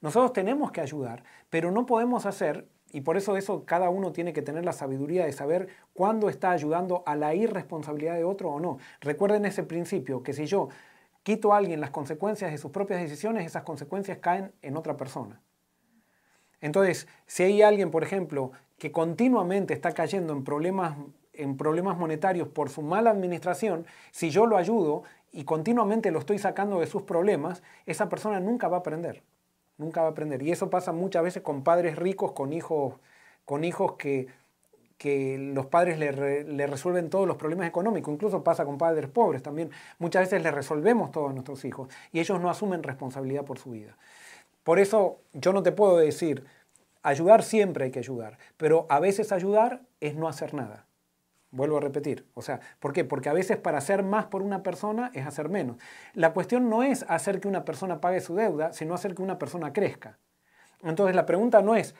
Nosotros 0.01 0.33
tenemos 0.33 0.71
que 0.71 0.81
ayudar, 0.81 1.23
pero 1.49 1.71
no 1.71 1.85
podemos 1.85 2.25
hacer 2.25 2.67
y 2.91 3.01
por 3.01 3.17
eso 3.17 3.37
eso 3.37 3.65
cada 3.65 3.89
uno 3.89 4.11
tiene 4.11 4.33
que 4.33 4.41
tener 4.41 4.65
la 4.65 4.73
sabiduría 4.73 5.25
de 5.25 5.31
saber 5.31 5.67
cuándo 5.93 6.29
está 6.29 6.51
ayudando 6.51 7.03
a 7.05 7.15
la 7.15 7.35
irresponsabilidad 7.35 8.15
de 8.15 8.23
otro 8.23 8.49
o 8.49 8.59
no. 8.59 8.77
Recuerden 9.01 9.45
ese 9.45 9.63
principio, 9.63 10.23
que 10.23 10.33
si 10.33 10.45
yo 10.45 10.69
quito 11.23 11.53
a 11.53 11.57
alguien 11.57 11.81
las 11.81 11.91
consecuencias 11.91 12.51
de 12.51 12.57
sus 12.57 12.71
propias 12.71 13.01
decisiones, 13.01 13.45
esas 13.45 13.63
consecuencias 13.63 14.17
caen 14.19 14.53
en 14.61 14.77
otra 14.77 14.97
persona. 14.97 15.41
Entonces, 16.61 17.07
si 17.27 17.43
hay 17.43 17.61
alguien, 17.61 17.91
por 17.91 18.03
ejemplo, 18.03 18.51
que 18.77 18.91
continuamente 18.91 19.73
está 19.73 19.91
cayendo 19.91 20.33
en 20.33 20.43
problemas, 20.43 20.97
en 21.33 21.57
problemas 21.57 21.97
monetarios 21.97 22.47
por 22.47 22.69
su 22.69 22.81
mala 22.81 23.11
administración, 23.11 23.85
si 24.11 24.29
yo 24.29 24.45
lo 24.45 24.57
ayudo 24.57 25.03
y 25.31 25.43
continuamente 25.43 26.09
lo 26.11 26.19
estoy 26.19 26.39
sacando 26.39 26.79
de 26.79 26.87
sus 26.87 27.03
problemas, 27.03 27.61
esa 27.85 28.09
persona 28.09 28.39
nunca 28.39 28.67
va 28.67 28.77
a 28.77 28.79
aprender 28.79 29.21
nunca 29.79 30.01
va 30.01 30.09
a 30.09 30.11
aprender. 30.11 30.43
Y 30.43 30.51
eso 30.51 30.69
pasa 30.69 30.91
muchas 30.91 31.23
veces 31.23 31.41
con 31.41 31.63
padres 31.63 31.95
ricos, 31.95 32.33
con 32.33 32.53
hijos, 32.53 32.93
con 33.45 33.63
hijos 33.63 33.93
que, 33.93 34.27
que 34.99 35.37
los 35.39 35.65
padres 35.65 35.97
le, 35.97 36.67
resuelven 36.67 37.09
todos 37.09 37.25
los 37.25 37.37
problemas 37.37 37.67
económicos. 37.67 38.13
Incluso 38.13 38.43
pasa 38.43 38.65
con 38.65 38.77
padres 38.77 39.09
pobres 39.09 39.41
también. 39.41 39.71
Muchas 39.97 40.23
veces 40.23 40.43
les 40.43 40.53
resolvemos 40.53 41.11
todos 41.11 41.31
a 41.31 41.33
nuestros 41.33 41.65
hijos 41.65 41.89
y 42.11 42.19
ellos 42.19 42.39
no 42.39 42.49
asumen 42.49 42.83
responsabilidad 42.83 43.45
por 43.45 43.57
su 43.57 43.71
vida. 43.71 43.97
Por 44.63 44.77
eso 44.77 45.17
yo 45.33 45.53
no 45.53 45.63
te 45.63 45.71
puedo 45.71 45.97
decir, 45.97 46.45
ayudar 47.01 47.43
siempre 47.43 47.85
hay 47.85 47.91
que 47.91 47.99
ayudar, 47.99 48.37
pero 48.57 48.85
a 48.89 48.99
veces 48.99 49.31
ayudar 49.31 49.81
es 50.01 50.15
no 50.15 50.27
hacer 50.27 50.53
nada. 50.53 50.85
Vuelvo 51.51 51.77
a 51.77 51.81
repetir. 51.81 52.27
O 52.35 52.41
sea, 52.41 52.59
¿por 52.79 52.93
qué? 52.93 53.03
Porque 53.03 53.29
a 53.29 53.33
veces 53.33 53.57
para 53.57 53.79
hacer 53.79 54.03
más 54.03 54.25
por 54.25 54.43
una 54.43 54.61
persona 54.61 55.09
es 55.13 55.25
hacer 55.25 55.49
menos. 55.49 55.77
La 56.13 56.33
cuestión 56.33 56.69
no 56.69 56.83
es 56.83 57.05
hacer 57.07 57.39
que 57.39 57.47
una 57.47 57.65
persona 57.65 57.99
pague 57.99 58.21
su 58.21 58.35
deuda, 58.35 58.71
sino 58.73 58.93
hacer 58.93 59.15
que 59.15 59.23
una 59.23 59.39
persona 59.39 59.73
crezca. 59.73 60.19
Entonces 60.83 61.15
la 61.15 61.25
pregunta 61.25 61.61
no 61.61 61.75
es, 61.75 61.95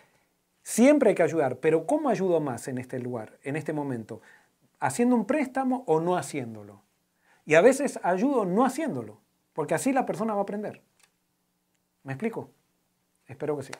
siempre 0.62 1.10
hay 1.10 1.16
que 1.16 1.24
ayudar, 1.24 1.58
pero 1.58 1.88
¿cómo 1.88 2.10
ayudo 2.10 2.39
más 2.39 2.68
en 2.68 2.78
este 2.78 3.00
lugar, 3.00 3.39
en 3.43 3.56
este 3.56 3.74
momento? 3.74 4.22
¿Haciendo 4.80 5.16
un 5.16 5.26
préstamo 5.26 5.84
o 5.88 6.00
no 6.00 6.16
haciéndolo? 6.16 6.84
Y 7.45 7.56
a 7.56 7.62
veces 7.62 8.00
ayudo 8.04 8.45
no 8.45 8.64
haciéndolo, 8.64 9.20
porque 9.54 9.74
así 9.74 9.91
la 9.91 10.06
persona 10.06 10.34
va 10.34 10.41
a 10.41 10.43
aprender. 10.43 10.82
¿Me 12.04 12.14
explico? 12.14 12.52
Espero 13.26 13.58
que 13.58 13.64
sí. 13.64 13.74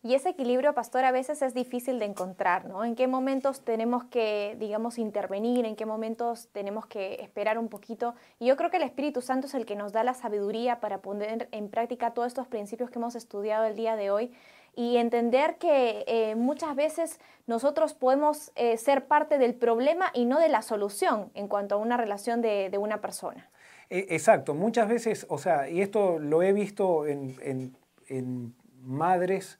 Y 0.00 0.14
ese 0.14 0.28
equilibrio, 0.28 0.74
pastor, 0.74 1.04
a 1.04 1.10
veces 1.10 1.42
es 1.42 1.54
difícil 1.54 1.98
de 1.98 2.04
encontrar, 2.04 2.66
¿no? 2.66 2.84
¿En 2.84 2.94
qué 2.94 3.08
momentos 3.08 3.64
tenemos 3.64 4.04
que, 4.04 4.56
digamos, 4.60 4.96
intervenir? 4.96 5.66
¿En 5.66 5.74
qué 5.74 5.86
momentos 5.86 6.48
tenemos 6.52 6.86
que 6.86 7.14
esperar 7.20 7.58
un 7.58 7.68
poquito? 7.68 8.14
Y 8.38 8.46
yo 8.46 8.56
creo 8.56 8.70
que 8.70 8.76
el 8.76 8.84
Espíritu 8.84 9.22
Santo 9.22 9.48
es 9.48 9.54
el 9.54 9.66
que 9.66 9.74
nos 9.74 9.92
da 9.92 10.04
la 10.04 10.14
sabiduría 10.14 10.78
para 10.78 10.98
poner 10.98 11.48
en 11.50 11.68
práctica 11.68 12.14
todos 12.14 12.28
estos 12.28 12.46
principios 12.46 12.90
que 12.90 13.00
hemos 13.00 13.16
estudiado 13.16 13.64
el 13.64 13.74
día 13.74 13.96
de 13.96 14.12
hoy 14.12 14.32
y 14.76 14.98
entender 14.98 15.56
que 15.58 16.04
eh, 16.06 16.36
muchas 16.36 16.76
veces 16.76 17.18
nosotros 17.48 17.94
podemos 17.94 18.52
eh, 18.54 18.76
ser 18.76 19.08
parte 19.08 19.36
del 19.36 19.56
problema 19.56 20.12
y 20.14 20.26
no 20.26 20.38
de 20.38 20.48
la 20.48 20.62
solución 20.62 21.32
en 21.34 21.48
cuanto 21.48 21.74
a 21.74 21.78
una 21.78 21.96
relación 21.96 22.40
de, 22.40 22.70
una 22.78 23.00
persona. 23.00 23.50
E, 23.90 24.06
exacto, 24.10 24.54
muchas 24.54 24.88
veces, 24.88 25.26
o 25.28 25.38
sea, 25.38 25.68
y 25.68 25.80
esto 25.80 26.20
lo 26.20 26.44
he 26.44 26.52
visto 26.52 27.04
en, 27.04 27.74
en 28.06 28.54
madres 28.80 29.58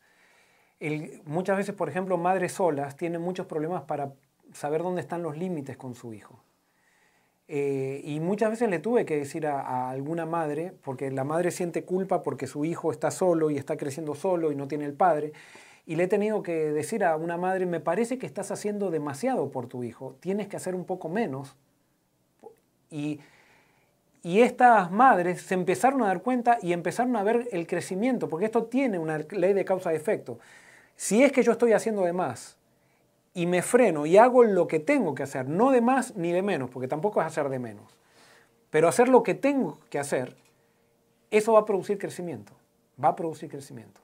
muchas 1.25 1.57
veces, 1.57 1.75
por 1.75 1.89
ejemplo, 1.89 2.17
madres 2.17 2.53
solas 2.53 2.97
tienen 2.97 3.21
muchos 3.21 3.47
problemas 3.47 3.83
para 3.83 4.13
saber 4.53 4.83
dónde 4.83 5.01
están 5.01 5.23
los 5.23 5.37
límites 5.37 5.77
con 5.77 5.95
su 5.95 6.15
hijo. 6.15 6.43
Eh, 7.51 8.03
y 8.05 8.21
muchas 8.21 8.51
veces 8.51 8.69
le 8.69 8.79
tuve 8.79 9.07
que 9.07 9.17
decir 9.17 9.47
a, 9.47 9.89
alguna 9.89 10.27
madre, 10.27 10.75
porque 10.85 11.11
la 11.11 11.25
madre 11.25 11.51
siente 11.51 11.83
culpa 11.83 12.23
porque 12.23 12.47
su 12.47 12.67
hijo 12.67 12.93
está 12.93 13.11
solo 13.11 13.51
y 13.51 13.57
está 13.57 13.79
creciendo 13.79 14.15
solo 14.15 14.53
y 14.53 14.55
no 14.55 14.69
tiene 14.69 14.85
el 14.85 14.93
padre, 14.93 15.33
y 15.87 15.97
le 15.97 16.05
he 16.05 16.09
tenido 16.09 16.43
que 16.43 16.53
decir 16.53 17.03
a 17.05 17.17
una 17.17 17.39
madre, 17.39 17.65
me 17.65 17.81
parece 17.81 18.19
que 18.19 18.27
estás 18.27 18.51
haciendo 18.51 18.91
demasiado 18.91 19.51
por 19.51 19.67
tu 19.67 19.83
hijo, 19.83 20.17
tienes 20.21 20.47
que 20.47 20.59
hacer 20.59 20.75
un 20.75 20.85
poco 20.85 21.09
menos. 21.09 21.57
Y, 22.91 23.21
estas 24.25 24.91
madres 24.91 25.41
se 25.41 25.55
empezaron 25.55 26.03
a 26.03 26.09
dar 26.09 26.21
cuenta 26.21 26.59
y 26.61 26.75
empezaron 26.75 27.17
a 27.17 27.23
ver 27.23 27.49
el 27.53 27.67
crecimiento, 27.67 28.29
porque 28.29 28.45
esto 28.45 28.65
tiene 28.65 28.99
una 28.99 29.17
ley 29.19 29.55
de 29.55 29.65
causa-efecto. 29.65 30.39
Si 30.99 31.23
es 31.23 31.31
que 31.31 31.45
yo 31.45 31.53
estoy 31.53 31.75
haciendo 31.75 32.03
de 32.03 32.13
más 32.13 32.57
y 33.33 33.47
me 33.47 33.63
freno 33.63 34.05
y 34.05 34.17
hago 34.17 34.43
lo 34.43 34.67
que 34.67 34.81
tengo 34.81 35.15
que 35.15 35.23
hacer, 35.23 35.49
no 35.49 35.71
de 35.71 35.81
más 35.81 36.17
ni 36.17 36.33
de 36.33 36.43
menos, 36.43 36.71
porque 36.71 36.89
tampoco 36.89 37.21
es 37.21 37.27
hacer 37.29 37.49
de 37.51 37.61
menos, 37.61 37.97
pero 38.71 38.89
hacer 38.89 39.09
lo 39.09 39.23
que 39.23 39.35
tengo 39.35 39.79
que 39.91 40.01
hacer, 40.01 40.37
eso 41.31 41.53
va 41.53 41.61
a 41.61 41.65
producir 41.65 41.99
crecimiento, 41.99 42.53
va 43.03 43.11
a 43.11 43.17
producir 43.17 43.49
crecimiento. 43.49 44.01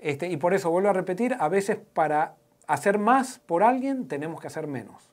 Este, 0.00 0.26
y 0.26 0.36
por 0.38 0.54
eso 0.54 0.72
vuelvo 0.72 0.88
a 0.88 0.92
repetir, 0.92 1.36
a 1.38 1.48
veces 1.48 1.78
para 1.94 2.34
hacer 2.66 2.98
más 2.98 3.38
por 3.38 3.62
alguien 3.62 4.08
tenemos 4.08 4.40
que 4.40 4.48
hacer 4.48 4.66
menos. 4.66 5.08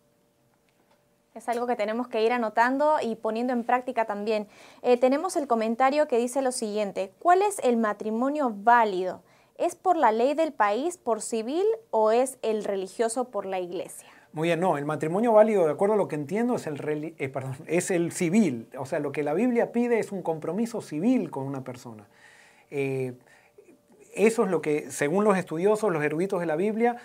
Es 1.36 1.48
algo 1.50 1.68
que 1.68 1.76
tenemos 1.76 2.08
que 2.08 2.24
ir 2.24 2.32
anotando 2.32 2.96
y 3.00 3.16
poniendo 3.16 3.54
en 3.54 3.64
práctica 3.64 4.06
también. 4.06 4.48
Eh, 4.82 4.98
tenemos 4.98 5.36
el 5.36 5.46
comentario 5.46 6.08
que 6.08 6.18
dice 6.18 6.42
lo 6.42 6.52
siguiente, 6.52 7.14
¿cuál 7.20 7.44
es 7.44 7.60
el 7.60 7.78
matrimonio 7.78 8.52
válido? 8.52 9.22
¿Es 9.58 9.76
por 9.76 9.98
la 9.98 10.12
ley 10.12 10.34
del 10.34 10.52
país, 10.52 10.98
por 10.98 11.22
civil 11.22 11.64
o 11.92 12.12
es 12.12 12.38
el 12.42 12.64
religioso 12.64 13.30
por 13.30 13.46
la 13.46 13.60
iglesia? 13.60 14.08
Muy 14.32 14.48
bien, 14.48 14.60
no, 14.60 14.78
el 14.80 14.86
matrimonio 14.86 15.32
válido, 15.32 15.66
de 15.66 15.72
acuerdo 15.72 15.94
a 15.94 15.98
lo 15.98 16.08
que 16.08 16.16
entiendo, 16.16 16.56
es 16.56 16.66
el, 16.66 17.14
eh, 17.20 17.32
es 17.68 17.92
el 17.92 18.12
civil. 18.12 18.68
O 18.78 18.88
sea, 18.88 19.00
lo 19.00 19.12
que 19.12 19.22
la 19.22 19.36
Biblia 19.36 19.72
pide 19.72 20.00
es 20.00 20.12
un 20.12 20.24
compromiso 20.24 20.82
civil 20.82 21.30
con 21.30 21.46
una 21.46 21.64
persona. 21.64 22.08
Eh, 22.72 23.14
eso 24.16 24.44
es 24.44 24.50
lo 24.50 24.62
que, 24.62 24.90
según 24.90 25.24
los 25.24 25.38
estudiosos, 25.38 25.92
los 25.92 26.04
eruditos 26.04 26.40
de 26.40 26.48
la 26.48 26.56
Biblia, 26.56 26.98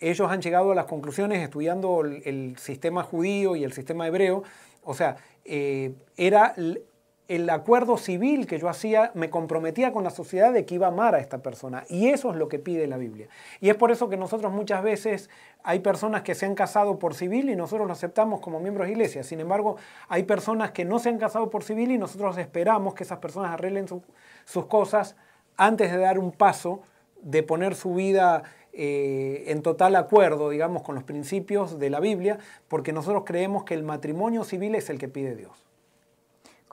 ellos 0.00 0.30
han 0.30 0.42
llegado 0.42 0.72
a 0.72 0.74
las 0.74 0.84
conclusiones 0.84 1.42
estudiando 1.42 2.02
el, 2.02 2.56
sistema 2.58 3.02
judío 3.02 3.56
y 3.56 3.64
el 3.64 3.72
sistema 3.72 4.06
hebreo. 4.06 4.42
O 4.84 4.92
sea, 4.92 5.16
eh, 5.46 5.94
era 6.18 6.54
el 7.28 7.50
acuerdo 7.50 7.98
civil 7.98 8.46
que 8.46 8.58
yo 8.58 8.70
hacía 8.70 9.12
me 9.14 9.28
comprometía 9.28 9.92
con 9.92 10.02
la 10.02 10.10
sociedad 10.10 10.50
de 10.50 10.64
que 10.64 10.76
iba 10.76 10.86
a 10.86 10.90
amar 10.90 11.14
a 11.14 11.20
esta 11.20 11.38
persona. 11.38 11.84
Y 11.90 12.08
eso 12.08 12.30
es 12.30 12.36
lo 12.36 12.48
que 12.48 12.58
pide 12.58 12.86
la 12.86 12.96
Biblia. 12.96 13.28
Y 13.60 13.68
es 13.68 13.76
por 13.76 13.90
eso 13.90 14.08
que 14.08 14.16
nosotros 14.16 14.50
muchas 14.50 14.82
veces 14.82 15.28
hay 15.62 15.80
personas 15.80 16.22
que 16.22 16.34
se 16.34 16.46
han 16.46 16.54
casado 16.54 16.98
por 16.98 17.14
civil 17.14 17.50
y 17.50 17.56
nosotros 17.56 17.86
lo 17.86 17.92
aceptamos 17.92 18.40
como 18.40 18.60
miembros 18.60 18.86
de 18.86 18.92
iglesia. 18.92 19.22
Sin 19.22 19.40
embargo, 19.40 19.76
hay 20.08 20.22
personas 20.22 20.70
que 20.70 20.86
no 20.86 20.98
se 20.98 21.10
han 21.10 21.18
casado 21.18 21.50
por 21.50 21.64
civil 21.64 21.90
y 21.90 21.98
nosotros 21.98 22.38
esperamos 22.38 22.94
que 22.94 23.04
esas 23.04 23.18
personas 23.18 23.52
arreglen 23.52 23.86
sus 24.46 24.66
cosas 24.66 25.14
antes 25.58 25.92
de 25.92 25.98
dar 25.98 26.18
un 26.18 26.32
paso 26.32 26.80
de 27.20 27.42
poner 27.42 27.74
su 27.74 27.94
vida 27.94 28.44
eh, 28.72 29.44
en 29.48 29.60
total 29.60 29.96
acuerdo, 29.96 30.48
digamos, 30.48 30.82
con 30.82 30.94
los 30.94 31.04
principios 31.04 31.78
de 31.78 31.90
la 31.90 32.00
Biblia, 32.00 32.38
porque 32.68 32.92
nosotros 32.92 33.24
creemos 33.26 33.64
que 33.64 33.74
el 33.74 33.82
matrimonio 33.82 34.44
civil 34.44 34.74
es 34.76 34.88
el 34.88 34.98
que 34.98 35.08
pide 35.08 35.34
Dios. 35.34 35.67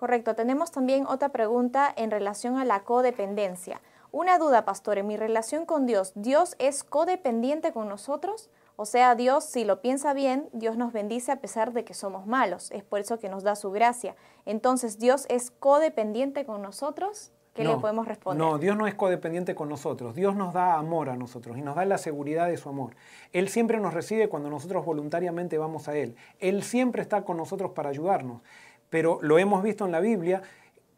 Correcto. 0.06 0.36
Tenemos 0.36 0.70
también 0.70 1.08
otra 1.08 1.30
pregunta 1.30 1.92
en 1.98 2.12
relación 2.12 2.60
a 2.60 2.64
la 2.64 2.84
codependencia. 2.84 3.82
Una 4.12 4.38
duda, 4.38 4.64
pastor, 4.64 5.00
en 5.00 5.08
mi 5.08 5.18
relación 5.18 5.66
con 5.66 5.88
Dios, 5.88 6.12
¿Dios 6.14 6.56
es 6.60 6.84
codependiente 6.84 7.74
con 7.74 7.90
nosotros? 7.90 8.52
O 8.76 8.86
sea, 8.86 9.16
Dios, 9.16 9.46
si 9.46 9.66
lo 9.66 9.82
piensa 9.82 10.14
bien, 10.14 10.48
Dios 10.54 10.78
nos 10.78 10.94
bendice 10.94 11.32
a 11.32 11.38
pesar 11.38 11.74
de 11.74 11.86
que 11.86 11.96
somos 11.96 12.28
malos. 12.28 12.70
Es 12.70 12.84
por 12.84 13.00
eso 13.00 13.18
que 13.18 13.30
nos 13.30 13.42
da 13.42 13.56
su 13.56 13.72
gracia. 13.72 14.16
Entonces, 14.46 15.00
¿Dios 15.00 15.26
es 15.28 15.50
codependiente 15.50 16.46
con 16.46 16.62
nosotros? 16.62 17.32
¿Qué 17.56 17.64
le 17.64 17.78
podemos 17.78 18.06
responder? 18.06 18.38
No, 18.38 18.58
Dios 18.58 18.76
no 18.76 18.86
es 18.86 18.96
codependiente 18.96 19.56
con 19.56 19.70
nosotros. 19.70 20.14
Dios 20.14 20.36
nos 20.36 20.54
da 20.54 20.76
amor 20.76 21.10
a 21.10 21.16
nosotros 21.16 21.58
y 21.58 21.62
nos 21.62 21.76
da 21.76 21.86
la 21.86 21.98
seguridad 21.98 22.48
de 22.48 22.58
su 22.58 22.68
amor. 22.68 22.96
Él 23.32 23.48
siempre 23.48 23.80
nos 23.80 23.94
recibe 23.94 24.28
cuando 24.28 24.50
nosotros 24.50 24.86
voluntariamente 24.86 25.58
vamos 25.58 25.88
a 25.88 25.96
Él. 25.96 26.18
Él 26.40 26.64
siempre 26.64 27.02
está 27.02 27.24
con 27.24 27.38
nosotros 27.38 27.72
para 27.72 27.90
ayudarnos. 27.90 28.42
Pero 28.90 29.20
lo 29.22 29.38
hemos 29.40 29.64
visto 29.64 29.86
en 29.86 29.92
la 29.92 30.00
Biblia, 30.00 30.42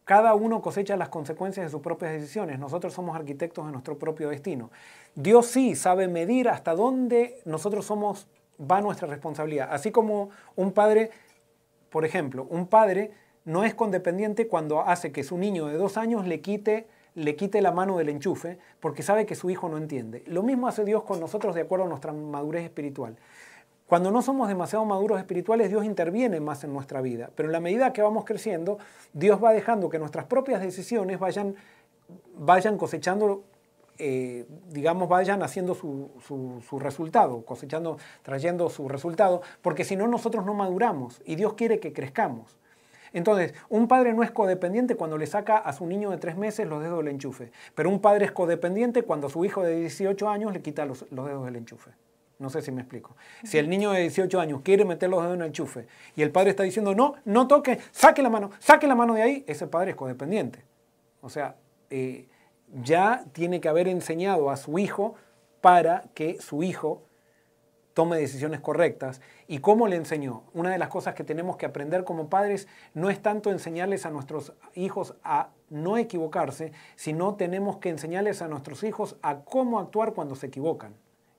cada 0.08 0.36
uno 0.36 0.62
cosecha 0.62 0.96
las 0.96 1.10
consecuencias 1.10 1.66
de 1.66 1.70
sus 1.70 1.82
propias 1.82 2.14
decisiones. 2.14 2.60
Nosotros 2.60 2.94
somos 2.94 3.16
arquitectos 3.16 3.66
de 3.66 3.74
nuestro 3.74 4.00
propio 4.00 4.30
destino. 4.30 4.72
Dios 5.16 5.48
sí 5.48 5.76
sabe 5.76 6.08
medir 6.08 6.48
hasta 6.48 6.74
dónde 6.74 7.42
nosotros 7.44 7.86
somos, 7.86 8.28
va 8.60 8.80
nuestra 8.80 9.08
responsabilidad. 9.08 9.68
Así 9.70 9.92
como 9.92 10.30
un 10.56 10.72
padre, 10.72 11.12
por 11.90 12.06
ejemplo, 12.06 12.48
un 12.50 12.68
padre 12.68 13.12
no 13.44 13.66
es 13.66 13.74
condependiente 13.74 14.48
cuando 14.48 14.82
hace 14.82 15.12
que 15.12 15.24
su 15.24 15.38
niño 15.38 15.68
de 15.68 15.78
dos 15.78 15.98
años 15.98 16.26
le 16.26 16.40
quite, 16.40 16.88
le 17.16 17.36
quite 17.36 17.62
la 17.62 17.74
mano 17.74 17.98
del 17.98 18.08
enchufe 18.08 18.60
porque 18.80 19.04
sabe 19.04 19.26
que 19.26 19.36
su 19.36 19.50
hijo 19.50 19.68
no 19.68 19.78
entiende. 19.78 20.24
Lo 20.28 20.42
mismo 20.42 20.70
hace 20.70 20.86
Dios 20.86 21.04
con 21.04 21.20
nosotros 21.20 21.54
de 21.54 21.62
acuerdo 21.62 21.86
a 21.86 21.90
nuestra 21.90 22.14
madurez 22.14 22.64
espiritual. 22.64 23.18
Cuando 23.88 24.12
no 24.12 24.22
somos 24.22 24.50
demasiado 24.50 24.84
maduros 24.84 25.18
espirituales, 25.18 25.70
Dios 25.70 25.86
interviene 25.86 26.42
más 26.42 26.64
en 26.66 26.74
nuestra 26.74 27.02
vida. 27.02 27.30
Pero 27.36 27.48
en 27.48 27.54
la 27.54 27.62
medida 27.62 27.94
que 27.94 28.02
vamos 28.02 28.26
creciendo, 28.26 28.80
Dios 29.14 29.42
va 29.42 29.54
dejando 29.54 29.90
que 29.90 29.98
nuestras 29.98 30.26
propias 30.26 30.62
decisiones 30.62 31.20
vayan, 31.20 31.56
vayan 32.36 32.78
cosechando, 32.78 33.46
eh, 33.98 34.46
digamos, 34.72 35.08
vayan 35.08 35.42
haciendo 35.42 35.74
su, 35.74 36.12
su, 36.20 36.80
resultado, 36.80 37.46
cosechando, 37.46 37.98
trayendo 38.24 38.70
su 38.70 38.90
resultado, 38.90 39.42
porque 39.62 39.86
si 39.86 39.96
no 39.96 40.06
nosotros 40.06 40.46
no 40.46 40.54
maduramos 40.54 41.22
y 41.26 41.36
Dios 41.36 41.54
quiere 41.54 41.80
que 41.80 41.94
crezcamos. 41.94 42.58
Entonces, 43.14 43.54
un 43.70 43.88
padre 43.88 44.14
no 44.14 44.22
es 44.22 44.32
codependiente 44.32 44.96
cuando 44.96 45.18
le 45.18 45.28
saca 45.28 45.58
a 45.58 45.72
su 45.72 45.86
niño 45.86 46.10
de 46.12 46.18
tres 46.18 46.36
meses 46.36 46.68
los 46.68 46.84
dedos 46.84 46.98
del 46.98 47.08
enchufe, 47.08 47.54
pero 47.74 47.90
un 47.90 48.02
padre 48.02 48.26
es 48.26 48.34
codependiente 48.34 49.04
cuando 49.04 49.28
a 49.28 49.30
su 49.30 49.46
hijo 49.46 49.64
de 49.64 49.80
18 49.80 50.28
años 50.28 50.52
le 50.52 50.62
quita 50.62 50.86
los, 50.86 51.06
dedos 51.10 51.46
del 51.46 51.56
enchufe. 51.56 51.92
No 52.40 52.50
sé 52.50 52.62
si 52.62 52.72
me 52.72 52.82
explico. 52.82 53.16
Si 53.44 53.58
el 53.58 53.70
niño 53.70 53.92
de 53.92 54.02
18 54.02 54.40
años 54.40 54.62
quiere 54.64 54.86
meter 54.86 55.10
los 55.10 55.22
dedos 55.22 55.36
en 55.36 55.42
el 55.42 55.48
enchufe 55.48 55.88
y 56.16 56.22
el 56.22 56.32
padre 56.32 56.52
está 56.52 56.64
diciendo, 56.64 56.94
no, 56.94 57.16
no 57.26 57.48
toque, 57.48 57.80
saque 57.92 58.22
la 58.22 58.30
mano, 58.30 58.52
saque 58.60 58.88
la 58.88 58.96
mano 58.96 59.16
de 59.16 59.24
ahí, 59.24 59.44
ese 59.48 59.68
padre 59.68 59.92
es 59.92 59.96
codependiente. 59.96 60.64
O 61.22 61.30
sea, 61.30 61.56
eh, 61.90 62.28
ya 62.84 63.26
tiene 63.32 63.60
que 63.60 63.70
haber 63.70 63.88
enseñado 63.88 64.50
a 64.50 64.58
su 64.58 64.78
hijo 64.78 65.16
para 65.62 66.04
que 66.14 66.40
su 66.40 66.62
hijo 66.62 67.04
tome 67.98 68.20
decisiones 68.20 68.60
correctas. 68.60 69.22
¿Y 69.48 69.58
cómo 69.58 69.88
le 69.88 69.96
enseñó? 69.96 70.44
Una 70.54 70.70
de 70.70 70.78
las 70.78 70.90
cosas 70.90 71.16
que 71.16 71.24
tenemos 71.24 71.58
que 71.58 71.66
aprender 71.66 72.04
como 72.04 72.30
padres 72.30 72.68
no 72.94 73.10
es 73.10 73.20
tanto 73.24 73.50
enseñarles 73.50 74.06
a 74.06 74.12
nuestros 74.12 74.54
hijos 74.76 75.16
a 75.24 75.50
no 75.72 75.98
equivocarse, 75.98 76.74
sino 76.96 77.34
tenemos 77.34 77.78
que 77.78 77.90
enseñarles 77.90 78.44
a 78.44 78.48
nuestros 78.48 78.84
hijos 78.84 79.18
a 79.24 79.40
cómo 79.40 79.80
actuar 79.80 80.14
cuando 80.14 80.36
se 80.36 80.46
equivocan. 80.46 80.94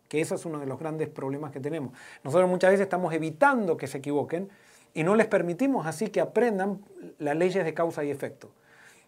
Que 0.09 0.21
eso 0.21 0.35
es 0.35 0.45
uno 0.47 0.59
de 0.59 0.67
los 0.67 0.79
grandes 0.79 1.09
problemas 1.09 1.53
que 1.53 1.61
tenemos. 1.61 1.93
Nosotros 2.25 2.49
muchas 2.49 2.71
veces 2.71 2.85
estamos 2.85 3.13
evitando 3.13 3.77
que 3.77 3.87
se 3.87 3.99
equivoquen 3.99 4.49
y 4.95 5.05
no 5.05 5.15
les 5.15 5.27
permitimos 5.27 5.87
así 5.87 6.09
que 6.09 6.21
aprendan 6.21 6.81
las 7.19 7.37
leyes 7.37 7.65
de 7.65 7.75
causa 7.75 8.05
y 8.05 8.11
efecto. 8.11 8.51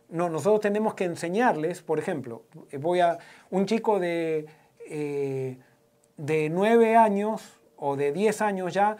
No, 0.08 0.28
nosotros 0.28 0.60
tenemos 0.60 0.94
que 0.94 1.04
enseñarles, 1.04 1.82
por 1.82 1.98
ejemplo, 1.98 2.42
voy 2.78 3.00
a 3.00 3.18
un 3.50 3.66
chico 3.66 3.98
de... 3.98 4.46
Eh, 4.92 5.58
de 6.20 6.50
9 6.50 6.96
años 6.96 7.58
o 7.76 7.96
de 7.96 8.12
10 8.12 8.42
años 8.42 8.74
ya 8.74 8.96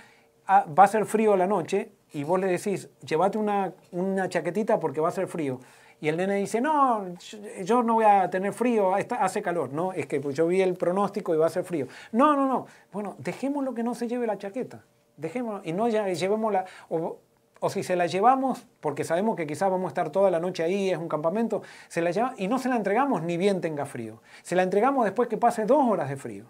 ah, 0.47 0.67
va 0.67 0.85
a 0.85 0.89
ser 0.89 1.05
frío 1.05 1.37
la 1.37 1.47
noche 1.47 1.93
y 2.13 2.25
vos 2.25 2.41
le 2.41 2.47
decís, 2.47 2.89
llévate 3.05 3.39
una, 3.39 3.75
una 3.93 4.29
chaquetita 4.29 4.81
porque 4.81 5.01
va 5.01 5.11
a 5.11 5.13
ser 5.13 5.29
frío. 5.29 5.61
Y 6.01 6.09
el 6.09 6.17
nene 6.17 6.37
dice, 6.37 6.61
no, 6.61 7.15
yo 7.63 7.83
no 7.83 7.95
voy 7.95 8.05
a 8.05 8.31
tener 8.31 8.53
frío, 8.53 8.95
hace 8.95 9.43
calor. 9.43 9.73
No, 9.73 9.93
es 9.93 10.07
que 10.07 10.21
yo 10.33 10.47
vi 10.47 10.63
el 10.63 10.75
pronóstico 10.75 11.35
y 11.35 11.39
va 11.39 11.47
a 11.47 11.51
ser 11.51 11.65
frío. 11.65 11.87
No, 12.13 12.35
no, 12.35 12.47
no. 12.47 12.67
Bueno, 12.93 13.17
dejémoslo 13.19 13.75
que 13.75 13.83
no 13.83 13.95
se 13.95 14.09
lleve 14.09 14.27
la 14.27 14.39
chaqueta. 14.39 14.85
Dejémoslo 15.17 15.61
y 15.65 15.73
no 15.73 15.89
ya 15.89 16.09
llevémosla. 16.09 16.65
O, 16.89 17.19
o 17.61 17.69
si 17.69 17.83
se 17.83 17.97
la 17.97 18.07
llevamos, 18.07 18.67
porque 18.81 19.05
sabemos 19.05 19.37
que 19.37 19.47
quizás 19.47 19.71
vamos 19.71 19.85
a 19.85 19.89
estar 19.89 20.11
toda 20.11 20.31
la 20.31 20.41
noche 20.41 20.63
ahí, 20.63 20.89
es 20.89 20.97
un 20.97 21.09
campamento, 21.09 21.61
se 21.89 22.01
la 22.01 22.11
lleva 22.11 22.33
y 22.39 22.49
no 22.49 22.59
se 22.59 22.71
la 22.71 22.77
entregamos 22.77 23.23
ni 23.23 23.37
bien 23.37 23.61
tenga 23.61 23.85
frío. 23.85 24.23
Se 24.43 24.57
la 24.57 24.63
entregamos 24.63 25.05
después 25.05 25.29
que 25.29 25.37
pase 25.37 25.67
dos 25.67 25.85
horas 25.87 26.09
de 26.09 26.17
frío 26.17 26.47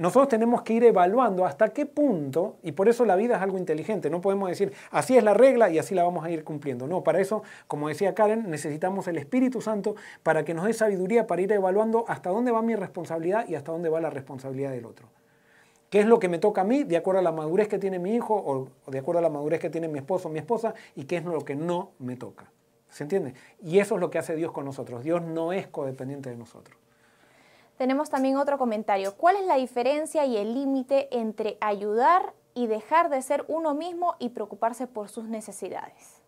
nosotros 0.00 0.28
tenemos 0.28 0.62
que 0.62 0.72
ir 0.72 0.84
evaluando 0.84 1.44
hasta 1.44 1.68
qué 1.68 1.84
punto, 1.84 2.56
y 2.62 2.72
por 2.72 2.88
eso 2.88 3.04
la 3.04 3.16
vida 3.16 3.36
es 3.36 3.42
algo 3.42 3.58
inteligente, 3.58 4.08
no 4.08 4.22
podemos 4.22 4.48
decir, 4.48 4.72
así 4.90 5.14
es 5.14 5.22
la 5.22 5.34
regla 5.34 5.68
y 5.68 5.78
así 5.78 5.94
la 5.94 6.04
vamos 6.04 6.24
a 6.24 6.30
ir 6.30 6.42
cumpliendo. 6.42 6.86
No, 6.86 7.04
para 7.04 7.20
eso, 7.20 7.42
como 7.66 7.86
decía 7.86 8.14
Karen, 8.14 8.48
necesitamos 8.48 9.08
el 9.08 9.18
Espíritu 9.18 9.60
Santo 9.60 9.96
para 10.22 10.42
que 10.42 10.54
nos 10.54 10.64
dé 10.64 10.72
sabiduría 10.72 11.26
para 11.26 11.42
ir 11.42 11.52
evaluando 11.52 12.06
hasta 12.08 12.30
dónde 12.30 12.50
va 12.50 12.62
mi 12.62 12.74
responsabilidad 12.76 13.46
y 13.46 13.56
hasta 13.56 13.72
dónde 13.72 13.90
va 13.90 14.00
la 14.00 14.08
responsabilidad 14.08 14.70
del 14.70 14.86
otro. 14.86 15.06
¿Qué 15.90 16.00
es 16.00 16.06
lo 16.06 16.18
que 16.18 16.30
me 16.30 16.38
toca 16.38 16.62
a 16.62 16.64
mí 16.64 16.84
de 16.84 16.96
acuerdo 16.96 17.20
a 17.20 17.22
la 17.22 17.32
madurez 17.32 17.68
que 17.68 17.78
tiene 17.78 17.98
mi 17.98 18.14
hijo 18.14 18.34
o, 18.34 18.90
de 18.90 18.98
acuerdo 19.00 19.18
a 19.18 19.22
la 19.22 19.28
madurez 19.28 19.60
que 19.60 19.68
tiene 19.68 19.86
mi 19.86 19.98
esposo 19.98 20.28
o 20.28 20.32
mi 20.32 20.38
esposa 20.38 20.72
y 20.96 21.04
qué 21.04 21.18
es 21.18 21.26
lo 21.26 21.44
que 21.44 21.56
no 21.56 21.90
me 21.98 22.16
toca? 22.16 22.50
¿Se 22.88 23.02
entiende? 23.02 23.34
Y 23.62 23.80
eso 23.80 23.96
es 23.96 24.00
lo 24.00 24.08
que 24.08 24.16
hace 24.16 24.34
Dios 24.34 24.50
con 24.50 24.64
nosotros. 24.64 25.04
Dios 25.04 25.20
no 25.20 25.52
es 25.52 25.66
codependiente 25.66 26.30
de 26.30 26.38
nosotros. 26.38 26.79
Tenemos 27.80 28.10
también 28.10 28.36
otro 28.36 28.58
comentario. 28.58 29.16
¿Cuál 29.16 29.36
es 29.36 29.46
la 29.46 29.56
diferencia 29.56 30.26
y 30.26 30.36
el 30.36 30.52
límite 30.52 31.08
entre 31.18 31.56
ayudar 31.62 32.34
y 32.52 32.66
dejar 32.66 33.08
de 33.08 33.22
ser 33.22 33.46
uno 33.48 33.72
mismo 33.72 34.16
y 34.18 34.28
preocuparse 34.28 34.86
por 34.86 35.08
sus 35.08 35.30
necesidades? 35.30 36.20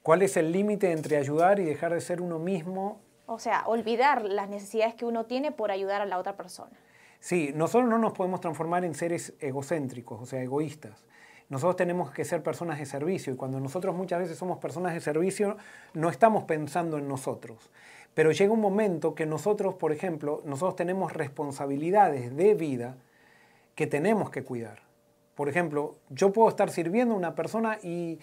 ¿Cuál 0.00 0.22
es 0.22 0.38
el 0.38 0.50
límite 0.50 0.92
entre 0.92 1.18
ayudar 1.18 1.60
y 1.60 1.66
dejar 1.66 1.92
de 1.92 2.00
ser 2.00 2.22
uno 2.22 2.38
mismo? 2.38 3.02
O 3.26 3.38
sea, 3.38 3.64
olvidar 3.66 4.24
las 4.24 4.48
necesidades 4.48 4.94
que 4.94 5.04
uno 5.04 5.26
tiene 5.26 5.52
por 5.52 5.70
ayudar 5.70 6.00
a 6.00 6.06
la 6.06 6.16
otra 6.16 6.38
persona. 6.38 6.72
Sí, 7.18 7.52
nosotros 7.54 7.86
no 7.86 7.98
nos 7.98 8.14
podemos 8.14 8.40
transformar 8.40 8.86
en 8.86 8.94
seres 8.94 9.34
egocéntricos, 9.40 10.22
o 10.22 10.24
sea, 10.24 10.40
egoístas. 10.40 11.04
Nosotros 11.50 11.76
tenemos 11.76 12.12
que 12.12 12.24
ser 12.24 12.42
personas 12.42 12.78
de 12.78 12.86
servicio 12.86 13.34
y 13.34 13.36
cuando 13.36 13.58
nosotros 13.58 13.94
muchas 13.94 14.20
veces 14.20 14.38
somos 14.38 14.58
personas 14.58 14.94
de 14.94 15.00
servicio, 15.00 15.58
no 15.92 16.08
estamos 16.08 16.44
pensando 16.44 16.96
en 16.96 17.08
nosotros. 17.08 17.70
Pero 18.20 18.32
llega 18.32 18.52
un 18.52 18.60
momento 18.60 19.14
que 19.14 19.24
nosotros, 19.24 19.76
por 19.76 19.92
ejemplo, 19.92 20.42
nosotros 20.44 20.76
tenemos 20.76 21.14
responsabilidades 21.14 22.36
de 22.36 22.52
vida 22.52 22.98
que 23.74 23.86
tenemos 23.86 24.28
que 24.28 24.44
cuidar. 24.44 24.82
Por 25.34 25.48
ejemplo, 25.48 25.96
yo 26.10 26.30
puedo 26.30 26.50
estar 26.50 26.68
sirviendo 26.68 27.14
a 27.14 27.16
una 27.16 27.34
persona 27.34 27.78
y, 27.82 28.18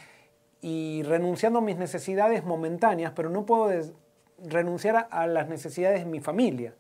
renunciando 1.02 1.58
a 1.58 1.62
mis 1.64 1.78
necesidades 1.78 2.44
momentáneas, 2.44 3.14
pero 3.16 3.32
no 3.32 3.48
puedo 3.48 3.72
renunciar 4.38 5.08
a, 5.10 5.26
las 5.26 5.50
necesidades 5.50 6.02
de 6.02 6.06
mi 6.06 6.20
familia 6.20 6.76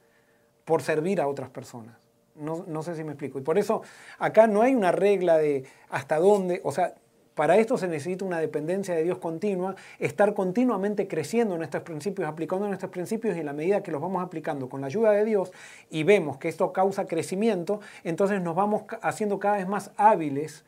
por 0.63 0.83
servir 0.83 1.19
a 1.19 1.27
otras 1.27 1.49
personas. 1.49 1.97
No, 2.35 2.65
no, 2.67 2.83
sé 2.83 2.93
si 2.93 3.03
me 3.03 3.13
explico. 3.13 3.39
Y 3.39 3.41
por 3.41 3.57
eso 3.57 3.81
acá 4.19 4.45
no 4.45 4.61
hay 4.61 4.75
una 4.75 4.91
regla 4.91 5.39
de 5.39 5.65
hasta 5.89 6.19
dónde, 6.19 6.61
o 6.63 6.71
sea, 6.71 6.93
para 7.37 7.55
esto 7.57 7.77
se 7.77 7.87
necesita 7.87 8.25
una 8.25 8.39
dependencia 8.39 8.95
de 8.95 9.03
Dios 9.03 9.19
continua, 9.19 9.75
estar 9.99 10.33
continuamente 10.33 11.07
creciendo 11.07 11.55
en 11.55 11.61
estos 11.61 11.83
principios, 11.83 12.27
aplicando 12.27 12.67
nuestros 12.67 12.91
principios 12.91 13.37
y 13.37 13.41
en 13.41 13.45
la 13.45 13.53
medida 13.53 13.83
que 13.83 13.91
los 13.91 14.01
vamos 14.01 14.23
aplicando 14.23 14.67
con 14.67 14.81
la 14.81 14.87
ayuda 14.87 15.11
de 15.11 15.23
Dios 15.23 15.51
y 15.91 16.01
vemos 16.01 16.37
que 16.39 16.49
esto 16.49 16.73
causa 16.73 17.05
crecimiento, 17.05 17.79
entonces 18.03 18.41
nos 18.41 18.55
vamos 18.55 18.85
haciendo 19.03 19.37
cada 19.37 19.57
vez 19.57 19.67
más 19.67 19.91
hábiles 19.97 20.65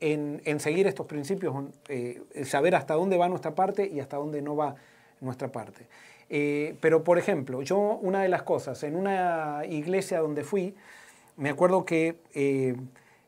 en, 0.00 0.42
seguir 0.58 0.88
estos 0.88 1.06
principios, 1.06 1.54
eh, 1.88 2.24
saber 2.44 2.74
hasta 2.74 2.94
dónde 2.94 3.16
va 3.16 3.28
nuestra 3.28 3.54
parte 3.54 3.88
y 3.88 4.00
hasta 4.00 4.16
dónde 4.16 4.42
no 4.42 4.56
va 4.56 4.74
nuestra 5.20 5.52
parte. 5.52 5.86
Eh, 6.28 6.74
pero, 6.80 7.04
por 7.04 7.18
ejemplo, 7.18 7.62
yo 7.62 7.78
una 8.02 8.20
de 8.20 8.28
las 8.28 8.42
cosas, 8.42 8.82
en 8.82 8.96
una 8.96 9.62
iglesia 9.68 10.18
donde 10.18 10.42
fui, 10.42 10.74
me 11.36 11.50
acuerdo 11.50 11.84
que... 11.84 12.16
Eh, 12.34 12.74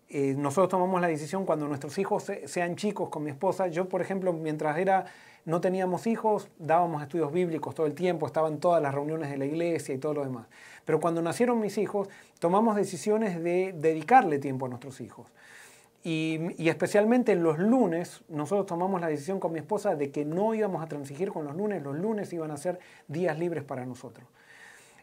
eh, 0.08 0.34
nosotros 0.36 0.68
tomamos 0.68 1.00
la 1.00 1.08
decisión 1.08 1.44
cuando 1.44 1.66
nuestros 1.66 1.98
hijos 1.98 2.30
sean 2.44 2.76
chicos 2.76 3.08
con 3.08 3.24
mi 3.24 3.30
esposa. 3.30 3.66
Yo, 3.66 3.88
por 3.88 4.00
ejemplo, 4.00 4.32
mientras 4.32 4.78
era, 4.78 5.06
no 5.44 5.60
teníamos 5.60 6.06
hijos, 6.06 6.48
dábamos 6.58 7.02
estudios 7.02 7.32
bíblicos 7.32 7.74
todo 7.74 7.86
el 7.86 7.94
tiempo, 7.94 8.26
estaban 8.26 8.58
todas 8.58 8.80
las 8.80 8.94
reuniones 8.94 9.30
de 9.30 9.36
la 9.36 9.46
iglesia 9.46 9.94
y 9.94 9.98
todo 9.98 10.14
lo 10.14 10.24
demás. 10.24 10.46
Pero 10.84 11.00
cuando 11.00 11.22
nacieron 11.22 11.58
mis 11.58 11.76
hijos, 11.78 12.08
tomamos 12.38 12.76
decisiones 12.76 13.42
de 13.42 13.74
dedicarle 13.76 14.38
tiempo 14.38 14.66
a 14.66 14.68
nuestros 14.68 15.00
hijos. 15.00 15.26
Y, 16.04 16.38
y, 16.56 16.68
especialmente 16.68 17.32
en 17.32 17.42
los 17.42 17.58
lunes, 17.58 18.22
nosotros 18.28 18.66
tomamos 18.66 19.00
la 19.00 19.08
decisión 19.08 19.40
con 19.40 19.52
mi 19.52 19.58
esposa 19.58 19.96
de 19.96 20.12
que 20.12 20.24
no 20.24 20.54
íbamos 20.54 20.80
a 20.80 20.86
transigir 20.86 21.32
con 21.32 21.44
los 21.44 21.56
lunes, 21.56 21.82
los 21.82 21.96
lunes 21.96 22.32
iban 22.32 22.52
a 22.52 22.56
ser 22.56 22.78
días 23.08 23.36
libres 23.36 23.64
para 23.64 23.84
nosotros. 23.84 24.24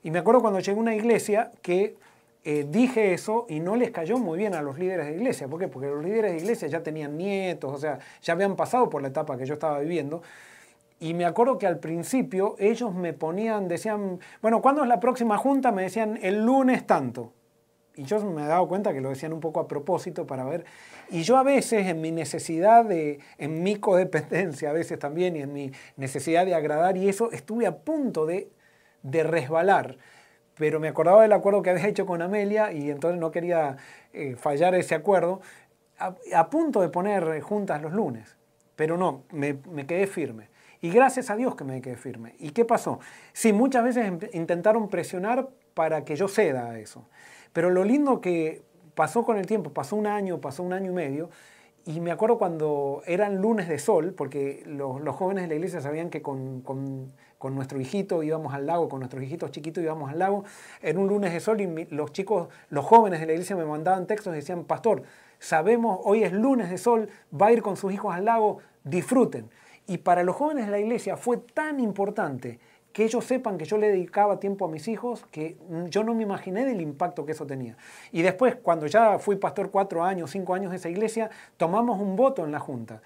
Y 0.01 0.11
me 0.11 0.19
acuerdo 0.19 0.39
cuando 0.39 0.61
llegué 0.61 0.77
a 0.77 0.81
una 0.81 0.95
iglesia 0.95 1.51
que 1.61 1.97
eh, 2.45 2.65
dije 2.69 3.13
eso 3.13 3.45
y 3.47 3.59
no 3.59 3.75
les 3.75 3.91
cayó 3.91 4.17
muy 4.17 4.37
bien 4.37 4.53
a 4.53 4.61
los 4.61 4.77
líderes 4.77 5.07
de 5.07 5.13
iglesia. 5.13 5.47
¿Por 5.47 5.59
qué? 5.59 5.67
Porque 5.67 5.87
los 5.87 6.03
líderes 6.03 6.31
de 6.33 6.37
iglesia 6.39 6.67
ya 6.67 6.83
tenían 6.83 7.17
nietos, 7.17 7.73
o 7.73 7.77
sea, 7.77 7.99
ya 8.21 8.33
habían 8.33 8.55
pasado 8.55 8.89
por 8.89 9.01
la 9.01 9.07
etapa 9.07 9.37
que 9.37 9.45
yo 9.45 9.53
estaba 9.53 9.79
viviendo. 9.79 10.21
Y 10.99 11.13
me 11.13 11.25
acuerdo 11.25 11.57
que 11.57 11.67
al 11.67 11.79
principio 11.79 12.55
ellos 12.59 12.93
me 12.93 13.13
ponían, 13.13 13.67
decían, 13.67 14.19
bueno, 14.41 14.61
¿cuándo 14.61 14.83
es 14.83 14.87
la 14.89 14.99
próxima 14.99 15.37
junta? 15.37 15.71
Me 15.71 15.83
decían, 15.83 16.19
el 16.21 16.45
lunes 16.45 16.85
tanto. 16.87 17.33
Y 17.95 18.03
yo 18.03 18.19
me 18.25 18.43
he 18.43 18.47
dado 18.47 18.67
cuenta 18.67 18.93
que 18.93 19.01
lo 19.01 19.09
decían 19.09 19.33
un 19.33 19.39
poco 19.39 19.59
a 19.59 19.67
propósito 19.67 20.25
para 20.25 20.45
ver. 20.45 20.65
Y 21.09 21.23
yo 21.23 21.37
a 21.37 21.43
veces 21.43 21.87
en 21.87 22.01
mi 22.01 22.11
necesidad 22.11 22.85
de, 22.85 23.19
en 23.37 23.63
mi 23.63 23.75
codependencia 23.75 24.69
a 24.69 24.73
veces 24.73 24.97
también 24.97 25.35
y 25.35 25.41
en 25.41 25.53
mi 25.53 25.71
necesidad 25.97 26.45
de 26.45 26.55
agradar 26.55 26.97
y 26.97 27.07
eso, 27.07 27.31
estuve 27.31 27.67
a 27.67 27.77
punto 27.77 28.25
de, 28.25 28.49
de 29.03 29.23
resbalar. 29.23 29.97
Pero 30.55 30.79
me 30.79 30.87
acordaba 30.87 31.21
del 31.21 31.33
acuerdo 31.33 31.61
que 31.61 31.71
había 31.71 31.87
hecho 31.87 32.05
con 32.05 32.21
Amelia 32.21 32.71
y 32.71 32.91
entonces 32.91 33.19
no 33.19 33.31
quería 33.31 33.77
eh, 34.13 34.35
fallar 34.35 34.75
ese 34.75 34.95
acuerdo. 34.95 35.41
A, 35.99 36.49
punto 36.49 36.81
de 36.81 36.89
poner 36.89 37.41
juntas 37.41 37.81
los 37.81 37.93
lunes. 37.93 38.35
Pero 38.75 38.97
no, 38.97 39.23
me, 39.31 39.57
me 39.71 39.85
quedé 39.85 40.07
firme. 40.07 40.49
Y 40.81 40.89
gracias 40.89 41.29
a 41.29 41.35
Dios 41.35 41.55
que 41.55 41.63
me 41.63 41.81
quedé 41.81 41.95
firme. 41.95 42.35
¿Y 42.39 42.49
qué 42.49 42.65
pasó? 42.65 42.99
Sí, 43.31 43.53
muchas 43.53 43.83
veces 43.83 44.11
intentaron 44.33 44.89
presionar 44.89 45.47
para 45.73 46.03
que 46.03 46.15
yo 46.15 46.27
ceda 46.27 46.71
a 46.71 46.79
eso. 46.79 47.07
Pero 47.53 47.69
lo 47.69 47.83
lindo 47.83 48.19
que 48.19 48.63
pasó 48.95 49.23
con 49.23 49.37
el 49.37 49.45
tiempo, 49.45 49.71
pasó 49.71 49.95
un 49.95 50.07
año, 50.07 50.41
pasó 50.41 50.63
un 50.63 50.73
año 50.73 50.91
y 50.91 50.93
medio, 50.93 51.29
y 51.85 51.99
me 51.99 52.11
acuerdo 52.11 52.37
cuando 52.37 53.01
eran 53.05 53.41
lunes 53.41 53.67
de 53.67 53.77
sol, 53.77 54.13
porque 54.15 54.63
los, 54.65 55.01
jóvenes 55.15 55.43
de 55.43 55.47
la 55.49 55.55
iglesia 55.55 55.81
sabían 55.81 56.09
que 56.09 56.21
con, 56.21 57.13
con, 57.43 57.55
nuestro 57.55 57.81
hijito 57.81 58.23
íbamos 58.23 58.53
al 58.53 58.65
lago, 58.65 58.87
con 58.87 58.99
nuestros 58.99 59.21
hijitos 59.21 59.51
chiquitos 59.51 59.83
íbamos 59.83 60.09
al 60.09 60.19
lago, 60.19 60.45
era 60.81 60.97
un 60.97 61.07
lunes 61.07 61.33
de 61.33 61.41
sol 61.41 61.59
y 61.59 61.87
los 61.89 62.13
chicos, 62.13 62.47
los 62.69 62.85
jóvenes 62.85 63.19
de 63.19 63.25
la 63.25 63.33
iglesia 63.33 63.57
me 63.57 63.65
mandaban 63.65 64.07
textos 64.07 64.31
y 64.31 64.37
decían, 64.37 64.63
pastor, 64.63 65.03
sabemos, 65.39 65.99
hoy 66.05 66.23
es 66.23 66.31
lunes 66.31 66.69
de 66.69 66.77
sol, 66.77 67.09
va 67.33 67.47
a 67.47 67.51
ir 67.51 67.61
con 67.61 67.75
sus 67.75 67.91
hijos 67.91 68.15
al 68.15 68.25
lago, 68.25 68.59
disfruten. 68.85 69.49
Y 69.87 69.97
para 69.97 70.23
los 70.23 70.37
jóvenes 70.37 70.67
de 70.67 70.71
la 70.71 70.79
iglesia 70.79 71.17
fue 71.17 71.35
tan 71.37 71.81
importante 71.81 72.59
que 72.93 73.03
ellos 73.03 73.25
sepan 73.25 73.57
que 73.57 73.65
yo 73.65 73.77
le 73.77 73.89
dedicaba 73.89 74.39
tiempo 74.39 74.65
a 74.65 74.69
mis 74.69 74.87
hijos, 74.87 75.25
que 75.31 75.57
yo 75.89 76.03
no 76.03 76.13
me 76.13 76.23
imaginé 76.23 76.63
del 76.63 76.79
impacto 76.79 77.25
que 77.25 77.31
eso 77.31 77.45
tenía. 77.45 77.75
Y 78.11 78.21
después, 78.21 78.55
cuando 78.55 78.85
ya 78.85 79.17
fui 79.17 79.35
pastor 79.35 79.71
cuatro 79.71 80.03
años, 80.03 80.29
cinco 80.29 80.53
años 80.53 80.69
de 80.69 80.77
esa 80.77 80.89
iglesia, 80.89 81.31
tomamos 81.57 81.99
un 81.99 82.15
voto 82.15 82.45
en 82.45 82.51
la 82.51 82.59
junta, 82.59 83.01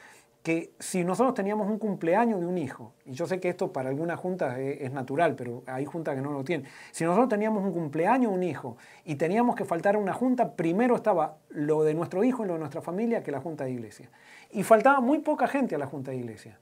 que 0.48 0.72
si 0.80 1.04
nosotros 1.04 1.34
teníamos 1.34 1.68
un 1.68 1.78
cumpleaños 1.78 2.40
de 2.40 2.46
un 2.46 2.58
hijo, 2.58 2.94
y 3.04 3.12
yo 3.12 3.28
sé 3.28 3.42
que 3.42 3.50
esto 3.50 3.74
para 3.74 3.90
algunas 3.90 4.18
juntas 4.18 4.58
es, 4.58 4.94
natural, 4.94 5.36
pero 5.36 5.62
hay 5.68 5.84
juntas 5.84 6.16
que 6.16 6.22
no 6.22 6.32
lo 6.32 6.46
tienen, 6.46 6.66
si 6.94 7.04
nosotros 7.04 7.28
teníamos 7.28 7.66
un 7.66 7.74
cumpleaños 7.74 8.32
de 8.32 8.38
un 8.38 8.44
hijo 8.44 8.78
y 9.04 9.16
teníamos 9.16 9.58
que 9.58 9.66
faltar 9.66 9.96
a 9.96 9.98
una 10.00 10.14
junta, 10.14 10.54
primero 10.54 10.96
estaba 10.96 11.36
lo 11.50 11.84
de 11.84 11.94
nuestro 11.94 12.24
hijo 12.24 12.46
y 12.46 12.48
lo 12.48 12.54
de 12.54 12.60
nuestra 12.60 12.80
familia 12.80 13.24
que 13.24 13.32
la 13.34 13.42
junta 13.42 13.66
de 13.66 13.72
iglesia. 13.72 14.10
Y 14.50 14.64
faltaba 14.64 15.02
muy 15.02 15.20
poca 15.20 15.50
gente 15.50 15.76
a 15.76 15.80
la 15.80 15.86
junta 15.86 16.12
de 16.12 16.18
iglesia 16.20 16.58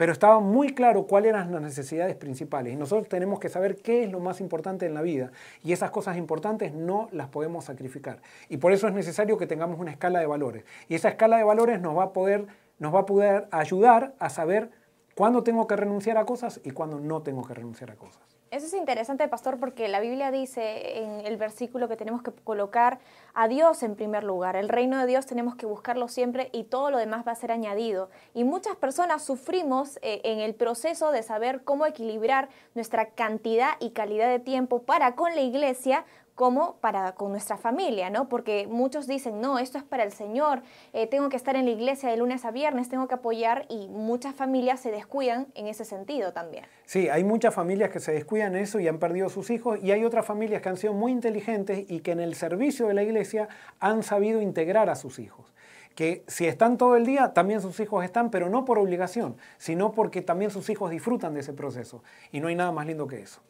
pero 0.00 0.12
estaba 0.12 0.40
muy 0.40 0.72
claro 0.72 1.06
cuáles 1.06 1.28
eran 1.28 1.52
las 1.52 1.60
necesidades 1.60 2.16
principales. 2.16 2.72
Y 2.72 2.76
nosotros 2.76 3.06
tenemos 3.06 3.38
que 3.38 3.50
saber 3.50 3.76
qué 3.76 4.04
es 4.04 4.10
lo 4.10 4.18
más 4.18 4.40
importante 4.40 4.86
en 4.86 4.94
la 4.94 5.02
vida. 5.02 5.30
Y 5.62 5.74
esas 5.74 5.90
cosas 5.90 6.16
importantes 6.16 6.72
no 6.72 7.10
las 7.12 7.28
podemos 7.28 7.66
sacrificar. 7.66 8.22
Y 8.48 8.56
por 8.56 8.72
eso 8.72 8.88
es 8.88 8.94
necesario 8.94 9.36
que 9.36 9.46
tengamos 9.46 9.78
una 9.78 9.90
escala 9.90 10.18
de 10.18 10.24
valores. 10.24 10.64
Y 10.88 10.94
esa 10.94 11.10
escala 11.10 11.36
de 11.36 11.44
valores 11.44 11.82
nos 11.82 11.98
va 11.98 12.04
a 12.04 12.12
poder, 12.14 12.46
nos 12.80 12.92
va 12.92 13.00
a 13.00 13.06
poder 13.06 13.46
ayudar 13.52 14.14
a 14.18 14.28
saber 14.28 14.72
cuándo 15.14 15.44
tengo 15.44 15.68
que 15.68 15.76
renunciar 15.76 16.16
a 16.16 16.26
cosas 16.26 16.60
y 16.64 16.72
cuándo 16.72 16.98
no 16.98 17.22
tengo 17.22 17.44
que 17.44 17.54
renunciar 17.54 17.92
a 17.92 17.96
cosas. 17.96 18.30
Eso 18.50 18.66
es 18.66 18.74
interesante, 18.74 19.28
pastor, 19.28 19.60
porque 19.60 19.86
la 19.86 20.00
Biblia 20.00 20.32
dice 20.32 20.98
en 20.98 21.20
el 21.24 21.36
versículo 21.36 21.88
que 21.88 21.96
tenemos 21.96 22.20
que 22.20 22.32
colocar 22.32 22.98
a 23.32 23.46
Dios 23.46 23.84
en 23.84 23.94
primer 23.94 24.24
lugar. 24.24 24.56
El 24.56 24.68
reino 24.68 24.98
de 24.98 25.06
Dios 25.06 25.24
tenemos 25.24 25.54
que 25.54 25.66
buscarlo 25.66 26.08
siempre 26.08 26.48
y 26.52 26.64
todo 26.64 26.90
lo 26.90 26.98
demás 26.98 27.24
va 27.24 27.30
a 27.30 27.36
ser 27.36 27.52
añadido. 27.52 28.10
Y 28.34 28.42
muchas 28.42 28.74
personas 28.74 29.22
sufrimos 29.22 30.00
eh, 30.02 30.20
en 30.24 30.40
el 30.40 30.56
proceso 30.56 31.12
de 31.12 31.22
saber 31.22 31.62
cómo 31.62 31.86
equilibrar 31.86 32.48
nuestra 32.74 33.10
cantidad 33.10 33.74
y 33.78 33.90
calidad 33.90 34.28
de 34.28 34.40
tiempo 34.40 34.82
para 34.82 35.14
con 35.14 35.32
la 35.36 35.42
iglesia 35.42 36.04
como 36.40 36.76
para 36.76 37.12
con 37.16 37.32
nuestra 37.32 37.58
familia, 37.58 38.08
¿no? 38.08 38.30
Porque 38.30 38.66
muchos 38.66 39.06
dicen, 39.06 39.42
no, 39.42 39.58
esto 39.58 39.76
es 39.76 39.84
para 39.84 40.04
el 40.04 40.10
Señor, 40.10 40.62
eh, 40.94 41.06
tengo 41.06 41.28
que 41.28 41.36
estar 41.36 41.54
en 41.54 41.66
la 41.66 41.70
iglesia 41.72 42.08
de 42.08 42.16
lunes 42.16 42.46
a 42.46 42.50
viernes, 42.50 42.88
tengo 42.88 43.06
que 43.08 43.14
apoyar 43.16 43.66
y 43.68 43.88
muchas 43.88 44.34
familias 44.34 44.80
se 44.80 44.90
descuidan 44.90 45.48
en 45.54 45.66
ese 45.66 45.84
sentido 45.84 46.32
también. 46.32 46.64
Sí, 46.86 47.10
hay 47.10 47.24
muchas 47.24 47.52
familias 47.52 47.90
que 47.90 48.00
se 48.00 48.12
descuidan 48.12 48.56
eso 48.56 48.80
y 48.80 48.88
han 48.88 48.98
perdido 48.98 49.28
sus 49.28 49.50
hijos 49.50 49.80
y 49.82 49.92
hay 49.92 50.02
otras 50.02 50.24
familias 50.24 50.62
que 50.62 50.70
han 50.70 50.78
sido 50.78 50.94
muy 50.94 51.12
inteligentes 51.12 51.84
y 51.90 52.00
que 52.00 52.12
en 52.12 52.20
el 52.20 52.34
servicio 52.34 52.86
de 52.86 52.94
la 52.94 53.02
iglesia 53.02 53.50
han 53.78 54.02
sabido 54.02 54.40
integrar 54.40 54.88
a 54.88 54.94
sus 54.94 55.18
hijos 55.18 55.52
que 55.94 56.24
si 56.26 56.46
están 56.46 56.78
todo 56.78 56.96
el 56.96 57.04
día, 57.04 57.34
también 57.34 57.60
sus 57.60 57.78
hijos 57.80 58.02
están, 58.02 58.30
pero 58.30 58.48
no 58.48 58.64
por 58.64 58.78
obligación, 58.78 59.36
sino 59.58 59.92
porque 59.92 60.22
también 60.22 60.50
sus 60.50 60.70
hijos 60.70 60.90
disfrutan 60.90 61.34
de 61.34 61.40
ese 61.40 61.52
proceso. 61.52 62.02
Y 62.32 62.40
no 62.40 62.48
hay 62.48 62.54
nada 62.54 62.72
más 62.72 62.86
lindo 62.86 63.06
que 63.06 63.20
eso. 63.20 63.42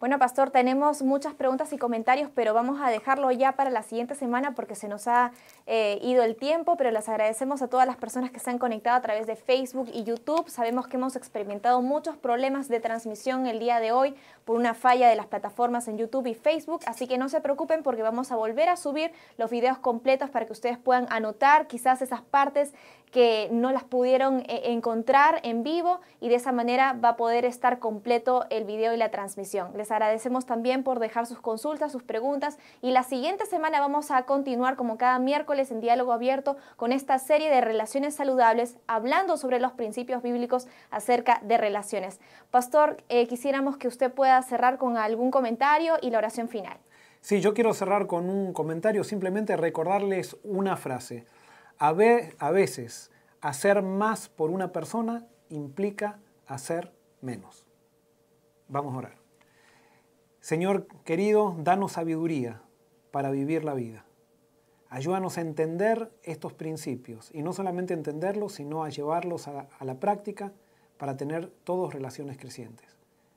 Bueno, 0.00 0.18
Pastor, 0.18 0.48
tenemos 0.48 1.02
muchas 1.02 1.34
preguntas 1.34 1.74
y 1.74 1.76
comentarios, 1.76 2.30
pero 2.34 2.54
vamos 2.54 2.80
a 2.80 2.88
dejarlo 2.88 3.30
ya 3.32 3.52
para 3.52 3.68
la 3.68 3.82
siguiente 3.82 4.14
semana 4.14 4.54
porque 4.54 4.74
se 4.74 4.88
nos 4.88 5.06
ha 5.06 5.30
eh, 5.66 5.98
ido 6.00 6.22
el 6.22 6.36
tiempo, 6.36 6.78
pero 6.78 6.90
les 6.90 7.06
agradecemos 7.10 7.60
a 7.60 7.68
todas 7.68 7.86
las 7.86 7.98
personas 7.98 8.30
que 8.30 8.40
se 8.40 8.48
han 8.48 8.58
conectado 8.58 8.96
a 8.96 9.02
través 9.02 9.26
de 9.26 9.36
Facebook 9.36 9.90
y 9.92 10.04
YouTube. 10.04 10.48
Sabemos 10.48 10.86
que 10.86 10.96
hemos 10.96 11.16
experimentado 11.16 11.82
muchos 11.82 12.16
problemas 12.16 12.68
de 12.68 12.80
transmisión 12.80 13.46
el 13.46 13.58
día 13.58 13.78
de 13.78 13.92
hoy 13.92 14.14
por 14.46 14.56
una 14.56 14.72
falla 14.72 15.06
de 15.06 15.16
las 15.16 15.26
plataformas 15.26 15.86
en 15.86 15.98
YouTube 15.98 16.28
y 16.28 16.34
Facebook, 16.34 16.80
así 16.86 17.06
que 17.06 17.18
no 17.18 17.28
se 17.28 17.42
preocupen 17.42 17.82
porque 17.82 18.00
vamos 18.00 18.32
a 18.32 18.36
volver 18.36 18.70
a 18.70 18.78
subir 18.78 19.12
los 19.36 19.50
videos 19.50 19.76
completos 19.76 20.30
para 20.30 20.46
que 20.46 20.52
ustedes 20.52 20.78
puedan 20.78 21.08
anotar 21.10 21.66
quizás 21.66 22.00
esas 22.00 22.22
partes 22.22 22.72
que 23.10 23.48
no 23.50 23.72
las 23.72 23.84
pudieron 23.84 24.40
eh, 24.40 24.62
encontrar 24.66 25.40
en 25.42 25.62
vivo 25.62 26.00
y 26.20 26.28
de 26.28 26.36
esa 26.36 26.52
manera 26.52 26.92
va 26.92 27.10
a 27.10 27.16
poder 27.16 27.44
estar 27.44 27.78
completo 27.78 28.46
el 28.50 28.64
video 28.64 28.94
y 28.94 28.96
la 28.96 29.10
transmisión. 29.10 29.72
Agradecemos 29.90 30.46
también 30.46 30.82
por 30.82 30.98
dejar 30.98 31.26
sus 31.26 31.40
consultas, 31.40 31.92
sus 31.92 32.02
preguntas 32.02 32.58
y 32.82 32.90
la 32.92 33.02
siguiente 33.02 33.46
semana 33.46 33.80
vamos 33.80 34.10
a 34.10 34.22
continuar 34.24 34.76
como 34.76 34.98
cada 34.98 35.18
miércoles 35.18 35.70
en 35.70 35.80
diálogo 35.80 36.12
abierto 36.12 36.56
con 36.76 36.92
esta 36.92 37.18
serie 37.18 37.50
de 37.50 37.60
relaciones 37.60 38.14
saludables 38.14 38.76
hablando 38.86 39.36
sobre 39.36 39.60
los 39.60 39.72
principios 39.72 40.22
bíblicos 40.22 40.68
acerca 40.90 41.40
de 41.42 41.58
relaciones. 41.58 42.20
Pastor, 42.50 43.02
eh, 43.08 43.26
quisiéramos 43.26 43.76
que 43.76 43.88
usted 43.88 44.12
pueda 44.12 44.40
cerrar 44.42 44.78
con 44.78 44.96
algún 44.96 45.30
comentario 45.30 45.96
y 46.00 46.10
la 46.10 46.18
oración 46.18 46.48
final. 46.48 46.78
Sí, 47.20 47.40
yo 47.40 47.52
quiero 47.52 47.74
cerrar 47.74 48.06
con 48.06 48.30
un 48.30 48.52
comentario, 48.52 49.04
simplemente 49.04 49.56
recordarles 49.56 50.36
una 50.42 50.76
frase. 50.76 51.26
A, 51.78 51.92
veces, 51.92 53.10
hacer 53.40 53.82
más 53.82 54.28
por 54.28 54.50
una 54.50 54.72
persona 54.72 55.26
implica 55.48 56.18
hacer 56.46 56.92
menos. 57.20 57.66
Vamos 58.68 58.94
a 58.94 58.98
orar. 58.98 59.19
Señor 60.40 60.86
querido, 61.04 61.54
danos 61.58 61.92
sabiduría 61.92 62.62
para 63.10 63.30
vivir 63.30 63.64
la 63.64 63.74
vida. 63.74 64.04
Ayúdanos 64.88 65.38
a 65.38 65.42
entender 65.42 66.10
estos 66.24 66.52
principios 66.52 67.30
y 67.32 67.42
no 67.42 67.52
solamente 67.52 67.94
entenderlos, 67.94 68.54
sino 68.54 68.82
a 68.82 68.88
llevarlos 68.88 69.46
a, 69.46 69.68
la 69.80 70.00
práctica 70.00 70.52
para 70.98 71.16
tener 71.16 71.48
todos 71.64 71.94
relaciones 71.94 72.38
crecientes. 72.38 72.88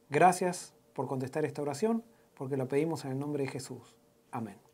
Gracias 0.10 0.74
por 0.94 1.08
contestar 1.08 1.46
esta 1.46 1.62
oración, 1.62 2.04
porque 2.36 2.58
la 2.58 2.66
pedimos 2.66 3.06
en 3.06 3.12
el 3.12 3.20
nombre 3.20 3.44
de 3.44 3.50
Jesús. 3.50 3.96
Amén. 4.32 4.73